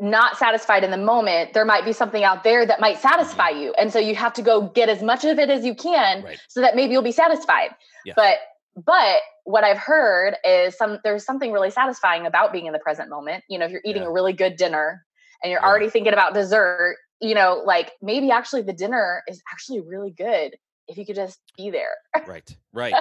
not 0.00 0.36
satisfied 0.38 0.82
in 0.84 0.90
the 0.90 0.96
moment, 0.96 1.52
there 1.52 1.64
might 1.64 1.84
be 1.84 1.92
something 1.92 2.24
out 2.24 2.42
there 2.42 2.64
that 2.66 2.80
might 2.80 2.98
satisfy 2.98 3.50
you. 3.50 3.72
And 3.74 3.92
so 3.92 3.98
you 3.98 4.14
have 4.14 4.32
to 4.34 4.42
go 4.42 4.62
get 4.68 4.88
as 4.88 5.02
much 5.02 5.24
of 5.24 5.38
it 5.38 5.50
as 5.50 5.64
you 5.64 5.74
can 5.74 6.22
Right. 6.24 6.38
so 6.48 6.60
that 6.60 6.74
maybe 6.74 6.92
you'll 6.92 7.02
be 7.02 7.12
satisfied. 7.12 7.70
Yes. 8.04 8.14
But 8.16 8.38
but 8.84 9.18
what 9.44 9.62
I've 9.62 9.78
heard 9.78 10.34
is 10.44 10.76
some 10.76 10.98
there's 11.04 11.24
something 11.24 11.52
really 11.52 11.70
satisfying 11.70 12.26
about 12.26 12.52
being 12.52 12.66
in 12.66 12.72
the 12.72 12.78
present 12.78 13.08
moment. 13.08 13.44
You 13.48 13.58
know, 13.58 13.66
if 13.66 13.70
you're 13.70 13.82
eating 13.84 14.02
Yeah. 14.02 14.08
a 14.08 14.12
really 14.12 14.32
good 14.32 14.56
dinner 14.56 15.04
and 15.42 15.50
you're 15.52 15.60
Yeah. 15.60 15.68
already 15.68 15.90
thinking 15.90 16.12
about 16.12 16.34
dessert, 16.34 16.96
you 17.20 17.34
know, 17.34 17.62
like 17.64 17.92
maybe 18.02 18.30
actually 18.30 18.62
the 18.62 18.72
dinner 18.72 19.22
is 19.28 19.40
actually 19.52 19.80
really 19.80 20.10
good 20.10 20.56
if 20.88 20.98
you 20.98 21.06
could 21.06 21.16
just 21.16 21.40
be 21.56 21.70
there. 21.70 21.94
Right. 22.26 22.56
Right. 22.72 22.94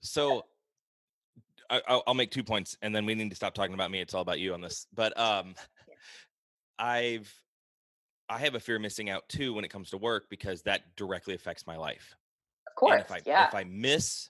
so 0.00 0.44
I, 1.70 1.82
I'll, 1.88 2.02
I'll 2.08 2.14
make 2.14 2.30
two 2.30 2.44
points, 2.44 2.76
and 2.82 2.94
then 2.94 3.06
we 3.06 3.14
need 3.14 3.30
to 3.30 3.36
stop 3.36 3.54
talking 3.54 3.74
about 3.74 3.90
me. 3.90 4.00
It's 4.00 4.14
all 4.14 4.22
about 4.22 4.38
you 4.40 4.54
on 4.54 4.60
this. 4.60 4.86
But 4.94 5.18
um, 5.18 5.54
Yeah. 5.88 5.94
I've 6.78 7.32
I 8.28 8.38
have 8.38 8.54
a 8.54 8.60
fear 8.60 8.76
of 8.76 8.82
missing 8.82 9.08
out 9.08 9.28
too 9.28 9.54
when 9.54 9.64
it 9.64 9.70
comes 9.70 9.90
to 9.90 9.98
work 9.98 10.24
because 10.28 10.62
that 10.62 10.82
directly 10.96 11.34
affects 11.34 11.66
my 11.66 11.76
life. 11.76 12.14
Of 12.66 12.72
And 12.72 12.76
course. 12.76 13.02
if 13.02 13.12
I 13.12 13.20
yeah. 13.24 13.48
if 13.48 13.54
I 13.54 13.64
miss 13.64 14.28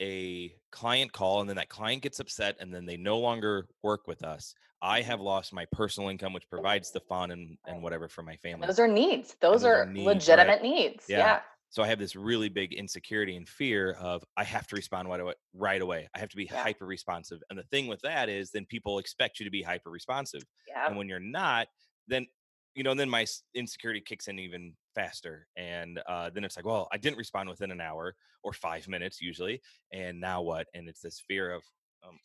a 0.00 0.54
client 0.72 1.12
call 1.12 1.40
and 1.40 1.48
then 1.48 1.56
that 1.56 1.68
client 1.68 2.02
gets 2.02 2.20
upset 2.20 2.56
and 2.60 2.74
then 2.74 2.84
they 2.84 2.96
no 2.96 3.18
longer 3.18 3.66
work 3.82 4.06
with 4.06 4.22
us, 4.24 4.54
I 4.82 5.00
have 5.02 5.20
lost 5.20 5.54
my 5.54 5.64
personal 5.72 6.10
income, 6.10 6.32
which 6.32 6.48
provides 6.50 6.90
the 6.90 7.00
fun 7.00 7.30
and 7.30 7.56
and 7.66 7.82
whatever 7.82 8.08
for 8.08 8.22
my 8.22 8.36
family. 8.36 8.66
Those 8.66 8.78
are 8.78 8.88
needs. 8.88 9.36
Those, 9.40 9.62
those 9.62 9.64
are 9.64 9.82
are, 9.82 9.86
needs, 9.86 10.06
right. 10.06 10.14
legitimate 10.14 10.62
needs. 10.62 11.04
Yeah. 11.08 11.18
Yeah. 11.18 11.40
So 11.76 11.82
I 11.82 11.88
have 11.88 11.98
this 11.98 12.16
really 12.16 12.48
big 12.48 12.72
insecurity 12.72 13.36
and 13.36 13.46
fear 13.46 13.92
of 13.92 14.24
I 14.34 14.44
have 14.44 14.66
to 14.68 14.76
respond 14.76 15.10
right 15.10 15.20
away. 15.20 15.34
Right 15.52 15.82
away. 15.82 16.08
I 16.14 16.18
have 16.20 16.30
to 16.30 16.36
be 16.36 16.46
Yeah. 16.50 16.62
hyper 16.62 16.86
responsive. 16.86 17.42
And 17.50 17.58
the 17.58 17.64
thing 17.64 17.86
with 17.86 18.00
that 18.00 18.30
is, 18.30 18.50
then 18.50 18.64
people 18.64 18.98
expect 18.98 19.38
you 19.38 19.44
to 19.44 19.50
be 19.50 19.60
hyper 19.60 19.90
responsive, 19.90 20.40
Yeah. 20.66 20.86
and 20.86 20.96
when 20.96 21.06
you're 21.06 21.20
not, 21.20 21.68
then 22.08 22.26
you 22.74 22.82
know, 22.82 22.94
then 22.94 23.10
my 23.10 23.26
insecurity 23.54 24.00
kicks 24.00 24.26
in 24.28 24.38
even 24.38 24.74
faster, 24.94 25.48
and 25.54 25.98
uh, 26.06 26.30
then 26.30 26.44
it's 26.44 26.56
like, 26.56 26.64
well, 26.64 26.88
I 26.92 26.96
didn't 26.96 27.18
respond 27.18 27.50
within 27.50 27.70
an 27.70 27.80
hour 27.82 28.14
or 28.42 28.54
five 28.54 28.88
minutes 28.88 29.20
usually, 29.20 29.60
and 29.92 30.18
now 30.18 30.40
what? 30.40 30.68
And 30.74 30.88
it's 30.88 31.02
this 31.02 31.20
fear 31.20 31.52
of 31.52 31.62
um, 32.06 32.18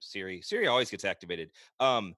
Siri. 0.00 0.42
Siri 0.42 0.66
always 0.66 0.90
gets 0.90 1.06
activated. 1.06 1.50
Um, 1.80 2.14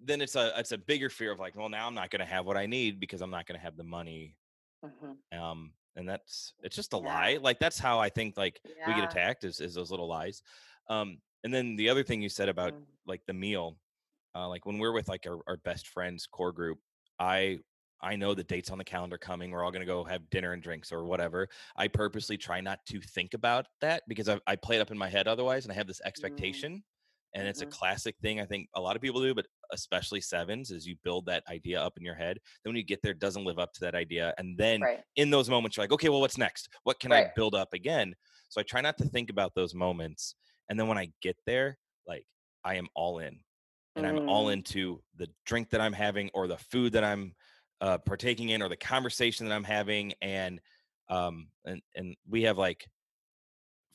then 0.00 0.20
it's 0.20 0.36
a 0.36 0.58
it's 0.58 0.72
a 0.72 0.78
bigger 0.78 1.10
fear 1.10 1.32
of 1.32 1.40
like, 1.40 1.56
well, 1.56 1.68
now 1.68 1.88
I'm 1.88 1.94
not 1.94 2.10
going 2.10 2.20
to 2.20 2.26
have 2.26 2.46
what 2.46 2.56
I 2.56 2.66
need 2.66 3.00
because 3.00 3.20
I'm 3.20 3.30
not 3.30 3.46
going 3.46 3.58
to 3.58 3.64
have 3.64 3.76
the 3.76 3.84
money 3.84 4.36
Mhm. 4.82 5.22
um 5.32 5.72
and 5.96 6.08
that's 6.08 6.54
it's 6.62 6.76
just 6.76 6.92
a 6.92 6.96
Yeah. 6.96 7.02
lie 7.04 7.38
like 7.40 7.58
that's 7.58 7.78
how 7.78 7.98
i 7.98 8.08
think 8.08 8.36
like 8.36 8.60
we 8.86 8.94
get 8.94 9.04
attacked 9.04 9.44
is, 9.44 9.60
is 9.60 9.74
those 9.74 9.90
little 9.90 10.08
lies 10.08 10.42
um 10.88 11.18
and 11.44 11.52
then 11.52 11.76
the 11.76 11.88
other 11.88 12.02
thing 12.04 12.22
you 12.22 12.28
said 12.28 12.48
about 12.48 12.72
Mm. 12.74 12.84
like 13.06 13.22
the 13.26 13.32
meal 13.34 13.78
uh 14.34 14.48
like 14.48 14.66
when 14.66 14.78
we're 14.78 14.92
with 14.92 15.08
like 15.08 15.26
our, 15.26 15.38
our 15.46 15.56
best 15.58 15.88
friends 15.88 16.26
core 16.26 16.52
group 16.52 16.78
i 17.18 17.58
i 18.00 18.14
know 18.16 18.34
the 18.34 18.44
dates 18.44 18.70
on 18.70 18.78
the 18.78 18.84
calendar 18.84 19.18
coming 19.18 19.50
we're 19.50 19.64
all 19.64 19.70
going 19.72 19.80
to 19.80 19.86
go 19.86 20.04
have 20.04 20.28
dinner 20.30 20.52
and 20.52 20.62
drinks 20.62 20.92
or 20.92 21.04
whatever 21.04 21.48
i 21.76 21.88
purposely 21.88 22.36
try 22.36 22.60
not 22.60 22.78
to 22.86 23.00
think 23.00 23.34
about 23.34 23.66
that 23.80 24.02
because 24.08 24.28
i, 24.28 24.38
I 24.46 24.56
play 24.56 24.76
it 24.76 24.80
up 24.80 24.90
in 24.90 24.98
my 24.98 25.08
head 25.08 25.26
otherwise 25.28 25.64
and 25.64 25.72
i 25.72 25.74
have 25.74 25.86
this 25.86 26.00
expectation 26.04 26.84
and 27.34 27.46
it's 27.48 27.62
a 27.62 27.66
Mhm. 27.66 27.70
classic 27.70 28.16
thing 28.22 28.40
i 28.40 28.46
think 28.46 28.68
a 28.74 28.80
lot 28.80 28.96
of 28.96 29.02
people 29.02 29.20
do 29.22 29.34
but 29.34 29.46
especially 29.72 30.20
sevens 30.20 30.70
is 30.70 30.86
you 30.86 30.96
build 31.04 31.26
that 31.26 31.42
idea 31.48 31.80
up 31.80 31.96
in 31.96 32.04
your 32.04 32.14
head. 32.14 32.38
Then 32.62 32.70
when 32.70 32.76
you 32.76 32.84
get 32.84 33.00
there 33.02 33.12
it 33.12 33.18
doesn't 33.18 33.44
live 33.44 33.58
up 33.58 33.72
to 33.74 33.80
that 33.80 33.94
idea. 33.94 34.34
And 34.38 34.56
then 34.56 34.82
Right. 34.82 35.00
in 35.16 35.30
those 35.30 35.48
moments 35.50 35.76
you're 35.76 35.82
like 35.84 35.92
okay 35.92 36.08
well 36.08 36.20
what's 36.20 36.38
next? 36.38 36.68
What 36.84 37.00
can 37.00 37.12
i 37.12 37.30
build 37.36 37.54
up 37.54 37.72
again? 37.74 38.14
So 38.48 38.60
i 38.60 38.64
try 38.64 38.80
not 38.80 38.96
to 38.98 39.04
think 39.04 39.30
about 39.30 39.54
those 39.54 39.74
moments. 39.74 40.34
And 40.68 40.78
then 40.78 40.86
when 40.88 40.98
i 40.98 41.10
get 41.22 41.36
there 41.46 41.78
like 42.06 42.24
i 42.64 42.74
am 42.76 42.88
all 42.94 43.18
in. 43.20 43.40
And 43.96 44.06
i'm 44.06 44.18
all 44.28 44.46
Mm. 44.46 44.52
into 44.54 45.02
the 45.16 45.28
drink 45.44 45.70
that 45.70 45.80
i'm 45.80 45.92
having 45.92 46.30
or 46.34 46.46
the 46.46 46.58
food 46.58 46.92
that 46.92 47.04
i'm 47.04 47.34
uh, 47.80 47.98
partaking 47.98 48.48
in 48.48 48.60
or 48.62 48.68
the 48.68 48.76
conversation 48.76 49.48
that 49.48 49.54
i'm 49.54 49.64
having. 49.64 50.12
And 50.22 50.60
um 51.08 51.48
and 51.64 51.80
and 51.94 52.16
we 52.28 52.42
have 52.42 52.58
like 52.58 52.86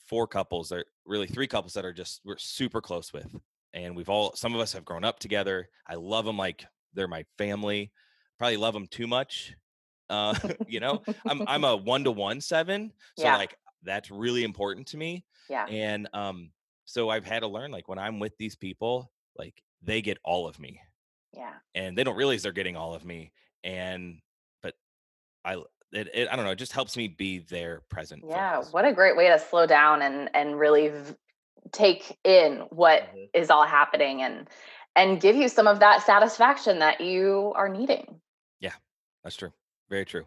four 0.08 0.28
couples 0.28 0.70
that 0.70 0.86
really 1.06 1.28
three 1.28 1.48
couples 1.48 1.74
that 1.74 1.86
are 1.86 1.94
just 1.94 2.22
we're 2.26 2.38
super 2.38 2.82
close 2.82 3.14
with 3.14 3.34
and 3.74 3.96
we've 3.96 4.10
all 4.10 4.34
some 4.36 4.54
of 4.54 4.62
us 4.62 4.74
have 4.74 4.86
grown 4.86 5.04
up 5.04 5.20
together 5.20 5.68
i 5.88 5.96
love 5.96 6.26
them 6.26 6.38
like 6.38 6.66
they're 6.94 7.08
my 7.08 7.26
family 7.38 7.92
probably 8.38 8.58
love 8.58 8.74
them 8.74 8.88
too 8.88 9.08
much 9.08 9.54
uh 10.10 10.34
you 10.68 10.80
know 10.80 11.02
i'm 11.28 11.42
i'm 11.48 11.64
a 11.64 11.76
one 11.76 12.04
to 12.04 12.12
one 12.12 12.40
seven 12.42 12.92
so 13.18 13.24
Yeah. 13.26 13.38
like 13.38 13.56
that's 13.84 14.12
really 14.12 14.44
important 14.44 14.88
to 14.88 14.98
me 14.98 15.26
Yeah. 15.50 15.66
and 15.68 16.08
um 16.14 16.52
so 16.86 17.10
i've 17.10 17.26
had 17.26 17.40
to 17.42 17.48
learn 17.48 17.72
like 17.72 17.88
when 17.88 18.00
i'm 18.00 18.20
with 18.20 18.34
these 18.38 18.56
people 18.56 19.12
like 19.38 19.62
they 19.82 20.02
get 20.02 20.18
all 20.24 20.48
of 20.48 20.60
me 20.60 20.80
Yeah. 21.36 21.54
and 21.76 21.98
they 21.98 22.04
don't 22.04 22.16
realize 22.16 22.44
they're 22.44 22.52
getting 22.52 22.76
all 22.78 22.94
of 22.94 23.04
me 23.06 23.32
and 23.64 24.20
but 24.62 24.74
i 25.46 25.56
it, 25.92 26.10
it 26.14 26.28
i 26.32 26.36
don't 26.36 26.46
know 26.46 26.52
it 26.52 26.58
just 26.58 26.74
helps 26.74 26.98
me 26.98 27.08
be 27.08 27.40
there 27.40 27.82
present 27.90 28.24
Yeah. 28.28 28.62
What 28.72 28.86
a 28.86 28.92
great 28.94 29.16
way 29.16 29.28
to 29.30 29.38
slow 29.40 29.66
down 29.66 30.02
and 30.02 30.30
and 30.34 30.58
really 30.60 30.90
v- 30.90 31.14
take 31.72 32.18
in 32.24 32.58
what 32.70 33.04
Mhm. 33.16 33.30
is 33.34 33.50
all 33.50 33.66
happening 33.66 34.22
and 34.22 34.50
and 34.96 35.20
give 35.20 35.36
you 35.36 35.48
some 35.50 35.66
of 35.68 35.80
that 35.80 36.04
satisfaction 36.04 36.78
that 36.80 37.02
you 37.02 37.52
are 37.56 37.68
needing. 37.68 38.22
Yeah, 38.60 38.74
that's 39.24 39.36
true. 39.36 39.52
Very 39.90 40.06
true. 40.06 40.26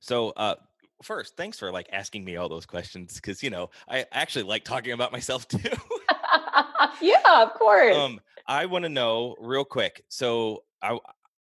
So, 0.00 0.30
uh, 0.30 0.54
first, 1.02 1.36
thanks 1.36 1.58
for 1.58 1.72
like 1.72 1.88
asking 1.92 2.24
me 2.24 2.36
all 2.36 2.48
those 2.48 2.66
questions 2.66 3.14
because 3.16 3.42
you 3.42 3.50
know 3.50 3.70
I 3.88 4.06
actually 4.12 4.44
like 4.44 4.64
talking 4.64 4.92
about 4.92 5.10
myself 5.12 5.48
too. 5.48 5.58
yeah, 7.00 7.42
of 7.42 7.54
course. 7.54 7.96
um, 7.96 8.20
I 8.46 8.66
want 8.66 8.84
to 8.84 8.88
know 8.88 9.34
real 9.40 9.64
quick. 9.64 10.04
So, 10.08 10.62
I 10.82 10.98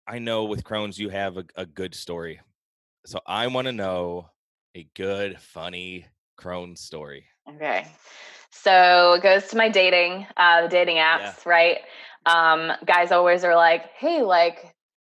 I 0.07 0.18
know 0.18 0.45
with 0.45 0.64
Crohn's 0.64 0.99
you 0.99 1.09
have 1.09 1.37
a, 1.39 1.45
a 1.57 1.64
good 1.64 1.95
story. 1.95 2.41
So 3.07 3.20
I 3.27 3.47
want 3.49 3.66
to 3.66 3.73
know 3.73 4.29
a 4.75 4.85
good, 4.95 5.41
funny 5.41 6.07
Crohn's 6.39 6.81
story. 6.81 7.27
Okay. 7.49 7.86
So 8.51 9.14
it 9.14 9.22
goes 9.22 9.49
to 9.49 9.57
my 9.57 9.68
dating, 9.68 10.26
uh, 10.36 10.62
the 10.62 10.68
dating 10.68 10.97
apps, 10.97 11.20
Yeah. 11.20 11.34
right? 11.47 11.78
Um, 12.26 12.72
guys 12.84 13.11
always 13.11 13.45
are 13.45 13.57
like, 13.57 13.86
hey, 13.97 14.22
like, 14.22 14.74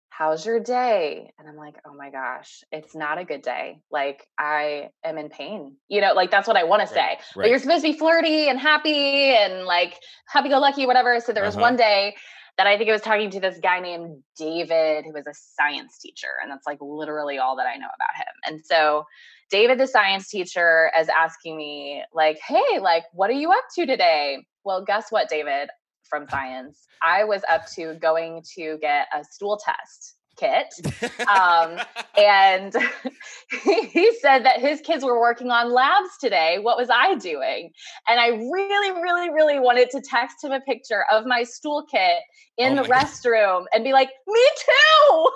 how's 0.09 0.45
your 0.45 0.59
day? 0.61 1.31
And 1.37 1.47
I'm 1.47 1.57
like, 1.57 1.75
oh 1.85 1.93
my 1.93 2.09
gosh, 2.09 2.63
it's 2.71 2.95
not 2.95 3.17
a 3.17 3.25
good 3.25 3.41
day. 3.41 3.81
Like, 3.91 4.25
I 4.39 4.89
am 5.03 5.17
in 5.17 5.29
pain. 5.29 5.75
You 5.89 6.01
know, 6.01 6.13
like 6.13 6.31
that's 6.31 6.47
what 6.47 6.57
I 6.57 6.63
want 6.63 6.81
to 6.81 6.87
say. 6.87 7.17
But 7.35 7.49
you're 7.49 7.59
supposed 7.59 7.83
to 7.83 7.91
be 7.91 7.97
flirty 7.97 8.47
and 8.47 8.57
happy 8.57 9.35
and 9.35 9.65
like 9.65 9.99
happy 10.27 10.49
go 10.49 10.59
lucky, 10.59 10.85
whatever. 10.87 11.19
So 11.19 11.33
there 11.33 11.43
was 11.43 11.55
Uh-huh. 11.55 11.63
one 11.63 11.75
day 11.75 12.15
that 12.57 12.67
I 12.67 12.77
think 12.77 12.89
I 12.89 12.93
was 12.93 13.01
talking 13.01 13.29
to 13.31 13.39
this 13.39 13.59
guy 13.61 13.79
named 13.79 14.23
David, 14.37 15.05
who 15.05 15.11
was 15.11 15.27
a 15.27 15.33
science 15.33 15.99
teacher. 15.99 16.27
And 16.41 16.49
that's 16.49 16.65
like 16.65 16.77
literally 16.81 17.37
all 17.37 17.55
that 17.57 17.67
I 17.67 17.75
know 17.75 17.87
about 17.87 18.15
him. 18.15 18.33
And 18.45 18.65
so 18.65 19.03
David, 19.49 19.79
the 19.79 19.87
science 19.87 20.29
teacher, 20.29 20.91
is 20.99 21.09
asking 21.09 21.57
me, 21.57 22.03
like, 22.13 22.39
hey, 22.47 22.79
like, 22.79 23.03
what 23.13 23.29
are 23.29 23.33
you 23.33 23.51
up 23.51 23.65
to 23.75 23.85
today? 23.85 24.45
Well, 24.63 24.83
guess 24.83 25.11
what, 25.11 25.29
David 25.29 25.69
from 26.09 26.27
science? 26.29 26.85
I 27.03 27.25
was 27.25 27.41
up 27.51 27.65
to 27.75 27.95
going 27.95 28.43
to 28.55 28.77
get 28.81 29.07
a 29.13 29.23
stool 29.23 29.59
test 29.63 30.14
kit. 30.37 30.67
Um, 31.29 31.79
and 32.17 32.73
he 33.63 34.11
said 34.21 34.45
that 34.45 34.59
his 34.59 34.81
kids 34.81 35.03
were 35.03 35.19
working 35.19 35.49
on 35.51 35.73
labs 35.73 36.09
today. 36.21 36.59
What 36.61 36.77
was 36.77 36.89
I 36.91 37.15
doing? 37.15 37.71
And 38.07 38.19
I 38.19 38.27
really, 38.29 38.91
really, 39.01 39.29
really 39.29 39.59
wanted 39.59 39.89
to 39.91 40.01
text 40.01 40.43
him 40.43 40.51
a 40.51 40.61
picture 40.61 41.05
of 41.11 41.25
my 41.25 41.43
stool 41.43 41.85
kit 41.91 42.19
in 42.57 42.75
Oh 42.75 42.75
the 42.75 42.83
my 42.83 42.89
God. 42.89 43.09
restroom 43.09 43.65
and 43.73 43.83
be 43.83 43.93
like, 43.93 44.09
me 44.27 44.41
too. 44.65 45.29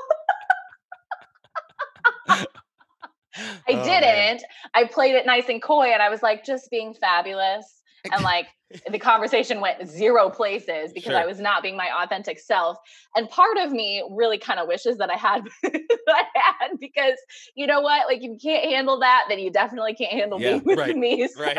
I 3.67 3.73
Oh, 3.73 3.81
didn't. 3.81 4.43
I 4.73 4.85
played 4.85 5.15
it 5.15 5.25
nice 5.25 5.49
and 5.49 5.61
coy 5.61 5.87
and 5.93 6.01
I 6.01 6.09
was 6.09 6.21
like, 6.23 6.43
just 6.45 6.69
being 6.71 6.93
fabulous. 6.93 7.81
And 8.11 8.23
like 8.23 8.47
the 8.91 8.99
conversation 8.99 9.61
went 9.61 9.87
zero 9.87 10.29
places 10.29 10.93
because 10.93 11.15
I 11.15 11.25
was 11.25 11.39
not 11.39 11.63
being 11.63 11.75
my 11.75 11.89
authentic 12.03 12.39
self. 12.39 12.77
And 13.15 13.29
part 13.29 13.57
of 13.57 13.71
me 13.71 14.03
really 14.11 14.37
kind 14.37 14.59
of 14.59 14.67
wishes 14.67 14.97
that 14.97 15.09
I 15.09 15.15
had 15.15 15.43
that 15.63 16.25
I 16.35 16.53
had 16.59 16.79
because 16.79 17.17
you 17.55 17.65
know 17.67 17.81
what? 17.81 18.07
Like 18.07 18.17
if 18.17 18.23
you 18.23 18.37
can't 18.41 18.69
handle 18.69 18.99
that, 18.99 19.25
then 19.29 19.39
you 19.39 19.51
definitely 19.51 19.95
can't 19.95 20.13
handle 20.13 20.39
Yeah, 20.39 20.41
being 20.41 20.63
with 20.65 20.79
right, 20.79 20.95
me. 20.95 21.27
So 21.37 21.37
right. 21.39 21.57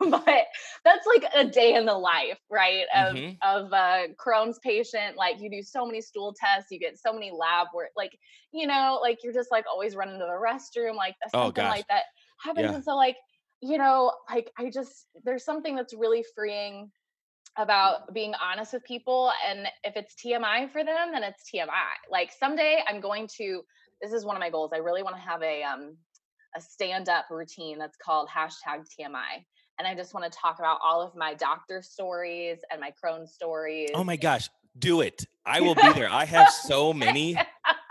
but 0.10 0.46
that's 0.84 1.06
like 1.06 1.24
a 1.34 1.44
day 1.44 1.74
in 1.74 1.86
the 1.86 1.94
life, 1.94 2.38
right? 2.50 2.86
Of 2.94 3.16
Mhm. 3.16 3.38
of 3.42 3.72
a 3.72 4.08
Crohn's 4.16 4.58
patient. 4.62 5.16
Like 5.16 5.40
you 5.40 5.50
do 5.50 5.62
so 5.62 5.86
many 5.86 6.00
stool 6.00 6.34
tests, 6.38 6.70
you 6.70 6.78
get 6.78 6.98
so 6.98 7.12
many 7.12 7.30
lab 7.30 7.68
work, 7.74 7.90
like 7.96 8.18
you 8.52 8.66
know, 8.66 8.98
like 9.02 9.18
you're 9.22 9.32
just 9.32 9.50
like 9.50 9.64
always 9.70 9.94
running 9.94 10.18
to 10.18 10.26
the 10.26 10.32
restroom, 10.32 10.96
like 10.96 11.14
Oh, 11.32 11.50
something 11.50 11.52
gosh. 11.52 11.78
like 11.78 11.86
that 11.88 12.04
happens. 12.40 12.64
Yeah. 12.64 12.74
And 12.74 12.84
so 12.84 12.96
like, 12.96 13.16
you 13.64 13.78
know, 13.78 14.12
like 14.30 14.50
I 14.58 14.68
just 14.68 15.06
there's 15.24 15.44
something 15.44 15.74
that's 15.74 15.94
really 15.94 16.22
freeing 16.34 16.90
about 17.56 18.12
being 18.12 18.34
honest 18.34 18.74
with 18.74 18.84
people. 18.84 19.32
And 19.48 19.66
if 19.84 19.96
it's 19.96 20.14
TMI 20.22 20.70
for 20.70 20.84
them, 20.84 21.12
then 21.12 21.22
it's 21.22 21.44
TMI. 21.50 21.94
Like 22.10 22.30
someday 22.38 22.82
I'm 22.86 23.00
going 23.00 23.26
to 23.38 23.62
this 24.02 24.12
is 24.12 24.26
one 24.26 24.36
of 24.36 24.40
my 24.40 24.50
goals. 24.50 24.72
I 24.74 24.78
really 24.78 25.02
want 25.02 25.16
to 25.16 25.22
have 25.22 25.42
a 25.42 25.62
um 25.62 25.96
a 26.54 26.60
stand-up 26.60 27.24
routine 27.30 27.78
that's 27.78 27.96
called 27.96 28.28
hashtag 28.28 28.84
TMI. 29.00 29.42
And 29.78 29.88
I 29.88 29.94
just 29.94 30.12
want 30.12 30.30
to 30.30 30.38
talk 30.38 30.58
about 30.58 30.78
all 30.84 31.00
of 31.00 31.16
my 31.16 31.32
doctor 31.34 31.80
stories 31.82 32.58
and 32.70 32.80
my 32.80 32.92
Crohn's 33.02 33.32
stories. 33.32 33.90
Oh 33.94 34.04
my 34.04 34.16
gosh, 34.16 34.50
do 34.78 35.00
it. 35.00 35.24
I 35.46 35.62
will 35.62 35.74
be 35.74 35.92
there. 35.94 36.10
I 36.10 36.26
have 36.26 36.50
so 36.50 36.92
many. 36.92 37.34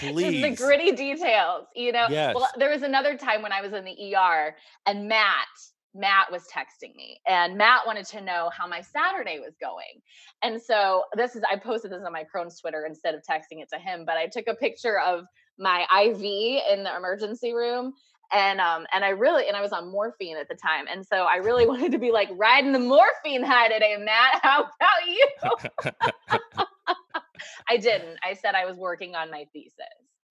Just 0.00 0.12
Please. 0.12 0.42
the 0.42 0.56
gritty 0.56 0.92
details, 0.92 1.66
you 1.74 1.92
know. 1.92 2.06
Yes. 2.10 2.34
Well, 2.34 2.48
there 2.58 2.70
was 2.70 2.82
another 2.82 3.16
time 3.16 3.42
when 3.42 3.52
I 3.52 3.60
was 3.60 3.72
in 3.72 3.84
the 3.84 4.14
ER 4.14 4.54
and 4.86 5.08
Matt, 5.08 5.46
Matt 5.94 6.30
was 6.30 6.42
texting 6.52 6.94
me 6.94 7.20
and 7.26 7.56
Matt 7.56 7.86
wanted 7.86 8.06
to 8.06 8.20
know 8.20 8.50
how 8.56 8.66
my 8.66 8.80
Saturday 8.80 9.38
was 9.38 9.54
going. 9.60 10.02
And 10.42 10.60
so 10.60 11.04
this 11.14 11.36
is 11.36 11.42
I 11.50 11.56
posted 11.56 11.90
this 11.92 12.02
on 12.04 12.12
my 12.12 12.24
Crohn's 12.24 12.60
Twitter 12.60 12.84
instead 12.86 13.14
of 13.14 13.22
texting 13.22 13.62
it 13.62 13.68
to 13.72 13.78
him, 13.78 14.04
but 14.04 14.16
I 14.16 14.26
took 14.26 14.46
a 14.48 14.54
picture 14.54 14.98
of 15.00 15.24
my 15.58 15.86
IV 16.04 16.20
in 16.20 16.84
the 16.84 16.94
emergency 16.94 17.54
room 17.54 17.94
and 18.32 18.60
um 18.60 18.86
and 18.92 19.04
I 19.04 19.10
really 19.10 19.46
and 19.48 19.56
I 19.56 19.62
was 19.62 19.72
on 19.72 19.90
morphine 19.90 20.36
at 20.36 20.48
the 20.48 20.54
time. 20.54 20.86
And 20.90 21.06
so 21.06 21.24
I 21.24 21.36
really 21.36 21.66
wanted 21.68 21.92
to 21.92 21.98
be 21.98 22.12
like 22.12 22.28
riding 22.32 22.72
the 22.72 22.78
morphine 22.78 23.42
high 23.42 23.68
today, 23.68 23.96
Matt. 23.98 24.40
How 24.42 24.64
about 24.64 25.06
you? 25.06 26.62
I 27.68 27.76
didn't. 27.76 28.18
I 28.24 28.34
said 28.34 28.54
I 28.54 28.64
was 28.66 28.76
working 28.76 29.14
on 29.14 29.30
my 29.30 29.46
thesis 29.52 29.72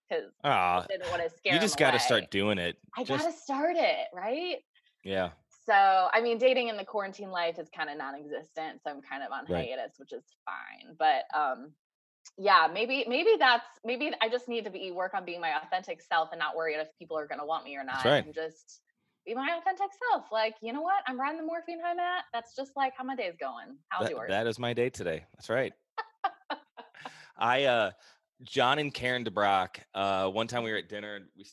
because 0.10 0.26
I 0.44 0.50
Ah, 0.50 0.86
didn't 0.90 1.10
want 1.10 1.24
to 1.24 1.30
scare 1.30 1.54
you 1.56 1.60
just 1.60 1.78
got 1.78 1.92
got 1.92 2.00
to 2.00 2.04
start 2.06 2.32
doing 2.32 2.58
it. 2.58 2.78
I 2.98 3.04
just, 3.04 3.24
gotta 3.26 3.36
start 3.38 3.76
it, 3.78 4.08
right? 4.14 4.58
yeah. 5.04 5.30
So, 5.66 5.74
I 5.74 6.22
mean, 6.22 6.38
dating 6.38 6.68
in 6.68 6.78
the 6.78 6.86
quarantine 6.86 7.32
life 7.32 7.58
is 7.58 7.70
kind 7.76 7.90
of 7.90 7.98
non-existent, 7.98 8.82
so 8.84 8.92
I'm 8.92 9.02
kind 9.02 9.24
of 9.24 9.32
on 9.32 9.46
Right. 9.50 9.68
hiatus, 9.70 9.96
which 9.98 10.14
is 10.14 10.24
fine. 10.46 10.96
But 11.00 11.24
um, 11.36 11.72
yeah, 12.38 12.68
maybe 12.72 13.04
maybe 13.08 13.32
that's 13.40 13.66
maybe 13.84 14.12
I 14.22 14.30
just 14.30 14.48
need 14.48 14.66
to 14.66 14.70
be 14.70 14.92
work 14.92 15.14
on 15.16 15.26
being 15.26 15.42
my 15.42 15.54
authentic 15.64 16.02
self 16.04 16.30
and 16.32 16.40
not 16.40 16.56
worry 16.56 16.76
if 16.76 16.88
people 17.00 17.18
are 17.18 17.26
gonna 17.26 17.46
want 17.46 17.64
me 17.64 17.76
or 17.78 17.84
not. 17.84 17.96
That's 17.96 18.06
right. 18.06 18.26
And 18.26 18.34
just 18.34 18.82
be 19.26 19.34
my 19.34 19.58
authentic 19.60 19.90
self. 20.12 20.26
Like, 20.32 20.54
you 20.62 20.72
know 20.72 20.82
what? 20.82 21.02
I'm 21.08 21.20
riding 21.20 21.38
the 21.40 21.46
morphine 21.48 21.80
high 21.84 21.96
Matt. 21.96 22.26
That's 22.32 22.56
just 22.56 22.74
like 22.76 22.94
how 22.96 23.04
my 23.04 23.16
day's 23.16 23.36
going. 23.40 23.76
How's 23.90 24.04
That, 24.04 24.12
yours? 24.12 24.30
that 24.30 24.46
is 24.46 24.60
my 24.60 24.74
day 24.74 24.92
today. 24.92 25.26
That's 25.36 25.50
right. 25.50 25.74
I 27.38 27.64
uh 27.66 27.92
John 28.44 28.80
and 28.80 28.94
Karen 28.94 29.24
DeBrock, 29.24 29.78
uh 29.94 30.30
one 30.30 30.48
time 30.48 30.64
we 30.64 30.72
were 30.72 30.78
at 30.78 30.90
dinner 30.90 31.16
and 31.16 31.26
we 31.38 31.46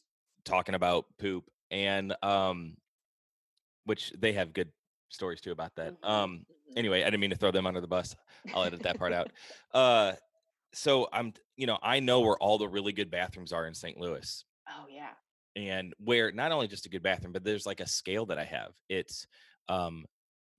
talking 0.45 0.75
about 0.75 1.07
poop 1.19 1.45
and 1.71 2.15
um 2.23 2.77
which 3.85 4.13
they 4.19 4.33
have 4.33 4.53
good 4.53 4.71
stories 5.09 5.41
too 5.41 5.53
about 5.53 5.75
that. 5.77 6.01
Mhm, 6.03 6.09
Um 6.09 6.47
mhm. 6.71 6.79
anyway, 6.79 7.03
I 7.03 7.07
didn't 7.07 7.21
mean 7.21 7.31
to 7.31 7.37
throw 7.37 7.51
them 7.51 7.67
under 7.67 7.81
the 7.81 7.87
bus. 7.89 8.15
I'll 8.55 8.65
edit 8.65 8.83
that 8.83 8.99
part 8.99 9.13
out. 9.13 9.31
Uh 9.73 10.15
so 10.75 11.09
I'm 11.13 11.33
you 11.57 11.67
know, 11.67 11.79
I 11.83 12.01
know 12.01 12.21
where 12.21 12.37
all 12.39 12.59
the 12.59 12.69
really 12.69 12.93
good 12.93 13.11
bathrooms 13.11 13.53
are 13.53 13.67
in 13.67 13.75
St. 13.75 13.99
Louis. 13.99 14.45
Oh 14.69 14.87
yeah. 14.89 15.11
and 15.57 15.93
where 15.99 16.33
not 16.33 16.51
only 16.53 16.67
just 16.69 16.87
a 16.87 16.89
good 16.89 17.03
bathroom 17.03 17.33
but 17.33 17.45
there's 17.45 17.67
like 17.67 17.81
a 17.81 17.87
scale 17.87 18.25
that 18.27 18.39
i 18.39 18.45
have 18.45 18.73
it's 18.89 19.27
um 19.69 20.07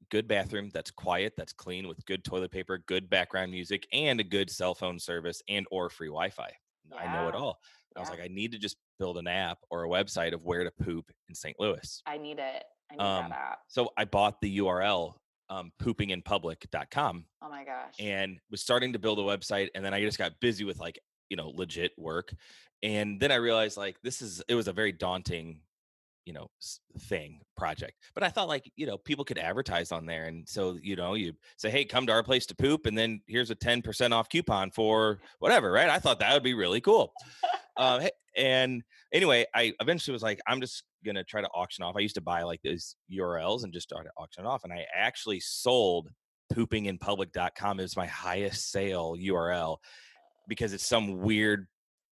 good 0.09 0.27
bathroom 0.27 0.69
that's 0.73 0.91
quiet 0.91 1.33
that's 1.37 1.53
clean 1.53 1.87
with 1.87 2.05
good 2.05 2.23
toilet 2.23 2.51
paper 2.51 2.79
good 2.87 3.09
background 3.09 3.51
music 3.51 3.87
and 3.93 4.19
a 4.19 4.23
good 4.23 4.49
cell 4.49 4.73
phone 4.75 4.99
service 4.99 5.41
and 5.49 5.65
or 5.71 5.89
free 5.89 6.07
wi-fi 6.07 6.51
i 6.97 7.05
know 7.13 7.27
it 7.27 7.33
Yeah, 7.33 7.39
all 7.39 7.59
i 7.95 7.99
was 7.99 8.09
like 8.09 8.21
i 8.21 8.27
need 8.27 8.51
to 8.51 8.57
just 8.57 8.77
build 8.99 9.17
an 9.17 9.27
app 9.27 9.59
or 9.69 9.83
a 9.85 9.87
website 9.89 10.33
of 10.33 10.43
where 10.43 10.63
to 10.63 10.71
poop 10.83 11.11
in 11.29 11.35
st 11.35 11.55
louis 11.59 12.01
I 12.05 12.17
need 12.17 12.39
it. 12.39 12.63
I 12.91 12.95
need 12.95 13.01
um 13.01 13.29
that 13.29 13.37
app. 13.37 13.59
so 13.67 13.89
i 13.97 14.05
bought 14.05 14.39
the 14.41 14.57
url 14.59 15.15
um 15.49 15.71
poopinginpublic.com 15.81 17.25
Oh 17.41 17.49
my 17.49 17.63
gosh. 17.63 17.93
and 17.99 18.39
was 18.49 18.61
starting 18.61 18.93
to 18.93 18.99
build 18.99 19.19
a 19.19 19.23
website 19.23 19.69
and 19.75 19.83
then 19.83 19.93
i 19.93 20.01
just 20.01 20.17
got 20.17 20.33
busy 20.39 20.63
with 20.63 20.79
like 20.79 20.99
you 21.29 21.37
know 21.37 21.49
legit 21.49 21.91
work 21.97 22.33
and 22.81 23.19
then 23.19 23.31
i 23.31 23.35
realized 23.35 23.77
like 23.77 23.97
this 24.03 24.21
is 24.21 24.41
it 24.47 24.55
was 24.55 24.67
a 24.67 24.73
very 24.73 24.91
daunting 24.91 25.59
you 26.25 26.33
know 26.33 26.47
thing 26.99 27.39
project 27.57 27.93
but 28.13 28.23
i 28.23 28.29
thought 28.29 28.47
like 28.47 28.69
you 28.75 28.85
know 28.85 28.97
people 28.97 29.25
could 29.25 29.37
advertise 29.37 29.91
on 29.91 30.05
there 30.05 30.25
and 30.25 30.47
so 30.47 30.77
you 30.81 30.95
know 30.95 31.15
you 31.15 31.33
say 31.57 31.69
hey 31.69 31.83
come 31.83 32.05
to 32.07 32.13
our 32.13 32.23
place 32.23 32.45
to 32.45 32.55
poop 32.55 32.85
and 32.85 32.97
then 32.97 33.21
here's 33.27 33.51
a 33.51 33.55
10% 33.55 34.11
off 34.11 34.29
coupon 34.29 34.71
for 34.71 35.19
whatever 35.39 35.71
right? 35.71 35.89
I 35.89 35.99
thought 35.99 36.19
that 36.19 36.33
would 36.33 36.43
be 36.43 36.53
really 36.53 36.81
cool. 36.81 37.13
Uh, 37.75 37.99
hey- 37.99 38.11
and 38.35 38.83
anyway 39.13 39.45
i 39.53 39.73
eventually 39.79 40.11
was 40.11 40.23
like 40.23 40.39
i'm 40.47 40.59
just 40.59 40.83
gonna 41.05 41.23
try 41.23 41.41
to 41.41 41.47
auction 41.49 41.83
off 41.83 41.95
i 41.95 41.99
used 41.99 42.15
to 42.15 42.21
buy 42.21 42.41
like 42.43 42.61
those 42.63 42.95
urls 43.11 43.63
and 43.63 43.73
just 43.73 43.87
started 43.87 44.09
auctioning 44.17 44.47
off 44.47 44.63
and 44.63 44.73
i 44.73 44.85
actually 44.95 45.39
sold 45.39 46.09
poopinginpublic.com 46.53 47.79
is 47.79 47.95
my 47.95 48.05
highest 48.07 48.71
sale 48.71 49.15
url 49.19 49.77
because 50.47 50.73
it's 50.73 50.87
some 50.87 51.19
weird 51.19 51.67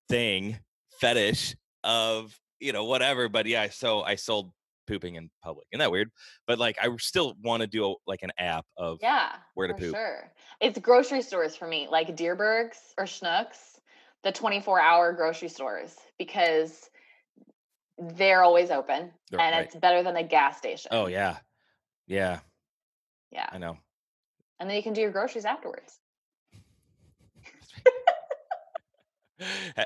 thing 0.09 0.57
fetish 0.99 1.55
of 1.83 2.37
you 2.61 2.71
know 2.71 2.85
whatever 2.85 3.27
but 3.27 3.45
yeah 3.45 3.67
so 3.69 4.01
i 4.03 4.15
sold 4.15 4.51
pooping 4.87 5.15
in 5.15 5.29
public 5.43 5.67
isn't 5.71 5.79
that 5.79 5.91
weird 5.91 6.09
but 6.47 6.59
like 6.59 6.77
i 6.81 6.87
still 6.97 7.35
want 7.43 7.61
to 7.61 7.67
do 7.67 7.85
a, 7.91 7.93
like 8.07 8.21
an 8.23 8.31
app 8.37 8.65
of 8.77 8.99
yeah. 9.01 9.33
where 9.55 9.67
to 9.67 9.73
poop. 9.73 9.95
Sure. 9.95 10.31
It's 10.59 10.77
grocery 10.79 11.21
stores 11.23 11.55
for 11.55 11.67
me, 11.67 11.87
like 11.89 12.15
Dierbergs 12.15 12.77
or 12.97 13.05
Schnucks, 13.05 13.79
the 14.23 14.31
24 14.31 14.79
hour 14.79 15.11
grocery 15.13 15.47
stores, 15.49 15.95
because 16.19 16.87
they're 17.97 18.43
always 18.43 18.69
open 18.69 19.11
They're- 19.31 19.39
and 19.39 19.55
right. 19.55 19.65
it's 19.65 19.75
better 19.75 20.03
than 20.03 20.15
a 20.17 20.23
gas 20.23 20.57
station. 20.57 20.89
oh 20.91 21.07
yeah 21.07 21.37
yeah 22.07 22.39
Yeah. 23.31 23.47
i 23.51 23.57
know 23.57 23.77
And 24.59 24.69
then 24.69 24.75
you 24.77 24.83
can 24.83 24.93
do 24.93 25.01
your 25.01 25.11
groceries 25.11 25.45
afterwards. 25.45 25.99
Ha- 27.85 27.91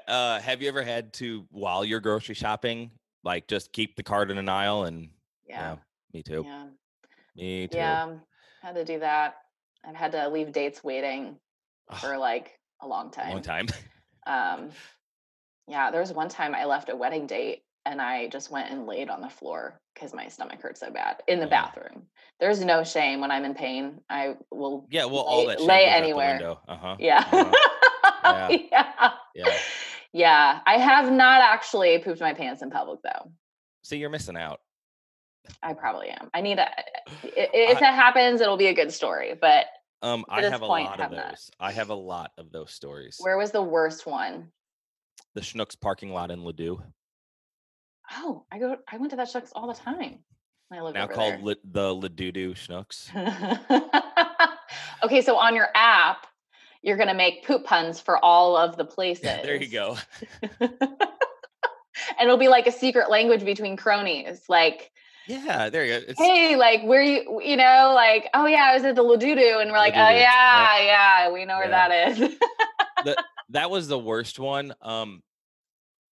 uh, 0.08 0.40
have 0.40 0.62
you 0.62 0.68
ever 0.68 0.84
had 0.84 1.14
to 1.14 1.46
while 1.52 1.84
you're 1.86 2.00
grocery 2.00 2.36
shopping 2.36 2.92
like 3.24 3.48
just 3.48 3.72
keep 3.72 3.96
the 3.96 4.04
cart 4.04 4.30
in 4.32 4.38
an 4.38 4.50
aisle 4.50 4.84
and 4.84 5.10
Yeah. 5.48 5.76
me 6.14 6.24
too 6.24 6.44
Yeah. 6.46 6.66
me 7.36 7.68
too 7.68 7.78
Yeah. 7.78 8.16
Had 8.62 8.76
to 8.76 8.86
do 8.86 9.00
that. 9.00 9.36
I've 9.88 9.96
had 9.96 10.12
to 10.14 10.28
leave 10.30 10.52
dates 10.52 10.84
waiting 10.84 11.36
Ugh, 11.90 11.98
for 12.00 12.18
like 12.18 12.58
a 12.82 12.88
long 12.88 13.12
time. 13.12 13.30
long 13.32 13.42
time 13.42 13.68
Um, 14.28 14.70
yeah, 15.68 15.92
there 15.92 16.02
was 16.02 16.12
one 16.12 16.30
time 16.30 16.56
I 16.56 16.66
left 16.66 16.90
a 16.90 16.96
wedding 16.96 17.28
date 17.28 17.62
and 17.86 18.02
I 18.02 18.28
just 18.28 18.50
went 18.50 18.72
and 18.72 18.88
laid 18.88 19.10
on 19.10 19.22
the 19.22 19.30
floor 19.30 19.80
because 19.94 20.14
my 20.14 20.28
stomach 20.28 20.62
hurt 20.62 20.78
so 20.80 20.90
bad 20.90 21.22
in 21.28 21.40
the 21.40 21.46
Oh. 21.46 21.50
bathroom. 21.50 22.08
There's 22.40 22.64
no 22.66 22.84
shame 22.84 23.22
when 23.22 23.30
I'm 23.32 23.46
in 23.46 23.54
pain. 23.54 24.02
I 24.10 24.36
will 24.52 24.88
yeah 24.90 25.06
well 25.06 25.20
all 25.22 25.40
lay, 25.40 25.46
that 25.48 25.60
shit 25.60 25.68
lay 25.68 25.86
goes 25.86 25.88
out 25.88 25.94
the 25.94 25.98
anywhere. 25.98 26.58
uh-huh 26.68 26.96
Yeah. 27.00 27.26
Uh-huh. 27.32 28.50
yeah. 28.52 28.58
yeah 28.72 29.12
Yeah. 29.36 29.54
yeah. 30.14 30.60
I 30.66 30.78
have 30.78 31.12
not 31.12 31.42
actually 31.42 32.00
pooped 32.00 32.22
my 32.22 32.34
pants 32.34 32.62
in 32.62 32.72
public 32.72 33.02
though. 33.04 33.32
see 33.84 33.98
you're 33.98 34.10
missing 34.10 34.38
out 34.38 34.62
I 35.62 35.74
probably 35.74 36.10
am. 36.10 36.30
I 36.34 36.42
need 36.42 36.58
a. 36.60 36.68
if 37.24 37.80
that 37.80 37.94
happens, 37.94 38.42
it'll 38.42 38.58
be 38.58 38.68
a 38.68 38.74
good 38.74 38.92
story. 38.92 39.36
But 39.40 39.66
Um, 40.02 40.26
I 40.30 40.42
have 40.42 40.62
a 40.62 40.66
point, 40.66 40.88
lot 40.88 41.00
of 41.00 41.12
those. 41.12 41.52
I 41.60 41.72
have 41.72 41.90
a 41.90 41.96
lot 41.96 42.32
of 42.38 42.52
those 42.52 42.72
stories. 42.72 43.18
where 43.20 43.38
was 43.38 43.52
the 43.52 43.62
worst 43.62 44.06
one? 44.06 44.52
The 45.34 45.42
Schnucks 45.42 45.80
parking 45.80 46.12
lot 46.12 46.32
in 46.32 46.42
Ladue, 46.42 46.82
Oh, 48.14 48.46
I 48.52 48.60
go, 48.60 48.78
I 48.92 48.98
went 48.98 49.10
to 49.12 49.18
that 49.18 49.28
Schnucks 49.28 49.50
all 49.54 49.68
the 49.68 49.74
time. 49.74 50.20
I 50.72 50.82
lived 50.82 50.96
now 50.96 51.08
called. 51.08 51.42
Li- 51.42 51.56
the 51.64 51.94
Ladue 51.94 52.54
Schnucks. 52.56 53.10
okay, 55.04 55.22
so 55.22 55.38
on 55.38 55.56
your 55.56 55.68
app, 55.76 56.28
you're 56.86 56.98
going 56.98 57.08
to 57.10 57.16
make 57.16 57.44
poop 57.46 57.66
puns 57.66 58.00
for 58.00 58.24
all 58.24 58.56
of 58.56 58.78
the 58.78 58.86
places. 58.86 59.24
there 59.24 59.56
you 59.56 59.68
go. 59.68 59.98
and 60.62 60.70
it'll 62.22 62.38
be 62.38 62.48
like 62.48 62.68
a 62.68 62.72
secret 62.72 63.10
language 63.10 63.44
between 63.44 63.76
cronies. 63.76 64.44
Like, 64.48 64.92
Yeah, 65.28 65.70
there 65.72 65.84
you 65.84 66.00
go. 66.00 66.06
It's, 66.10 66.20
hey, 66.20 66.56
like 66.56 66.84
where 66.84 67.02
you, 67.02 67.42
you 67.44 67.58
know, 67.58 67.92
like, 67.96 68.30
oh 68.36 68.46
yeah, 68.46 68.70
I 68.72 68.76
was 68.76 68.84
at 68.84 68.96
the 68.96 69.04
Ladudu, 69.04 69.60
and 69.62 69.72
we're 69.72 69.78
like, 69.80 69.96
oh 69.96 69.98
Ladudu, 69.98 70.12
yep. 70.14 70.32
yeah, 70.32 70.80
yeah, 70.84 71.32
we 71.32 71.44
know 71.46 71.58
where 71.58 71.70
Yeah. 71.70 71.90
that 71.90 72.20
is. 72.20 73.16
that 73.50 73.72
was 73.72 73.88
the 73.88 73.98
worst 74.00 74.38
one. 74.40 74.74
Um, 74.82 75.24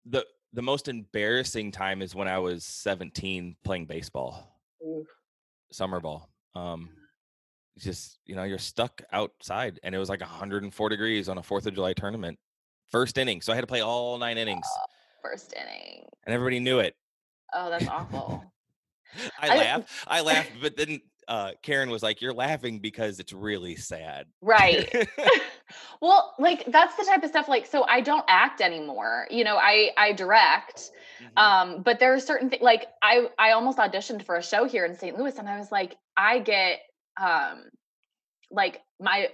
the 0.08 0.26
the 0.54 0.64
most 0.64 0.88
embarrassing 0.88 1.72
time 1.72 2.02
is 2.02 2.16
when 2.16 2.28
I 2.28 2.40
was 2.40 2.64
17 2.66 3.56
playing 3.64 3.86
baseball, 3.86 4.60
Oof. 4.84 5.06
summer 5.72 6.00
ball. 6.00 6.30
Um, 6.56 6.90
just 7.78 8.20
you 8.26 8.36
know 8.36 8.44
you're 8.44 8.58
stuck 8.58 9.02
outside, 9.12 9.80
and 9.84 9.94
it 9.96 9.98
was 9.98 10.10
like 10.10 10.22
104 10.22 10.90
degrees 10.90 11.30
on 11.30 11.38
a 11.38 11.44
Fourth 11.44 11.66
of 11.66 11.74
July 11.74 11.94
tournament, 11.94 12.38
first 12.92 13.18
inning. 13.18 13.42
So 13.42 13.52
I 13.52 13.56
had 13.56 13.62
to 13.62 13.68
play 13.68 13.82
all 13.82 14.18
nine 14.18 14.38
innings, 14.38 14.66
First 15.22 15.54
inning. 15.54 16.06
and 16.26 16.34
everybody 16.34 16.60
knew 16.60 16.80
it. 16.80 16.96
Oh, 17.54 17.70
that's 17.70 17.88
awful. 17.90 18.44
I 19.42 19.50
I- 19.50 19.58
laughed. 19.58 19.90
I 20.08 20.22
laughed, 20.22 20.52
but 20.62 20.76
then 20.78 21.02
uh, 21.28 21.52
Karen 21.62 21.90
was 21.90 22.04
like, 22.04 22.22
"You're 22.22 22.34
laughing 22.34 22.80
because 22.80 23.20
it's 23.20 23.34
really 23.34 23.76
sad." 23.76 24.28
right. 24.42 24.92
well, 26.02 26.34
like 26.40 26.66
that's 26.68 26.96
the 26.96 27.06
type 27.06 27.24
of 27.24 27.30
stuff. 27.30 27.48
Like, 27.48 27.66
so 27.66 27.84
I 27.88 28.02
don't 28.02 28.26
act 28.28 28.62
anymore. 28.62 29.28
You 29.32 29.44
know, 29.44 29.58
I 29.58 29.92
I 29.98 30.12
direct. 30.14 30.92
Mhm. 31.22 31.42
um 31.42 31.82
but 31.84 32.00
there 32.00 32.14
are 32.14 32.20
certain 32.20 32.50
things 32.50 32.62
like 32.64 32.88
i 33.02 33.30
i 33.40 33.52
almost 33.52 33.78
auditioned 33.78 34.26
for 34.26 34.36
a 34.36 34.44
show 34.44 34.66
here 34.66 34.84
in 34.84 34.94
st 34.98 35.18
louis 35.18 35.38
and 35.38 35.48
i 35.48 35.58
was 35.58 35.72
like 35.72 35.96
i 36.18 36.40
get 36.40 36.80
um 37.22 37.64
like 38.52 38.82
my 39.00 39.28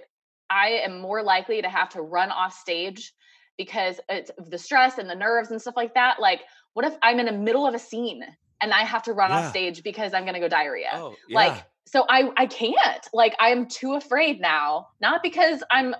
i 0.48 0.68
am 0.68 1.00
more 1.00 1.22
likely 1.22 1.62
to 1.62 1.68
have 1.68 1.88
to 1.88 2.02
run 2.02 2.30
off 2.30 2.52
stage 2.54 3.12
because 3.58 4.00
it's 4.08 4.30
of 4.38 4.50
the 4.50 4.58
stress 4.58 4.98
and 4.98 5.08
the 5.08 5.14
nerves 5.14 5.50
and 5.50 5.60
stuff 5.60 5.74
like 5.76 5.94
that 5.94 6.16
like 6.20 6.42
what 6.74 6.84
if 6.84 6.94
i'm 7.02 7.18
in 7.18 7.26
the 7.26 7.32
middle 7.32 7.66
of 7.66 7.74
a 7.74 7.78
scene 7.78 8.22
and 8.62 8.72
i 8.72 8.82
have 8.82 9.02
to 9.02 9.12
run 9.12 9.30
Yeah. 9.30 9.38
off 9.38 9.50
stage 9.50 9.82
because 9.82 10.14
i'm 10.14 10.24
going 10.24 10.34
to 10.34 10.40
go 10.40 10.48
diarrhea 10.48 10.90
oh, 10.94 11.14
like 11.30 11.64
so 11.86 12.04
i 12.08 12.30
i 12.36 12.46
can't 12.46 13.08
like 13.12 13.34
i 13.40 13.48
am 13.50 13.66
too 13.66 13.94
afraid 13.94 14.40
now 14.40 14.88
not 15.00 15.22
because 15.22 15.62
i'm 15.70 15.94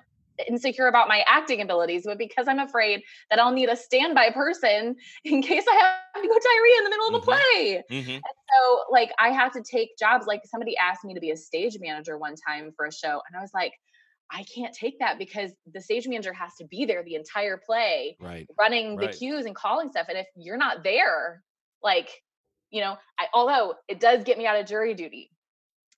insecure 0.49 0.87
about 0.87 1.09
my 1.09 1.25
acting 1.27 1.61
abilities 1.61 2.03
but 2.05 2.19
because 2.19 2.49
i'm 2.49 2.59
afraid 2.59 3.03
that 3.31 3.39
i'll 3.39 3.53
need 3.53 3.69
a 3.69 3.77
standby 3.77 4.31
person 4.31 4.95
in 5.25 5.43
case 5.43 5.65
i 5.69 5.75
have 5.75 6.23
to 6.23 6.29
go 6.29 6.35
diarrhea 6.35 6.79
in 6.79 6.85
the 6.85 6.91
middle 6.91 7.09
of 7.09 7.15
a 7.15 7.19
Mhm. 7.19 7.25
play 7.25 7.85
Mhm. 7.91 8.21
so 8.23 8.85
like 8.91 9.11
i 9.19 9.29
have 9.31 9.53
to 9.53 9.63
take 9.63 9.97
jobs 9.99 10.27
like 10.27 10.43
somebody 10.45 10.77
asked 10.77 11.05
me 11.05 11.15
to 11.15 11.21
be 11.21 11.31
a 11.31 11.37
stage 11.37 11.79
manager 11.81 12.19
one 12.19 12.35
time 12.37 12.73
for 12.77 12.87
a 12.87 12.93
show 12.93 13.23
and 13.29 13.37
i 13.37 13.41
was 13.41 13.51
like 13.55 13.73
i 14.33 14.45
can't 14.45 14.73
take 14.75 14.99
that 14.99 15.19
because 15.19 15.53
the 15.73 15.81
stage 15.81 16.07
manager 16.07 16.33
has 16.33 16.55
to 16.55 16.65
be 16.67 16.85
there 16.85 17.03
the 17.03 17.15
entire 17.15 17.57
play 17.57 18.17
Right. 18.21 18.47
running 18.59 18.97
the 18.97 19.09
cues 19.09 19.47
and 19.47 19.55
calling 19.55 19.89
stuff 19.91 20.07
and 20.09 20.19
if 20.19 20.27
you're 20.37 20.57
not 20.57 20.85
there 20.85 21.43
like 21.83 22.09
you 22.71 22.81
know 22.81 22.97
i 23.19 23.27
although 23.35 23.75
it 23.89 24.01
does 24.01 24.23
get 24.25 24.39
me 24.39 24.47
out 24.47 24.59
of 24.59 24.67
jury 24.67 24.95
duty 24.95 25.31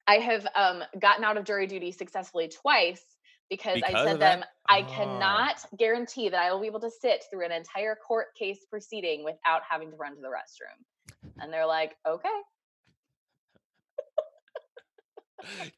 i 0.07 0.17
have 0.17 0.47
um 0.55 0.83
gotten 1.01 1.25
out 1.25 1.37
of 1.37 1.45
jury 1.45 1.67
duty 1.67 1.93
successfully 1.93 2.49
twice 2.49 3.05
because, 3.53 3.81
Because 3.83 3.95
i 3.95 4.05
said 4.05 4.19
them 4.21 4.45
i 4.69 4.81
Oh. 4.81 4.85
cannot 4.95 5.57
guarantee 5.79 6.29
that 6.31 6.41
i 6.41 6.51
will 6.51 6.61
be 6.61 6.67
able 6.67 6.81
to 6.81 6.91
sit 6.91 7.25
through 7.31 7.45
an 7.45 7.53
entire 7.53 7.95
court 7.95 8.29
case 8.35 8.65
proceeding 8.71 9.25
without 9.25 9.61
having 9.69 9.91
to 9.91 9.97
run 9.97 10.15
to 10.15 10.21
the 10.23 10.29
restroom 10.29 10.79
and 11.41 11.53
they're 11.53 11.67
like 11.67 11.95
okay 12.09 12.29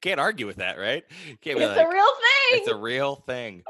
Can't 0.02 0.20
argue 0.20 0.46
with 0.46 0.56
that, 0.56 0.78
right? 0.78 1.04
Can't 1.40 1.58
it's 1.58 1.66
like, 1.66 1.86
a 1.86 1.90
real 1.90 2.04
thing 2.04 2.58
it's 2.58 2.68
a 2.68 2.74
real 2.74 3.16
thing. 3.16 3.62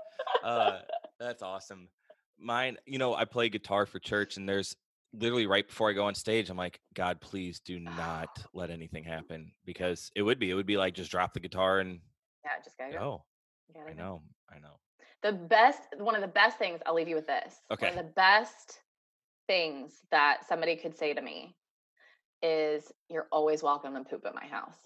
Uh, 0.43 0.81
That's 1.20 1.40
awesome. 1.43 1.89
Mine, 2.36 2.76
you 2.85 2.98
know, 2.98 3.14
I 3.14 3.24
play 3.24 3.48
guitar 3.48 3.86
for 3.86 4.01
church, 4.01 4.36
and 4.36 4.48
there's 4.48 4.74
literally 5.12 5.47
right 5.47 5.66
before 5.66 5.89
I 5.89 5.93
go 5.93 6.05
on 6.06 6.14
stage, 6.16 6.51
I'm 6.51 6.56
like, 6.56 6.81
God, 6.94 7.20
please 7.20 7.60
do 7.60 7.78
not 7.78 8.28
let 8.52 8.70
anything 8.70 9.05
happen 9.05 9.52
because 9.64 10.10
it 10.16 10.22
would 10.22 10.40
be, 10.40 10.51
it 10.51 10.55
would 10.55 10.66
be 10.66 10.76
like 10.76 10.94
just 10.94 11.12
drop 11.12 11.32
the 11.32 11.40
guitar 11.40 11.78
and 11.78 12.01
Yeah, 12.44 12.51
just 12.64 12.76
go. 12.76 12.90
go. 12.90 13.24
I 13.89 13.93
know, 13.93 14.23
I 14.51 14.59
know. 14.59 14.79
The 15.23 15.33
best, 15.33 15.81
one 15.99 16.15
of 16.15 16.21
the 16.21 16.29
best 16.29 16.59
things, 16.59 16.81
I'll 16.87 16.95
leave 16.95 17.09
you 17.09 17.17
with 17.17 17.27
this. 17.27 17.55
One 17.69 17.79
Okay. 17.79 17.89
of 17.91 17.97
the 17.97 18.13
best 18.15 18.81
things 19.47 20.01
that 20.11 20.47
somebody 20.49 20.77
could 20.77 20.97
say 20.97 21.15
to 21.15 21.21
me 21.21 21.57
is, 22.43 22.93
You're 23.09 23.29
always 23.33 23.63
welcome 23.63 23.95
to 23.95 24.05
poop 24.05 24.25
at 24.27 24.35
my 24.35 24.47
house. 24.47 24.77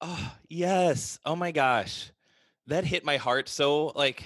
Oh, 0.00 0.34
yes. 0.48 1.18
Oh 1.24 1.36
my 1.36 1.52
gosh. 1.52 2.10
That 2.66 2.84
hit 2.84 3.04
my 3.04 3.16
heart 3.18 3.48
so 3.48 3.86
like 3.88 4.24